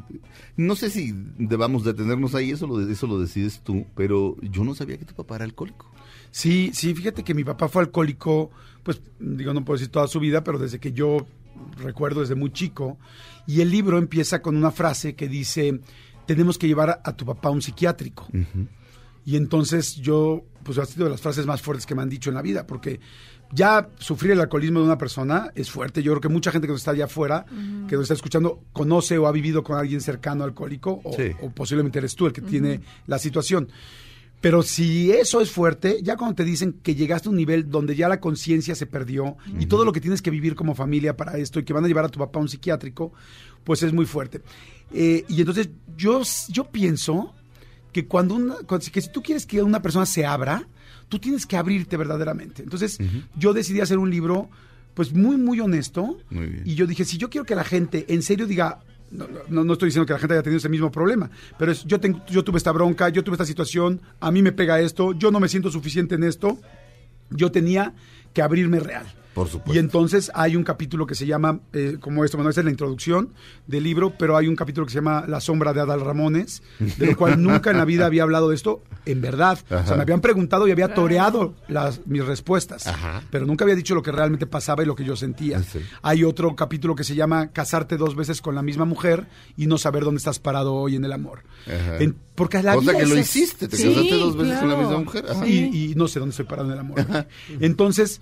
no 0.56 0.76
sé 0.76 0.90
si 0.90 1.12
debamos 1.38 1.84
detenernos 1.84 2.34
ahí, 2.34 2.50
eso 2.50 2.66
lo, 2.66 2.80
eso 2.80 3.06
lo 3.06 3.18
decides 3.18 3.60
tú. 3.64 3.86
Pero 3.96 4.36
yo 4.40 4.62
no 4.64 4.74
sabía 4.74 4.98
que 4.98 5.04
tu 5.04 5.14
papá 5.14 5.36
era 5.36 5.44
alcohólico. 5.44 5.90
Sí, 6.30 6.70
sí, 6.72 6.94
fíjate 6.94 7.24
que 7.24 7.34
mi 7.34 7.44
papá 7.44 7.68
fue 7.68 7.82
alcohólico, 7.82 8.50
pues 8.82 9.02
digo, 9.18 9.52
no 9.52 9.64
puedo 9.64 9.78
decir 9.78 9.92
toda 9.92 10.06
su 10.06 10.18
vida, 10.18 10.42
pero 10.42 10.58
desde 10.58 10.80
que 10.80 10.92
yo 10.92 11.26
recuerdo 11.76 12.20
desde 12.20 12.34
muy 12.34 12.52
chico. 12.52 12.98
Y 13.46 13.60
el 13.60 13.70
libro 13.70 13.98
empieza 13.98 14.40
con 14.42 14.56
una 14.56 14.70
frase 14.70 15.14
que 15.14 15.28
dice, 15.28 15.80
tenemos 16.26 16.58
que 16.58 16.66
llevar 16.68 16.90
a, 16.90 17.00
a 17.04 17.16
tu 17.16 17.24
papá 17.24 17.48
a 17.48 17.52
un 17.52 17.62
psiquiátrico. 17.62 18.28
Y 19.24 19.36
entonces 19.36 19.96
yo, 19.96 20.44
pues 20.64 20.78
ha 20.78 20.86
sido 20.86 21.04
de 21.04 21.10
las 21.10 21.20
frases 21.20 21.46
más 21.46 21.62
fuertes 21.62 21.86
que 21.86 21.94
me 21.94 22.02
han 22.02 22.08
dicho 22.08 22.30
en 22.30 22.34
la 22.34 22.42
vida, 22.42 22.66
porque 22.66 22.98
ya 23.52 23.88
sufrir 23.98 24.32
el 24.32 24.40
alcoholismo 24.40 24.80
de 24.80 24.86
una 24.86 24.98
persona 24.98 25.52
es 25.54 25.70
fuerte. 25.70 26.02
Yo 26.02 26.12
creo 26.12 26.20
que 26.22 26.28
mucha 26.28 26.50
gente 26.50 26.66
que 26.66 26.72
nos 26.72 26.80
está 26.80 26.90
allá 26.92 27.04
afuera, 27.04 27.44
que 27.88 27.94
nos 27.96 28.02
está 28.04 28.14
escuchando, 28.14 28.62
conoce 28.72 29.18
o 29.18 29.26
ha 29.26 29.32
vivido 29.32 29.62
con 29.62 29.78
alguien 29.78 30.00
cercano 30.00 30.42
alcohólico, 30.44 31.00
o, 31.04 31.12
Sí. 31.14 31.32
o 31.42 31.50
posiblemente 31.50 31.98
eres 31.98 32.14
tú 32.16 32.26
el 32.26 32.32
que 32.32 32.40
tiene 32.40 32.80
la 33.06 33.18
situación. 33.18 33.68
Pero 34.42 34.64
si 34.64 35.12
eso 35.12 35.40
es 35.40 35.52
fuerte, 35.52 36.00
ya 36.02 36.16
cuando 36.16 36.34
te 36.34 36.44
dicen 36.44 36.74
que 36.82 36.96
llegaste 36.96 37.28
a 37.28 37.30
un 37.30 37.36
nivel 37.36 37.70
donde 37.70 37.94
ya 37.94 38.08
la 38.08 38.18
conciencia 38.18 38.74
se 38.74 38.86
perdió 38.86 39.36
y 39.60 39.66
todo 39.66 39.84
lo 39.84 39.92
que 39.92 40.00
tienes 40.00 40.20
que 40.20 40.32
vivir 40.32 40.56
como 40.56 40.74
familia 40.74 41.16
para 41.16 41.38
esto 41.38 41.60
y 41.60 41.64
que 41.64 41.72
van 41.72 41.84
a 41.84 41.88
llevar 41.88 42.06
a 42.06 42.08
tu 42.08 42.18
papá 42.18 42.40
a 42.40 42.42
un 42.42 42.48
psiquiátrico, 42.48 43.12
pues 43.62 43.84
es 43.84 43.92
muy 43.92 44.04
fuerte. 44.04 44.42
Eh, 44.92 45.24
y 45.28 45.38
entonces 45.38 45.70
yo, 45.96 46.22
yo 46.48 46.64
pienso 46.64 47.32
que 47.92 48.08
cuando 48.08 48.34
una, 48.34 48.56
que 48.66 49.00
si 49.00 49.12
tú 49.12 49.22
quieres 49.22 49.46
que 49.46 49.62
una 49.62 49.80
persona 49.80 50.06
se 50.06 50.26
abra, 50.26 50.66
tú 51.08 51.20
tienes 51.20 51.46
que 51.46 51.56
abrirte 51.56 51.96
verdaderamente. 51.96 52.64
Entonces, 52.64 52.98
yo 53.36 53.52
decidí 53.52 53.80
hacer 53.80 53.98
un 53.98 54.10
libro, 54.10 54.50
pues 54.94 55.12
muy, 55.12 55.36
muy 55.36 55.60
honesto. 55.60 56.18
Muy 56.30 56.46
bien. 56.46 56.62
Y 56.64 56.74
yo 56.74 56.88
dije, 56.88 57.04
si 57.04 57.16
yo 57.16 57.30
quiero 57.30 57.44
que 57.44 57.54
la 57.54 57.64
gente 57.64 58.06
en 58.08 58.22
serio 58.22 58.48
diga, 58.48 58.80
no, 59.12 59.64
no, 59.64 59.72
estoy 59.72 59.88
diciendo 59.88 60.06
que 60.06 60.14
la 60.14 60.18
gente 60.18 60.34
haya 60.34 60.42
tenido 60.42 60.58
ese 60.58 60.68
mismo 60.68 60.90
problema, 60.90 61.30
pero 61.58 61.70
es, 61.72 61.84
yo, 61.84 62.00
tengo, 62.00 62.24
yo 62.26 62.42
tuve 62.42 62.58
esta 62.58 62.72
bronca, 62.72 63.08
yo 63.10 63.22
tuve 63.22 63.34
esta 63.34 63.44
situación, 63.44 64.00
a 64.20 64.30
mí 64.30 64.42
me 64.42 64.52
pega 64.52 64.80
esto, 64.80 65.12
yo 65.12 65.30
no 65.30 65.38
me 65.38 65.48
siento 65.48 65.70
suficiente 65.70 66.14
en 66.14 66.24
esto, 66.24 66.58
yo 67.30 67.52
tenía 67.52 67.94
que 68.32 68.42
abrirme 68.42 68.80
real. 68.80 69.06
Por 69.34 69.48
supuesto. 69.48 69.74
Y 69.74 69.78
entonces 69.78 70.30
hay 70.34 70.56
un 70.56 70.62
capítulo 70.64 71.06
que 71.06 71.14
se 71.14 71.24
llama, 71.26 71.60
eh, 71.72 71.96
como 72.00 72.24
esto, 72.24 72.36
bueno, 72.36 72.50
esa 72.50 72.60
es 72.60 72.64
la 72.66 72.70
introducción 72.70 73.30
del 73.66 73.82
libro, 73.84 74.12
pero 74.18 74.36
hay 74.36 74.46
un 74.46 74.56
capítulo 74.56 74.86
que 74.86 74.92
se 74.92 74.96
llama 74.98 75.24
La 75.26 75.40
sombra 75.40 75.72
de 75.72 75.80
Adal 75.80 76.00
Ramones, 76.02 76.62
de 76.78 77.06
lo 77.06 77.16
cual 77.16 77.42
nunca 77.42 77.70
en 77.70 77.78
la 77.78 77.84
vida 77.86 78.04
había 78.06 78.24
hablado 78.24 78.50
de 78.50 78.56
esto 78.56 78.82
en 79.06 79.20
verdad. 79.22 79.58
O 79.70 79.86
sea, 79.86 79.96
me 79.96 80.02
habían 80.02 80.20
preguntado 80.20 80.68
y 80.68 80.70
había 80.70 80.92
toreado 80.94 81.54
las, 81.68 82.06
mis 82.06 82.24
respuestas, 82.24 82.86
Ajá. 82.86 83.22
pero 83.30 83.46
nunca 83.46 83.64
había 83.64 83.74
dicho 83.74 83.94
lo 83.94 84.02
que 84.02 84.12
realmente 84.12 84.46
pasaba 84.46 84.82
y 84.82 84.86
lo 84.86 84.94
que 84.94 85.04
yo 85.04 85.16
sentía. 85.16 85.62
Sí. 85.62 85.80
Hay 86.02 86.24
otro 86.24 86.54
capítulo 86.54 86.94
que 86.94 87.04
se 87.04 87.14
llama 87.14 87.52
Casarte 87.52 87.96
dos 87.96 88.14
veces 88.14 88.42
con 88.42 88.54
la 88.54 88.62
misma 88.62 88.84
mujer 88.84 89.26
y 89.56 89.66
no 89.66 89.78
saber 89.78 90.04
dónde 90.04 90.18
estás 90.18 90.38
parado 90.38 90.74
hoy 90.74 90.96
en 90.96 91.04
el 91.04 91.12
amor. 91.12 91.42
Ajá. 91.66 91.96
En- 91.98 92.16
porque 92.34 92.62
la 92.62 92.76
O 92.76 92.82
sea 92.82 92.92
vida 92.92 93.02
que 93.04 93.06
lo 93.06 93.14
es 93.16 93.28
hiciste, 93.36 93.68
te 93.68 93.76
Sí, 93.76 93.88
casaste 93.88 94.14
dos 94.18 94.36
veces 94.36 94.58
con 94.58 94.68
la 94.68 94.76
misma 94.76 94.98
mujer. 94.98 95.24
Ajá. 95.30 95.46
y, 95.46 95.90
y 95.92 95.94
no 95.96 96.08
sé 96.08 96.18
dónde 96.18 96.30
estoy 96.30 96.46
parado 96.46 96.68
en 96.68 96.74
el 96.74 96.78
amor. 96.80 97.04
Entonces, 97.60 98.20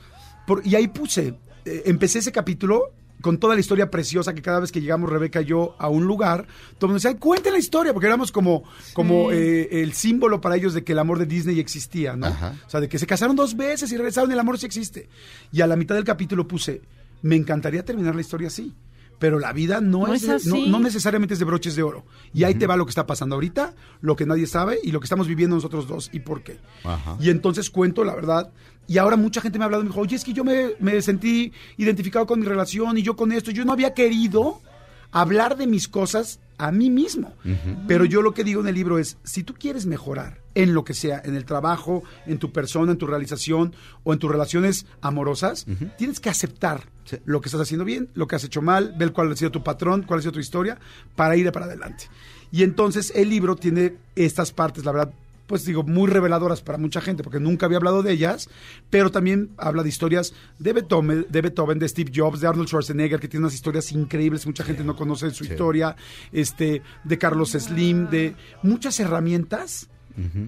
por- 0.51 0.67
y 0.67 0.75
ahí 0.75 0.89
puse, 0.89 1.35
eh, 1.65 1.83
empecé 1.87 2.19
ese 2.19 2.33
capítulo 2.33 2.93
con 3.21 3.39
toda 3.39 3.55
la 3.55 3.61
historia 3.61 3.91
preciosa 3.91 4.35
que 4.35 4.41
cada 4.41 4.61
vez 4.61 4.73
que 4.73 4.81
llegamos 4.81 5.11
Rebeca 5.11 5.43
y 5.43 5.45
yo 5.45 5.77
a 5.79 5.89
un 5.89 6.07
lugar, 6.07 6.47
todo 6.79 6.87
el 6.87 6.93
mundo 6.93 6.95
decía, 7.03 7.17
cuenten 7.19 7.53
la 7.53 7.59
historia, 7.59 7.93
porque 7.93 8.07
éramos 8.07 8.33
como, 8.33 8.65
como 8.95 9.31
eh, 9.31 9.83
el 9.83 9.93
símbolo 9.93 10.41
para 10.41 10.57
ellos 10.57 10.73
de 10.73 10.83
que 10.85 10.93
el 10.93 10.99
amor 10.99 11.19
de 11.19 11.27
Disney 11.27 11.61
existía, 11.61 12.17
¿no? 12.17 12.27
Ajá. 12.29 12.55
O 12.67 12.71
sea, 12.71 12.81
de 12.81 12.89
que 12.89 12.99
se 12.99 13.07
casaron 13.07 13.37
dos 13.37 13.57
veces 13.57 13.93
y 13.93 13.97
regresaron, 13.99 14.33
el 14.33 14.39
amor 14.39 14.59
sí 14.59 14.65
existe. 14.67 15.09
Y 15.53 15.61
a 15.61 15.67
la 15.67 15.77
mitad 15.77 15.95
del 15.95 16.05
capítulo 16.05 16.49
puse, 16.49 16.81
me 17.21 17.37
encantaría 17.37 17.85
terminar 17.85 18.15
la 18.15 18.23
historia 18.23 18.49
así. 18.49 18.75
Pero 19.19 19.39
la 19.39 19.53
vida 19.53 19.83
no, 19.83 20.07
No 20.07 20.15
es, 20.15 20.47
no, 20.47 20.57
no 20.67 20.81
necesariamente 20.81 21.35
es 21.35 21.41
de 21.41 21.45
broches 21.45 21.77
de 21.77 21.83
oro. 21.83 22.07
Y 22.33 22.45
ahí 22.45 22.55
te 22.55 22.67
va 22.67 22.79
lo 22.79 22.87
que 22.87 22.89
está 22.91 23.07
pasando 23.07 23.35
ahorita, 23.35 23.75
lo 24.01 24.17
que 24.17 24.25
nadie 24.25 24.47
sabe 24.47 24.79
y 24.83 24.93
lo 24.93 25.01
que 25.01 25.05
estamos 25.05 25.29
viviendo 25.29 25.57
nosotros 25.57 25.87
dos 25.87 26.09
y 26.11 26.21
por 26.21 26.43
qué. 26.43 26.57
Ajá. 26.85 27.19
Y 27.21 27.29
entonces 27.29 27.69
cuento 27.69 28.03
la 28.03 28.15
verdad. 28.15 28.51
Y 28.91 28.99
ahora 28.99 29.15
mucha 29.17 29.41
gente 29.41 29.57
me 29.57 29.63
ha 29.65 29.67
hablado 29.67 29.83
y 29.83 29.87
me 29.87 29.91
dijo, 29.91 30.01
oye, 30.01 30.17
es 30.17 30.25
que 30.25 30.33
yo 30.33 30.43
me, 30.43 30.71
me 30.81 31.01
sentí 31.01 31.53
identificado 31.77 32.27
con 32.27 32.41
mi 32.41 32.47
relación 32.47 32.99
y 32.99 33.03
yo 33.03 33.15
con 33.15 33.31
esto. 33.31 33.53
Yo 33.53 33.65
no 33.65 33.71
había 33.73 33.95
querido 33.95 34.61
hablar 35.13 35.57
de 35.57 35.69
mis 35.69 35.87
cosas 35.87 36.41
a 36.59 36.73
mí 36.73 36.91
mismo. 36.91 37.33
Pero 37.87 38.05
yo 38.05 38.21
lo 38.21 38.35
que 38.35 38.43
digo 38.43 38.61
en 38.61 38.67
el 38.67 38.75
libro 38.75 38.99
es, 38.99 39.17
si 39.23 39.45
tú 39.45 39.55
quieres 39.55 39.87
mejorar 39.87 40.41
en 40.57 40.75
lo 40.75 40.83
que 40.83 40.95
sea, 40.95 41.23
en 41.25 41.37
el 41.37 41.45
trabajo, 41.45 42.03
en 42.27 42.39
tu 42.39 42.51
persona, 42.51 42.91
en 42.91 42.99
tu 42.99 43.07
realización 43.07 43.77
o 44.03 44.13
en 44.13 44.19
tus 44.19 44.29
relaciones 44.29 44.87
amorosas, 45.01 45.67
tienes 45.97 46.19
que 46.19 46.29
aceptar 46.29 46.89
Sí. 47.05 47.17
lo 47.25 47.41
que 47.41 47.49
estás 47.49 47.61
haciendo 47.63 47.85
bien, 47.85 48.09
lo 48.15 48.27
que 48.29 48.37
has 48.37 48.45
hecho 48.45 48.61
mal, 48.63 48.95
ver 48.99 49.13
cuál 49.13 49.33
ha 49.33 49.37
sido 49.37 49.51
tu 49.53 49.63
patrón, 49.65 50.03
cuál 50.03 50.19
ha 50.19 50.23
sido 50.23 50.33
tu 50.33 50.39
historia, 50.41 50.79
para 51.17 51.37
ir 51.37 51.51
para 51.51 51.67
adelante. 51.67 52.05
Y 52.53 52.63
entonces 52.65 53.13
el 53.17 53.29
libro 53.31 53.55
tiene 53.57 53.95
estas 54.15 54.53
partes, 54.53 54.85
la 54.85 54.93
verdad, 54.93 55.13
pues 55.51 55.65
digo, 55.65 55.83
muy 55.83 56.09
reveladoras 56.09 56.63
para 56.63 56.79
mucha 56.79 57.01
gente, 57.01 57.25
porque 57.25 57.41
nunca 57.41 57.67
había 57.67 57.79
hablado 57.79 58.05
de 58.05 58.13
ellas, 58.13 58.49
pero 58.89 59.11
también 59.11 59.51
habla 59.57 59.83
de 59.83 59.89
historias 59.89 60.33
de 60.61 60.73
Beethoven, 60.73 61.27
de, 61.29 61.41
Beethoven, 61.41 61.81
de 61.81 61.89
Steve 61.89 62.13
Jobs, 62.15 62.41
de 62.41 62.47
Arnold 62.47 62.69
Schwarzenegger, 62.69 63.19
que 63.19 63.27
tiene 63.27 63.47
unas 63.47 63.55
historias 63.55 63.91
increíbles, 63.91 64.47
mucha 64.47 64.63
gente 64.63 64.85
no 64.85 64.95
conoce 64.95 65.29
su 65.33 65.43
historia, 65.43 65.97
este, 66.31 66.83
de 67.03 67.19
Carlos 67.19 67.51
Slim, 67.51 68.09
de 68.11 68.37
muchas 68.63 69.01
herramientas. 69.01 69.89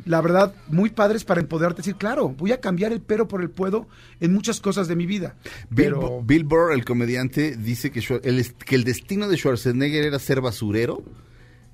La 0.04 0.20
verdad, 0.20 0.54
muy 0.68 0.90
padres 0.90 1.24
para 1.24 1.40
empoderarte, 1.40 1.78
decir, 1.78 1.96
claro, 1.96 2.28
voy 2.28 2.52
a 2.52 2.60
cambiar 2.60 2.92
el 2.92 3.00
pero 3.00 3.26
por 3.26 3.40
el 3.42 3.50
puedo 3.50 3.88
en 4.20 4.32
muchas 4.32 4.60
cosas 4.60 4.86
de 4.86 4.94
mi 4.94 5.06
vida. 5.06 5.34
Bill, 5.68 5.94
Pero, 5.94 6.22
Bill 6.22 6.44
Burr, 6.44 6.72
el 6.72 6.84
comediante, 6.84 7.56
dice 7.56 7.90
que, 7.90 8.00
el, 8.22 8.54
que 8.54 8.74
el 8.76 8.84
destino 8.84 9.28
de 9.28 9.36
Schwarzenegger 9.36 10.04
era 10.04 10.20
ser 10.20 10.40
basurero 10.40 11.02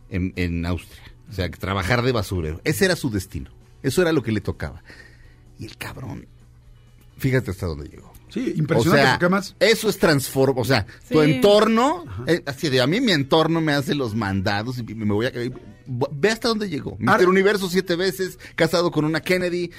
en, 0.08 0.32
en 0.36 0.64
Austria. 0.64 1.17
O 1.28 1.32
sea, 1.32 1.50
que 1.50 1.58
trabajar 1.58 2.02
de 2.02 2.12
basurero. 2.12 2.60
Ese 2.64 2.86
era 2.86 2.96
su 2.96 3.10
destino. 3.10 3.50
Eso 3.82 4.02
era 4.02 4.12
lo 4.12 4.22
que 4.22 4.32
le 4.32 4.40
tocaba. 4.40 4.82
Y 5.58 5.66
el 5.66 5.76
cabrón, 5.76 6.26
fíjate 7.16 7.50
hasta 7.50 7.66
dónde 7.66 7.88
llegó. 7.88 8.12
sí, 8.28 8.54
impresionante, 8.56 9.16
o 9.16 9.18
sea, 9.18 9.28
más 9.28 9.56
eso 9.58 9.88
es 9.88 9.98
transform, 9.98 10.58
o 10.58 10.64
sea, 10.64 10.86
tu 11.10 11.20
entorno, 11.22 12.04
eh, 12.26 12.42
así 12.46 12.68
de 12.68 12.80
a 12.80 12.86
mí 12.86 13.00
mi 13.00 13.12
entorno 13.12 13.60
me 13.60 13.72
hace 13.72 13.94
los 13.94 14.14
mandados 14.14 14.78
y 14.78 14.82
me 14.82 15.12
voy 15.12 15.26
a 15.26 15.32
ve 15.88 16.30
hasta 16.30 16.48
dónde 16.48 16.68
llegó. 16.68 16.96
Mister 16.98 17.28
Universo 17.28 17.68
siete 17.68 17.96
veces, 17.96 18.38
casado 18.54 18.90
con 18.90 19.04
una 19.04 19.20
Kennedy, 19.20 19.72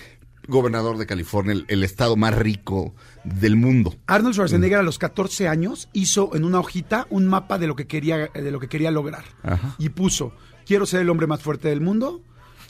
gobernador 0.47 0.97
de 0.97 1.05
California, 1.05 1.53
el, 1.53 1.65
el 1.67 1.83
estado 1.83 2.15
más 2.15 2.35
rico 2.35 2.93
del 3.23 3.55
mundo. 3.55 3.95
Arnold 4.07 4.33
Schwarzenegger 4.33 4.79
a 4.79 4.83
los 4.83 4.97
14 4.97 5.47
años 5.47 5.87
hizo 5.93 6.35
en 6.35 6.43
una 6.43 6.59
hojita 6.59 7.07
un 7.09 7.27
mapa 7.27 7.59
de 7.59 7.67
lo 7.67 7.75
que 7.75 7.87
quería, 7.87 8.27
de 8.33 8.51
lo 8.51 8.59
que 8.59 8.67
quería 8.67 8.91
lograr. 8.91 9.23
Ajá. 9.43 9.75
Y 9.77 9.89
puso, 9.89 10.33
quiero 10.69 10.85
ser 10.85 11.01
el 11.01 11.09
hombre 11.09 11.25
más 11.25 11.41
fuerte 11.41 11.67
del 11.69 11.81
mundo, 11.81 12.21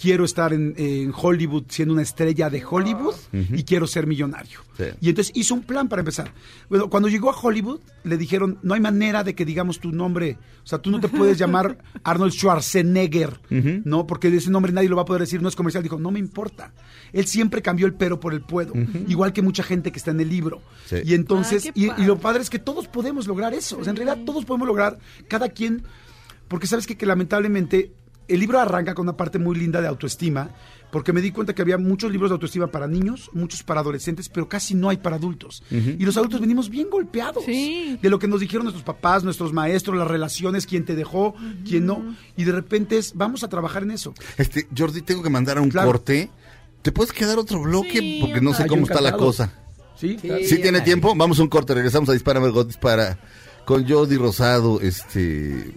quiero 0.02 0.24
estar 0.24 0.54
en, 0.54 0.74
en 0.78 1.12
Hollywood 1.14 1.66
siendo 1.68 1.94
una 1.94 2.02
estrella 2.04 2.50
de 2.50 2.64
Hollywood 2.66 3.16
y 3.34 3.64
quiero 3.64 3.86
ser 3.88 4.08
millonario. 4.08 4.62
Sí. 4.78 4.86
Y 5.02 5.10
entonces 5.10 5.34
hizo 5.36 5.54
un 5.54 5.64
plan 5.64 5.90
para 5.90 6.00
empezar. 6.00 6.32
Bueno, 6.70 6.90
cuando 6.90 7.10
llegó 7.10 7.30
a 7.30 7.36
Hollywood, 7.38 7.82
le 8.06 8.16
dijeron, 8.16 8.58
no 8.64 8.74
hay 8.76 8.80
manera 8.80 9.26
de 9.26 9.36
que 9.36 9.44
digamos 9.44 9.82
tu 9.82 9.92
nombre. 9.92 10.38
O 10.64 10.68
sea, 10.68 10.80
tú 10.80 10.90
no 10.92 11.02
te 11.02 11.10
puedes 11.10 11.38
llamar 11.38 11.80
Arnold 12.06 12.32
Schwarzenegger, 12.32 13.42
¿no? 13.84 14.08
Porque 14.08 14.30
ese 14.30 14.50
nombre 14.50 14.72
nadie 14.72 14.88
lo 14.88 14.96
va 14.96 15.02
a 15.02 15.06
poder 15.06 15.24
decir, 15.24 15.42
no 15.42 15.50
es 15.50 15.58
comercial. 15.58 15.84
Dijo, 15.84 16.00
no 16.00 16.12
me 16.12 16.20
importa. 16.20 16.72
Él 17.12 17.26
siempre 17.26 17.62
cambió 17.62 17.86
el 17.86 17.94
pero 17.94 18.22
por 18.22 18.34
el 18.34 18.40
puedo. 18.40 18.72
Igual 19.10 19.34
que 19.34 19.42
mucha 19.42 19.64
gente 19.64 19.92
que 19.92 19.98
está 20.00 20.12
en 20.12 20.22
el 20.22 20.30
libro. 20.30 20.62
Sí. 20.86 20.96
Y 21.04 21.14
entonces, 21.16 21.66
Ah, 21.68 21.72
y, 21.76 21.84
y 21.84 21.88
lo 22.06 22.16
padre. 22.16 22.22
padre 22.22 22.42
es 22.44 22.50
que 22.50 22.60
todos 22.60 22.88
podemos 22.88 23.28
lograr 23.28 23.54
eso. 23.54 23.78
O 23.80 23.84
sea, 23.84 23.92
en 23.92 23.98
realidad 23.98 24.24
todos 24.26 24.46
podemos 24.46 24.66
lograr, 24.68 24.98
cada 25.28 25.50
quien, 25.50 25.84
porque 26.50 26.68
sabes 26.68 26.86
que, 26.86 26.98
que 26.98 27.06
lamentablemente 27.06 27.94
el 28.28 28.40
libro 28.42 28.60
arranca 28.60 28.94
con 28.94 29.06
una 29.08 29.16
parte 29.18 29.40
muy 29.40 29.58
linda 29.58 29.82
de 29.82 29.88
autoestima, 29.88 30.52
porque 30.92 31.14
me 31.14 31.22
di 31.22 31.32
cuenta 31.32 31.56
que 31.56 31.62
había 31.64 31.78
muchos 31.80 32.12
libros 32.12 32.30
de 32.30 32.34
autoestima 32.34 32.68
para 32.68 32.86
niños, 32.88 33.30
muchos 33.34 33.64
para 33.64 33.80
adolescentes, 33.80 34.30
pero 34.30 34.48
casi 34.48 34.76
no 34.76 34.90
hay 34.90 34.98
para 34.98 35.16
adultos. 35.16 35.64
Y 35.72 36.04
los 36.06 36.16
adultos 36.18 36.40
venimos 36.42 36.70
bien 36.70 36.90
golpeados 36.92 37.44
Sí. 37.46 37.98
de 38.02 38.10
lo 38.10 38.20
que 38.20 38.28
nos 38.28 38.40
dijeron 38.40 38.66
nuestros 38.66 38.84
papás, 38.84 39.24
nuestros 39.24 39.52
maestros, 39.54 39.98
las 39.98 40.08
relaciones, 40.08 40.66
quién 40.68 40.86
te 40.86 40.96
dejó, 40.96 41.34
quién 41.68 41.86
no. 41.88 42.16
Y 42.38 42.44
de 42.44 42.52
repente 42.52 42.98
es, 43.00 43.14
vamos 43.16 43.44
a 43.44 43.48
trabajar 43.50 43.82
en 43.84 43.92
eso. 43.92 44.14
Este, 44.38 44.68
Jordi, 44.78 45.02
tengo 45.02 45.24
que 45.24 45.30
mandar 45.32 45.58
a 45.58 45.62
un 45.62 45.70
Claro. 45.70 45.88
corte. 45.88 46.30
¿Te 46.84 46.92
puedes 46.92 47.12
quedar 47.14 47.38
otro 47.40 47.62
bloque? 47.62 48.00
Sí, 48.00 48.18
Porque 48.22 48.42
no 48.42 48.54
sé 48.54 48.68
cómo 48.68 48.84
está 48.86 49.02
la 49.02 49.14
cosa. 49.14 49.52
¿Sí? 49.98 50.16
claro. 50.16 50.44
¿Sí 50.46 50.60
tiene 50.62 50.82
tiempo? 50.82 51.14
Vamos 51.16 51.40
a 51.40 51.42
un 51.42 51.50
corte, 51.50 51.74
regresamos 51.74 52.10
a 52.10 52.14
Dispara 52.14 52.40
Margot 52.40 52.66
Dispara 52.68 53.20
con 53.66 53.88
Jordi 53.88 54.16
Rosado, 54.18 54.80
este 54.82 55.74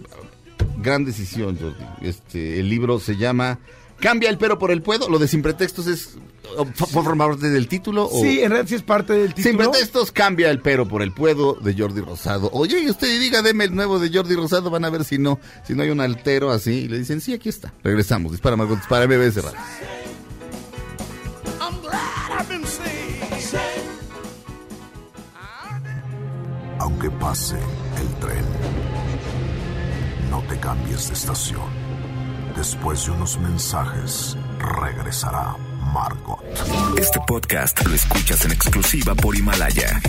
gran 0.83 1.05
decisión, 1.05 1.57
Jordi. 1.59 1.85
Este, 2.03 2.61
el 2.61 2.69
libro 2.69 2.99
se 3.01 3.17
llama 3.17 3.59
Cambia 4.01 4.29
el 4.31 4.37
pero 4.39 4.59
por 4.59 4.71
el 4.73 4.83
puedo. 4.83 5.09
Lo 5.09 5.19
de 5.21 5.29
sin 5.29 5.43
pretextos 5.43 5.87
es 5.87 6.17
o, 6.57 6.65
fo- 6.67 6.89
forma 6.89 7.25
parte 7.29 7.49
del 7.51 7.69
título 7.69 8.09
o 8.11 8.21
Sí, 8.21 8.41
en 8.41 8.51
realidad 8.51 8.69
sí 8.69 8.75
es 8.75 8.83
parte 8.83 9.13
del 9.13 9.33
sin 9.35 9.45
título. 9.53 9.71
pretextos 9.71 10.11
cambia 10.11 10.51
el 10.51 10.61
pero 10.61 10.89
por 10.89 11.03
el 11.03 11.13
puedo 11.13 11.55
de 11.55 11.73
Jordi 11.79 12.01
Rosado. 12.01 12.51
Oye, 12.53 12.81
y 12.81 12.91
usted 12.91 13.07
diga, 13.21 13.43
deme 13.43 13.65
el 13.65 13.75
nuevo 13.77 14.01
de 14.01 14.11
Jordi 14.13 14.35
Rosado, 14.35 14.71
van 14.71 14.85
a 14.85 14.91
ver 14.91 15.05
si 15.05 15.19
no, 15.19 15.39
si 15.65 15.75
no 15.75 15.85
hay 15.85 15.91
un 15.91 16.01
altero 16.01 16.51
así. 16.51 16.73
Y 16.81 16.89
le 16.89 16.99
dicen, 16.99 17.21
sí, 17.21 17.33
aquí 17.33 17.49
está. 17.49 17.73
Regresamos, 17.85 18.33
dispara 18.33 18.57
Margot, 18.57 18.77
dispara 18.79 19.07
MBS 19.07 19.37
Radio. 19.43 19.59
Aunque 26.79 27.11
pase 27.11 27.57
el 27.57 28.09
tren, 28.21 28.45
no 30.33 30.41
te 30.49 30.59
cambies 30.59 31.09
de 31.09 31.15
estación. 31.15 31.69
Después 32.57 33.05
de 33.05 33.11
unos 33.11 33.39
mensajes, 33.39 34.35
regresará 34.81 35.59
Margot. 35.93 36.41
Este 36.99 37.21
podcast 37.27 37.85
lo 37.87 37.95
escuchas 37.95 38.43
en 38.47 38.53
exclusiva 38.53 39.15
por 39.15 39.37
Himalaya. 39.37 40.01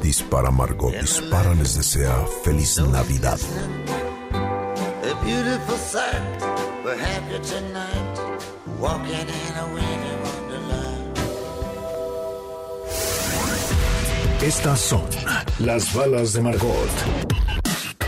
Dispara 0.00 0.50
Margot, 0.50 0.94
dispara 0.94 1.54
les 1.54 1.74
desea 1.74 2.24
feliz 2.42 2.78
Navidad. 2.78 3.38
A 4.32 5.24
beautiful 5.24 5.76
sight. 5.76 6.40
We're 6.82 6.96
happy 6.96 7.38
tonight, 7.46 8.18
walking 8.80 9.28
in 9.28 9.54
a 9.58 9.66
winter 9.74 10.01
Estas 14.42 14.80
son 14.80 15.04
las 15.60 15.94
balas 15.94 16.32
de 16.32 16.40
Margot. 16.40 16.90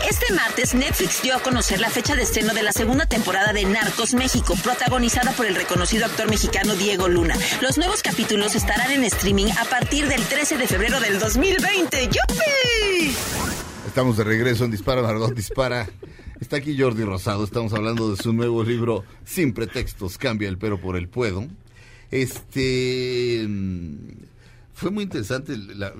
Este 0.05 0.33
martes 0.33 0.75
Netflix 0.75 1.21
dio 1.21 1.33
a 1.33 1.39
conocer 1.39 1.79
la 1.79 1.89
fecha 1.89 2.13
de 2.13 2.23
estreno 2.23 2.53
de 2.53 2.61
la 2.61 2.73
segunda 2.73 3.05
temporada 3.05 3.53
de 3.53 3.63
Narcos 3.63 4.13
México, 4.13 4.53
protagonizada 4.61 5.31
por 5.31 5.45
el 5.45 5.55
reconocido 5.55 6.05
actor 6.05 6.29
mexicano 6.29 6.75
Diego 6.75 7.07
Luna. 7.07 7.37
Los 7.61 7.77
nuevos 7.77 8.01
capítulos 8.03 8.53
estarán 8.53 8.91
en 8.91 9.05
streaming 9.05 9.49
a 9.57 9.63
partir 9.63 10.09
del 10.09 10.21
13 10.23 10.57
de 10.57 10.67
febrero 10.67 10.99
del 10.99 11.19
2020. 11.19 12.03
¡Yupi! 12.03 13.15
Estamos 13.87 14.17
de 14.17 14.25
regreso 14.25 14.65
en 14.65 14.71
Dispara, 14.71 15.01
Margot 15.01 15.33
Dispara. 15.33 15.87
Está 16.41 16.57
aquí 16.57 16.77
Jordi 16.77 17.05
Rosado, 17.05 17.45
estamos 17.45 17.71
hablando 17.71 18.13
de 18.13 18.21
su 18.21 18.33
nuevo 18.33 18.61
libro 18.61 19.05
Sin 19.23 19.53
pretextos, 19.53 20.17
cambia 20.17 20.49
el 20.49 20.57
pero 20.57 20.81
por 20.81 20.97
el 20.97 21.07
puedo. 21.07 21.47
Este 22.11 23.47
fue 24.75 24.91
muy 24.91 25.03
interesante. 25.05 25.57
la- 25.57 25.91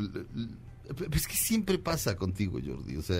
es 1.11 1.27
que 1.27 1.35
siempre 1.35 1.80
pasa 1.80 2.15
contigo, 2.15 2.60
Jordi. 2.64 2.95
O 2.97 3.02
sea, 3.02 3.19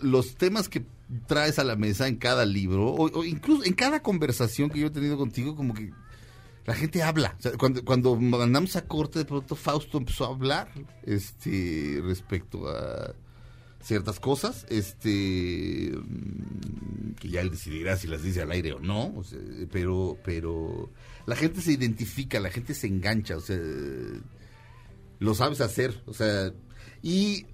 los 0.00 0.34
temas 0.36 0.68
que 0.68 0.84
traes 1.26 1.58
a 1.58 1.64
la 1.64 1.76
mesa 1.76 2.08
en 2.08 2.16
cada 2.16 2.44
libro, 2.46 2.86
o, 2.88 3.10
o 3.18 3.24
incluso 3.24 3.64
en 3.64 3.74
cada 3.74 4.02
conversación 4.02 4.70
que 4.70 4.80
yo 4.80 4.86
he 4.86 4.90
tenido 4.90 5.16
contigo, 5.18 5.54
como 5.54 5.74
que 5.74 5.90
la 6.64 6.74
gente 6.74 7.02
habla. 7.02 7.34
O 7.38 7.42
sea, 7.42 7.52
cuando, 7.58 7.84
cuando 7.84 8.16
mandamos 8.16 8.76
a 8.76 8.86
corte, 8.86 9.18
de 9.18 9.24
pronto 9.24 9.54
Fausto 9.54 9.98
empezó 9.98 10.24
a 10.24 10.28
hablar 10.28 10.68
este, 11.02 12.00
respecto 12.02 12.68
a 12.68 13.14
ciertas 13.82 14.20
cosas, 14.20 14.64
este 14.70 15.92
mm, 15.94 17.14
que 17.20 17.28
ya 17.28 17.40
él 17.40 17.50
decidirá 17.50 17.96
si 17.96 18.06
las 18.06 18.22
dice 18.22 18.42
al 18.42 18.50
aire 18.52 18.72
o 18.72 18.80
no, 18.80 19.12
o 19.16 19.24
sea, 19.24 19.38
pero, 19.70 20.16
pero 20.24 20.90
la 21.26 21.36
gente 21.36 21.60
se 21.60 21.72
identifica, 21.72 22.40
la 22.40 22.50
gente 22.50 22.74
se 22.74 22.86
engancha, 22.86 23.36
o 23.36 23.40
sea, 23.40 23.58
lo 25.18 25.34
sabes 25.34 25.60
hacer, 25.60 26.02
o 26.06 26.14
sea, 26.14 26.52
y 27.02 27.46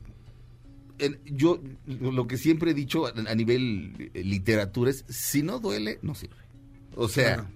en- 0.99 1.19
yo 1.25 1.61
lo 1.87 2.27
que 2.27 2.37
siempre 2.39 2.71
he 2.71 2.75
dicho 2.75 3.07
a, 3.07 3.11
a 3.11 3.35
nivel 3.35 4.11
eh, 4.15 4.23
literatura 4.25 4.91
es, 4.91 5.05
si 5.09 5.43
no 5.43 5.59
duele, 5.61 5.99
no 6.03 6.15
sirve. 6.15 6.37
O 6.97 7.09
sea, 7.09 7.35
Claro. 7.37 7.51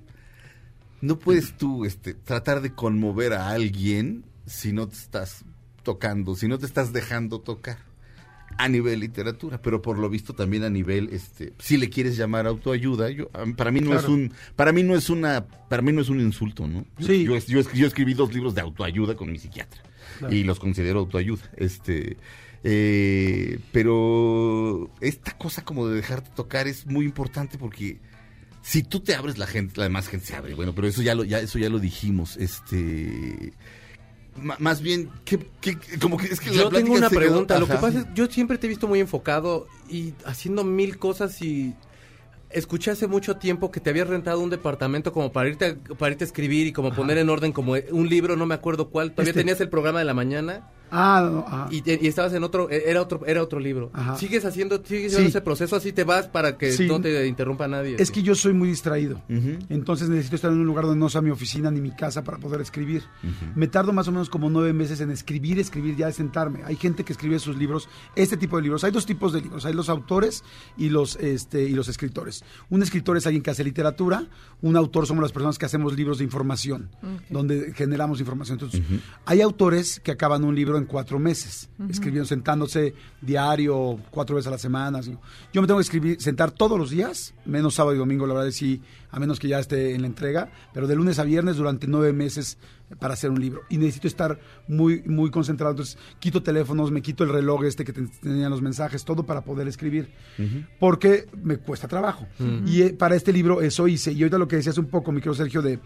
no 1.01 1.19
puedes 1.19 1.57
tú 1.57 1.85
este, 1.85 2.15
tratar 2.15 2.61
de 2.61 2.75
conmover 2.75 3.33
a 3.33 3.49
alguien 3.51 4.25
si 4.47 4.73
no 4.73 4.87
te 4.89 4.95
estás 4.97 5.45
tocando, 5.83 6.37
si 6.37 6.47
no 6.47 6.59
te 6.59 6.67
estás 6.67 6.93
dejando 6.93 7.41
tocar 7.41 7.79
a 8.59 8.69
nivel 8.69 9.01
literatura, 9.01 9.61
pero 9.61 9.83
por 9.83 9.99
lo 9.99 10.09
visto 10.09 10.35
también 10.35 10.65
a 10.65 10.71
nivel, 10.71 11.09
este, 11.13 11.53
si 11.59 11.77
le 11.77 11.91
quieres 11.91 12.17
llamar 12.17 12.47
autoayuda, 12.47 13.11
yo, 13.11 13.29
para 13.57 13.71
mí 13.71 13.81
no 13.81 13.99
es 13.99 14.05
un, 14.05 14.33
para 14.57 14.73
mí 14.73 14.83
no 14.83 14.95
es 14.95 15.11
una, 15.11 15.47
para 15.47 15.83
mí 15.83 15.93
no 15.93 16.01
es 16.01 16.09
un 16.09 16.21
insulto, 16.21 16.67
¿no? 16.67 16.85
Sí. 17.01 17.25
Yo, 17.25 17.37
yo, 17.39 17.61
yo 17.73 17.87
escribí 17.87 18.15
dos 18.15 18.33
libros 18.33 18.55
de 18.55 18.61
autoayuda 18.61 19.15
con 19.17 19.31
mi 19.31 19.39
psiquiatra 19.39 19.83
Claro. 20.19 20.35
y 20.35 20.45
los 20.45 20.59
considero 20.61 21.01
autoayuda, 21.01 21.43
este, 21.57 22.17
eh, 22.65 23.59
pero 23.73 24.91
esta 25.01 25.37
cosa 25.37 25.65
como 25.65 25.89
de 25.89 25.97
dejarte 25.97 26.31
tocar 26.35 26.69
es 26.69 26.87
muy 26.87 27.05
importante 27.05 27.59
porque 27.59 27.99
si 28.63 28.83
tú 28.83 29.01
te 29.01 29.15
abres 29.15 29.39
la 29.39 29.47
gente, 29.47 29.75
la 29.79 29.85
demás 29.85 30.09
gente 30.09 30.27
se 30.27 30.37
abre, 30.37 30.55
bueno, 30.55 30.75
pero 30.75 30.87
eso 30.87 31.03
ya 31.03 31.15
lo, 31.15 31.25
ya, 31.25 31.41
eso 31.41 31.59
ya 31.59 31.69
lo 31.69 31.79
dijimos, 31.81 32.37
este, 32.37 33.53
más 34.59 34.81
bien, 34.81 35.11
¿qué, 35.25 35.39
qué- 35.61 35.77
como 36.01 36.17
que 36.17 36.27
es 36.27 36.41
que 36.41 36.51
Yo 36.53 36.69
tengo 36.71 36.93
una 36.95 37.09
quedó- 37.09 37.19
pregunta. 37.19 37.59
Lo 37.59 37.67
que 37.67 37.75
pasa 37.75 38.01
es 38.01 38.07
yo 38.15 38.27
siempre 38.27 38.59
te 38.59 38.67
he 38.67 38.69
visto 38.71 38.89
muy 38.89 39.01
enfocado 39.01 39.67
y 39.91 40.15
haciendo 40.25 40.65
mil 40.65 40.99
cosas 40.99 41.41
y 41.43 41.75
escuché 42.51 42.91
hace 42.91 43.07
mucho 43.07 43.37
tiempo 43.37 43.71
que 43.71 43.81
te 43.81 43.91
habías 43.91 44.09
rentado 44.09 44.41
un 44.41 44.51
departamento 44.51 45.13
como 45.13 45.33
para 45.33 45.49
irte 45.49 45.65
a, 45.91 45.95
para 45.97 46.13
irte 46.13 46.25
a 46.25 46.27
escribir 46.27 46.67
y 46.67 46.73
como 46.73 46.93
poner 46.95 47.19
en 47.19 47.29
orden 47.31 47.53
como 47.53 47.75
un 47.91 48.09
libro, 48.09 48.37
no 48.37 48.47
me 48.47 48.55
acuerdo 48.55 48.89
cuál. 48.91 49.13
Todavía 49.13 49.31
Este. 49.31 49.41
tenías 49.41 49.61
el 49.61 49.69
programa 49.69 49.99
de 50.01 50.05
la 50.07 50.15
mañana 50.15 50.69
Ah, 50.95 51.27
no, 51.33 51.45
ah. 51.49 51.69
y, 51.71 51.81
te- 51.81 51.99
y 52.01 52.07
estabas 52.07 52.35
en 52.35 52.45
otro 52.45 52.69
era 52.69 53.01
otro 53.01 53.25
era 53.27 53.43
otro 53.43 53.59
libro. 53.59 53.91
Ajá. 53.95 54.17
Sigues 54.17 54.45
haciendo 54.45 54.77
sigues 54.85 55.13
Sí. 55.13 55.17
haciendo 55.17 55.29
ese 55.31 55.41
proceso 55.41 55.75
así 55.75 55.93
te 55.93 56.05
vas 56.05 56.29
para 56.29 56.59
que 56.59 56.71
Sí. 56.73 56.87
no 56.87 57.01
te 57.01 57.27
interrumpa 57.27 57.67
nadie. 57.67 57.97
Es 57.99 58.11
que 58.11 58.23
yo 58.23 58.35
soy 58.35 58.53
muy 58.53 58.69
distraído. 58.69 59.23
Entonces 59.71 60.09
necesito 60.11 60.37
estar 60.37 60.53
en 60.53 60.59
un 60.59 60.67
lugar 60.67 60.85
donde 60.85 61.01
no 61.01 61.09
sea 61.09 61.23
mi 61.23 61.31
oficina 61.31 61.71
ni 61.71 61.81
mi 61.81 61.91
casa 61.93 62.23
para 62.25 62.37
poder 62.39 62.61
escribir. 62.61 63.03
Me 63.55 63.67
tardo 63.69 63.93
más 63.93 64.07
o 64.09 64.13
menos 64.13 64.29
como 64.29 64.51
nueve 64.51 64.73
meses 64.73 65.01
en 65.01 65.11
escribir, 65.11 65.59
escribir, 65.59 65.97
ya 65.97 66.07
de 66.09 66.13
sentarme. 66.13 66.61
Hay 66.65 66.77
gente 66.77 67.05
que 67.05 67.13
escribe 67.13 67.39
sus 67.39 67.57
libros, 67.57 67.89
este 68.15 68.37
tipo 68.37 68.57
de 68.57 68.63
libros. 68.65 68.85
Hay 68.85 68.91
dos 68.91 69.07
tipos 69.07 69.33
de 69.33 69.41
libros. 69.41 69.65
Hay 69.65 69.73
los 69.73 69.89
autores 69.89 70.45
y 70.77 70.91
los, 70.91 71.17
este, 71.17 71.63
y 71.65 71.71
los 71.73 71.89
escritores. 71.89 72.45
Un 72.69 72.83
escritor 72.83 73.17
es 73.17 73.27
alguien 73.27 73.43
que 73.43 73.51
hace 73.51 73.65
literatura. 73.65 74.27
Un 74.61 74.77
autor 74.77 75.07
somos 75.07 75.23
las 75.23 75.33
personas 75.33 75.59
que 75.59 75.67
hacemos 75.67 75.97
libros 75.97 76.19
de 76.19 76.25
información, 76.25 76.91
donde 77.31 77.73
generamos 77.75 78.21
información. 78.21 78.57
Entonces, 78.61 78.83
hay 79.25 79.41
autores 79.41 80.01
que 80.01 80.11
acaban 80.11 80.45
un 80.45 80.55
libro 80.55 80.77
en 80.79 80.82
cuatro 80.87 81.19
meses, 81.19 81.69
escribiendo, 81.89 82.27
sentándose 82.27 82.95
diario, 83.21 83.99
cuatro 84.11 84.37
veces 84.37 84.49
a 84.49 84.51
la 84.53 84.59
semana. 84.59 84.99
así. 84.99 85.17
Yo 85.53 85.61
me 85.61 85.67
tengo 85.67 85.79
que 85.79 85.85
escribir, 85.85 86.21
sentar 86.21 86.51
todos 86.51 86.79
los 86.79 86.91
días, 86.91 87.35
menos 87.45 87.75
sábado 87.75 87.95
y 87.95 87.99
domingo, 87.99 88.27
la 88.27 88.35
verdad 88.35 88.49
es 88.49 88.57
sí, 88.57 88.81
a 89.11 89.19
menos 89.21 89.39
que 89.39 89.49
ya 89.49 89.59
esté 89.59 89.95
en 89.95 90.01
la 90.03 90.07
entrega, 90.07 90.51
pero 90.73 90.87
de 90.87 90.95
lunes 90.97 91.19
a 91.19 91.25
viernes 91.25 91.57
durante 91.57 91.87
nueve 91.87 92.13
meses 92.13 92.59
para 92.99 93.15
hacer 93.15 93.31
un 93.31 93.41
libro. 93.41 93.63
Y 93.71 93.79
necesito 93.79 94.07
estar 94.07 94.39
muy, 94.69 95.03
muy 95.07 95.31
concentrado. 95.31 95.71
Entonces, 95.73 95.97
quito 96.19 96.43
teléfonos, 96.43 96.91
me 96.91 97.01
quito 97.01 97.25
el 97.25 97.31
reloj 97.31 97.65
este 97.65 97.85
que 97.87 97.93
te- 97.95 98.07
tenían 98.21 98.51
los 98.51 98.61
mensajes, 98.61 99.03
todo 99.05 99.25
para 99.25 99.43
poder 99.43 99.67
escribir. 99.67 100.13
Porque 100.79 101.27
me 101.43 101.57
cuesta 101.57 101.89
trabajo. 101.89 102.27
Y 102.67 102.83
eh, 102.83 102.93
para 102.93 103.17
este 103.17 103.33
libro 103.33 103.63
eso 103.63 103.89
hice. 103.89 104.13
Y 104.13 104.23
ahorita 104.23 104.37
lo 104.39 104.47
que 104.49 104.57
decías 104.57 104.77
un 104.77 104.87
poco, 104.87 105.11
mi 105.11 105.21
querido 105.21 105.35
Sergio, 105.35 105.63
de... 105.63 105.79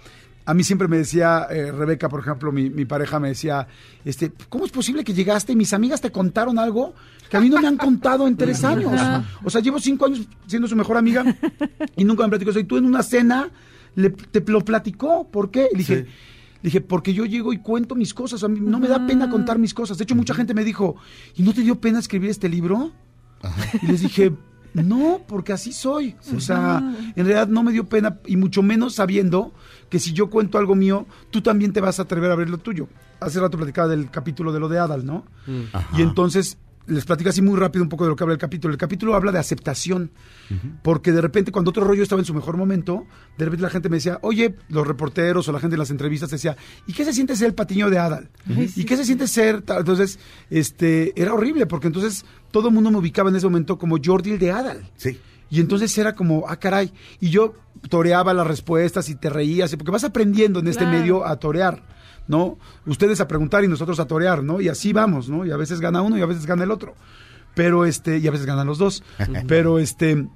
A 0.47 0.55
mí 0.55 0.63
siempre 0.65 0.89
me 0.89 0.97
decía, 0.97 1.49
eh, 1.51 1.73
Rebeca, 1.73 2.09
por 2.09 2.21
ejemplo, 2.21 2.53
mi, 2.53 2.71
mi 2.71 2.85
pareja 2.85 3.19
me 3.19 3.29
decía, 3.29 3.67
este, 4.05 4.33
¿cómo 4.49 4.65
es 4.65 4.71
posible 4.71 5.03
que 5.03 5.13
llegaste 5.13 5.53
y 5.53 5.57
mis 5.57 5.73
amigas 5.73 6.01
te 6.01 6.13
contaron 6.13 6.59
algo 6.59 6.95
que 7.29 7.37
a 7.37 7.41
mí 7.41 7.49
no 7.51 7.61
me 7.61 7.67
han 7.67 7.77
contado 7.77 8.29
en 8.29 8.37
tres 8.37 8.63
años? 8.63 8.93
O 9.45 9.51
sea, 9.51 9.61
llevo 9.61 9.81
cinco 9.81 10.07
años 10.07 10.23
siendo 10.47 10.69
su 10.69 10.77
mejor 10.77 10.97
amiga 10.97 11.25
y 11.97 12.05
nunca 12.05 12.23
me 12.23 12.31
platicó 12.31 12.51
eso. 12.53 12.61
Y 12.61 12.65
tú 12.65 12.77
en 12.77 12.85
una 12.85 13.03
cena 13.03 13.51
le, 13.97 14.11
te 14.11 14.41
lo 14.51 14.65
platicó. 14.65 15.29
¿Por 15.29 15.51
qué? 15.51 15.69
Y 15.73 15.79
dije, 15.79 15.95
le 15.97 16.07
dije, 16.63 16.81
porque 16.81 17.13
yo 17.13 17.25
llego 17.25 17.53
y 17.53 17.59
cuento 17.59 17.97
mis 17.97 18.15
cosas. 18.15 18.45
A 18.45 18.49
mí 18.49 18.61
no 18.61 18.79
me 18.79 18.87
da 18.89 19.05
pena 19.05 19.29
contar 19.29 19.59
mis 19.59 19.75
cosas. 19.75 19.99
De 19.99 20.05
hecho, 20.05 20.15
mucha 20.15 20.35
gente 20.35 20.55
me 20.55 20.65
dijo, 20.65 20.97
¿y 21.35 21.43
no 21.43 21.53
te 21.53 21.63
dio 21.63 21.81
pena 21.81 21.99
escribir 21.99 22.31
este 22.31 22.49
libro? 22.49 22.93
Y 23.83 23.87
les 23.87 24.01
dije, 24.01 24.33
no, 24.83 25.21
porque 25.27 25.53
así 25.53 25.73
soy. 25.73 26.15
O 26.37 26.41
sea, 26.41 26.79
en 26.79 27.27
realidad 27.27 27.49
no 27.49 27.63
me 27.63 27.73
dio 27.73 27.89
pena 27.89 28.19
y 28.27 28.37
mucho 28.37 28.63
menos 28.63 28.95
sabiendo 28.95 29.53
que 29.89 29.99
si 29.99 30.13
yo 30.13 30.31
cuento 30.31 30.59
algo 30.59 30.75
mío, 30.75 31.07
tú 31.31 31.41
también 31.41 31.73
te 31.73 31.81
vas 31.81 31.99
a 31.99 32.03
atrever 32.03 32.31
a 32.31 32.37
ver 32.37 32.51
lo 32.51 32.59
tuyo. 32.59 32.89
Hace 33.21 33.41
rato 33.41 33.57
platicaba 33.57 33.89
del 33.89 34.11
capítulo 34.11 34.53
de 34.53 34.61
lo 34.61 34.69
de 34.69 34.79
Adal, 34.79 35.07
¿no? 35.07 35.25
Y 35.97 36.03
entonces 36.03 36.59
les 36.87 37.05
platico 37.05 37.31
así 37.31 37.43
muy 37.43 37.59
rápido 37.59 37.83
un 37.83 37.89
poco 37.89 38.05
de 38.05 38.11
lo 38.11 38.17
que 38.17 38.23
habla 38.25 38.35
el 38.35 38.39
capítulo. 38.39 38.73
El 38.73 38.79
capítulo 38.79 39.15
habla 39.15 39.33
de 39.33 39.39
aceptación, 39.39 40.11
porque 40.83 41.13
de 41.13 41.21
repente 41.21 41.51
cuando 41.53 41.71
otro 41.71 41.85
rollo 41.85 42.03
estaba 42.03 42.21
en 42.21 42.25
su 42.27 42.35
mejor 42.35 42.57
momento, 42.57 43.07
de 43.39 43.45
repente 43.45 43.63
la 43.63 43.71
gente 43.71 43.89
me 43.89 43.97
decía, 43.97 44.19
oye, 44.23 44.55
los 44.69 44.87
reporteros 44.87 45.49
o 45.49 45.53
la 45.53 45.61
gente 45.61 45.75
en 45.75 45.81
las 45.81 45.91
entrevistas 45.91 46.31
decía, 46.31 46.57
¿y 46.87 46.93
qué 46.93 47.05
se 47.05 47.13
siente 47.13 47.35
ser 47.37 47.49
el 47.49 47.55
patiño 47.55 47.91
de 47.91 47.99
Adal? 47.99 48.29
¿Y 48.47 48.85
qué 48.85 48.97
se 48.97 49.05
siente 49.05 49.27
ser? 49.27 49.63
tal?". 49.63 49.79
Entonces, 49.81 50.19
este, 50.51 51.13
era 51.21 51.35
horrible, 51.35 51.67
porque 51.67 51.89
entonces 51.89 52.25
todo 52.51 52.69
el 52.69 52.75
mundo 52.75 52.91
me 52.91 52.99
ubicaba 52.99 53.31
en 53.31 53.37
ese 53.37 53.47
momento 53.47 53.79
como 53.79 53.97
Jordi 54.03 54.33
el 54.33 54.39
de 54.39 54.53
Adal. 54.53 54.91
Sí. 54.97 55.19
Y 55.51 55.61
entonces 55.61 55.97
era 55.99 56.15
como, 56.15 56.45
ah, 56.49 56.57
caray. 56.57 56.93
Y 57.21 57.31
yo 57.31 57.55
toreaba 57.89 58.35
las 58.35 58.47
respuestas 58.47 59.09
y 59.09 59.15
te 59.15 59.31
reías, 59.31 59.75
porque 59.77 59.93
vas 59.93 60.03
aprendiendo 60.05 60.59
en 60.61 60.67
este 60.69 60.85
Claro. 60.85 60.99
medio 60.99 61.27
a 61.27 61.37
torear, 61.37 61.83
¿no? 62.29 62.59
Ustedes 62.87 63.21
a 63.21 63.29
preguntar 63.29 63.65
y 63.65 63.69
nosotros 63.69 64.01
a 64.01 64.07
torear, 64.07 64.43
¿no? 64.43 64.61
Y 64.61 64.69
así 64.69 64.93
vamos, 64.93 65.29
¿no? 65.29 65.45
Y 65.45 65.51
a 65.51 65.57
veces 65.57 65.81
gana 65.81 66.03
uno 66.03 66.19
y 66.19 66.23
a 66.23 66.27
veces 66.27 66.47
gana 66.47 66.65
el 66.65 66.71
otro. 66.71 66.95
Pero 67.55 67.85
este, 67.87 68.19
y 68.19 68.27
a 68.27 68.31
veces 68.31 68.47
ganan 68.47 68.67
los 68.67 68.79
dos. 68.79 69.03
pero 69.49 69.79
este, 69.79 70.27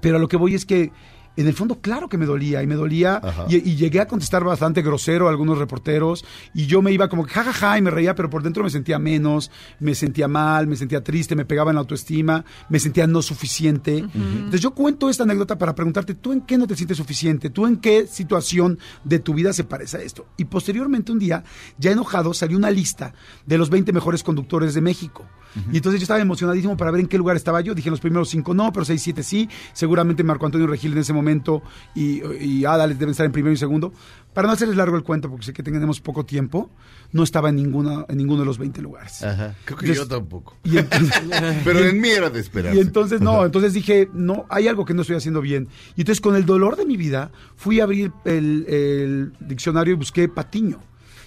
pero 0.00 0.16
a 0.16 0.20
lo 0.20 0.28
que 0.28 0.36
voy 0.36 0.54
es 0.54 0.66
que 0.66 0.92
en 1.40 1.46
el 1.46 1.54
fondo, 1.54 1.80
claro 1.80 2.08
que 2.08 2.18
me 2.18 2.26
dolía, 2.26 2.62
y 2.62 2.66
me 2.66 2.74
dolía, 2.74 3.20
y, 3.48 3.56
y 3.56 3.76
llegué 3.76 4.00
a 4.00 4.08
contestar 4.08 4.44
bastante 4.44 4.82
grosero 4.82 5.26
a 5.26 5.30
algunos 5.30 5.58
reporteros, 5.58 6.24
y 6.54 6.66
yo 6.66 6.82
me 6.82 6.92
iba 6.92 7.08
como 7.08 7.24
que 7.24 7.32
jajaja, 7.32 7.52
ja, 7.52 7.70
ja, 7.70 7.78
y 7.78 7.82
me 7.82 7.90
reía, 7.90 8.14
pero 8.14 8.30
por 8.30 8.42
dentro 8.42 8.64
me 8.64 8.70
sentía 8.70 8.98
menos, 8.98 9.50
me 9.80 9.94
sentía 9.94 10.28
mal, 10.28 10.66
me 10.66 10.76
sentía 10.76 11.02
triste, 11.02 11.36
me 11.36 11.44
pegaba 11.44 11.70
en 11.70 11.76
la 11.76 11.80
autoestima, 11.80 12.44
me 12.68 12.78
sentía 12.78 13.06
no 13.06 13.22
suficiente. 13.22 13.98
Entonces 13.98 14.60
yo 14.60 14.72
cuento 14.72 15.08
esta 15.08 15.22
anécdota 15.22 15.58
para 15.58 15.74
preguntarte, 15.74 16.14
¿tú 16.14 16.32
en 16.32 16.40
qué 16.42 16.58
no 16.58 16.66
te 16.66 16.76
sientes 16.76 16.96
suficiente? 16.96 17.50
¿Tú 17.50 17.66
en 17.66 17.76
qué 17.76 18.06
situación 18.06 18.78
de 19.04 19.18
tu 19.18 19.34
vida 19.34 19.52
se 19.52 19.64
parece 19.64 19.98
a 19.98 20.00
esto? 20.00 20.26
Y 20.36 20.44
posteriormente 20.46 21.12
un 21.12 21.18
día, 21.18 21.44
ya 21.78 21.92
enojado, 21.92 22.34
salió 22.34 22.56
una 22.56 22.70
lista 22.70 23.14
de 23.46 23.58
los 23.58 23.70
20 23.70 23.92
mejores 23.92 24.22
conductores 24.22 24.74
de 24.74 24.80
México. 24.80 25.26
Y 25.72 25.76
entonces 25.76 26.00
yo 26.00 26.04
estaba 26.04 26.20
emocionadísimo 26.20 26.76
para 26.76 26.90
ver 26.90 27.00
en 27.00 27.06
qué 27.08 27.18
lugar 27.18 27.36
estaba 27.36 27.60
yo. 27.60 27.74
Dije, 27.74 27.90
los 27.90 28.00
primeros 28.00 28.28
cinco 28.28 28.54
no, 28.54 28.72
pero 28.72 28.84
seis, 28.84 29.02
siete 29.02 29.22
sí. 29.22 29.48
Seguramente 29.72 30.22
Marco 30.24 30.46
Antonio 30.46 30.66
Regil 30.66 30.92
en 30.92 30.98
ese 30.98 31.12
momento 31.12 31.62
y, 31.94 32.22
y 32.44 32.64
Adales 32.64 32.98
deben 32.98 33.12
estar 33.12 33.26
en 33.26 33.32
primero 33.32 33.52
y 33.52 33.56
segundo. 33.56 33.92
Para 34.34 34.46
no 34.46 34.52
hacerles 34.54 34.76
largo 34.76 34.96
el 34.96 35.02
cuento, 35.02 35.28
porque 35.30 35.46
sé 35.46 35.52
que 35.52 35.62
tenemos 35.62 36.00
poco 36.00 36.24
tiempo, 36.24 36.70
no 37.12 37.22
estaba 37.24 37.48
en, 37.48 37.56
ninguna, 37.56 38.04
en 38.08 38.18
ninguno 38.18 38.40
de 38.40 38.46
los 38.46 38.58
20 38.58 38.80
lugares. 38.82 39.22
Ajá. 39.24 39.54
Creo 39.64 39.78
que 39.78 39.86
Entonces- 39.86 39.96
yo 40.08 40.16
tampoco. 40.16 40.56
Y 40.62 40.78
entonces, 40.78 41.22
Pero 41.64 41.80
en 41.80 42.00
mí 42.00 42.08
era 42.08 42.30
de 42.30 42.38
esperar. 42.40 42.74
y 42.74 42.78
entonces, 42.78 43.20
no, 43.20 43.44
entonces 43.44 43.72
dije, 43.72 44.08
no, 44.12 44.46
hay 44.50 44.68
algo 44.68 44.84
que 44.84 44.94
no 44.94 45.00
estoy 45.02 45.16
haciendo 45.16 45.40
bien. 45.40 45.68
Y 45.96 46.02
entonces, 46.02 46.20
con 46.20 46.36
el 46.36 46.44
dolor 46.46 46.76
de 46.76 46.86
mi 46.86 46.96
vida, 46.96 47.32
fui 47.56 47.80
a 47.80 47.84
abrir 47.84 48.12
el, 48.24 48.64
el 48.68 49.32
diccionario 49.40 49.94
y 49.94 49.96
busqué 49.96 50.28
patiño. 50.28 50.78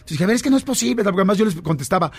Entonces 0.01 0.17
dije, 0.17 0.23
a 0.23 0.27
ver, 0.27 0.35
es 0.35 0.43
que 0.43 0.49
no 0.49 0.57
es 0.57 0.63
posible, 0.63 1.03
porque 1.03 1.19
además 1.19 1.37
yo 1.37 1.45
les 1.45 1.55
contestaba, 1.61 2.11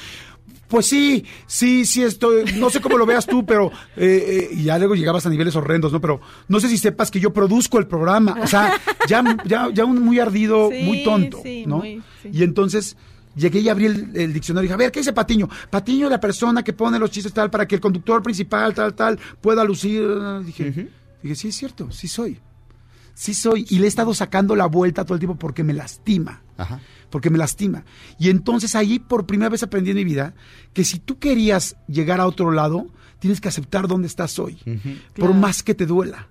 pues 0.69 0.87
sí, 0.87 1.25
sí, 1.47 1.85
sí 1.85 2.03
estoy, 2.03 2.45
no 2.59 2.71
sé 2.71 2.81
cómo 2.81 2.97
lo 2.97 3.05
veas 3.05 3.27
tú, 3.27 3.45
pero, 3.45 3.71
eh, 3.97 4.49
eh, 4.51 4.55
y 4.55 4.65
ya 4.65 4.79
luego 4.79 4.95
llegabas 4.95 5.27
a 5.27 5.31
niveles 5.31 5.55
horrendos, 5.57 5.93
¿no? 5.93 6.01
Pero 6.01 6.21
no 6.49 6.61
sé 6.61 6.69
si 6.69 6.79
sepas 6.79 7.11
que 7.11 7.21
yo 7.21 7.33
produzco 7.33 7.79
el 7.79 7.87
programa, 7.87 8.39
o 8.43 8.47
sea, 8.47 8.81
ya, 9.09 9.23
ya, 9.45 9.69
ya 9.73 9.85
un 9.85 10.01
muy 10.01 10.19
ardido, 10.19 10.71
Sí, 10.71 10.83
muy 10.85 11.05
tonto, 11.05 11.41
sí, 11.43 11.65
¿no? 11.67 11.79
muy, 11.79 12.03
sí. 12.23 12.31
Y 12.33 12.43
entonces 12.43 12.97
llegué 13.35 13.61
y 13.61 13.69
abrí 13.69 13.87
el, 13.87 14.17
el 14.17 14.33
diccionario 14.33 14.65
y 14.65 14.69
dije, 14.69 14.75
a 14.75 14.79
ver, 14.79 14.93
¿qué 14.93 15.01
dice 15.01 15.13
Patiño? 15.13 15.49
Patiño 15.69 16.07
es 16.07 16.11
la 16.11 16.21
persona 16.21 16.63
que 16.63 16.73
pone 16.73 16.99
los 16.99 17.11
chistes 17.11 17.33
tal 17.33 17.51
para 17.51 17.67
que 17.67 17.75
el 17.75 17.81
conductor 17.81 18.23
principal 18.23 18.73
tal, 18.73 18.95
tal, 18.95 19.19
pueda 19.41 19.65
lucir. 19.65 20.07
Dije, 20.45 20.89
dije, 21.23 21.35
sí 21.35 21.49
es 21.49 21.57
cierto, 21.57 21.91
sí 21.91 22.09
soy. 22.09 22.39
Sí 23.15 23.35
soy. 23.35 23.67
Y 23.71 23.79
le 23.79 23.85
he 23.85 23.89
estado 23.89 24.15
sacando 24.15 24.57
la 24.57 24.67
vuelta 24.67 25.05
todo 25.05 25.15
el 25.15 25.21
tiempo 25.21 25.39
porque 25.39 25.63
me 25.65 25.73
lastima. 25.73 26.43
Ajá. 26.57 26.81
Porque 27.11 27.31
me 27.31 27.39
lastima. 27.39 27.85
Y 28.19 28.31
entonces 28.31 28.75
ahí 28.75 28.99
por 28.99 29.27
primera 29.27 29.49
vez 29.51 29.63
aprendí 29.63 29.91
en 29.91 29.97
mi 29.97 30.05
vida 30.05 30.35
que 30.73 30.85
si 30.85 30.99
tú 30.99 31.19
querías 31.19 31.77
llegar 31.87 32.21
a 32.21 32.27
otro 32.27 32.51
lado, 32.53 32.87
tienes 33.19 33.41
que 33.41 33.49
aceptar 33.49 33.87
dónde 33.87 34.09
estás 34.09 34.39
hoy. 34.39 34.57
Por 34.65 35.13
Claro. 35.15 35.35
más 35.35 35.63
que 35.63 35.75
te 35.75 35.87
duela. 35.87 36.29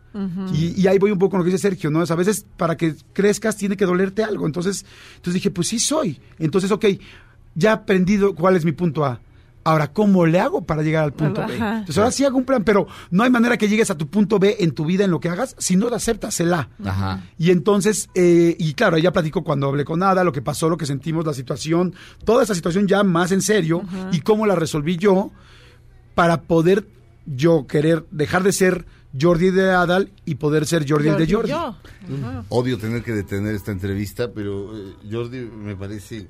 y, 0.53 0.81
y 0.81 0.87
ahí 0.87 0.97
voy 0.97 1.11
un 1.11 1.19
poco 1.19 1.31
con 1.31 1.39
lo 1.39 1.43
que 1.45 1.51
dice 1.51 1.61
Sergio, 1.61 1.89
¿no? 1.91 2.01
Es 2.03 2.11
a 2.11 2.15
veces 2.15 2.45
para 2.57 2.75
que 2.75 2.95
crezcas 3.13 3.55
tiene 3.55 3.77
que 3.77 3.85
dolerte 3.85 4.23
algo. 4.23 4.45
Entonces, 4.45 4.85
entonces 5.15 5.35
dije, 5.35 5.51
pues 5.51 5.67
sí 5.69 5.79
soy. 5.79 6.19
Entonces, 6.39 6.71
ok, 6.71 6.85
ya 7.55 7.69
he 7.69 7.73
aprendido 7.73 8.35
cuál 8.35 8.55
es 8.57 8.65
mi 8.65 8.71
punto 8.73 9.05
A. 9.05 9.21
Ahora, 9.63 9.93
¿cómo 9.93 10.25
le 10.25 10.39
hago 10.39 10.65
para 10.65 10.81
llegar 10.81 11.03
al 11.03 11.13
punto 11.13 11.45
B? 11.45 11.55
Entonces, 11.55 11.97
ahora 11.97 12.11
sí 12.11 12.25
hago 12.25 12.37
un 12.37 12.45
plan, 12.45 12.63
pero 12.63 12.87
no 13.11 13.23
hay 13.23 13.29
manera 13.29 13.57
que 13.57 13.67
llegues 13.67 13.91
a 13.91 13.97
tu 13.97 14.07
punto 14.07 14.39
B 14.39 14.57
en 14.59 14.71
tu 14.71 14.85
vida, 14.85 15.05
en 15.05 15.11
lo 15.11 15.19
que 15.19 15.29
hagas, 15.29 15.55
si 15.59 15.75
no 15.75 15.89
lo 15.89 15.95
aceptas 15.95 16.39
el 16.39 16.53
A. 16.53 16.69
Ajá. 16.83 17.23
Y 17.37 17.51
entonces, 17.51 18.09
eh, 18.15 18.55
y 18.57 18.73
claro, 18.73 18.97
ella 18.97 19.11
platicó 19.11 19.43
cuando 19.43 19.67
hablé 19.67 19.85
con 19.85 20.01
Ada, 20.01 20.23
lo 20.23 20.31
que 20.31 20.41
pasó, 20.41 20.69
lo 20.69 20.77
que 20.77 20.85
sentimos, 20.85 21.25
la 21.25 21.33
situación, 21.33 21.93
toda 22.25 22.43
esa 22.43 22.55
situación 22.55 22.87
ya 22.87 23.03
más 23.03 23.31
en 23.31 23.41
serio, 23.41 23.83
y 24.11 24.21
cómo 24.21 24.45
la 24.45 24.55
resolví 24.55 24.97
yo 24.97 25.31
para 26.15 26.41
poder 26.41 26.87
yo 27.25 27.67
querer 27.67 28.05
dejar 28.11 28.43
de 28.43 28.51
ser 28.51 28.85
Jordi 29.19 29.51
de 29.51 29.71
Adal 29.71 30.11
y 30.25 30.35
poder 30.35 30.65
ser 30.65 30.89
Jordi, 30.89 31.09
el 31.09 31.17
de 31.17 31.31
Jordi, 31.31 31.49
yo. 31.49 31.75
Odio 32.49 32.77
tener 32.77 33.03
que 33.03 33.11
detener 33.11 33.55
esta 33.55 33.71
entrevista, 33.71 34.31
pero 34.33 34.75
eh, 34.75 34.93
Jordi 35.11 35.39
me 35.39 35.75
parece 35.75 36.27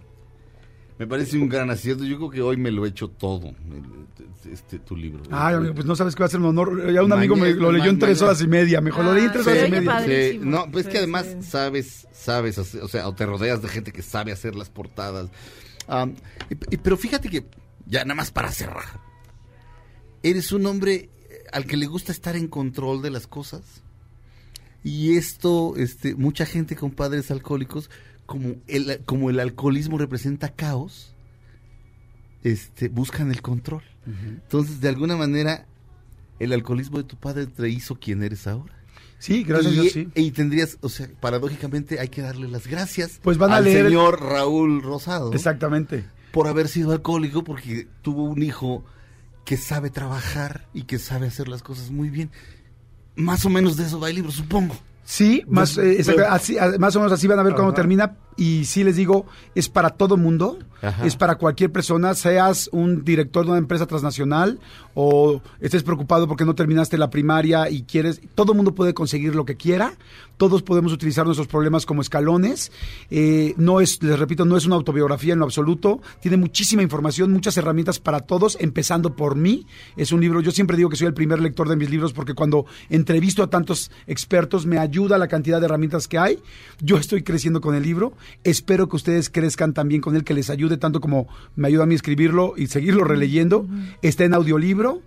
me 1.02 1.08
parece 1.08 1.36
un 1.36 1.50
gran 1.50 1.72
acierto. 1.72 2.04
Yo 2.04 2.18
creo 2.18 2.30
que 2.30 2.42
hoy 2.44 2.58
me 2.58 2.70
lo 2.70 2.86
he 2.86 2.90
hecho 2.90 3.08
todo, 3.10 3.48
el- 3.48 4.52
este 4.54 4.78
tu 4.78 4.96
libro. 4.96 5.24
Ay, 5.32 5.56
amigo, 5.56 5.74
pues 5.74 5.88
no 5.88 5.96
sabes 5.96 6.14
que 6.16 6.20
va 6.20 6.28
a 6.28 6.30
ser 6.30 6.40
un 6.42 6.46
honor. 6.46 6.92
Ya 6.92 7.02
un 7.02 7.12
amigo 7.12 7.36
me 7.36 7.54
lo 7.56 7.72
leyó 7.72 7.90
en 7.90 7.98
tres 7.98 8.22
horas 8.22 8.40
y 8.42 8.48
media. 8.48 8.82
Mejor 8.82 9.06
lo 9.06 9.14
leí 9.16 9.26
en 9.26 9.32
tres 9.32 9.48
Ah, 9.48 9.52
horas 9.52 9.68
y 9.68 9.72
media. 9.72 10.00
Sí, 10.06 10.40
no, 10.44 10.70
pues 10.72 10.86
es 10.86 10.92
que 10.92 10.98
Sí, 10.98 11.04
además 11.04 11.26
sí. 11.26 11.44
sabes, 11.50 12.08
sabes, 12.12 12.60
hacer- 12.60 12.84
o 12.84 12.88
sea, 12.88 13.08
o 13.08 13.16
te 13.16 13.26
rodeas 13.26 13.64
de 13.64 13.68
gente 13.68 13.92
que 13.92 14.04
sabe 14.04 14.32
hacer 14.32 14.54
las 14.56 14.70
portadas. 14.70 15.30
Am, 15.88 16.14
y- 16.52 16.76
y- 16.76 16.78
pero 16.78 16.98
fíjate 16.98 17.30
que, 17.30 17.46
ya 17.88 18.04
nada 18.06 18.14
más 18.16 18.30
para 18.30 18.52
cerrar, 18.52 19.00
eres 20.22 20.52
un 20.52 20.68
hombre 20.68 21.10
eh, 21.30 21.44
al 21.52 21.66
que 21.66 21.78
le 21.78 21.88
gusta 21.88 22.12
estar 22.12 22.36
en 22.36 22.48
control 22.48 23.02
de 23.02 23.10
las 23.10 23.26
cosas. 23.26 23.64
Y 24.84 25.18
esto, 25.18 25.74
este, 25.78 26.14
mucha 26.16 26.46
gente 26.46 26.76
con 26.76 26.92
padres 26.92 27.32
alcohólicos, 27.32 27.90
como 28.32 28.56
el, 28.68 29.02
como 29.06 29.30
el 29.30 29.40
alcoholismo 29.40 29.98
representa 29.98 30.50
caos, 30.50 31.14
este, 32.44 32.88
buscan 32.90 33.30
el 33.32 33.42
control. 33.42 33.84
Entonces, 34.06 34.82
de 34.82 34.90
alguna 34.90 35.16
manera, 35.16 35.68
el 36.40 36.54
alcoholismo 36.54 36.98
de 36.98 37.04
tu 37.04 37.18
padre 37.18 37.46
te 37.46 37.70
hizo 37.70 37.96
quien 38.00 38.24
eres 38.24 38.48
ahora. 38.48 38.74
Sí, 39.20 39.44
gracias 39.44 39.74
y, 39.74 39.78
a 39.78 39.82
Dios, 39.82 39.94
sí. 39.94 40.08
y 40.16 40.32
tendrías, 40.32 40.78
o 40.82 40.90
sea, 40.90 41.08
paradójicamente 41.20 42.00
hay 42.00 42.08
que 42.10 42.24
darle 42.24 42.48
las 42.48 42.66
gracias 42.66 43.20
Pues 43.22 43.38
van 43.38 43.52
a 43.52 43.58
al 43.58 43.66
leer- 43.66 43.86
señor 43.86 44.20
Raúl 44.20 44.82
Rosado 44.82 45.32
Exactamente. 45.34 46.04
por 46.32 46.48
haber 46.48 46.68
sido 46.68 46.92
alcohólico 46.92 47.44
porque 47.44 47.88
tuvo 48.02 48.24
un 48.24 48.42
hijo 48.42 48.84
que 49.46 49.58
sabe 49.58 49.92
trabajar 49.92 50.68
y 50.74 50.84
que 50.84 50.98
sabe 50.98 51.28
hacer 51.28 51.48
las 51.50 51.62
cosas 51.62 51.92
muy 51.92 52.10
bien. 52.10 52.32
Más 53.16 53.46
o 53.46 53.50
menos 53.52 53.78
de 53.78 53.84
eso 53.84 54.00
va 54.00 54.10
el 54.10 54.16
libro, 54.16 54.32
supongo. 54.32 54.76
Sí, 55.12 55.44
más, 55.50 55.78
eh, 55.78 55.96
exacto, 55.98 56.24
así, 56.30 56.56
más 56.80 56.96
o 56.96 57.00
menos 57.00 57.12
así 57.12 57.28
van 57.28 57.38
a 57.38 57.44
ver 57.44 57.54
cuando 57.54 57.74
termina. 57.74 58.16
Y 58.42 58.66
sí 58.66 58.84
les 58.84 58.96
digo, 58.96 59.28
es 59.54 59.70
para 59.70 59.92
todo 59.92 60.18
mundo, 60.18 60.58
Ajá. 60.82 61.06
es 61.06 61.16
para 61.16 61.36
cualquier 61.36 61.72
persona, 61.72 62.16
seas 62.16 62.72
un 62.72 63.06
director 63.06 63.46
de 63.46 63.52
una 63.52 63.60
empresa 63.60 63.86
transnacional 63.86 64.60
o 64.96 65.44
estés 65.60 65.84
preocupado 65.84 66.28
porque 66.28 66.44
no 66.44 66.56
terminaste 66.56 66.98
la 66.98 67.12
primaria 67.12 67.70
y 67.70 67.84
quieres, 67.84 68.20
todo 68.34 68.56
mundo 68.56 68.74
puede 68.74 68.96
conseguir 68.96 69.36
lo 69.36 69.46
que 69.46 69.58
quiera, 69.58 69.94
todos 70.38 70.64
podemos 70.64 70.92
utilizar 70.92 71.24
nuestros 71.24 71.48
problemas 71.48 71.86
como 71.86 72.02
escalones. 72.02 72.72
Eh, 73.12 73.54
no 73.58 73.80
es, 73.80 74.02
les 74.02 74.18
repito, 74.18 74.44
no 74.44 74.58
es 74.58 74.66
una 74.66 74.76
autobiografía 74.76 75.34
en 75.34 75.40
lo 75.40 75.46
absoluto, 75.46 76.02
tiene 76.20 76.36
muchísima 76.36 76.82
información, 76.82 77.32
muchas 77.32 77.58
herramientas 77.58 78.00
para 78.00 78.22
todos, 78.22 78.58
empezando 78.60 79.16
por 79.16 79.36
mí. 79.36 79.68
Es 79.98 80.12
un 80.12 80.20
libro, 80.20 80.42
yo 80.42 80.50
siempre 80.50 80.78
digo 80.78 80.90
que 80.90 80.96
soy 80.96 81.06
el 81.06 81.14
primer 81.14 81.40
lector 81.40 81.70
de 81.70 81.76
mis 81.76 81.92
libros 81.92 82.12
porque 82.12 82.34
cuando 82.34 82.66
entrevisto 82.90 83.44
a 83.44 83.52
tantos 83.52 83.92
expertos 84.08 84.66
me 84.66 84.80
ayuda 84.80 85.20
la 85.20 85.28
cantidad 85.28 85.60
de 85.60 85.66
herramientas 85.66 86.08
que 86.08 86.18
hay. 86.18 86.40
Yo 86.80 86.98
estoy 86.98 87.22
creciendo 87.22 87.62
con 87.62 87.76
el 87.76 87.84
libro, 87.84 88.14
espero 88.44 88.90
que 88.90 88.96
ustedes 88.96 89.30
crezcan 89.30 89.74
también 89.74 90.02
con 90.02 90.16
él, 90.16 90.24
que 90.24 90.34
les 90.34 90.50
ayude 90.50 90.78
tanto 90.78 91.02
como 91.02 91.28
me 91.56 91.68
ayuda 91.68 91.84
a 91.84 91.86
mí 91.86 91.96
escribirlo 91.96 92.54
y 92.58 92.68
seguirlo 92.68 93.04
releyendo. 93.04 93.68
Está 94.02 94.26
en 94.26 94.34
audiolibro. 94.34 95.02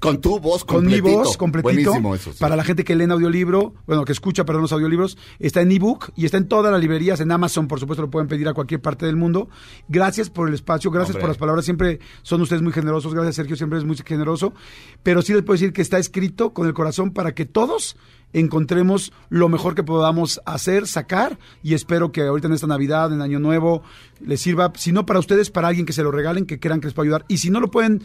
Con 0.00 0.20
tu 0.20 0.40
voz 0.40 0.64
Con 0.64 0.86
mi 0.86 0.94
completito. 0.94 1.18
voz 1.18 1.36
completito. 1.36 1.90
Buenísimo 1.90 2.14
eso, 2.14 2.32
sí. 2.32 2.38
Para 2.40 2.56
la 2.56 2.64
gente 2.64 2.82
que 2.82 2.96
lee 2.96 3.04
en 3.04 3.12
audiolibro, 3.12 3.74
bueno, 3.86 4.04
que 4.04 4.12
escucha, 4.12 4.44
perdón, 4.44 4.62
los 4.62 4.72
audiolibros, 4.72 5.16
está 5.38 5.60
en 5.60 5.70
ebook 5.70 6.10
y 6.16 6.24
está 6.24 6.38
en 6.38 6.48
todas 6.48 6.72
las 6.72 6.80
librerías, 6.80 7.20
en 7.20 7.30
Amazon, 7.30 7.68
por 7.68 7.78
supuesto, 7.78 8.02
lo 8.02 8.10
pueden 8.10 8.26
pedir 8.26 8.48
a 8.48 8.54
cualquier 8.54 8.80
parte 8.80 9.06
del 9.06 9.16
mundo. 9.16 9.48
Gracias 9.88 10.28
por 10.28 10.48
el 10.48 10.54
espacio, 10.54 10.90
gracias 10.90 11.10
Hombre. 11.14 11.20
por 11.20 11.28
las 11.30 11.38
palabras, 11.38 11.64
siempre 11.64 12.00
son 12.22 12.40
ustedes 12.40 12.62
muy 12.62 12.72
generosos, 12.72 13.14
gracias 13.14 13.36
Sergio, 13.36 13.54
siempre 13.54 13.78
es 13.78 13.84
muy 13.84 13.96
generoso, 14.04 14.54
pero 15.02 15.22
sí 15.22 15.34
les 15.34 15.42
puedo 15.42 15.54
decir 15.54 15.72
que 15.72 15.82
está 15.82 15.98
escrito 15.98 16.52
con 16.52 16.66
el 16.66 16.74
corazón 16.74 17.12
para 17.12 17.34
que 17.34 17.44
todos 17.44 17.96
encontremos 18.32 19.12
lo 19.28 19.48
mejor 19.48 19.74
que 19.74 19.82
podamos 19.82 20.40
hacer, 20.46 20.86
sacar, 20.86 21.38
y 21.62 21.74
espero 21.74 22.12
que 22.12 22.22
ahorita 22.22 22.48
en 22.48 22.54
esta 22.54 22.66
Navidad, 22.66 23.12
en 23.12 23.22
Año 23.22 23.40
Nuevo, 23.40 23.82
les 24.24 24.40
sirva, 24.40 24.72
si 24.76 24.92
no 24.92 25.06
para 25.06 25.18
ustedes, 25.18 25.50
para 25.50 25.68
alguien 25.68 25.86
que 25.86 25.92
se 25.92 26.02
lo 26.02 26.10
regalen, 26.10 26.46
que 26.46 26.60
crean 26.60 26.80
que 26.80 26.86
les 26.86 26.94
puede 26.94 27.08
ayudar, 27.08 27.24
y 27.28 27.38
si 27.38 27.50
no 27.50 27.60
lo 27.60 27.70
pueden 27.70 28.02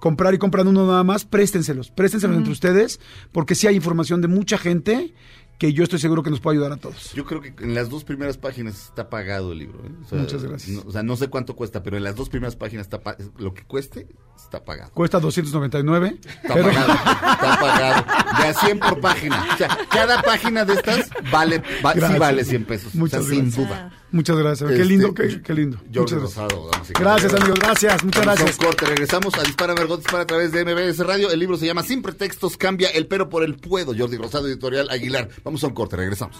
comprar 0.00 0.34
y 0.34 0.38
compran 0.38 0.66
uno 0.66 0.86
nada 0.86 1.04
más, 1.04 1.24
préstenselos, 1.24 1.90
préstenselos 1.90 2.36
entre 2.36 2.52
ustedes, 2.52 3.00
porque 3.30 3.54
sí 3.54 3.66
hay 3.68 3.76
información 3.76 4.20
de 4.20 4.28
mucha 4.28 4.58
gente 4.58 5.14
que 5.58 5.72
yo 5.72 5.84
estoy 5.84 6.00
seguro 6.00 6.24
que 6.24 6.30
nos 6.30 6.40
puede 6.40 6.56
ayudar 6.56 6.72
a 6.72 6.76
todos. 6.76 7.12
Yo 7.14 7.24
creo 7.24 7.40
que 7.40 7.54
en 7.60 7.72
las 7.74 7.88
dos 7.88 8.02
primeras 8.02 8.36
páginas 8.36 8.86
está 8.86 9.08
pagado 9.08 9.52
el 9.52 9.60
libro. 9.60 9.78
¿eh? 9.86 9.92
O 10.04 10.08
sea, 10.08 10.18
Muchas 10.18 10.42
gracias. 10.42 10.76
no- 10.76 10.82
o 10.88 10.90
sea, 10.90 11.04
no 11.04 11.14
sé 11.16 11.28
cuánto 11.28 11.54
cuesta, 11.54 11.84
pero 11.84 11.96
en 11.96 12.02
las 12.02 12.16
dos 12.16 12.28
primeras 12.30 12.56
páginas 12.56 12.86
está 12.86 13.00
lo 13.38 13.54
que 13.54 13.62
cueste 13.62 14.08
está 14.36 14.64
pagado. 14.64 14.90
Cuesta 14.92 15.18
299, 15.20 16.18
Está 16.42 16.54
pero 16.54 16.68
pagado, 16.68 16.92
está 16.92 17.58
pagado. 17.60 18.04
De 18.42 18.48
a 18.48 18.54
100 18.54 18.78
por 18.80 19.00
página. 19.00 19.46
O 19.54 19.56
sea, 19.56 19.78
cada 19.90 20.20
página 20.22 20.64
de 20.64 20.74
estas 20.74 21.08
vale, 21.30 21.58
va- 21.84 21.92
sí 21.92 21.98
Gracias. 21.98 22.18
vale 22.18 22.44
100 22.44 22.64
pesos. 22.66 22.94
Muchas 22.94 23.20
o 23.20 23.22
sea, 23.24 23.34
sin 23.34 23.44
gracias. 23.46 23.68
duda. 23.68 23.92
muchas 24.10 24.36
gracias. 24.36 24.68
Qué 24.68 24.74
Este, 24.76 24.84
lindo, 24.86 25.14
qué, 25.14 25.42
qué 25.42 25.54
lindo. 25.54 25.78
Gracias. 25.90 26.20
Rosado, 26.20 26.66
Gracias, 26.70 26.92
caballeros. 26.98 27.34
amigos, 27.40 27.58
gracias, 27.60 28.04
muchas 28.04 28.24
Vamos 28.26 28.38
a 28.40 28.42
un 28.42 28.46
gracias. 28.46 28.66
corte, 28.66 28.86
regresamos 28.86 29.34
a 29.38 29.42
Dispara 29.42 29.74
Margot 29.74 29.98
Dispara 30.00 30.22
a 30.22 30.26
través 30.26 30.52
de 30.52 30.64
MBS 30.64 30.98
Radio. 31.06 31.30
El 31.30 31.38
libro 31.40 31.56
se 31.56 31.66
llama 31.66 31.82
Sin 31.82 32.02
pretextos, 32.02 32.56
cambia 32.56 32.88
el 32.90 33.06
pero 33.06 33.28
por 33.28 33.42
el 33.44 33.56
puedo. 33.56 33.94
Jordi 33.96 34.16
Rosado, 34.18 34.46
editorial 34.48 34.88
Aguilar. 34.90 35.28
Vamos 35.44 35.64
a 35.64 35.68
un 35.68 35.74
corte, 35.74 35.96
regresamos. 35.96 36.36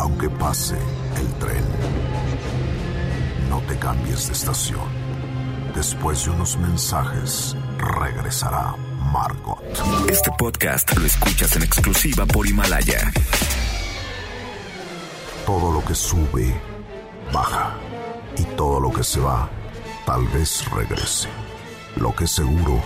Aunque 0.00 0.30
pase 0.30 0.78
el 1.18 1.28
tren, 1.34 1.62
no 3.50 3.60
te 3.68 3.78
cambies 3.78 4.28
de 4.28 4.32
estación. 4.32 4.88
Después 5.74 6.24
de 6.24 6.30
unos 6.30 6.56
mensajes, 6.56 7.54
regresará 7.76 8.74
Margot. 9.12 9.62
Este 10.08 10.30
podcast 10.38 10.96
lo 10.96 11.04
escuchas 11.04 11.54
en 11.56 11.64
exclusiva 11.64 12.24
por 12.24 12.46
Himalaya. 12.46 13.12
Todo 15.44 15.70
lo 15.70 15.84
que 15.84 15.94
sube, 15.94 16.58
baja. 17.30 17.76
Y 18.38 18.44
todo 18.56 18.80
lo 18.80 18.90
que 18.94 19.04
se 19.04 19.20
va, 19.20 19.50
tal 20.06 20.26
vez 20.28 20.64
regrese. 20.70 21.28
Lo 21.96 22.16
que 22.16 22.26
seguro 22.26 22.82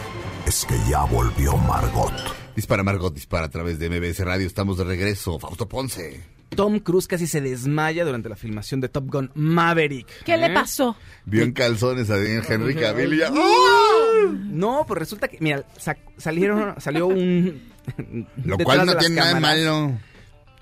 es 0.47 0.65
que 0.65 0.77
ya 0.91 1.05
volvió 1.05 1.57
Margot. 1.59 2.13
Dispara 2.57 2.83
Margot 2.83 3.15
Dispara 3.15 3.47
a 3.47 3.51
través 3.51 3.79
de 3.79 3.89
MBS 3.89 4.19
Radio. 4.25 4.49
Estamos 4.49 4.79
de 4.79 4.85
regreso. 4.85 5.39
Fausto 5.39 5.69
Ponce. 5.69 6.34
Tom 6.57 6.79
Cruise 6.81 7.07
casi 7.09 7.27
se 7.27 7.41
desmaya 7.41 8.05
durante 8.05 8.29
la 8.29 8.37
filmación 8.37 8.81
de 8.81 8.89
Top 8.89 9.11
Gun 9.11 9.31
Maverick. 9.35 10.25
¿Qué 10.25 10.37
le 10.37 10.51
pasó? 10.51 10.97
Vio 11.25 11.43
en 11.43 11.53
calzones 11.53 12.11
a 12.11 12.17
Henry 12.17 12.75
Cavill 12.75 13.15
y 13.15 13.19
ya. 13.19 13.31
¡oh! 13.33 14.33
No, 14.33 14.85
pues 14.87 14.99
resulta 14.99 15.29
que, 15.29 15.39
mira, 15.41 15.65
sa- 15.79 15.97
salieron, 16.17 16.75
salió 16.81 17.07
un... 17.07 17.63
Lo 18.45 18.57
cual 18.65 18.87
no 18.87 18.97
tiene 18.97 19.17
nada 19.17 19.35
de 19.35 19.41
malo. 19.41 19.93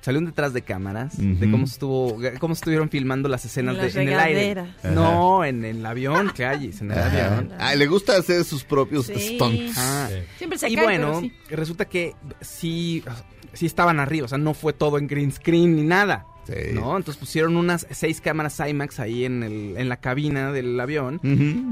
Salió 0.03 0.19
un 0.19 0.27
detrás 0.27 0.53
de 0.53 0.63
cámaras 0.63 1.15
de 1.17 1.49
cómo 1.51 1.65
estuvo, 1.65 2.19
cómo 2.41 2.55
estuvieron 2.55 2.91
filmando 2.91 3.29
las 3.29 3.45
escenas 3.45 3.77
En 3.77 3.81
de- 3.81 3.87
las 3.87 3.97
en 3.97 4.09
el 4.09 4.19
aire. 4.19 4.65
No, 4.93 5.45
en 5.45 5.65
el 5.65 5.87
avión, 5.87 6.31
que 6.35 6.45
hay, 6.45 6.73
en 6.81 6.91
el 6.91 6.99
Ajá. 6.99 7.27
avión. 7.29 7.53
Ah, 7.59 7.75
le 7.77 7.87
gusta 7.87 8.17
hacer 8.17 8.43
sus 8.45 8.65
propios 8.65 9.07
Sí. 9.07 9.37
stunts. 9.37 9.75
Ah, 9.79 10.09
Siempre 10.39 10.59
se 10.59 10.69
y 10.69 10.75
cae, 10.75 10.85
bueno, 10.85 11.07
pero 11.07 11.21
sí. 11.21 11.33
resulta 11.55 11.85
que 11.85 12.15
sí, 12.41 13.05
sí 13.53 13.67
estaban 13.67 14.01
arriba, 14.01 14.25
o 14.27 14.29
sea, 14.29 14.39
no 14.39 14.55
fue 14.55 14.73
todo 14.73 14.99
en 14.99 15.07
green 15.07 15.31
screen 15.31 15.77
ni 15.77 15.83
nada. 15.83 16.27
Sí. 16.47 16.73
¿No? 16.73 16.97
Entonces 16.97 17.19
pusieron 17.21 17.57
unas 17.57 17.87
seis 17.91 18.21
cámaras 18.21 18.59
IMAX 18.61 18.99
ahí 18.99 19.25
en, 19.25 19.43
el, 19.45 19.77
en 19.77 19.89
la 19.89 19.99
cabina 19.99 20.51
del 20.53 20.79
avión. 20.81 21.21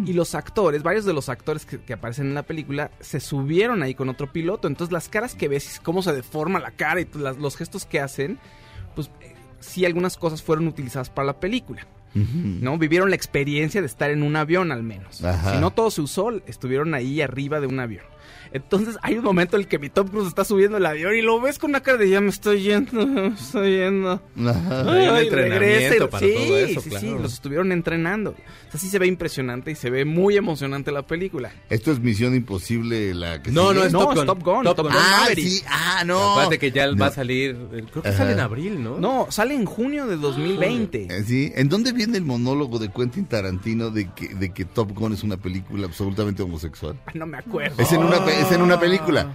Y 0.06 0.12
los 0.12 0.34
actores, 0.34 0.82
varios 0.82 1.04
de 1.04 1.12
los 1.12 1.28
actores 1.28 1.66
que, 1.66 1.80
que 1.80 1.92
aparecen 1.94 2.26
en 2.28 2.34
la 2.34 2.44
película, 2.44 2.90
se 3.00 3.18
subieron 3.20 3.82
ahí 3.82 3.94
con 3.94 4.08
otro 4.08 4.32
piloto. 4.32 4.68
Entonces 4.68 4.92
las 4.92 5.08
caras 5.08 5.34
que 5.34 5.48
ves, 5.48 5.80
cómo 5.82 6.02
se 6.02 6.12
deforma 6.12 6.60
la 6.60 6.70
cara 6.70 7.00
y 7.00 7.08
las- 7.14 7.36
los 7.38 7.56
gestos 7.56 7.84
que 7.84 7.98
hacen, 8.00 8.38
pues 8.94 9.10
eh, 9.20 9.34
sí 9.58 9.84
algunas 9.84 10.16
cosas 10.16 10.42
fueron 10.42 10.68
utilizadas 10.68 11.10
para 11.10 11.26
la 11.26 11.40
película. 11.40 11.86
¿No? 12.12 12.76
Vivieron 12.76 13.10
la 13.10 13.14
experiencia 13.16 13.80
de 13.80 13.86
estar 13.86 14.10
en 14.10 14.24
un 14.24 14.34
avión 14.34 14.72
al 14.72 14.82
menos. 14.82 15.22
Ajá. 15.22 15.52
Si 15.54 15.58
no 15.60 15.70
todo 15.70 15.92
se 15.92 16.00
usó, 16.00 16.30
estuvieron 16.46 16.92
ahí 16.94 17.20
arriba 17.22 17.60
de 17.60 17.68
un 17.68 17.78
avión. 17.78 18.04
Entonces 18.52 18.96
hay 19.02 19.16
un 19.16 19.24
momento 19.24 19.56
en 19.56 19.62
el 19.62 19.68
que 19.68 19.78
mi 19.78 19.88
Tom 19.90 20.08
Cruise 20.08 20.26
está 20.28 20.44
subiendo 20.44 20.76
el 20.78 20.86
avión 20.86 21.14
y 21.14 21.22
lo 21.22 21.40
ves 21.40 21.58
con 21.58 21.70
una 21.70 21.80
cara 21.80 21.98
de 21.98 22.08
ya 22.10 22.20
me 22.20 22.30
estoy 22.30 22.62
yendo, 22.62 23.06
me 23.06 23.28
estoy 23.28 23.76
yendo. 23.78 24.20
Ay, 24.36 25.24
entrenamiento 25.26 25.58
regresa 25.58 25.96
y- 26.04 26.08
para 26.08 26.26
sí, 26.26 26.34
todo 26.34 26.58
eso, 26.58 26.80
sí, 26.80 26.90
claro. 26.90 27.06
sí, 27.06 27.22
los 27.22 27.32
estuvieron 27.34 27.72
entrenando. 27.72 28.30
O 28.30 28.70
sea, 28.70 28.80
sí 28.80 28.88
se 28.88 28.98
ve 28.98 29.06
impresionante 29.06 29.70
y 29.70 29.74
se 29.74 29.90
ve 29.90 30.04
muy 30.04 30.36
emocionante 30.36 30.90
la 30.92 31.02
película. 31.06 31.52
Esto 31.68 31.92
es 31.92 32.00
Misión 32.00 32.34
Imposible, 32.34 33.14
la 33.14 33.42
que 33.42 33.50
No, 33.50 33.68
sigue. 33.70 33.80
no, 33.80 33.86
es 33.86 33.92
No, 33.92 33.98
Top 34.00 34.10
es 34.12 34.16
Gun. 34.18 34.26
Top 34.26 34.42
Gun, 34.44 34.64
Top 34.64 34.76
Top 34.76 34.86
Gun. 34.86 34.94
Gun. 34.94 35.02
Ah, 35.04 35.18
Maverick. 35.22 35.48
sí, 35.48 35.62
ah, 35.68 36.02
no. 36.04 36.32
Aparte 36.32 36.58
que 36.58 36.70
ya 36.70 36.90
va 36.94 37.06
a 37.06 37.10
salir, 37.12 37.56
creo 37.90 38.02
que 38.02 38.08
Ajá. 38.08 38.18
sale 38.18 38.32
en 38.32 38.40
abril, 38.40 38.82
¿no? 38.82 38.98
No, 38.98 39.26
sale 39.30 39.54
en 39.54 39.64
junio 39.64 40.06
de 40.06 40.16
2020. 40.16 41.06
Eh, 41.10 41.24
Sí, 41.24 41.52
¿en 41.54 41.68
dónde 41.68 41.92
viene 41.92 42.18
el 42.18 42.24
monólogo 42.24 42.78
de 42.78 42.90
Quentin 42.90 43.26
Tarantino 43.26 43.90
de 43.90 44.08
que, 44.14 44.34
de 44.34 44.52
que 44.52 44.64
Top 44.64 44.92
Gun 44.92 45.12
es 45.12 45.22
una 45.22 45.36
película 45.36 45.86
absolutamente 45.86 46.42
homosexual? 46.42 46.96
Ah, 47.06 47.12
No 47.14 47.26
me 47.26 47.38
acuerdo. 47.38 47.80
Es 47.82 47.92
en 47.92 48.02
una, 48.02 48.24
pe- 48.24 48.39
es 48.40 48.52
en 48.52 48.62
una 48.62 48.78
película. 48.80 49.34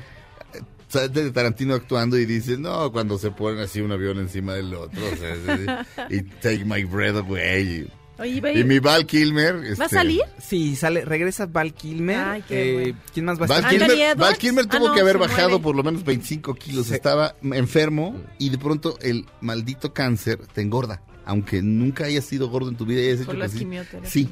Sale 0.87 1.09
de 1.09 1.31
Tarantino 1.31 1.73
actuando 1.73 2.17
y 2.17 2.25
dice, 2.25 2.57
no, 2.57 2.91
cuando 2.91 3.17
se 3.17 3.31
ponen 3.31 3.59
así 3.59 3.81
un 3.81 3.91
avión 3.91 4.19
encima 4.19 4.53
del 4.53 4.73
otro, 4.73 5.01
o 5.11 5.15
sea, 5.17 5.33
es- 5.33 6.11
y 6.11 6.21
take 6.21 6.63
my 6.63 6.83
breath 6.83 7.17
away. 7.17 7.87
Oye, 8.17 8.41
Y, 8.57 8.63
mi 8.63 8.79
Val 8.79 9.05
Kilmer. 9.05 9.55
¿va 9.57 9.59
a 9.61 9.71
este, 9.71 9.89
salir? 9.89 10.21
Sí, 10.39 10.77
sale, 10.77 11.03
regresa 11.03 11.47
Val 11.47 11.73
Kilmer. 11.73 12.15
Ay, 12.17 12.43
qué 12.47 12.69
eh, 12.69 12.73
bueno. 12.73 12.97
¿Quién 13.13 13.25
más 13.25 13.41
va 13.41 13.43
a 13.45 13.47
Val 13.49 13.67
Kilmer, 13.67 13.91
Edwards. 13.91 14.17
Val 14.19 14.37
Kilmer 14.37 14.65
Ah, 14.69 14.77
tuvo 14.77 14.87
no, 14.87 14.93
que 14.93 15.01
haber 15.01 15.17
bajado 15.17 15.49
muere. 15.49 15.63
por 15.63 15.75
lo 15.75 15.83
menos 15.83 16.05
25 16.05 16.55
kilos. 16.55 16.85
Sí. 16.87 16.93
Estaba 16.93 17.35
enfermo 17.41 18.15
y 18.39 18.49
de 18.51 18.57
pronto 18.57 18.97
el 19.01 19.25
maldito 19.41 19.91
cáncer 19.93 20.39
te 20.53 20.61
engorda. 20.61 21.01
Aunque 21.25 21.61
nunca 21.61 22.05
hayas 22.05 22.23
sido 22.23 22.47
gordo 22.47 22.69
en 22.69 22.77
tu 22.77 22.85
vida 22.85 23.01
y 23.01 23.07
hayas 23.09 23.25
Por 23.25 23.35
hecho 23.35 23.39
las 23.43 23.51
que 23.51 24.09
sí. 24.09 24.29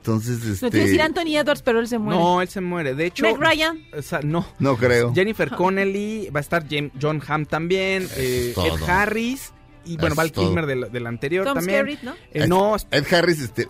Entonces, 0.00 0.42
este. 0.44 0.64
No 0.66 0.70
te 0.70 0.78
decir 0.78 1.02
Anthony 1.02 1.36
Edwards, 1.36 1.62
pero 1.62 1.78
él 1.80 1.86
se 1.88 1.98
muere. 1.98 2.18
No, 2.18 2.40
él 2.40 2.48
se 2.48 2.60
muere. 2.62 2.94
De 2.94 3.06
hecho, 3.06 3.22
Meg 3.22 3.36
Ryan. 3.38 3.78
o 3.96 4.00
sea, 4.02 4.20
no. 4.22 4.46
No 4.58 4.76
creo. 4.76 5.12
Jennifer 5.14 5.50
Connelly, 5.56 6.30
va 6.34 6.40
a 6.40 6.42
estar 6.42 6.64
John 7.00 7.22
Hamm 7.26 7.44
también, 7.46 8.08
eh. 8.16 8.54
Ed 8.56 8.82
Harris 8.88 9.52
y 9.84 9.96
bueno, 9.96 10.14
Es 10.14 10.16
Val 10.16 10.32
todo. 10.32 10.46
Kilmer 10.46 10.66
del, 10.66 10.90
del 10.92 11.06
anterior 11.06 11.44
Tom 11.44 11.54
también. 11.54 11.80
Skerritt, 11.80 12.02
¿no? 12.02 12.14
Eh, 12.32 12.46
no, 12.48 12.76
Ed 12.90 13.04
Harris, 13.12 13.40
este. 13.40 13.62
eh, 13.62 13.66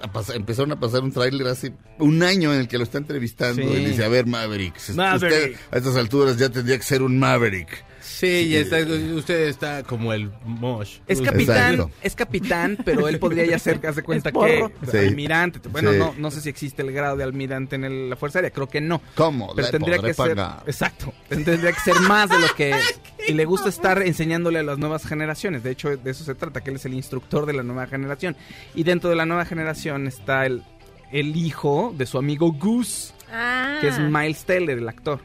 a 0.00 0.12
pasar- 0.12 0.36
empezaron 0.36 0.70
a 0.72 0.78
pasar 0.80 1.02
un 1.02 1.10
tráiler 1.12 1.46
hace 1.48 1.72
un 1.98 2.22
año 2.22 2.52
en 2.54 2.60
el 2.60 2.68
que 2.68 2.78
lo 2.78 2.84
está 2.84 2.98
entrevistando. 2.98 3.62
Sí. 3.62 3.68
Y 3.68 3.84
dice, 3.86 4.04
a 4.04 4.08
ver, 4.08 4.26
Maverick. 4.26 4.76
usted 4.76 4.94
Maverick. 4.94 5.58
a 5.72 5.76
estas 5.78 5.96
alturas 5.96 6.36
ya 6.36 6.48
tendría 6.50 6.76
que 6.76 6.84
ser 6.84 7.02
un 7.02 7.18
Maverick. 7.18 7.84
Sí, 8.18 8.48
ya 8.48 8.58
está, 8.58 8.78
usted 9.14 9.46
está 9.48 9.82
como 9.84 10.12
el 10.12 10.30
Mosh. 10.44 10.98
Es 11.06 11.20
capitán, 11.20 11.74
Exacto. 11.74 11.90
es 12.02 12.14
capitán, 12.16 12.76
pero 12.84 13.06
él 13.06 13.18
podría 13.20 13.46
ya 13.46 13.58
ser, 13.60 13.80
haz 13.86 13.94
de 13.94 14.02
cuenta 14.02 14.32
que 14.32 14.68
Sí. 14.90 14.96
almirante. 14.96 15.60
Bueno, 15.68 15.92
Sí. 15.92 15.98
no, 15.98 16.14
no 16.18 16.30
sé 16.32 16.40
si 16.40 16.48
existe 16.48 16.82
el 16.82 16.90
grado 16.92 17.16
de 17.16 17.22
almirante 17.22 17.76
en 17.76 17.84
el- 17.84 18.10
la 18.10 18.16
Fuerza 18.16 18.38
Aérea, 18.40 18.50
creo 18.50 18.68
que 18.68 18.80
no. 18.80 19.00
¿Cómo? 19.14 19.54
Pero 19.54 19.66
Le 19.66 19.70
tendría 19.70 19.98
que 19.98 20.14
ser, 20.14 20.34
pagar. 20.34 20.62
exacto, 20.66 21.14
tendría 21.28 21.72
que 21.72 21.80
ser 21.80 21.94
más 22.00 22.28
de 22.28 22.40
lo 22.40 22.48
que 22.56 22.70
es. 22.78 23.00
Y 23.28 23.34
le 23.34 23.44
gusta 23.44 23.68
estar 23.68 24.02
enseñándole 24.02 24.58
a 24.58 24.62
las 24.64 24.78
nuevas 24.78 25.06
generaciones. 25.06 25.62
De 25.62 25.70
hecho, 25.70 25.96
de 25.96 26.10
eso 26.10 26.24
se 26.24 26.34
trata, 26.34 26.60
que 26.62 26.70
él 26.70 26.76
es 26.76 26.84
el 26.86 26.94
instructor 26.94 27.46
de 27.46 27.52
la 27.52 27.62
nueva 27.62 27.86
generación. 27.86 28.34
Y 28.74 28.82
dentro 28.82 29.10
de 29.10 29.16
la 29.16 29.26
nueva 29.26 29.44
generación 29.44 30.08
está 30.08 30.44
el, 30.44 30.64
el 31.12 31.36
hijo 31.36 31.94
de 31.96 32.04
su 32.06 32.18
amigo 32.18 32.50
Goose, 32.52 33.12
Ah. 33.30 33.78
que 33.80 33.88
es 33.88 33.98
Miles 34.00 34.44
Teller, 34.44 34.78
el 34.78 34.88
actor. 34.88 35.20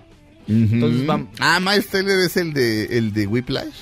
Ujú. 0.48 0.74
Entonces, 0.76 1.06
vam- 1.08 1.28
Ah, 1.40 1.60
Miles 1.60 1.88
Teller 1.88 2.20
es 2.20 2.38
el 2.38 2.54
de, 2.54 2.98
el 2.98 3.14
de 3.14 3.28
Whiplash. 3.28 3.74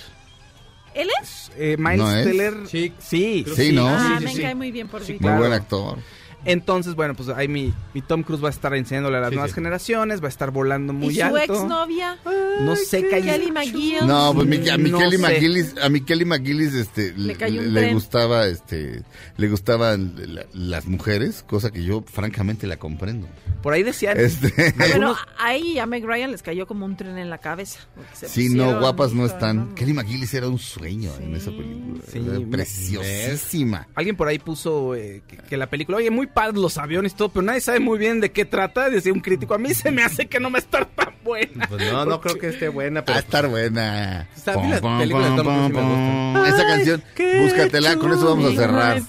¿Él 0.93 1.07
es? 1.21 1.51
Eh, 1.57 1.77
Miles 1.79 1.97
¿No 1.99 2.15
es? 2.15 2.25
Teller, 2.25 2.53
Sí. 2.69 2.91
sí, 2.99 3.41
Creo 3.45 3.55
Sí, 3.55 3.61
que 3.67 3.71
¿no? 3.73 3.87
Ah, 3.87 4.15
sí, 4.19 4.25
me 4.25 4.33
sí. 4.33 4.41
cae 4.41 4.55
muy 4.55 4.71
bien 4.71 4.87
por 4.87 5.01
Sí, 5.01 5.07
sí. 5.07 5.13
Muy 5.13 5.19
Claro. 5.19 5.39
buen 5.39 5.53
actor. 5.53 5.97
Entonces, 6.45 6.95
bueno, 6.95 7.13
pues 7.15 7.29
ahí 7.29 7.47
mi, 7.47 7.73
mi 7.93 8.01
Tom 8.01 8.23
Cruise 8.23 8.43
va 8.43 8.47
a 8.47 8.51
estar 8.51 8.73
enseñándole 8.73 9.17
a 9.17 9.21
las 9.21 9.29
Sí, 9.29 9.35
nuevas 9.35 9.51
sí. 9.51 9.55
generaciones, 9.55 10.21
va 10.21 10.25
a 10.25 10.29
estar 10.29 10.51
volando 10.51 10.91
muy 10.93 11.13
¿Y 11.13 11.17
su 11.17 11.23
alto. 11.23 11.53
exnovia? 11.53 12.17
No 12.61 12.75
sé 12.75 13.07
Kelly 13.07 13.51
McGill. 13.51 14.07
No, 14.07 14.33
pues 14.33 14.47
mi- 14.47 14.67
a 14.69 14.77
No 14.77 14.83
Michelle 14.83 15.17
sé. 15.17 15.21
McGillis, 15.21 15.75
a 15.81 15.89
Michelle 15.89 16.25
McGillis, 16.25 16.73
este, 16.73 17.13
Le 17.13 17.93
gustaba, 17.93 18.47
este, 18.47 19.03
le 19.37 19.47
gustaban 19.49 20.13
la- 20.35 20.45
las 20.53 20.85
mujeres, 20.87 21.43
cosa 21.47 21.71
que 21.71 21.83
yo 21.83 22.01
francamente 22.01 22.67
la 22.67 22.77
comprendo. 22.77 23.27
Por 23.61 23.73
ahí 23.73 23.83
decían. 23.83 24.19
Este, 24.19 24.73
Bueno, 24.77 25.15
ahí 25.37 25.77
a 25.79 25.85
Meg 25.85 26.03
Ryan 26.05 26.31
les 26.31 26.41
cayó 26.41 26.65
como 26.65 26.85
un 26.85 26.97
tren 26.97 27.17
en 27.17 27.29
la 27.29 27.37
cabeza. 27.37 27.79
se 28.13 28.27
sí, 28.27 28.49
no, 28.49 28.79
guapas 28.79 29.13
no 29.13 29.25
están. 29.25 29.75
Kelly 29.75 29.93
McGillis 29.93 30.33
era 30.33 30.47
un 30.47 30.57
sueño 30.59 31.11
en 31.19 31.35
esa 31.35 31.51
película. 31.51 32.01
Preciosísima. 32.49 33.87
Alguien 33.95 34.15
por 34.15 34.27
ahí 34.27 34.39
puso 34.39 34.95
eh, 34.95 35.21
que, 35.27 35.37
que 35.37 35.57
la 35.57 35.69
película, 35.69 35.97
oye, 35.97 36.09
muy 36.09 36.27
padres 36.33 36.59
los 36.59 36.77
aviones 36.77 37.13
y 37.13 37.15
todo, 37.15 37.29
pero 37.29 37.43
nadie 37.43 37.61
sabe 37.61 37.79
muy 37.79 37.97
bien 37.99 38.19
de 38.21 38.31
qué 38.31 38.45
trata. 38.45 38.89
Decía 38.89 39.13
un 39.13 39.19
crítico, 39.19 39.53
a 39.53 39.57
mí 39.57 39.73
se 39.73 39.91
me 39.91 40.03
hace 40.03 40.27
que 40.27 40.39
no 40.39 40.49
va 40.51 40.57
a 40.57 40.59
estar 40.59 40.85
tan 40.85 41.13
buena. 41.23 41.67
Pues 41.67 41.91
no, 41.91 42.05
no 42.05 42.19
creo 42.21 42.37
que 42.37 42.49
esté 42.49 42.69
buena, 42.69 43.01
Va 43.01 43.05
pero 43.05 43.17
a 43.17 43.21
estar 43.21 43.47
buena. 43.47 44.27
O 44.35 44.39
sea, 44.39 44.53
a 44.53 44.57
mí 44.57 44.69
las 44.69 44.81
películas 44.81 45.29
de 45.31 45.37
Tom 45.37 45.45
Cruise 45.45 45.67
sí 45.67 45.73
me 45.73 45.81
gustan. 45.81 46.45
Esa 46.53 46.67
canción, 46.67 47.03
búscatela, 47.43 47.95
con 47.97 48.11
eso 48.11 48.25
vamos 48.35 48.51
a 48.53 48.55
cerrar. 48.55 49.01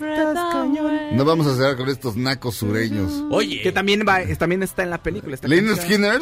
No 1.13 1.25
vamos 1.25 1.47
a 1.47 1.57
cerrar 1.57 1.77
con 1.77 1.89
estos 1.89 2.17
nacos 2.17 2.57
sureños. 2.57 3.13
Oye, 3.31 3.63
Que 3.63 3.73
también 3.73 4.05
va, 4.07 4.21
también 4.39 4.63
está 4.63 4.83
en 4.83 4.91
la 4.91 5.03
película. 5.03 5.37
canción. 5.37 5.77
Skinner. 5.77 6.21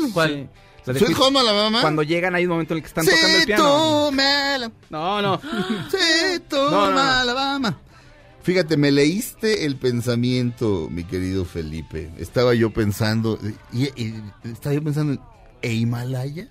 La 0.87 0.95
Sweet- 0.95 1.15
Home 1.21 1.39
Alabama. 1.39 1.83
Cuando 1.83 2.03
llegan 2.03 2.35
hay 2.35 2.45
un 2.45 2.53
momento 2.53 2.73
en 2.73 2.79
el 2.79 2.83
que 2.83 2.89
están 2.89 3.05
tocando 3.05 3.27
el 3.29 3.41
Sí, 3.41 3.47
piano. 3.47 4.09
tú, 4.09 4.13
Mala- 4.17 4.71
No, 4.89 5.21
no. 5.23 5.41
Sí, 5.91 6.41
tú, 6.49 6.57
No, 6.57 6.71
no, 6.87 6.91
no. 6.93 7.01
Alabama. 7.01 7.79
Fíjate, 8.43 8.77
me 8.77 8.91
leíste 8.91 9.67
el 9.67 9.77
pensamiento, 9.77 10.89
mi 10.91 11.05
querido 11.05 11.45
Felipe. 11.45 12.11
Estaba 12.19 12.55
yo 12.55 12.73
pensando, 12.73 13.39
y, 13.73 13.85
y- 14.03 14.15
estaba 14.45 14.75
yo 14.75 14.83
pensando 14.83 15.13
en 15.13 15.21
¿e 15.63 15.75
Himalaya. 15.75 16.49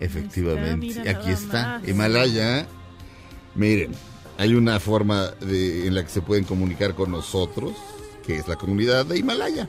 Efectivamente, 0.00 0.86
mira 1.00 1.10
aquí 1.10 1.30
está, 1.30 1.78
más. 1.80 1.88
Himalaya. 1.88 2.66
Miren, 3.56 3.92
hay 4.36 4.54
una 4.54 4.78
forma 4.78 5.26
de- 5.40 5.88
en 5.88 5.94
la 5.96 6.04
que 6.04 6.10
se 6.10 6.20
pueden 6.22 6.44
comunicar 6.44 6.94
con 6.94 7.10
nosotros, 7.10 7.72
que 8.24 8.36
es 8.36 8.46
la 8.46 8.54
comunidad 8.56 9.06
de 9.06 9.18
Himalaya. 9.18 9.68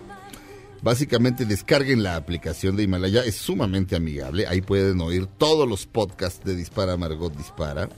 Básicamente 0.83 1.45
descarguen 1.45 2.03
la 2.03 2.15
aplicación 2.15 2.75
de 2.75 2.83
Himalaya, 2.83 3.23
es 3.25 3.35
sumamente 3.35 3.95
amigable. 3.95 4.45
Ahí 4.47 4.61
pueden 4.61 5.01
oír 5.01 5.25
todos 5.25 5.67
los 5.67 5.87
podcasts 5.87 6.45
de 6.45 6.55
Dispara 6.55 6.95
Margot 6.95 7.35
Dispara. 7.35 7.89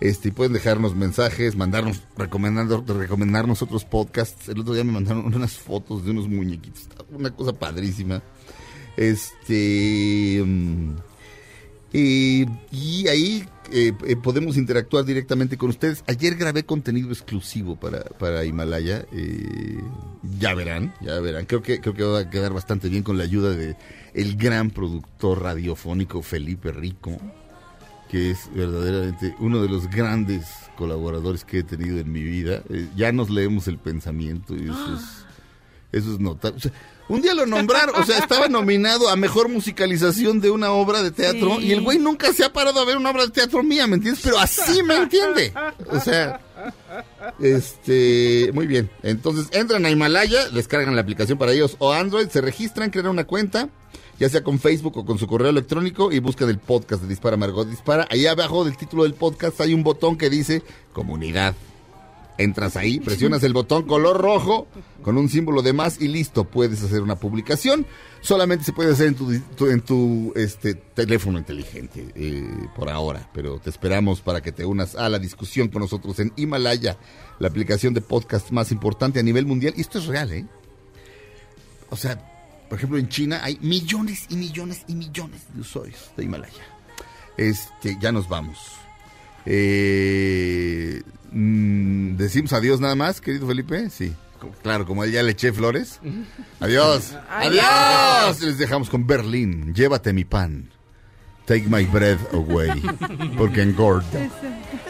Este, 0.00 0.30
pueden 0.30 0.52
dejarnos 0.52 0.94
mensajes, 0.94 1.56
mandarnos, 1.56 2.02
recomendarnos 2.16 3.62
otros 3.62 3.84
podcasts. 3.84 4.48
El 4.48 4.60
otro 4.60 4.74
día 4.74 4.84
me 4.84 4.92
mandaron 4.92 5.26
unas 5.34 5.54
fotos 5.54 6.04
de 6.04 6.10
unos 6.10 6.28
muñequitos, 6.28 6.88
una 7.10 7.30
cosa 7.30 7.52
padrísima. 7.52 8.22
Este. 8.96 10.42
mm, 10.44 10.96
y, 11.92 12.46
y 12.72 13.08
ahí 13.08 13.48
eh, 13.72 13.92
eh, 14.06 14.16
podemos 14.16 14.56
interactuar 14.56 15.04
directamente 15.04 15.56
con 15.56 15.70
ustedes. 15.70 16.04
Ayer 16.06 16.34
grabé 16.34 16.64
contenido 16.64 17.10
exclusivo 17.10 17.76
para, 17.76 18.04
para 18.04 18.44
Himalaya. 18.44 19.06
eh, 19.12 19.80
ya 20.38 20.54
verán, 20.54 20.94
ya 21.00 21.18
verán. 21.20 21.46
Creo 21.46 21.62
que, 21.62 21.80
creo 21.80 21.94
que 21.94 22.04
va 22.04 22.18
a 22.20 22.30
quedar 22.30 22.52
bastante 22.52 22.88
bien 22.88 23.02
con 23.02 23.16
la 23.16 23.24
ayuda 23.24 23.50
de 23.50 23.76
el 24.14 24.36
gran 24.36 24.70
productor 24.70 25.42
radiofónico 25.42 26.22
Felipe 26.22 26.72
Rico, 26.72 27.16
que 28.10 28.30
es 28.30 28.48
verdaderamente 28.54 29.34
uno 29.40 29.60
de 29.62 29.68
los 29.68 29.88
grandes 29.90 30.46
colaboradores 30.76 31.44
que 31.44 31.58
he 31.58 31.62
tenido 31.62 31.98
en 31.98 32.12
mi 32.12 32.22
vida. 32.22 32.62
Eh, 32.70 32.88
ya 32.96 33.12
nos 33.12 33.30
leemos 33.30 33.66
el 33.68 33.78
pensamiento 33.78 34.54
y 34.54 34.64
eso 34.64 34.94
es, 34.94 35.02
eso 36.02 36.12
es 36.14 36.20
notable. 36.20 36.58
O 36.58 36.60
sea, 36.60 36.72
Un 37.08 37.22
día 37.22 37.34
lo 37.34 37.46
nombraron, 37.46 37.94
o 38.00 38.04
sea, 38.04 38.18
estaba 38.18 38.48
nominado 38.48 39.08
a 39.08 39.14
mejor 39.16 39.48
musicalización 39.48 40.40
de 40.40 40.50
una 40.50 40.72
obra 40.72 41.02
de 41.02 41.12
teatro 41.12 41.56
Sí. 41.60 41.66
y 41.66 41.72
el 41.72 41.80
güey 41.82 41.98
nunca 41.98 42.32
se 42.32 42.44
ha 42.44 42.52
parado 42.52 42.80
a 42.80 42.84
ver 42.84 42.96
una 42.96 43.10
obra 43.10 43.24
de 43.26 43.30
teatro 43.30 43.62
mía, 43.62 43.86
¿me 43.86 43.94
entiendes? 43.96 44.22
Pero 44.24 44.38
así 44.38 44.82
me 44.82 44.96
entiende. 44.96 45.52
O 45.88 46.00
sea, 46.00 46.40
este, 47.40 48.50
muy 48.54 48.66
bien. 48.66 48.90
Entonces 49.02 49.48
entran 49.52 49.84
a 49.86 49.90
Himalaya, 49.90 50.48
descargan 50.50 50.94
la 50.94 51.02
aplicación 51.02 51.38
para 51.38 51.52
ellos 51.52 51.76
o 51.78 51.92
Android, 51.92 52.28
se 52.28 52.40
registran, 52.40 52.90
crean 52.90 53.08
una 53.08 53.24
cuenta, 53.24 53.68
ya 54.18 54.28
sea 54.28 54.42
con 54.42 54.58
Facebook 54.58 54.96
o 54.98 55.04
con 55.04 55.18
su 55.18 55.26
correo 55.26 55.50
electrónico 55.50 56.10
y 56.12 56.18
buscan 56.20 56.48
el 56.48 56.58
podcast 56.58 57.02
de 57.02 57.08
Dispara 57.08 57.36
Margot 57.36 57.68
Dispara. 57.68 58.06
Ahí 58.10 58.26
abajo 58.26 58.64
del 58.64 58.76
título 58.76 59.02
del 59.04 59.14
podcast 59.14 59.60
hay 59.60 59.74
un 59.74 59.82
botón 59.82 60.16
que 60.16 60.30
dice 60.30 60.62
comunidad. 60.92 61.54
Entras 62.38 62.76
ahí, 62.76 63.00
presionas 63.04 63.42
el 63.44 63.54
botón 63.54 63.84
color 63.84 64.20
rojo 64.20 64.66
con 65.02 65.16
un 65.16 65.28
símbolo 65.28 65.62
de 65.62 65.72
más 65.72 66.00
y 66.00 66.08
listo, 66.08 66.44
puedes 66.44 66.82
hacer 66.82 67.00
una 67.00 67.16
publicación. 67.16 67.86
Solamente 68.20 68.64
se 68.64 68.72
puede 68.72 68.92
hacer 68.92 69.06
en 69.06 69.14
tu, 69.14 69.38
tu- 69.56 69.66
en 69.70 69.80
tu 69.80 70.32
este, 70.34 70.74
teléfono 70.74 71.38
inteligente 71.38 72.08
eh, 72.14 72.44
por 72.74 72.90
ahora, 72.90 73.30
pero 73.32 73.58
te 73.60 73.70
esperamos 73.70 74.20
para 74.20 74.40
que 74.42 74.50
te 74.52 74.64
unas 74.66 74.96
a 74.96 75.08
la 75.08 75.18
discusión 75.18 75.68
con 75.68 75.80
nosotros 75.82 76.18
en 76.18 76.32
Himalaya, 76.36 76.98
la 77.38 77.48
aplicación 77.48 77.94
de 77.94 78.00
podcast 78.00 78.50
más 78.50 78.72
importante 78.72 79.20
a 79.20 79.22
nivel 79.22 79.46
mundial. 79.46 79.72
Y 79.76 79.80
esto 79.82 79.98
es 79.98 80.06
real, 80.06 80.32
¿eh? 80.32 80.44
O 81.88 81.96
sea, 81.96 82.20
por 82.68 82.78
ejemplo, 82.78 82.98
en 82.98 83.08
China 83.08 83.40
hay 83.42 83.58
millones 83.60 84.26
y 84.28 84.36
millones 84.36 84.82
y 84.88 84.94
millones 84.94 85.42
de 85.54 85.60
usuarios 85.60 86.10
de 86.16 86.24
Himalaya. 86.24 86.62
Este, 87.36 87.96
ya 88.00 88.12
nos 88.12 88.28
vamos. 88.28 88.58
Eh, 89.44 91.02
mm, 91.32 92.16
Decimos 92.16 92.52
adiós 92.52 92.80
nada 92.80 92.94
más, 92.94 93.20
querido 93.20 93.46
Felipe. 93.46 93.88
Sí, 93.90 94.12
claro, 94.62 94.86
como 94.86 95.04
ya 95.04 95.22
le 95.22 95.32
eché 95.32 95.52
flores. 95.52 96.00
Adiós. 96.60 97.14
Adiós. 97.30 98.40
Les 98.40 98.58
dejamos 98.58 98.88
con 98.90 99.06
Berlín. 99.06 99.74
Llévate 99.74 100.12
mi 100.12 100.24
pan. 100.24 100.70
Take 101.46 101.68
my 101.68 101.84
breath 101.84 102.34
away. 102.34 102.82
Porque 103.38 103.62
engorda. 103.62 104.28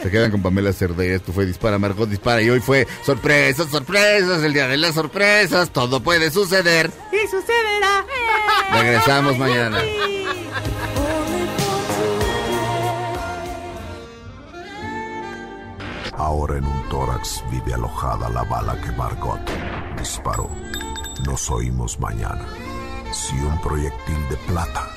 Se 0.01 0.09
quedan 0.09 0.31
con 0.31 0.41
Pamela 0.41 0.73
Cerdeira. 0.73 1.15
Esto 1.15 1.31
fue 1.31 1.45
Dispara, 1.45 1.77
Margot 1.77 2.09
Dispara. 2.09 2.41
Y 2.41 2.49
hoy 2.49 2.59
fue 2.59 2.87
sorpresas, 3.05 3.67
sorpresas. 3.67 4.43
El 4.43 4.53
día 4.53 4.67
de 4.67 4.77
las 4.77 4.95
sorpresas. 4.95 5.69
Todo 5.69 6.01
puede 6.01 6.31
suceder. 6.31 6.91
Y 7.11 7.27
sucederá. 7.27 8.05
Regresamos 8.73 9.37
mañana. 9.37 9.79
Ahora 16.13 16.57
en 16.57 16.65
un 16.65 16.89
tórax 16.89 17.43
vive 17.51 17.75
alojada 17.75 18.29
la 18.29 18.43
bala 18.43 18.81
que 18.81 18.91
Margot 18.93 19.39
disparó. 19.99 20.49
Nos 21.23 21.51
oímos 21.51 21.99
mañana. 21.99 22.47
Si 23.11 23.35
un 23.35 23.61
proyectil 23.61 24.29
de 24.29 24.37
plata 24.51 24.96